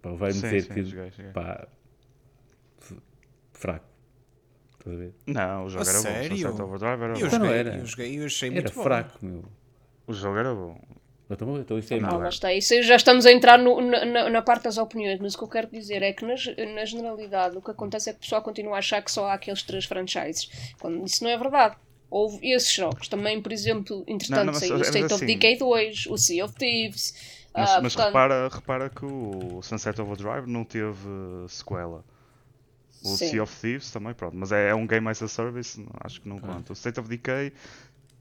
Pá, 0.00 0.12
vai-me 0.12 0.40
dizer 0.40 0.62
sim, 0.62 0.68
que 0.72 0.84
joguei, 0.84 1.10
joguei. 1.10 1.32
pá, 1.32 1.66
fraco. 3.62 3.84
Estás 4.78 4.96
a 4.96 4.98
ver? 4.98 5.14
Não, 5.26 5.64
o 5.64 5.70
jogo 5.70 5.84
A 5.84 5.88
era 5.88 5.98
sério? 5.98 6.28
bom. 6.30 6.36
Sunset 6.36 6.62
Overdrive 6.62 7.02
era 7.02 7.12
Eu 7.14 7.20
bom. 7.20 7.26
Então 7.26 7.38
não 7.38 7.46
era. 7.46 7.76
eu 7.76 7.86
joguei, 7.86 8.18
eu 8.20 8.26
achei 8.26 8.48
Era 8.50 8.54
muito 8.60 8.74
bom. 8.74 8.82
fraco, 8.82 9.18
meu. 9.24 9.44
O 10.06 10.12
jogo 10.12 10.36
era 10.38 10.54
bom. 10.54 10.80
Então, 11.30 11.56
então 11.58 11.78
isso 11.78 11.94
é 11.94 11.98
Ah, 12.02 12.16
lá 12.16 12.28
está. 12.28 12.52
Isso 12.52 12.74
aí 12.74 12.82
já 12.82 12.96
estamos 12.96 13.24
a 13.24 13.32
entrar 13.32 13.58
no- 13.58 13.80
na, 13.80 14.28
na- 14.28 14.42
parte 14.42 14.64
das 14.64 14.76
opiniões, 14.76 15.18
mas 15.18 15.34
o 15.34 15.38
que 15.38 15.44
eu 15.44 15.48
quero 15.48 15.68
dizer 15.70 16.02
é 16.02 16.12
que, 16.12 16.26
na, 16.26 16.36
ge- 16.36 16.54
na 16.74 16.84
generalidade, 16.84 17.56
o 17.56 17.62
que 17.62 17.70
acontece 17.70 18.10
é 18.10 18.12
que 18.12 18.18
o 18.18 18.22
pessoal 18.22 18.42
continua 18.42 18.74
a 18.74 18.78
achar 18.80 19.00
que 19.00 19.10
só 19.10 19.26
há 19.28 19.34
aqueles 19.34 19.62
três 19.62 19.84
franchises, 19.86 20.50
quando 20.78 21.02
isso 21.06 21.24
não 21.24 21.30
é 21.30 21.38
verdade. 21.38 21.76
Houve 22.10 22.50
esses 22.52 22.70
jogos. 22.74 23.08
Também, 23.08 23.40
por 23.40 23.50
exemplo, 23.52 24.04
entretanto, 24.06 24.52
saiu 24.58 24.74
o 24.74 24.78
mas 24.78 24.88
State 24.88 25.06
of 25.06 25.14
assim- 25.14 25.26
Decay 25.26 25.56
2, 25.56 26.06
o 26.08 26.18
Sea 26.18 26.44
of 26.44 26.54
Thieves. 26.56 27.14
Mas, 27.54 27.70
ah, 27.70 27.80
mas 27.80 27.94
portanto- 27.94 28.06
repara, 28.12 28.48
repara 28.48 28.90
que 28.90 29.04
o 29.06 29.62
Sunset 29.62 29.98
Overdrive 30.02 30.46
não 30.46 30.64
teve 30.64 30.98
sequela. 31.48 32.04
O 33.04 33.16
Sim. 33.16 33.30
Sea 33.30 33.42
of 33.42 33.60
Thieves 33.60 33.90
também, 33.90 34.14
pronto. 34.14 34.36
Mas 34.36 34.52
é, 34.52 34.68
é 34.68 34.74
um 34.74 34.86
game 34.86 35.08
as 35.08 35.22
a 35.22 35.28
service, 35.28 35.84
acho 36.00 36.20
que 36.20 36.28
não 36.28 36.38
conta. 36.38 36.72
O 36.72 36.74
State 36.74 37.00
of 37.00 37.08
Decay 37.08 37.52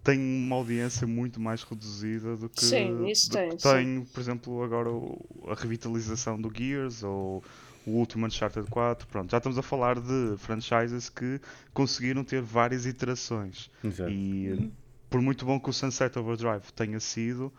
tem 0.04 0.20
uma 0.20 0.56
audiência 0.56 1.06
muito 1.06 1.40
mais 1.40 1.64
reduzida 1.64 2.36
do 2.36 2.50
que, 2.50 2.66
Sim, 2.66 3.06
isso 3.08 3.30
do 3.30 3.38
tem, 3.38 3.50
que 3.50 3.58
tem, 3.58 4.06
por 4.12 4.20
exemplo, 4.20 4.64
agora 4.64 4.90
a 5.48 5.54
revitalização 5.54 6.42
do 6.42 6.52
Gears 6.56 7.04
ou 7.04 7.44
o 7.86 7.92
último 7.92 8.26
Uncharted 8.26 8.68
4. 8.70 9.08
Pronto, 9.08 9.32
já 9.32 9.38
estamos 9.38 9.58
a 9.58 9.62
falar 9.62 10.00
de 10.00 10.36
franchises 10.38 11.10
que 11.10 11.40
conseguiram 11.74 12.24
ter 12.24 12.42
várias 12.42 12.86
iterações. 12.86 13.70
Exato. 13.84 14.10
E 14.10 14.72
por 15.10 15.22
muito 15.22 15.46
bom 15.46 15.60
que 15.60 15.70
o 15.70 15.74
Sunset 15.74 16.18
Overdrive 16.18 16.72
tenha 16.76 17.00
sido, 17.00 17.52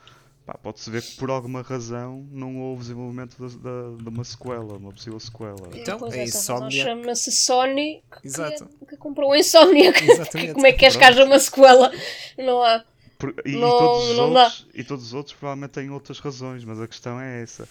pode-se 0.62 0.90
ver 0.90 1.03
que 1.03 1.16
por 1.16 1.30
alguma 1.30 1.62
razão 1.62 2.26
não 2.30 2.59
houve 2.59 2.82
desenvolvimento 2.82 3.36
da- 3.38 3.47
da- 3.70 3.97
de 4.03 4.09
uma 4.09 4.24
sequela, 4.24 4.76
uma 4.76 4.93
possível 4.93 5.18
sequela. 5.20 5.68
Então, 5.74 5.99
Pois 5.99 6.14
a 6.14 6.18
essa 6.18 6.53
razão 6.55 6.68
Insomniac- 6.68 6.88
Chama-se 7.03 7.32
Sony 7.32 8.03
que, 8.20 8.26
Exato. 8.26 8.66
que, 8.80 8.86
que 8.90 8.97
comprou 8.97 9.32
a 9.32 9.38
Insomniac. 9.38 10.03
Exatamente. 10.03 10.55
Como 10.55 10.66
é 10.66 10.72
que 10.72 10.78
queres 10.78 10.97
que 10.97 11.05
haja 11.05 11.24
uma 11.24 11.38
sequela? 11.38 11.90
Não 12.38 12.62
há. 12.62 12.84
Por- 13.18 13.34
e, 13.47 13.53
e 13.53 13.57
Não- 13.57 13.70
todos 13.78 14.11
os 14.11 14.16
não 14.16 14.32
dá. 14.32 14.43
outros, 14.45 14.66
e 14.74 14.82
todos 14.84 15.05
os 15.07 15.14
outros 15.14 15.36
provavelmente 15.36 15.70
têm 15.70 15.90
outras 15.90 16.18
razões, 16.18 16.64
mas 16.64 16.80
a 16.80 16.88
questão 16.88 17.20
é 17.20 17.40
essa. 17.43 17.68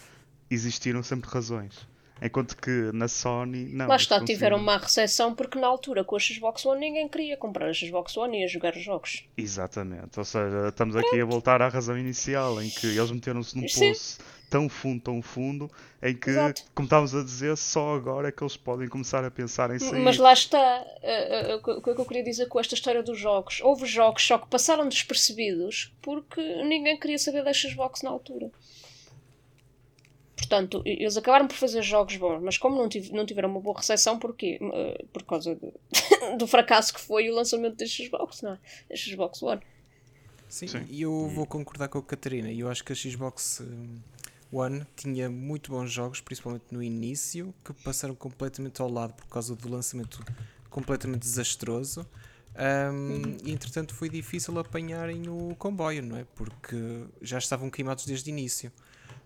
Existiram 0.49 1.03
sempre 1.03 1.29
razões. 1.29 1.75
Enquanto 2.21 2.55
que 2.55 2.91
na 2.93 3.07
Sony, 3.07 3.65
não. 3.73 3.87
Lá 3.87 3.95
está, 3.95 4.23
tiveram 4.23 4.59
má 4.59 4.77
recepção 4.77 5.33
porque 5.33 5.57
na 5.57 5.67
altura 5.67 6.03
com 6.03 6.15
a 6.15 6.19
Xbox 6.19 6.65
One 6.65 6.79
ninguém 6.79 7.07
queria 7.07 7.35
comprar 7.35 7.67
a 7.67 7.73
Xbox 7.73 8.15
One 8.15 8.37
e 8.37 8.41
ia 8.41 8.47
jogar 8.47 8.75
os 8.75 8.83
jogos. 8.83 9.25
Exatamente, 9.35 10.19
ou 10.19 10.25
seja, 10.25 10.67
estamos 10.69 10.95
aqui 10.95 11.19
a 11.19 11.25
voltar 11.25 11.61
à 11.61 11.67
razão 11.67 11.97
inicial, 11.97 12.61
em 12.61 12.69
que 12.69 12.85
eles 12.85 13.09
meteram-se 13.09 13.57
num 13.57 13.67
Sim. 13.67 13.89
poço 13.89 14.19
tão 14.51 14.67
fundo, 14.67 15.01
tão 15.01 15.21
fundo, 15.21 15.71
em 16.03 16.13
que, 16.13 16.29
Exato. 16.29 16.63
como 16.75 16.85
estávamos 16.85 17.15
a 17.15 17.23
dizer, 17.23 17.55
só 17.55 17.95
agora 17.95 18.27
é 18.27 18.31
que 18.33 18.43
eles 18.43 18.57
podem 18.57 18.89
começar 18.89 19.23
a 19.23 19.31
pensar 19.31 19.73
em 19.73 19.79
sair. 19.79 20.01
Mas 20.01 20.17
lá 20.17 20.33
está, 20.33 20.85
eh, 21.01 21.51
eh, 21.51 21.55
o 21.55 21.61
que 21.61 21.71
o 21.71 21.81
que 21.81 22.01
eu 22.01 22.05
queria 22.05 22.23
dizer 22.23 22.47
com 22.47 22.59
esta 22.59 22.75
história 22.75 23.01
dos 23.01 23.17
jogos. 23.17 23.61
Houve 23.61 23.85
jogos 23.85 24.21
só 24.27 24.37
que 24.37 24.47
passaram 24.47 24.89
despercebidos 24.89 25.93
porque 26.01 26.41
ninguém 26.65 26.99
queria 26.99 27.17
saber 27.17 27.45
da 27.45 27.53
Xbox 27.53 28.01
na 28.01 28.09
altura. 28.09 28.51
Portanto, 30.41 30.81
eles 30.85 31.15
acabaram 31.17 31.47
por 31.47 31.55
fazer 31.55 31.83
jogos 31.83 32.15
bons, 32.17 32.41
mas 32.41 32.57
como 32.57 32.75
não, 32.75 32.89
tive- 32.89 33.11
não 33.13 33.25
tiveram 33.27 33.47
uma 33.49 33.59
boa 33.61 33.77
recepção, 33.77 34.17
porquê? 34.17 34.57
Eh, 34.61 35.05
Por 35.13 35.21
causa 35.23 35.53
do, 35.55 35.71
do 36.39 36.47
fracasso 36.47 36.91
que 36.93 36.99
foi 36.99 37.29
o 37.29 37.35
lançamento 37.35 37.77
da 37.77 37.85
Xbox, 37.85 38.41
não 38.41 38.53
é? 38.53 38.59
Da 38.89 38.95
Xbox 38.95 39.41
One. 39.43 39.61
Sim, 40.49 40.67
Sim. 40.67 40.85
e 40.89 41.03
eu 41.03 41.27
vou 41.29 41.45
concordar 41.45 41.87
com 41.89 41.99
a 41.99 42.03
Catarina. 42.03 42.51
Eu 42.51 42.69
acho 42.69 42.83
que 42.83 42.91
a 42.91 42.95
Xbox 42.95 43.61
hum, 43.61 43.99
One 44.51 44.85
tinha 44.95 45.29
muito 45.29 45.71
bons 45.71 45.91
jogos, 45.91 46.19
principalmente 46.19 46.65
no 46.71 46.81
início, 46.83 47.53
que 47.63 47.71
passaram 47.71 48.15
completamente 48.15 48.81
ao 48.81 48.89
lado 48.89 49.13
por 49.13 49.27
causa 49.27 49.55
do 49.55 49.69
lançamento 49.69 50.21
completamente 50.69 51.21
desastroso. 51.21 52.05
Hum, 52.57 53.37
E 53.45 53.51
entretanto 53.51 53.93
foi 53.93 54.09
difícil 54.09 54.57
apanharem 54.59 55.29
o 55.29 55.55
comboio, 55.57 56.01
não 56.03 56.17
é? 56.17 56.25
Porque 56.35 56.75
já 57.21 57.37
estavam 57.37 57.69
queimados 57.69 58.05
desde 58.05 58.29
o 58.29 58.31
início. 58.31 58.71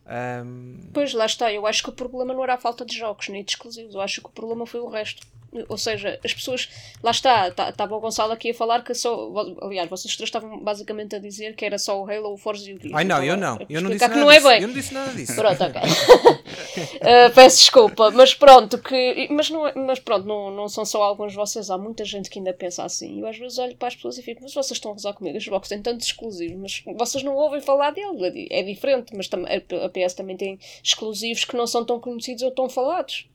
Hum, 0.07 0.79
Pois 0.93 1.13
lá 1.13 1.25
está, 1.25 1.51
eu 1.51 1.65
acho 1.65 1.83
que 1.83 1.89
o 1.89 1.93
problema 1.93 2.33
não 2.33 2.43
era 2.43 2.53
a 2.55 2.57
falta 2.59 2.85
de 2.85 2.95
jogos 2.97 3.27
nem 3.29 3.43
de 3.43 3.51
exclusivos, 3.51 3.95
eu 3.95 4.01
acho 4.01 4.21
que 4.21 4.27
o 4.27 4.31
problema 4.31 4.65
foi 4.65 4.79
o 4.79 4.87
resto. 4.89 5.25
Ou 5.69 5.77
seja, 5.77 6.19
as 6.23 6.33
pessoas. 6.33 6.69
Lá 7.03 7.11
está, 7.11 7.47
estava 7.47 7.95
o 7.95 7.99
Gonçalo 7.99 8.33
aqui 8.33 8.51
a 8.51 8.53
falar 8.53 8.83
que 8.83 8.93
só. 8.93 9.31
Aliás, 9.61 9.89
vocês 9.89 10.15
três 10.15 10.27
estavam 10.27 10.59
basicamente 10.59 11.15
a 11.15 11.19
dizer 11.19 11.55
que 11.55 11.65
era 11.65 11.77
só 11.77 12.01
o 12.01 12.09
Halo, 12.09 12.33
o 12.33 12.37
Forza 12.37 12.69
e 12.69 12.73
o 12.73 12.79
Gears. 12.81 12.95
Ai 12.95 13.03
não, 13.03 13.23
eu 13.23 13.37
não. 13.37 13.57
Eu 13.69 13.81
não 13.81 13.89
disse 13.89 14.07
nada 14.07 14.19
não 14.19 14.31
é 14.31 14.35
disso. 14.35 14.47
bem. 14.49 14.61
Eu 14.61 14.67
não 14.67 14.73
disse 14.75 14.93
nada 14.93 15.11
disso. 15.13 15.35
Pronto, 15.35 15.63
ok. 15.63 15.81
Uh, 15.81 17.31
peço 17.35 17.57
desculpa, 17.57 18.11
mas 18.11 18.33
pronto, 18.33 18.77
que, 18.77 19.27
mas, 19.31 19.49
não, 19.49 19.67
é- 19.67 19.73
mas 19.75 19.99
pronto, 19.99 20.25
não, 20.27 20.51
não 20.51 20.67
são 20.67 20.85
só 20.85 21.03
alguns 21.03 21.31
de 21.31 21.37
vocês, 21.37 21.69
há 21.69 21.77
muita 21.77 22.03
gente 22.05 22.29
que 22.29 22.39
ainda 22.39 22.53
pensa 22.53 22.83
assim. 22.83 23.19
Eu 23.21 23.27
às 23.27 23.37
vezes 23.37 23.57
olho 23.57 23.75
para 23.75 23.87
as 23.89 23.95
pessoas 23.95 24.17
e 24.17 24.21
fico, 24.21 24.41
mas 24.41 24.53
vocês 24.53 24.77
estão 24.77 24.91
a 24.91 24.93
gozar 24.93 25.13
comigo, 25.13 25.37
os 25.37 25.43
Xbox 25.43 25.69
têm 25.69 25.81
tantos 25.81 26.07
exclusivos, 26.07 26.83
mas 26.85 26.97
vocês 26.97 27.23
não 27.23 27.35
ouvem 27.35 27.61
falar 27.61 27.91
dele, 27.91 28.49
é 28.49 28.59
é 28.59 28.63
diferente, 28.63 29.15
mas 29.15 29.29
a 29.33 29.89
PS 29.89 30.13
também 30.13 30.37
tem 30.37 30.59
exclusivos 30.83 31.45
que 31.45 31.55
não 31.55 31.67
são 31.67 31.83
tão 31.85 31.99
conhecidos 31.99 32.43
ou 32.43 32.51
tão 32.51 32.69
falados. 32.69 33.27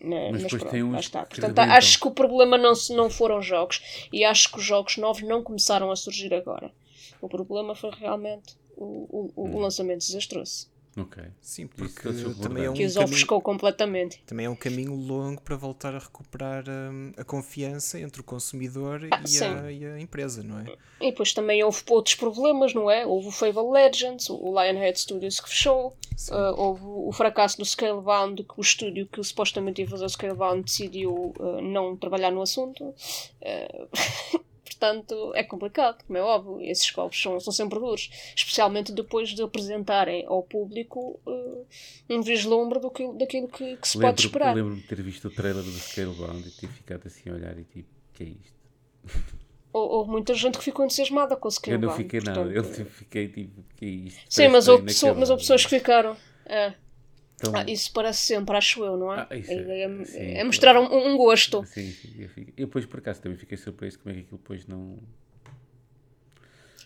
Né, 0.00 0.30
Mas 0.30 0.32
Mas, 0.32 0.42
depois 0.44 0.62
pronto, 0.62 0.72
tem 0.72 0.82
uns 0.84 0.92
lá 0.92 1.00
está. 1.00 1.24
Portanto, 1.24 1.58
acho 1.58 1.98
que 2.00 2.06
o 2.08 2.10
problema 2.12 2.56
não, 2.56 2.74
se- 2.74 2.94
não 2.94 3.10
foram 3.10 3.42
jogos 3.42 4.08
e 4.12 4.24
acho 4.24 4.50
que 4.50 4.58
os 4.58 4.64
jogos 4.64 4.96
novos 4.96 5.22
não 5.22 5.42
começaram 5.42 5.90
a 5.90 5.96
surgir 5.96 6.32
agora. 6.32 6.70
O 7.20 7.28
problema 7.28 7.74
foi 7.74 7.90
realmente 7.90 8.54
o, 8.76 9.30
o, 9.36 9.44
Hum. 9.44 9.54
o 9.56 9.58
lançamento 9.60 9.98
desastroso. 10.00 10.68
Ok. 10.98 11.22
Sim, 11.40 11.66
porque 11.66 12.08
também 12.42 12.64
é 12.64 12.70
um 12.70 12.74
Que 12.74 12.84
os 12.84 12.94
caminho, 12.94 13.12
ofuscou 13.12 13.40
completamente. 13.40 14.22
também 14.26 14.46
é 14.46 14.50
um 14.50 14.56
caminho 14.56 14.94
longo 14.94 15.40
para 15.42 15.56
voltar 15.56 15.94
a 15.94 15.98
recuperar 15.98 16.64
hum, 16.68 17.12
a 17.16 17.24
confiança 17.24 18.00
entre 18.00 18.20
o 18.20 18.24
consumidor 18.24 19.00
Ah, 19.10 19.22
e, 19.28 19.38
a, 19.44 19.72
e 19.72 19.86
a 19.86 20.00
empresa, 20.00 20.42
não 20.42 20.58
é? 20.58 20.64
E 21.00 21.10
depois 21.10 21.32
também 21.32 21.62
houve 21.62 21.82
outros 21.88 22.14
problemas, 22.16 22.74
não 22.74 22.90
é? 22.90 23.06
Houve 23.06 23.28
o 23.28 23.30
Fable 23.30 23.70
Legends, 23.70 24.28
o 24.30 24.50
Lionhead 24.50 24.98
Studios 24.98 25.38
que 25.40 25.48
fechou, 25.48 25.96
ah, 26.30 26.54
houve 26.56 26.82
o 26.84 27.12
fracasso 27.12 27.58
do 27.58 27.64
Scalebound, 27.64 28.42
que 28.42 28.54
o 28.58 28.60
estúdio 28.60 29.06
que 29.06 29.22
supostamente 29.22 29.80
ia 29.82 29.88
fazer 29.88 30.04
o 30.04 30.08
Scalebound 30.08 30.62
decidiu 30.64 31.32
ah, 31.38 31.60
não 31.62 31.96
trabalhar 31.96 32.30
no 32.32 32.42
assunto. 32.42 32.94
Ah, 33.44 34.38
portanto, 34.78 35.32
é 35.34 35.42
complicado, 35.42 36.04
como 36.06 36.16
é 36.18 36.22
óbvio. 36.22 36.60
Esses 36.60 36.90
golpes 36.90 37.20
são, 37.20 37.38
são 37.40 37.52
sempre 37.52 37.78
duros, 37.78 38.08
especialmente 38.36 38.92
depois 38.92 39.30
de 39.30 39.42
apresentarem 39.42 40.24
ao 40.26 40.42
público 40.42 41.18
ah, 41.26 41.62
um 42.10 42.22
vislumbre 42.22 42.78
do 42.78 42.90
que, 42.90 43.06
daquilo 43.14 43.48
que, 43.48 43.76
que 43.76 43.88
se 43.88 43.94
pode 43.94 44.06
Lembro- 44.06 44.24
esperar. 44.26 44.54
Lembro-me 44.54 44.80
de 44.80 44.86
ter 44.86 45.02
visto 45.02 45.26
o 45.28 45.30
trailer 45.30 45.62
do 45.62 45.70
Scalebound 45.72 46.46
e 46.48 46.50
ter 46.52 46.68
ficado 46.68 47.06
assim 47.06 47.28
a 47.30 47.34
olhar 47.34 47.58
e 47.58 47.64
tipo, 47.64 47.88
que 48.14 48.22
é 48.22 48.26
isto? 48.26 48.58
Hou- 49.72 49.90
Houve 49.90 50.10
muita 50.10 50.32
gente 50.34 50.56
que 50.58 50.64
ficou 50.64 50.84
entusiasmada 50.84 51.36
com 51.36 51.46
o 51.46 51.50
Eu 51.50 51.52
Scalebound. 51.52 51.86
não 51.86 51.94
fiquei 51.94 52.20
nada, 52.20 52.40
eu 52.50 52.64
fiquei 52.64 53.28
tipo, 53.28 53.62
que 53.76 53.84
é 53.84 53.88
isto? 53.88 54.20
Sim, 54.28 54.48
mas 54.48 54.66
houve, 54.68 54.84
pessoa- 54.84 55.14
mas 55.14 55.28
houve 55.28 55.42
pessoas 55.42 55.64
que 55.64 55.70
ficaram. 55.78 56.16
É. 56.46 56.72
Então, 57.38 57.54
Ah, 57.56 57.64
isso 57.68 57.92
parece 57.92 58.20
sempre, 58.26 58.56
acho 58.56 58.84
eu, 58.84 58.96
não 58.96 59.14
é? 59.14 59.26
Ah, 59.30 59.36
isso 59.36 59.50
a 59.50 59.54
é- 59.54 59.62
ideia 59.62 59.84
é, 59.86 60.04
sim, 60.04 60.18
é 60.18 60.32
claro. 60.34 60.46
mostrar 60.46 60.80
um, 60.80 61.08
um 61.12 61.16
gosto. 61.16 61.64
Sim, 61.64 61.92
sim, 61.92 62.14
eu, 62.18 62.28
fico- 62.28 62.52
eu 62.56 62.66
depois 62.66 62.84
por 62.84 62.98
acaso 62.98 63.20
também 63.22 63.38
fiquei 63.38 63.56
surpreso 63.56 63.98
como 64.00 64.10
é 64.10 64.14
que 64.14 64.20
aquilo 64.24 64.38
depois 64.38 64.66
não. 64.66 64.98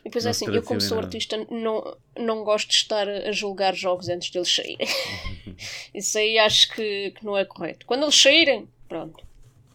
E 0.00 0.05
depois 0.05 0.24
é 0.24 0.26
Não 0.26 0.30
assim, 0.32 0.46
se 0.46 0.57
eu 0.57 0.62
como 0.62 0.80
sou 0.80 0.96
nada. 0.96 1.07
artista 1.07 1.36
não, 1.50 1.96
não 2.18 2.44
gosto 2.44 2.68
de 2.68 2.74
estar 2.74 3.09
a 3.09 3.32
julgar 3.32 3.74
jogos 3.74 4.09
antes 4.09 4.30
deles 4.30 4.53
saírem. 4.55 4.86
Isso 5.94 6.18
aí 6.18 6.38
acho 6.38 6.74
que, 6.74 7.12
que 7.12 7.24
não 7.24 7.36
é 7.38 7.44
correto. 7.44 7.86
Quando 7.86 8.03
eles 8.03 8.14
saírem, 8.20 8.68
pronto. 8.88 9.24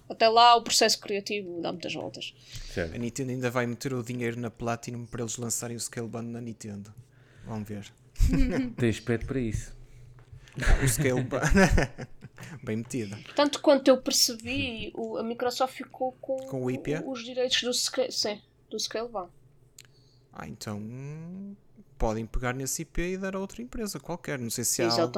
Até 0.09 0.27
lá 0.29 0.55
o 0.55 0.61
processo 0.61 0.99
criativo 0.99 1.61
dá 1.61 1.71
muitas 1.71 1.93
voltas. 1.93 2.33
A 2.73 2.73
Sério. 2.73 2.99
Nintendo 2.99 3.31
ainda 3.31 3.49
vai 3.49 3.65
meter 3.65 3.93
o 3.93 4.03
dinheiro 4.03 4.39
na 4.39 4.49
Platinum 4.49 5.05
para 5.05 5.21
eles 5.21 5.37
lançarem 5.37 5.75
o 5.75 5.79
Scalebound 5.79 6.29
na 6.29 6.41
Nintendo. 6.41 6.93
Vamos 7.45 7.67
ver. 7.67 7.91
Tem 8.77 8.89
aspecto 8.89 9.25
para 9.27 9.39
isso. 9.39 9.73
O 10.83 10.87
scale 10.87 11.25
bem 12.63 12.77
metido. 12.77 13.15
Tanto 13.35 13.61
quanto 13.61 13.87
eu 13.87 14.01
percebi, 14.01 14.91
o- 14.95 15.17
a 15.17 15.23
Microsoft 15.23 15.75
ficou 15.75 16.13
com, 16.13 16.37
Com 16.47 16.63
o 16.63 16.71
IP? 16.71 16.95
os 17.05 17.23
direitos 17.23 17.61
do 17.61 17.73
Scale, 17.73 18.11
sim, 18.11 18.41
do 18.69 18.79
Scale 18.79 19.09
One. 19.13 19.29
Ah, 20.33 20.47
então 20.47 20.81
podem 21.97 22.25
pegar 22.25 22.53
nesse 22.53 22.83
IP 22.83 23.01
e 23.13 23.17
dar 23.17 23.35
a 23.35 23.39
outra 23.39 23.61
empresa 23.61 23.99
qualquer. 23.99 24.37
Não 24.39 24.49
sei 24.49 24.63
se 24.63 24.81
há 24.81 24.85
algo, 25.03 25.13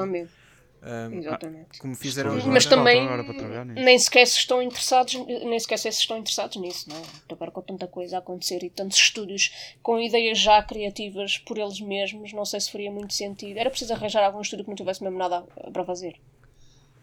Exatamente. 0.82 1.26
Exatamente. 1.26 1.78
como 1.78 1.94
fizeram 1.94 2.30
Estou 2.30 2.50
agora. 2.50 2.54
Mas 2.54 2.66
também 2.66 3.74
nem 3.74 3.98
sequer 3.98 4.26
se 4.26 4.38
estão 4.38 4.62
interessados, 4.62 5.14
nem 5.14 5.58
sequer 5.58 5.78
se 5.78 5.88
estão 5.88 6.16
interessados 6.18 6.56
nisso, 6.56 6.88
não 6.88 6.96
é? 6.96 7.02
Agora 7.30 7.50
com 7.50 7.62
tanta 7.62 7.86
coisa 7.86 8.16
a 8.16 8.18
acontecer 8.18 8.62
e 8.62 8.70
tantos 8.70 8.98
estúdios 8.98 9.74
com 9.82 9.98
ideias 9.98 10.38
já 10.38 10.62
criativas 10.62 11.38
por 11.38 11.58
eles 11.58 11.80
mesmos, 11.80 12.32
não 12.32 12.44
sei 12.44 12.60
se 12.60 12.70
faria 12.70 12.90
muito 12.90 13.12
sentido. 13.14 13.58
Era 13.58 13.70
preciso 13.70 13.92
arranjar 13.92 14.24
algum 14.24 14.40
estúdio 14.40 14.64
que 14.64 14.70
não 14.70 14.76
tivesse 14.76 15.02
mesmo 15.02 15.18
nada 15.18 15.42
para 15.72 15.84
fazer. 15.84 16.16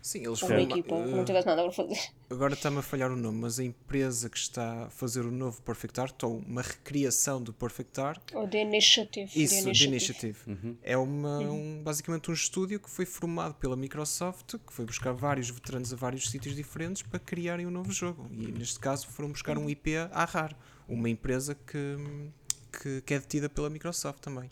Sim, 0.08 0.20
eles 0.20 0.42
Ou 0.42 0.48
uma 0.48 0.56
foram. 0.58 0.62
equipa 0.62 0.96
que 1.04 1.10
eh, 1.10 1.16
não 1.18 1.26
tivesse 1.26 1.48
nada 1.48 1.64
para 1.64 1.72
fazer. 1.74 2.00
Agora 2.30 2.54
está-me 2.54 2.78
a 2.78 2.82
falhar 2.82 3.12
o 3.12 3.16
nome, 3.18 3.40
mas 3.40 3.60
a 3.60 3.64
empresa 3.66 4.30
que 4.30 4.38
está 4.38 4.86
a 4.86 4.90
fazer 4.90 5.26
o 5.26 5.32
novo 5.32 5.62
Perfect 5.64 6.00
Art, 6.00 6.24
ou 6.24 6.38
uma 6.38 6.62
recriação 6.62 7.42
do 7.44 7.52
Perfect 7.52 8.00
Art, 8.00 8.22
Ou 8.34 8.48
The 8.48 8.62
Initiative. 8.62 9.30
The 9.30 9.38
isso, 9.38 9.56
The 9.56 9.62
Initiative. 9.64 10.38
Initiative, 10.48 10.78
é 10.82 10.96
uma, 10.96 11.40
um, 11.40 11.82
basicamente 11.84 12.32
um 12.32 12.34
estúdio 12.34 12.80
que 12.80 12.90
foi 12.90 13.06
formado 13.06 13.56
pela 13.56 13.76
Microsoft, 13.76 14.56
que 14.66 14.72
foi 14.72 14.86
buscar 14.86 15.12
vários 15.12 15.50
veteranos 15.50 15.92
a 15.92 15.98
vários 15.98 16.30
sítios 16.30 16.56
diferentes 16.56 17.02
para 17.02 17.20
criarem 17.20 17.68
um 17.68 17.72
novo 17.72 17.92
jogo. 17.92 18.30
E 18.32 18.50
neste 18.50 18.80
caso 18.80 19.08
foram 19.08 19.30
buscar 19.30 19.58
um 19.58 19.70
IP 19.70 19.98
à 19.98 20.24
RAR, 20.24 20.56
uma 20.88 21.10
empresa 21.10 21.54
que, 21.54 21.98
que, 22.82 23.02
que 23.02 23.14
é 23.14 23.20
detida 23.20 23.50
pela 23.50 23.70
Microsoft 23.70 24.22
também. 24.22 24.50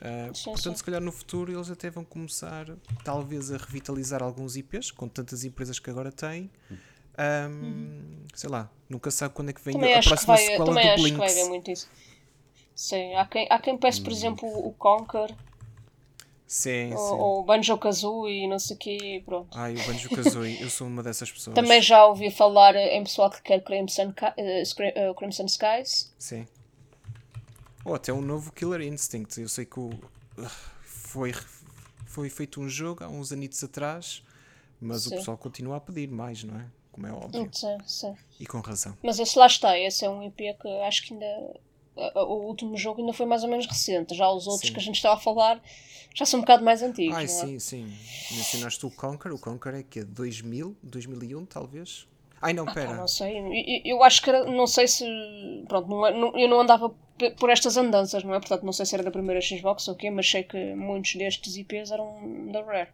Ah, 0.00 0.30
Sim, 0.34 0.52
portanto, 0.52 0.62
sim. 0.62 0.76
se 0.76 0.84
calhar 0.84 1.00
no 1.00 1.12
futuro 1.12 1.52
eles 1.52 1.70
até 1.70 1.88
vão 1.90 2.04
começar, 2.04 2.66
talvez, 3.02 3.50
a 3.50 3.56
revitalizar 3.56 4.22
alguns 4.22 4.56
IPs, 4.56 4.90
com 4.90 5.08
tantas 5.08 5.44
empresas 5.44 5.78
que 5.78 5.88
agora 5.90 6.12
têm. 6.12 6.50
Ahm, 7.18 8.26
Sei 8.34 8.50
lá, 8.50 8.70
nunca 8.88 9.10
sabe 9.10 9.34
quando 9.34 9.48
é 9.48 9.52
que 9.54 9.60
vem 9.62 9.72
Também 9.74 9.94
a 9.94 10.02
próxima 10.02 10.34
vai, 10.34 10.44
sequela 10.44 10.66
também 10.66 10.88
do 10.88 10.94
acho 10.94 11.04
que 11.04 11.10
vai 11.16 11.26
Blinks. 11.28 11.40
haver 11.40 11.48
muito 11.48 11.70
isso. 11.70 11.88
Sim, 12.74 13.14
há 13.14 13.24
quem, 13.24 13.46
há 13.50 13.58
quem 13.58 13.78
peça, 13.78 14.02
por 14.02 14.12
exemplo, 14.12 14.46
o 14.46 14.72
Conquer 14.74 15.34
Sim, 16.46 16.90
sim. 16.90 16.96
ou, 16.96 17.18
ou 17.18 17.40
o 17.40 17.44
Banjo 17.44 17.76
Kazooie 17.78 18.44
e 18.44 18.48
não 18.48 18.58
sei 18.58 18.76
o 18.76 18.78
quê, 18.78 19.22
pronto. 19.24 19.48
Ai, 19.58 19.72
o 19.72 19.76
Banjo 19.76 20.10
Kazooie, 20.10 20.60
eu 20.60 20.68
sou 20.70 20.86
uma 20.86 21.02
dessas 21.02 21.32
pessoas. 21.32 21.56
Também 21.56 21.80
já 21.80 22.06
ouvi 22.06 22.30
falar 22.30 22.76
em 22.76 23.02
pessoal 23.02 23.30
que 23.30 23.42
quer 23.42 23.64
Crimson, 23.64 24.12
eh, 24.36 25.14
Crimson 25.16 25.46
Skies. 25.46 26.12
Sim. 26.18 26.46
Ou 27.86 27.94
até 27.94 28.12
um 28.12 28.20
novo 28.20 28.52
Killer 28.52 28.80
Instinct. 28.82 29.40
Eu 29.40 29.48
sei 29.48 29.64
que 29.64 29.78
o, 29.78 29.90
uh, 29.90 30.50
foi, 30.82 31.32
foi 32.04 32.28
feito 32.28 32.60
um 32.60 32.68
jogo 32.68 33.04
há 33.04 33.08
uns 33.08 33.30
anitos 33.30 33.62
atrás, 33.62 34.24
mas 34.80 35.02
Sim. 35.02 35.14
o 35.14 35.18
pessoal 35.18 35.38
continua 35.38 35.76
a 35.76 35.80
pedir 35.80 36.08
mais, 36.08 36.42
não 36.42 36.58
é? 36.58 36.66
Como 36.90 37.06
é 37.06 37.12
óbvio. 37.12 37.48
Sim, 37.52 37.78
sim. 37.86 38.16
E 38.40 38.46
com 38.46 38.58
razão. 38.58 38.96
Mas 39.04 39.20
esse 39.20 39.38
lá 39.38 39.46
está, 39.46 39.78
esse 39.78 40.04
é 40.04 40.10
um 40.10 40.20
IP 40.22 40.54
que 40.60 40.68
acho 40.82 41.06
que 41.06 41.14
ainda. 41.14 41.60
O 42.14 42.48
último 42.48 42.76
jogo 42.76 43.00
ainda 43.00 43.12
foi 43.12 43.24
mais 43.24 43.42
ou 43.42 43.48
menos 43.48 43.66
recente. 43.66 44.14
Já 44.14 44.28
os 44.28 44.46
outros 44.46 44.68
Sim. 44.68 44.74
que 44.74 44.80
a 44.80 44.82
gente 44.82 44.96
estava 44.96 45.14
a 45.14 45.18
falar 45.18 45.62
já 46.14 46.26
são 46.26 46.40
um 46.40 46.42
bocado 46.42 46.64
mais 46.64 46.82
antigos. 46.82 47.16
Ai, 47.16 47.26
não 47.26 47.32
é? 47.32 47.36
sim, 47.36 47.58
sim. 47.58 47.96
Mencionaste 48.32 48.84
o 48.84 48.90
Conquer. 48.90 49.32
O 49.32 49.38
Conquer 49.38 49.74
é 49.74 49.82
que 49.82 50.00
é 50.00 50.04
2000, 50.04 50.76
2001, 50.82 51.46
talvez? 51.46 52.06
Ai, 52.40 52.52
não, 52.52 52.68
Ah, 52.68 52.72
pera. 52.74 52.94
não 52.94 53.08
sei. 53.08 53.38
Eu, 53.38 53.96
eu- 53.96 54.02
acho 54.04 54.22
que 54.22 54.30
era, 54.30 54.44
não 54.44 54.66
sei 54.66 54.86
se. 54.86 55.04
Pronto, 55.68 55.88
não, 55.88 56.06
é- 56.06 56.44
eu 56.44 56.48
não 56.48 56.60
andava 56.60 56.94
por 57.38 57.48
estas 57.50 57.76
andanças, 57.76 58.22
não 58.22 58.34
é? 58.34 58.38
Portanto, 58.38 58.62
não 58.64 58.72
sei 58.72 58.84
se 58.86 58.94
era 58.94 59.02
da 59.02 59.10
primeira 59.10 59.40
Xbox 59.40 59.88
ou 59.88 59.94
o 59.94 59.96
quê, 59.96 60.10
mas 60.10 60.30
sei 60.30 60.42
que 60.42 60.74
muitos 60.74 61.14
destes 61.14 61.56
IPs 61.56 61.90
eram 61.90 62.48
da 62.52 62.62
Rare. 62.62 62.90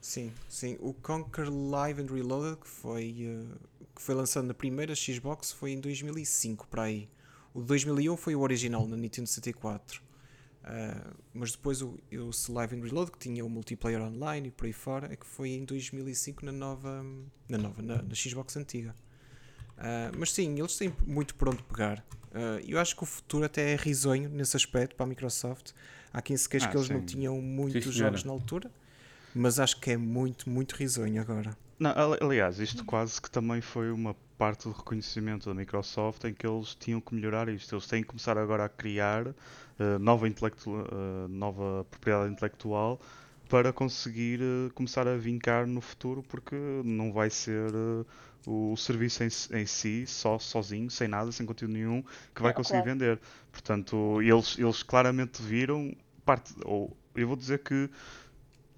Sim, 0.00 0.32
sim. 0.48 0.76
O 0.80 0.94
Conquer 0.94 1.48
Live 1.50 2.00
and 2.02 2.06
Reloaded, 2.06 2.56
que 2.60 2.68
foi, 2.68 3.16
eh, 3.20 3.56
que 3.94 4.00
foi 4.00 4.14
lançado 4.14 4.46
na 4.46 4.54
primeira 4.54 4.94
Xbox, 4.94 5.50
foi 5.52 5.72
em 5.72 5.80
2005, 5.80 6.66
para 6.68 6.84
aí. 6.84 7.08
O 7.52 7.60
2001 7.60 8.16
foi 8.16 8.36
o 8.36 8.40
original, 8.40 8.86
na 8.86 8.96
Nintendo 8.96 9.26
64. 9.26 10.00
Ah, 10.64 11.12
mas 11.32 11.52
depois 11.52 11.80
o, 11.82 11.98
o 12.12 12.52
Live 12.52 12.76
and 12.76 12.82
Reload, 12.82 13.10
que 13.12 13.18
tinha 13.18 13.44
o 13.44 13.48
multiplayer 13.48 14.00
online 14.02 14.48
e 14.48 14.50
por 14.50 14.66
aí 14.66 14.72
fora, 14.72 15.12
é 15.12 15.16
que 15.16 15.26
foi 15.26 15.50
em 15.50 15.64
2005 15.64 16.44
na 16.44 16.52
nova, 16.52 17.04
na, 17.48 17.58
nova, 17.58 17.82
na, 17.82 18.02
na 18.02 18.14
Xbox 18.14 18.56
antiga. 18.56 18.94
Ah, 19.76 20.10
mas 20.16 20.32
sim, 20.32 20.58
eles 20.58 20.76
têm 20.76 20.92
muito 21.06 21.34
por 21.34 21.48
onde 21.48 21.62
pegar. 21.62 22.04
Ah, 22.32 22.60
eu 22.66 22.78
acho 22.78 22.96
que 22.96 23.02
o 23.02 23.06
futuro 23.06 23.44
até 23.44 23.72
é 23.72 23.76
risonho 23.76 24.28
nesse 24.28 24.56
aspecto 24.56 24.96
para 24.96 25.04
a 25.06 25.08
Microsoft. 25.08 25.72
Há 26.12 26.22
quem 26.22 26.36
se 26.36 26.48
queixa 26.48 26.66
Ah, 26.66 26.70
que 26.70 26.76
eles 26.76 26.88
não 26.90 27.00
sim. 27.00 27.06
tinham 27.06 27.40
muitos 27.40 27.94
senhora. 27.94 28.10
jogos 28.10 28.24
na 28.24 28.32
altura, 28.32 28.70
mas 29.34 29.60
acho 29.60 29.80
que 29.80 29.92
é 29.92 29.96
muito, 29.96 30.48
muito 30.50 30.74
risonho 30.76 31.20
agora. 31.20 31.56
Não, 31.78 31.90
ali- 31.92 32.18
aliás, 32.20 32.58
isto 32.58 32.84
quase 32.84 33.20
que 33.20 33.30
também 33.30 33.60
foi 33.60 33.90
uma 33.92 34.14
parte 34.36 34.64
do 34.68 34.72
reconhecimento 34.72 35.48
da 35.48 35.54
Microsoft 35.54 36.24
em 36.24 36.34
que 36.34 36.46
eles 36.46 36.74
tinham 36.74 37.00
que 37.00 37.14
melhorar 37.14 37.48
isto. 37.48 37.74
Eles 37.74 37.86
têm 37.86 38.02
que 38.02 38.08
começar 38.08 38.36
agora 38.38 38.64
a 38.64 38.68
criar 38.68 39.34
nova, 40.00 40.26
intelectu 40.28 40.70
eh, 40.80 41.28
nova 41.28 41.86
propriedade 41.90 42.32
intelectual 42.32 43.00
para 43.48 43.72
conseguir 43.72 44.40
eh, 44.40 44.70
começar 44.74 45.08
a 45.08 45.16
vincar 45.16 45.66
no 45.66 45.80
futuro, 45.80 46.22
porque 46.22 46.56
não 46.84 47.12
vai 47.12 47.30
ser 47.30 47.70
eh, 47.72 48.04
o 48.46 48.76
serviço 48.76 49.22
em, 49.24 49.28
em 49.60 49.66
si, 49.66 50.06
só 50.06 50.38
sozinho, 50.38 50.90
sem 50.90 51.08
nada, 51.08 51.32
sem 51.32 51.46
conteúdo 51.46 51.72
nenhum, 51.72 52.02
que 52.34 52.42
vai 52.42 52.52
conseguir 52.52 52.82
claro. 52.82 52.98
vender. 52.98 53.20
Portanto, 53.50 54.20
eles, 54.22 54.58
eles 54.58 54.82
claramente 54.82 55.42
viram 55.42 55.94
parte, 56.24 56.54
ou 56.64 56.96
eu 57.14 57.26
vou 57.26 57.36
dizer 57.36 57.58
que 57.60 57.90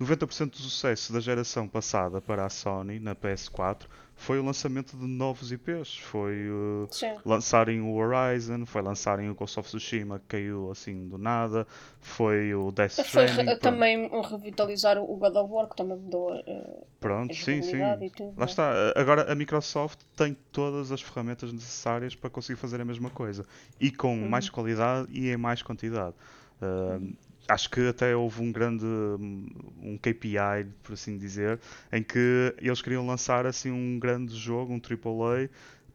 90% 0.01 0.51
do 0.51 0.57
sucesso 0.57 1.12
da 1.12 1.20
geração 1.20 1.68
passada 1.68 2.20
para 2.20 2.46
a 2.46 2.48
Sony 2.48 2.98
na 2.98 3.14
PS4 3.14 3.82
foi 4.22 4.38
o 4.38 4.44
lançamento 4.44 4.96
de 4.98 5.06
novos 5.06 5.50
IPs. 5.50 5.96
Foi 5.96 6.46
uh, 6.50 6.86
lançarem 7.24 7.80
o 7.80 7.94
Horizon, 7.94 8.66
foi 8.66 8.82
lançarem 8.82 9.30
o 9.30 9.34
Ghost 9.34 9.58
of 9.58 9.66
Tsushima 9.68 10.18
que 10.18 10.26
caiu 10.26 10.70
assim 10.70 11.08
do 11.08 11.16
nada, 11.16 11.66
foi 12.00 12.54
o 12.54 12.70
Death 12.70 12.92
Foi 12.96 13.24
Stranding. 13.24 13.32
re- 13.36 13.44
pronto. 13.44 13.60
também 13.60 14.10
revitalizar 14.30 14.98
o 14.98 15.16
God 15.16 15.34
of 15.36 15.50
War, 15.52 15.68
que 15.68 15.76
também 15.76 15.96
mudou 15.96 16.34
eh, 16.34 16.84
Pronto, 17.00 17.32
a 17.32 17.34
sim, 17.34 17.62
sim. 17.62 17.78
e 18.02 18.10
tudo. 18.10 18.28
Lá 18.28 18.34
não 18.36 18.42
é? 18.42 18.46
está. 18.46 18.72
Agora 18.94 19.32
a 19.32 19.34
Microsoft 19.34 19.98
tem 20.14 20.36
todas 20.52 20.92
as 20.92 21.00
ferramentas 21.00 21.50
necessárias 21.52 22.14
para 22.14 22.28
conseguir 22.28 22.58
fazer 22.60 22.78
a 22.80 22.84
mesma 22.84 23.08
coisa. 23.08 23.46
E 23.80 23.90
com 23.90 24.14
Uhum. 24.18 24.28
mais 24.28 24.50
qualidade 24.50 25.08
e 25.10 25.30
em 25.30 25.36
mais 25.38 25.62
quantidade. 25.62 26.14
Uh, 26.60 27.10
acho 27.51 27.68
que 27.70 27.88
até 27.88 28.14
houve 28.14 28.42
um 28.42 28.53
grande 28.53 28.84
um 28.84 29.98
KPI, 30.01 30.66
por 30.82 30.92
assim 30.94 31.18
dizer, 31.18 31.59
em 31.92 32.03
que 32.03 32.55
eles 32.59 32.80
queriam 32.80 33.07
lançar 33.07 33.46
assim 33.46 33.70
um 33.70 33.98
grande 33.98 34.34
jogo, 34.36 34.72
um 34.72 34.80
AAA, 34.80 35.48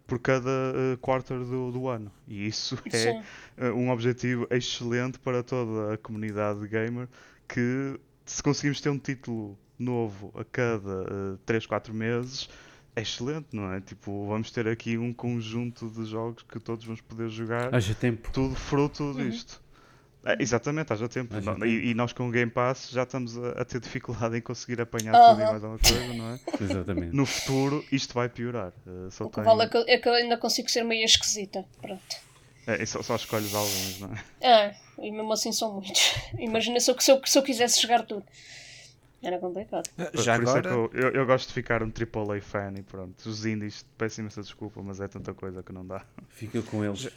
por 0.05 0.19
cada 0.19 0.49
uh, 0.49 0.97
quarter 0.99 1.39
do, 1.39 1.71
do 1.71 1.87
ano. 1.87 2.11
E 2.27 2.45
isso 2.47 2.77
é 2.91 2.97
Sim. 2.97 3.23
uh, 3.57 3.73
um 3.73 3.89
objetivo 3.89 4.47
excelente 4.51 5.17
para 5.19 5.41
toda 5.41 5.93
a 5.93 5.97
comunidade 5.97 6.67
gamer 6.67 7.07
que 7.47 7.99
se 8.25 8.41
conseguimos 8.41 8.81
ter 8.81 8.89
um 8.89 8.99
título 8.99 9.57
novo 9.77 10.31
a 10.35 10.43
cada 10.43 11.03
uh, 11.33 11.37
3, 11.45 11.65
4 11.65 11.93
meses 11.93 12.49
é 12.95 13.01
excelente, 13.01 13.47
não 13.51 13.73
é? 13.73 13.81
Tipo, 13.81 14.25
vamos 14.25 14.49
ter 14.51 14.67
aqui 14.67 14.97
um 14.97 15.11
conjunto 15.13 15.89
de 15.89 16.05
jogos 16.05 16.43
que 16.43 16.59
todos 16.59 16.85
vamos 16.85 17.01
poder 17.01 17.29
jogar, 17.29 17.75
Haja 17.75 17.93
tempo. 17.93 18.29
tudo 18.31 18.55
fruto 18.55 19.13
disto. 19.13 19.61
É, 20.25 20.35
exatamente, 20.41 20.91
haja 20.91 21.07
tempo. 21.07 21.35
Haja 21.35 21.45
Não- 21.51 21.53
tempo. 21.59 21.65
E, 21.67 21.91
e 21.91 21.93
nós 21.93 22.11
com 22.11 22.27
o 22.27 22.31
Game 22.31 22.49
Pass 22.51 22.89
já 22.89 23.03
estamos 23.03 23.37
a, 23.37 23.61
a 23.61 23.65
ter 23.65 23.79
dificuldade 23.79 24.35
em 24.37 24.41
conseguir 24.41 24.81
apanhar 24.81 25.13
tudo 25.13 25.41
e 25.41 25.43
mais 25.45 25.63
alguma 25.63 25.77
coisa, 25.79 26.13
não 26.15 26.29
é? 26.33 26.39
Exatamente. 26.63 27.15
No 27.15 27.25
futuro 27.25 27.85
isto 27.91 28.13
vai 28.13 28.27
piorar. 28.27 28.73
Uh, 28.87 29.11
só 29.11 29.25
O 29.25 29.29
que 29.29 29.35
tenho- 29.35 29.45
vale 29.45 29.63
é 29.63 29.67
que, 29.69 29.77
é 29.91 29.97
que 29.99 30.09
eu 30.09 30.13
ainda 30.13 30.35
consigo 30.37 30.69
ser 30.69 30.83
meio 30.83 31.05
esquisita. 31.05 31.63
Pronto. 31.81 32.01
é, 32.67 32.81
e 32.81 32.87
só, 32.87 33.03
só 33.03 33.15
escolhes 33.15 33.53
alguns, 33.53 33.99
não 33.99 34.09
é? 34.13 34.23
Ah, 34.43 34.75
e 34.97 35.11
mesmo 35.11 35.31
assim 35.31 35.51
são 35.51 35.73
muitos. 35.73 36.15
Imagina 36.39 36.79
se 36.79 36.89
eu, 36.89 36.99
se, 36.99 37.11
eu, 37.11 37.21
se 37.23 37.37
eu 37.37 37.43
quisesse 37.43 37.79
jogar 37.81 38.03
tudo. 38.03 38.23
Era 39.21 39.39
complicado. 39.39 39.87
Por- 39.95 40.21
Já 40.23 40.35
por 40.35 40.43
isso 40.43 40.55
é 40.55 40.59
agora, 40.59 40.61
que 40.61 40.97
eu, 40.97 41.01
eu, 41.03 41.09
eu 41.11 41.25
gosto 41.25 41.47
de 41.47 41.53
ficar 41.53 41.81
um 41.83 41.87
AAA 41.91 42.41
fan 42.41 42.73
e 42.77 42.83
pronto. 42.83 43.27
Os 43.27 43.45
indies, 43.45 43.83
peço 43.97 44.21
imensa 44.21 44.41
desculpa, 44.41 44.81
mas 44.83 44.99
é 44.99 45.07
tanta 45.07 45.33
coisa 45.33 45.61
que 45.63 45.71
não 45.73 45.85
dá. 45.85 46.03
Fica 46.29 46.61
com 46.63 46.83
eles. 46.85 47.09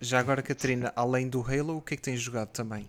Já 0.00 0.18
agora, 0.18 0.42
Catarina, 0.42 0.92
além 0.96 1.28
do 1.28 1.40
Halo, 1.40 1.78
o 1.78 1.82
que 1.82 1.94
é 1.94 1.96
que 1.96 2.02
tens 2.02 2.20
jogado 2.20 2.48
também? 2.48 2.88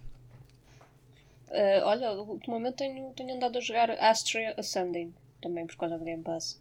Ah, 1.49 1.81
olha, 1.85 2.11
ultimamente 2.11 2.75
tenho, 2.75 3.11
tenho 3.13 3.35
andado 3.35 3.57
a 3.57 3.61
jogar 3.61 3.91
Astria 3.91 4.53
Ascending. 4.57 5.13
Também 5.41 5.65
por 5.67 5.75
causa 5.77 5.97
do 5.97 6.03
Game 6.03 6.23
Pass. 6.23 6.59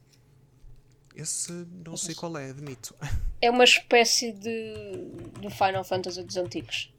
Esse 1.15 1.51
não 1.85 1.97
sei 1.97 2.15
qual 2.15 2.37
é, 2.37 2.51
admito. 2.51 2.95
É 3.41 3.51
uma 3.51 3.65
espécie 3.65 4.33
de, 4.33 4.73
de 5.41 5.51
Final 5.51 5.85
Fantasy 5.85 6.23
dos 6.23 6.39
antigos. 6.39 6.91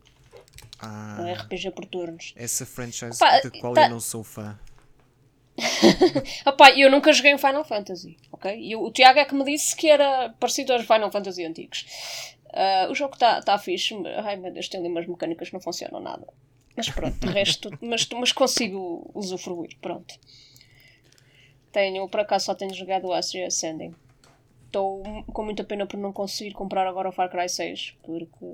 Ah, 0.79 1.17
Um 1.19 1.33
RPG 1.33 1.71
por 1.71 1.83
turnos. 1.85 2.31
essa 2.35 2.63
franchise 2.63 3.15
Opa, 3.15 3.39
da 3.41 3.49
qual 3.59 3.73
tá- 3.73 3.85
eu 3.85 3.89
não 3.89 3.99
sou 3.99 4.23
fã. 4.23 4.57
Opá, 6.45 6.69
eu 6.77 6.91
nunca 6.91 7.11
joguei 7.11 7.33
um 7.33 7.39
Final 7.39 7.65
Fantasy, 7.65 8.15
ok? 8.31 8.55
E 8.55 8.75
o 8.75 8.91
Tiago 8.91 9.17
é 9.17 9.25
que 9.25 9.33
me 9.33 9.43
disse 9.43 9.75
que 9.75 9.89
era 9.89 10.29
parecido 10.39 10.73
aos 10.73 10.83
Final 10.85 11.11
Fantasy 11.11 11.43
antigos. 11.43 11.85
Ah, 12.57 12.87
o 12.89 12.95
jogo 12.95 13.13
está 13.13 13.39
tá 13.41 13.57
fixe. 13.59 13.93
Ai 14.23 14.35
meu 14.35 14.51
Deus, 14.51 14.67
tem 14.67 14.79
ali 14.79 14.89
umas 14.89 15.05
mecânicas 15.05 15.49
que 15.49 15.53
não 15.53 15.61
funcionam 15.61 15.99
nada. 15.99 16.25
Mas 16.75 16.89
pronto, 16.89 17.19
de 17.19 17.27
resto, 17.27 17.69
mas, 17.81 18.07
mas 18.09 18.31
consigo 18.31 19.11
usufruir, 19.13 19.77
pronto. 19.79 20.15
Tenho, 21.71 22.09
por 22.09 22.21
acaso 22.21 22.45
só 22.45 22.55
tenho 22.55 22.73
jogado 22.73 23.05
o 23.05 23.13
Astro 23.13 23.45
Ascending. 23.45 23.93
Estou 24.65 25.03
com 25.31 25.45
muita 25.45 25.63
pena 25.63 25.85
por 25.85 25.97
não 25.97 26.11
conseguir 26.11 26.53
comprar 26.53 26.87
agora 26.87 27.09
o 27.09 27.11
Far 27.11 27.29
Cry 27.29 27.47
6, 27.47 27.95
porque, 28.03 28.45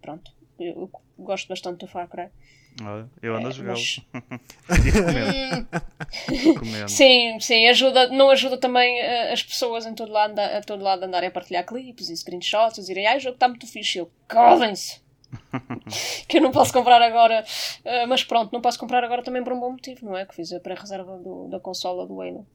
pronto, 0.00 0.32
eu, 0.58 0.72
eu 0.72 0.90
gosto 1.18 1.48
bastante 1.48 1.80
do 1.80 1.86
Far 1.86 2.08
Cry. 2.08 2.28
Olha, 2.82 3.06
eu 3.22 3.36
ando 3.36 3.46
a 3.48 3.50
É, 3.50 3.52
jogá-lo. 3.52 3.78
mas- 3.78 4.00
e 4.86 4.90
recomendo. 4.90 5.68
recomendo. 6.28 6.88
Sim, 6.90 7.38
sim, 7.40 7.66
ajuda, 7.68 8.08
não 8.08 8.30
ajuda 8.30 8.56
também 8.56 8.98
eh, 9.00 9.32
as 9.32 9.42
pessoas 9.42 9.84
em 9.86 9.94
todo 9.94 10.10
lado, 10.12 10.38
a 10.38 10.60
todo 10.62 10.82
lado 10.82 11.02
a 11.02 11.06
andarem 11.06 11.28
a 11.28 11.32
partilhar 11.32 11.64
clipes 11.66 12.08
e 12.08 12.16
screenshots, 12.16 12.78
a 12.78 12.80
dizerem, 12.82 13.06
ai, 13.06 13.18
o 13.18 13.20
jogo 13.20 13.34
está 13.34 13.46
muito 13.48 13.66
fixe. 13.66 13.98
Eu, 13.98 14.10
calem-se! 14.26 15.00
que 16.28 16.38
eu 16.38 16.42
não 16.42 16.50
posso 16.50 16.72
comprar 16.72 17.00
agora, 17.02 17.44
Eh, 17.84 18.06
mas 18.06 18.24
pronto, 18.24 18.52
não 18.52 18.60
posso 18.60 18.78
comprar 18.78 19.02
agora 19.04 19.22
também 19.22 19.42
por 19.44 19.52
um 19.52 19.60
bom 19.60 19.72
motivo, 19.72 20.04
não 20.06 20.16
é? 20.16 20.24
Que 20.26 20.34
fiz 20.34 20.52
a 20.52 20.60
pré-reserva 20.60 21.16
do- 21.18 21.48
da 21.48 21.60
consola 21.60 22.06
do 22.06 22.20
Halo. 22.20 22.46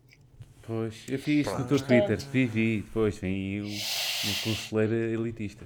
Pois, 0.64 1.06
eu 1.08 1.18
vi 1.18 1.40
isto 1.42 1.58
no 1.58 1.66
teu 1.66 1.80
Twitter. 1.80 2.18
Vi, 2.32 2.46
vi. 2.46 2.82
Depois 2.82 3.18
vem 3.20 3.62
o, 3.62 3.66
o 3.68 4.44
conselheiro 4.44 4.94
elitista. 5.22 5.66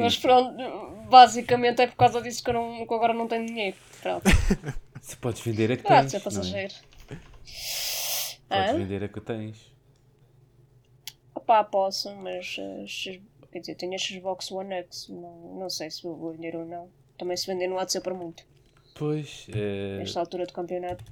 Mas 0.00 0.16
pronto, 0.16 0.56
basicamente 1.08 1.82
é 1.82 1.86
por 1.86 1.96
causa 1.96 2.20
disso 2.20 2.42
que 2.42 2.50
eu, 2.50 2.54
não, 2.54 2.86
que 2.86 2.92
eu 2.92 2.96
agora 2.96 3.14
não 3.14 3.28
tenho 3.28 3.46
dinheiro. 3.46 3.76
Pronto, 4.02 4.24
Se 5.00 5.16
podes 5.16 5.40
vender 5.42 5.70
é 5.70 5.76
que 5.76 5.86
ah, 5.86 6.00
tens. 6.00 6.10
ser 6.10 6.18
não 6.18 6.18
é? 6.18 6.24
passageiro. 6.24 6.74
Podes 8.48 8.72
Hã? 8.72 8.76
vender 8.76 9.02
é 9.02 9.08
que 9.08 9.20
tens. 9.20 9.72
Opá, 11.34 11.62
posso, 11.64 12.14
mas 12.16 12.56
eh, 12.58 12.86
X- 12.86 13.20
quer 13.52 13.60
dizer, 13.60 13.74
tenho 13.74 13.94
a 13.94 13.98
Xbox 13.98 14.50
One 14.50 14.72
X, 14.74 15.08
não, 15.08 15.58
não 15.60 15.68
sei 15.70 15.90
se 15.90 16.02
vou 16.02 16.32
vender 16.32 16.56
ou 16.56 16.64
não. 16.64 16.88
Também 17.18 17.36
se 17.36 17.46
vender 17.46 17.66
não 17.68 17.78
há 17.78 17.84
de 17.84 17.92
ser 17.92 18.00
para 18.00 18.14
muito. 18.14 18.42
Pois, 18.94 19.46
eh, 19.50 19.98
Nesta 19.98 20.20
altura 20.20 20.46
de 20.46 20.52
campeonato. 20.52 21.04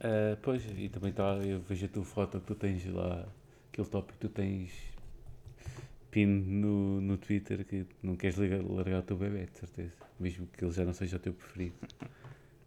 eh, 0.00 0.36
pois, 0.42 0.62
e 0.76 0.88
também 0.88 1.12
tá, 1.12 1.36
eu 1.44 1.60
vejo 1.60 1.86
a 1.86 1.88
tua 1.88 2.04
foto 2.04 2.40
que 2.40 2.46
tu 2.46 2.54
tens 2.54 2.84
lá, 2.86 3.26
aquele 3.74 3.88
tópico 3.88 4.12
que 4.18 4.28
tu 4.28 4.32
tens 4.32 4.70
pin 6.10 6.26
no, 6.26 7.00
no 7.00 7.18
Twitter 7.18 7.64
que 7.64 7.84
não 8.02 8.14
queres 8.16 8.36
ligar- 8.36 8.62
largar 8.62 9.00
o 9.00 9.02
teu 9.02 9.16
bebê, 9.16 9.46
de 9.46 9.58
certeza. 9.58 9.92
Mesmo 10.20 10.46
que 10.46 10.64
ele 10.64 10.72
já 10.72 10.84
não 10.84 10.92
seja 10.94 11.16
o 11.16 11.18
teu 11.20 11.32
preferido. 11.34 11.74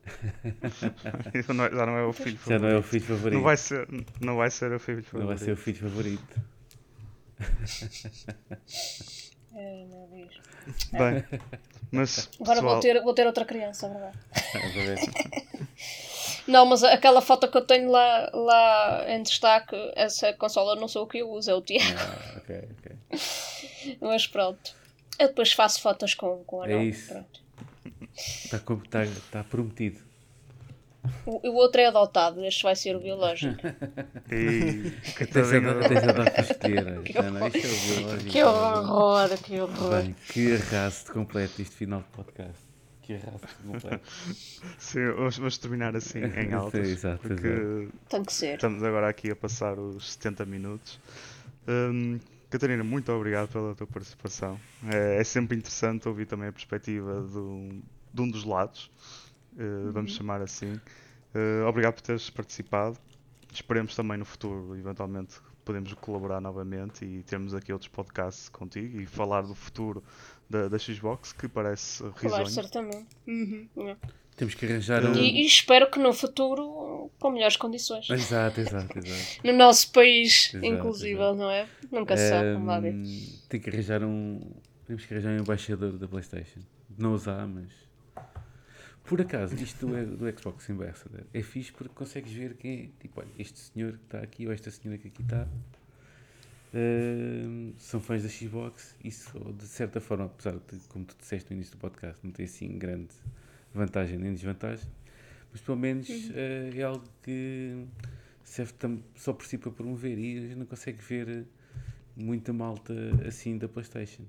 Isso 1.34 1.54
não 1.54 1.66
é- 1.66 1.70
já 1.72 1.86
não 1.86 1.98
é 1.98 2.04
o 2.06 2.14
filho 2.14 2.38
Já 2.46 2.60
não 2.60 2.68
é 2.68 2.78
o 2.78 2.82
favorito. 2.84 2.90
filho 2.90 3.06
favorito. 3.06 3.36
Não 3.38 3.44
vai 3.44 3.58
ser, 3.58 3.88
não 4.22 4.36
vai 4.36 4.52
ser 4.52 4.72
o 4.74 4.80
filho 4.80 5.04
favorito. 5.04 5.20
Não 5.20 5.28
vai 5.28 5.38
ser 5.38 5.52
o 5.54 5.58
filho 5.58 5.78
favorito. 5.78 6.42
Ai, 9.56 9.86
meu 9.90 10.08
Deus. 10.12 10.42
Bem, 10.92 11.24
mas 11.92 12.30
Agora 12.40 12.56
pessoal, 12.56 12.74
vou, 12.74 12.80
ter, 12.82 13.02
vou 13.04 13.14
ter 13.14 13.26
outra 13.28 13.46
criança, 13.46 13.88
é 13.88 13.90
verdade. 13.90 14.18
Ver? 14.74 15.00
Não, 16.48 16.66
mas 16.66 16.84
aquela 16.84 17.22
foto 17.22 17.48
que 17.48 17.58
eu 17.58 17.66
tenho 17.66 17.92
lá, 17.92 18.30
lá 18.34 19.06
em 19.10 19.22
destaque, 19.22 19.76
essa 19.96 20.32
consola 20.34 20.76
não 20.76 20.88
sou 20.88 21.04
o 21.04 21.08
que 21.08 21.20
eu 21.20 21.30
uso, 21.30 21.52
é 21.52 21.54
o 21.54 21.62
Tiago. 21.62 22.00
Ah, 22.00 22.38
ok, 22.38 22.70
ok. 22.80 23.98
Mas 24.02 24.28
pronto. 24.28 24.76
Eu 25.20 25.28
depois 25.28 25.52
faço 25.52 25.82
fotos 25.82 26.14
com, 26.14 26.44
com 26.46 26.62
a 26.62 26.70
É 26.70 26.84
isso. 26.84 27.14
Está 28.16 28.60
tá, 28.60 29.00
tá 29.32 29.44
prometido. 29.44 30.00
O, 31.26 31.50
o 31.50 31.56
outro 31.56 31.80
é 31.82 31.86
adotado, 31.88 32.44
este 32.46 32.64
vai 32.64 32.76
ser 32.76 32.96
o 32.96 33.00
biológico. 33.00 33.56
Ei, 34.30 34.92
Tens 35.18 35.54
a 35.54 35.88
tens 35.88 36.04
a 36.04 36.12
dar. 36.12 37.24
Não, 37.24 37.32
não, 37.32 37.48
isto 37.48 37.58
é 37.58 38.30
que 38.30 38.44
horror, 38.44 39.38
que 39.44 39.60
horror. 39.62 40.02
Bem, 40.02 40.16
que 40.30 40.56
arrasto 40.56 41.14
completo 41.14 41.62
este 41.62 41.76
final 41.76 42.02
de 42.02 42.08
podcast. 42.08 42.67
Que 43.08 43.14
arrasto. 43.14 43.48
Sim, 44.78 45.00
vamos, 45.16 45.58
terminar 45.58 45.96
assim, 45.96 46.20
em 46.20 46.52
altas. 46.52 46.86
Sim, 46.86 46.94
exato, 46.94 47.22
porque 47.22 47.88
Tem 48.10 48.22
que 48.22 48.34
ser. 48.34 48.56
estamos 48.56 48.84
agora 48.84 49.08
aqui 49.08 49.32
a 49.32 49.36
passar 49.36 49.80
os 49.80 50.12
70 50.12 50.46
minutos. 50.46 51.00
Hum, 51.66 52.20
Catarina, 52.50 52.84
muito 52.84 53.10
obrigado 53.14 53.48
pela 53.48 53.74
tua 53.76 53.88
participação. 53.88 54.60
É, 54.92 55.22
é 55.22 55.24
sempre 55.24 55.56
interessante 55.58 56.06
ouvir 56.08 56.26
também 56.26 56.50
a 56.50 56.52
perspectiva 56.52 57.22
do- 57.22 57.82
de 58.14 58.22
um 58.22 58.30
dos 58.30 58.44
lados, 58.44 58.92
eh, 59.58 59.90
vamos 59.94 60.12
chamar 60.14 60.42
assim. 60.42 60.78
Eh, 61.34 61.64
obrigado 61.66 61.94
por 61.96 62.02
teres 62.02 62.30
participado. 62.30 62.98
Esperemos 63.54 63.96
também 63.96 64.18
no 64.18 64.26
futuro, 64.26 64.76
eventualmente, 64.78 65.40
podemos 65.64 65.94
colaborar 65.94 66.42
novamente 66.42 67.06
e 67.06 67.24
termos 67.24 67.54
aqui 67.54 67.72
outros 67.72 67.90
podcasts 67.90 68.50
contigo 68.50 69.00
e 69.00 69.06
falar 69.06 69.42
do 69.44 69.56
futuro 69.56 70.04
da, 70.50 70.68
da 70.68 70.78
Xbox, 70.80 71.34
que 71.34 71.48
parece 71.48 72.00
Claro, 72.04 72.18
risonho. 72.22 72.48
certamente. 72.50 73.08
Uhum, 73.28 73.68
é. 73.90 73.96
Temos 74.36 74.54
que 74.54 74.66
arranjar 74.66 75.04
um. 75.04 75.14
E, 75.16 75.42
e 75.42 75.46
espero 75.48 75.90
que 75.90 75.98
no 76.00 76.14
futuro 76.14 77.10
com 77.20 77.32
melhores 77.32 77.58
condições. 77.58 78.08
Exato, 78.10 78.62
exato, 78.62 78.98
exato. 79.00 79.42
No 79.48 79.54
nosso 79.54 79.92
país, 79.92 80.54
Exato, 80.54 80.66
inclusive, 80.66 81.14
exato. 81.20 81.36
não 81.36 81.50
é? 81.50 81.68
Nunca 81.92 82.16
se 82.16 82.30
sabe, 82.30 82.54
vamos 82.54 82.68
lá 82.68 82.80
ver. 82.80 82.94
Ahm, 82.94 83.40
tem 83.50 83.60
que 83.60 83.70
arranjar 83.70 84.04
um. 84.04 84.40
Temos 84.86 85.06
que 85.06 85.14
arranjar 85.14 85.32
um 85.32 85.40
embaixador 85.40 85.98
da 85.98 86.08
PlayStation. 86.08 86.60
Não 86.98 87.14
usar, 87.14 87.48
mas. 87.48 87.72
Por 89.04 89.22
acaso, 89.22 89.56
isto 89.56 89.88
do, 89.88 90.18
do 90.18 90.38
Xbox 90.40 90.70
Ambassador 90.70 91.24
é 91.34 91.42
fixe 91.42 91.72
porque 91.72 91.94
consegues 91.96 92.32
ver 92.32 92.56
quem 92.58 92.80
é. 92.80 92.90
Tipo, 93.02 93.22
olha, 93.22 93.30
este 93.40 93.58
senhor 93.58 93.94
que 93.94 94.04
está 94.04 94.20
aqui 94.20 94.46
ou 94.46 94.54
esta 94.54 94.70
senhora 94.70 95.00
que 95.00 95.08
aqui 95.08 95.22
está. 95.22 95.48
São 97.78 98.00
fãs 98.00 98.24
da 98.24 98.30
Xbox. 98.30 98.96
Isso, 99.04 99.38
de 99.58 99.66
certa 99.68 100.00
forma, 100.02 100.26
apesar 100.26 100.54
de, 100.54 100.80
como 100.90 101.06
tu 101.06 101.16
disseste 101.20 101.50
no 101.52 101.56
início 101.58 101.76
do 101.76 101.80
podcast, 101.80 102.20
não 102.24 102.32
tem 102.32 102.46
assim 102.46 102.78
grande 102.78 103.10
vantagem 103.74 104.18
nem 104.18 104.34
desvantagem, 104.34 104.88
mas 105.52 105.62
pelo 105.62 105.78
menos 105.78 106.08
eh, 106.34 106.72
é 106.76 106.82
algo 106.84 107.04
que 107.22 107.86
serve 108.44 108.74
só 109.16 109.34
por 109.34 109.46
si 109.46 109.58
para 109.58 109.72
promover 109.72 110.18
e 110.18 110.38
a 110.38 110.42
gente 110.42 110.56
não 110.56 110.66
consegue 110.66 111.00
ver 111.02 111.46
muita 112.16 112.52
malta 112.54 112.94
assim 113.28 113.58
da 113.58 113.68
PlayStation. 113.68 114.24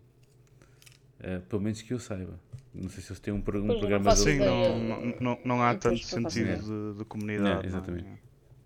Eh, 1.21 1.41
pelo 1.49 1.63
menos 1.63 1.83
que 1.83 1.93
eu 1.93 1.99
saiba. 1.99 2.39
Não 2.75 2.89
sei 2.91 3.03
se 3.03 3.09
eles 3.11 3.19
têm 3.21 3.33
um, 3.35 3.41
pro- 3.41 3.59
um 3.61 3.67
Pois, 3.67 3.73
não 3.75 3.79
programa 3.81 4.05
faço 4.05 4.25
de- 4.25 4.33
Sim, 4.33 4.39
não, 4.39 4.79
não, 4.79 5.17
não, 5.21 5.39
não 5.45 5.63
há 5.63 5.75
tanto 5.75 5.95
não 5.97 6.31
sentido 6.31 6.93
de, 6.93 6.99
de 6.99 7.05
comunidade. 7.07 7.45
Não, 7.49 7.55
não 7.57 7.63
é? 7.63 7.67
exatamente. 7.67 8.09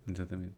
Exatamente. 0.07 0.53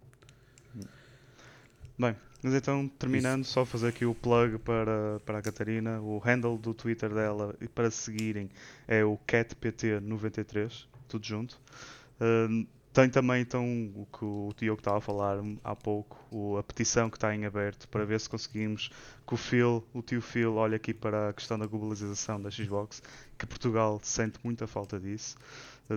Bem, 1.98 2.16
mas 2.46 2.54
então 2.54 2.88
terminando, 3.00 3.44
só 3.44 3.66
fazer 3.66 3.88
aqui 3.88 4.06
o 4.06 4.14
plug 4.14 4.60
para, 4.60 5.20
para 5.26 5.40
a 5.40 5.42
Catarina. 5.42 6.00
O 6.00 6.20
handle 6.20 6.60
do 6.60 6.76
Twitter 6.76 7.12
dela 7.12 7.56
e 7.60 7.68
para 7.68 7.90
seguirem 7.90 8.52
é 8.88 9.04
o 9.04 9.18
CatPT93, 9.28 10.86
tudo 11.08 11.26
junto. 11.26 11.60
Hum, 12.22 12.68
tem 12.94 13.10
também 13.10 13.42
então 13.42 13.66
o 13.96 14.06
que 14.06 14.24
o 14.24 14.54
Diogo 14.56 14.80
estava 14.80 15.00
a 15.00 15.02
falar 15.02 15.38
há 15.64 15.76
pouco, 15.76 16.18
o- 16.32 16.58
a 16.58 16.64
petição 16.64 17.10
que 17.10 17.18
está 17.18 17.36
em 17.36 17.46
aberto 17.46 17.90
para 17.90 18.06
ver 18.06 18.20
se 18.20 18.30
conseguimos 18.30 18.90
que 19.28 19.34
o 19.34 19.38
Phil, 19.38 19.84
o 19.92 20.02
tio 20.04 20.22
Phil, 20.22 20.54
olhe 20.56 20.76
aqui 20.76 20.94
para 20.94 21.30
a 21.30 21.34
questão 21.34 21.58
da 21.58 21.66
globalização 21.66 22.40
da 22.42 22.52
Xbox, 22.52 23.02
que 23.40 23.46
Portugal 23.48 24.00
sente 24.04 24.40
muita 24.44 24.68
falta 24.68 25.00
disso. 25.00 25.36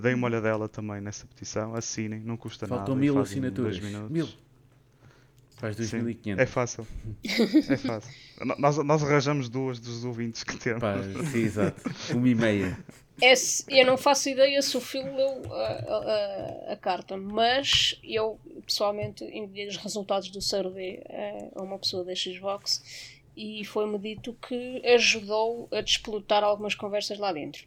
Deem 0.02 0.14
uma 0.14 0.26
olhadela 0.26 0.68
também 0.68 1.00
nessa 1.00 1.26
petição, 1.26 1.74
assinem, 1.74 2.20
não 2.20 2.36
custa 2.38 2.66
Faltam 2.66 2.94
nada. 2.94 2.98
e 3.06 3.10
mil 3.10 3.18
assinaturas. 3.20 3.78
Mil. 4.10 4.28
Faz 5.58 5.74
Sim, 5.76 6.02
2500. 6.02 6.42
É 6.42 6.46
fácil. 6.46 6.86
É 7.68 7.76
fácil. 7.76 8.14
Nós, 8.58 8.76
nós 8.78 9.02
arranjamos 9.02 9.48
duas 9.48 9.80
dos 9.80 10.04
ouvintes 10.04 10.44
que 10.44 10.56
temos. 10.56 10.80
Pá, 10.80 10.94
sim, 11.32 11.38
exato. 11.38 11.82
Uma 12.14 12.28
e 12.28 12.34
meia. 12.34 12.78
É 13.20 13.34
eu 13.68 13.84
não 13.84 13.96
faço 13.96 14.28
ideia 14.28 14.62
se 14.62 14.76
o 14.76 14.80
filme 14.80 15.10
leu 15.10 15.42
a, 15.52 15.56
a- 15.56 16.72
a 16.72 16.76
carta, 16.76 17.16
mas 17.16 17.98
eu 18.04 18.38
pessoalmente 18.64 19.24
enviei 19.24 19.66
os 19.66 19.76
resultados 19.76 20.30
do 20.30 20.40
survey 20.40 21.02
a, 21.10 21.58
a 21.60 21.62
uma 21.64 21.78
pessoa 21.80 22.04
da 22.04 22.14
Xbox 22.14 22.80
e 23.36 23.64
foi-me 23.64 23.98
dito 23.98 24.36
que 24.46 24.80
ajudou 24.94 25.68
a 25.72 25.80
despolutar 25.80 26.44
algumas 26.44 26.76
conversas 26.76 27.18
lá 27.18 27.32
dentro. 27.32 27.66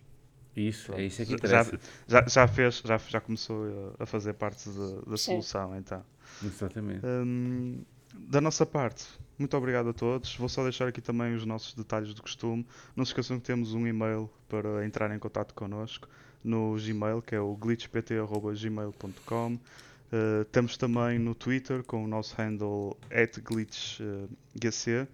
Isso, 0.56 0.94
é 0.94 1.04
isso 1.04 1.22
é 1.22 1.26
que 1.26 1.32
já, 1.32 1.38
interessa. 1.62 1.80
já, 2.08 2.26
já 2.28 2.48
fez, 2.48 2.82
já, 2.86 2.98
já 2.98 3.20
começou 3.22 3.96
a 4.00 4.06
fazer 4.06 4.34
parte 4.34 4.70
da, 4.70 5.02
da 5.12 5.18
solução, 5.18 5.78
então. 5.78 6.04
Exatamente. 6.44 7.06
Hum, 7.06 7.84
da 8.14 8.42
nossa 8.42 8.66
parte, 8.66 9.06
muito 9.38 9.56
obrigado 9.58 9.90
a 9.90 9.94
todos. 9.94 10.36
Vou 10.36 10.48
só 10.50 10.64
deixar 10.64 10.88
aqui 10.88 11.02
também 11.02 11.36
os 11.36 11.46
nossos 11.46 11.74
detalhes 11.74 12.14
do 12.14 12.22
costume. 12.22 12.66
Não 12.96 13.04
se 13.04 13.10
esqueçam 13.12 13.40
que 13.40 13.46
temos 13.46 13.74
um 13.74 13.88
e-mail 13.88 14.30
para 14.48 14.86
entrar 14.86 15.14
em 15.16 15.20
contato 15.20 15.54
connosco 15.54 16.08
no 16.44 16.76
Gmail, 16.76 17.22
que 17.22 17.36
é 17.36 17.40
o 17.40 17.56
glitchpt.gmail.com. 17.56 19.54
Uh, 19.54 20.44
temos 20.52 20.76
também 20.76 21.18
no 21.18 21.34
Twitter 21.34 21.84
com 21.84 22.04
o 22.04 22.08
nosso 22.08 22.36
handle 22.36 22.98
glitchgc 23.44 25.08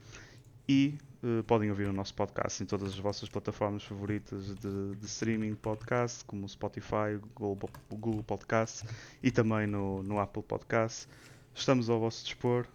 e 0.67 0.97
uh, 1.23 1.43
podem 1.43 1.69
ouvir 1.69 1.87
o 1.87 1.93
nosso 1.93 2.13
podcast 2.13 2.61
em 2.63 2.65
todas 2.65 2.89
as 2.89 2.99
vossas 2.99 3.29
plataformas 3.29 3.83
favoritas 3.83 4.55
de, 4.55 4.95
de 4.95 5.05
streaming 5.05 5.55
podcast, 5.55 6.23
como 6.25 6.45
o 6.45 6.49
Spotify, 6.49 7.15
o 7.21 7.27
Google, 7.39 7.69
Google 7.89 8.23
Podcast 8.23 8.85
e 9.23 9.31
também 9.31 9.67
no, 9.67 10.01
no 10.03 10.19
Apple 10.19 10.43
Podcast. 10.43 11.07
Estamos 11.53 11.89
ao 11.89 11.99
vosso 11.99 12.23
dispor. 12.23 12.65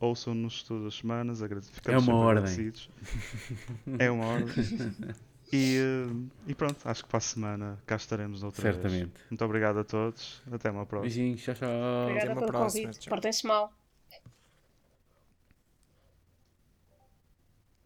ouçam-nos 0.00 0.62
todas 0.64 0.86
as 0.86 0.94
semanas. 0.96 1.42
agrade- 1.42 1.66
É 1.70 1.74
ficamos 1.74 2.06
uma 2.08 2.12
sempre 2.12 2.26
ordem. 2.26 2.42
agradecidos. 2.44 2.90
É 3.98 4.10
uma 4.10 4.26
ordem. 4.26 4.54
E, 5.52 5.76
eh, 5.76 6.26
e 6.48 6.54
pronto, 6.54 6.76
acho 6.84 7.04
que 7.04 7.08
para 7.10 7.18
a 7.18 7.20
semana 7.20 7.78
cá 7.86 7.94
estaremos 7.96 8.42
outra 8.42 8.62
vez. 8.72 8.74
Certamente. 8.76 9.12
Muito 9.30 9.44
obrigado 9.44 9.78
a 9.78 9.84
todos. 9.84 10.42
Até 10.50 10.70
uma 10.70 10.84
próxima. 10.84 11.02
Beijinhos, 11.14 11.42
tchau, 11.42 11.54
tchau. 11.54 11.68
Obrigada 12.02 12.32
uma 12.32 12.40
pelo 12.40 12.50
próxima, 12.52 12.86
convite. 12.88 13.08
Portem-se 13.08 13.46
mal. 13.46 13.72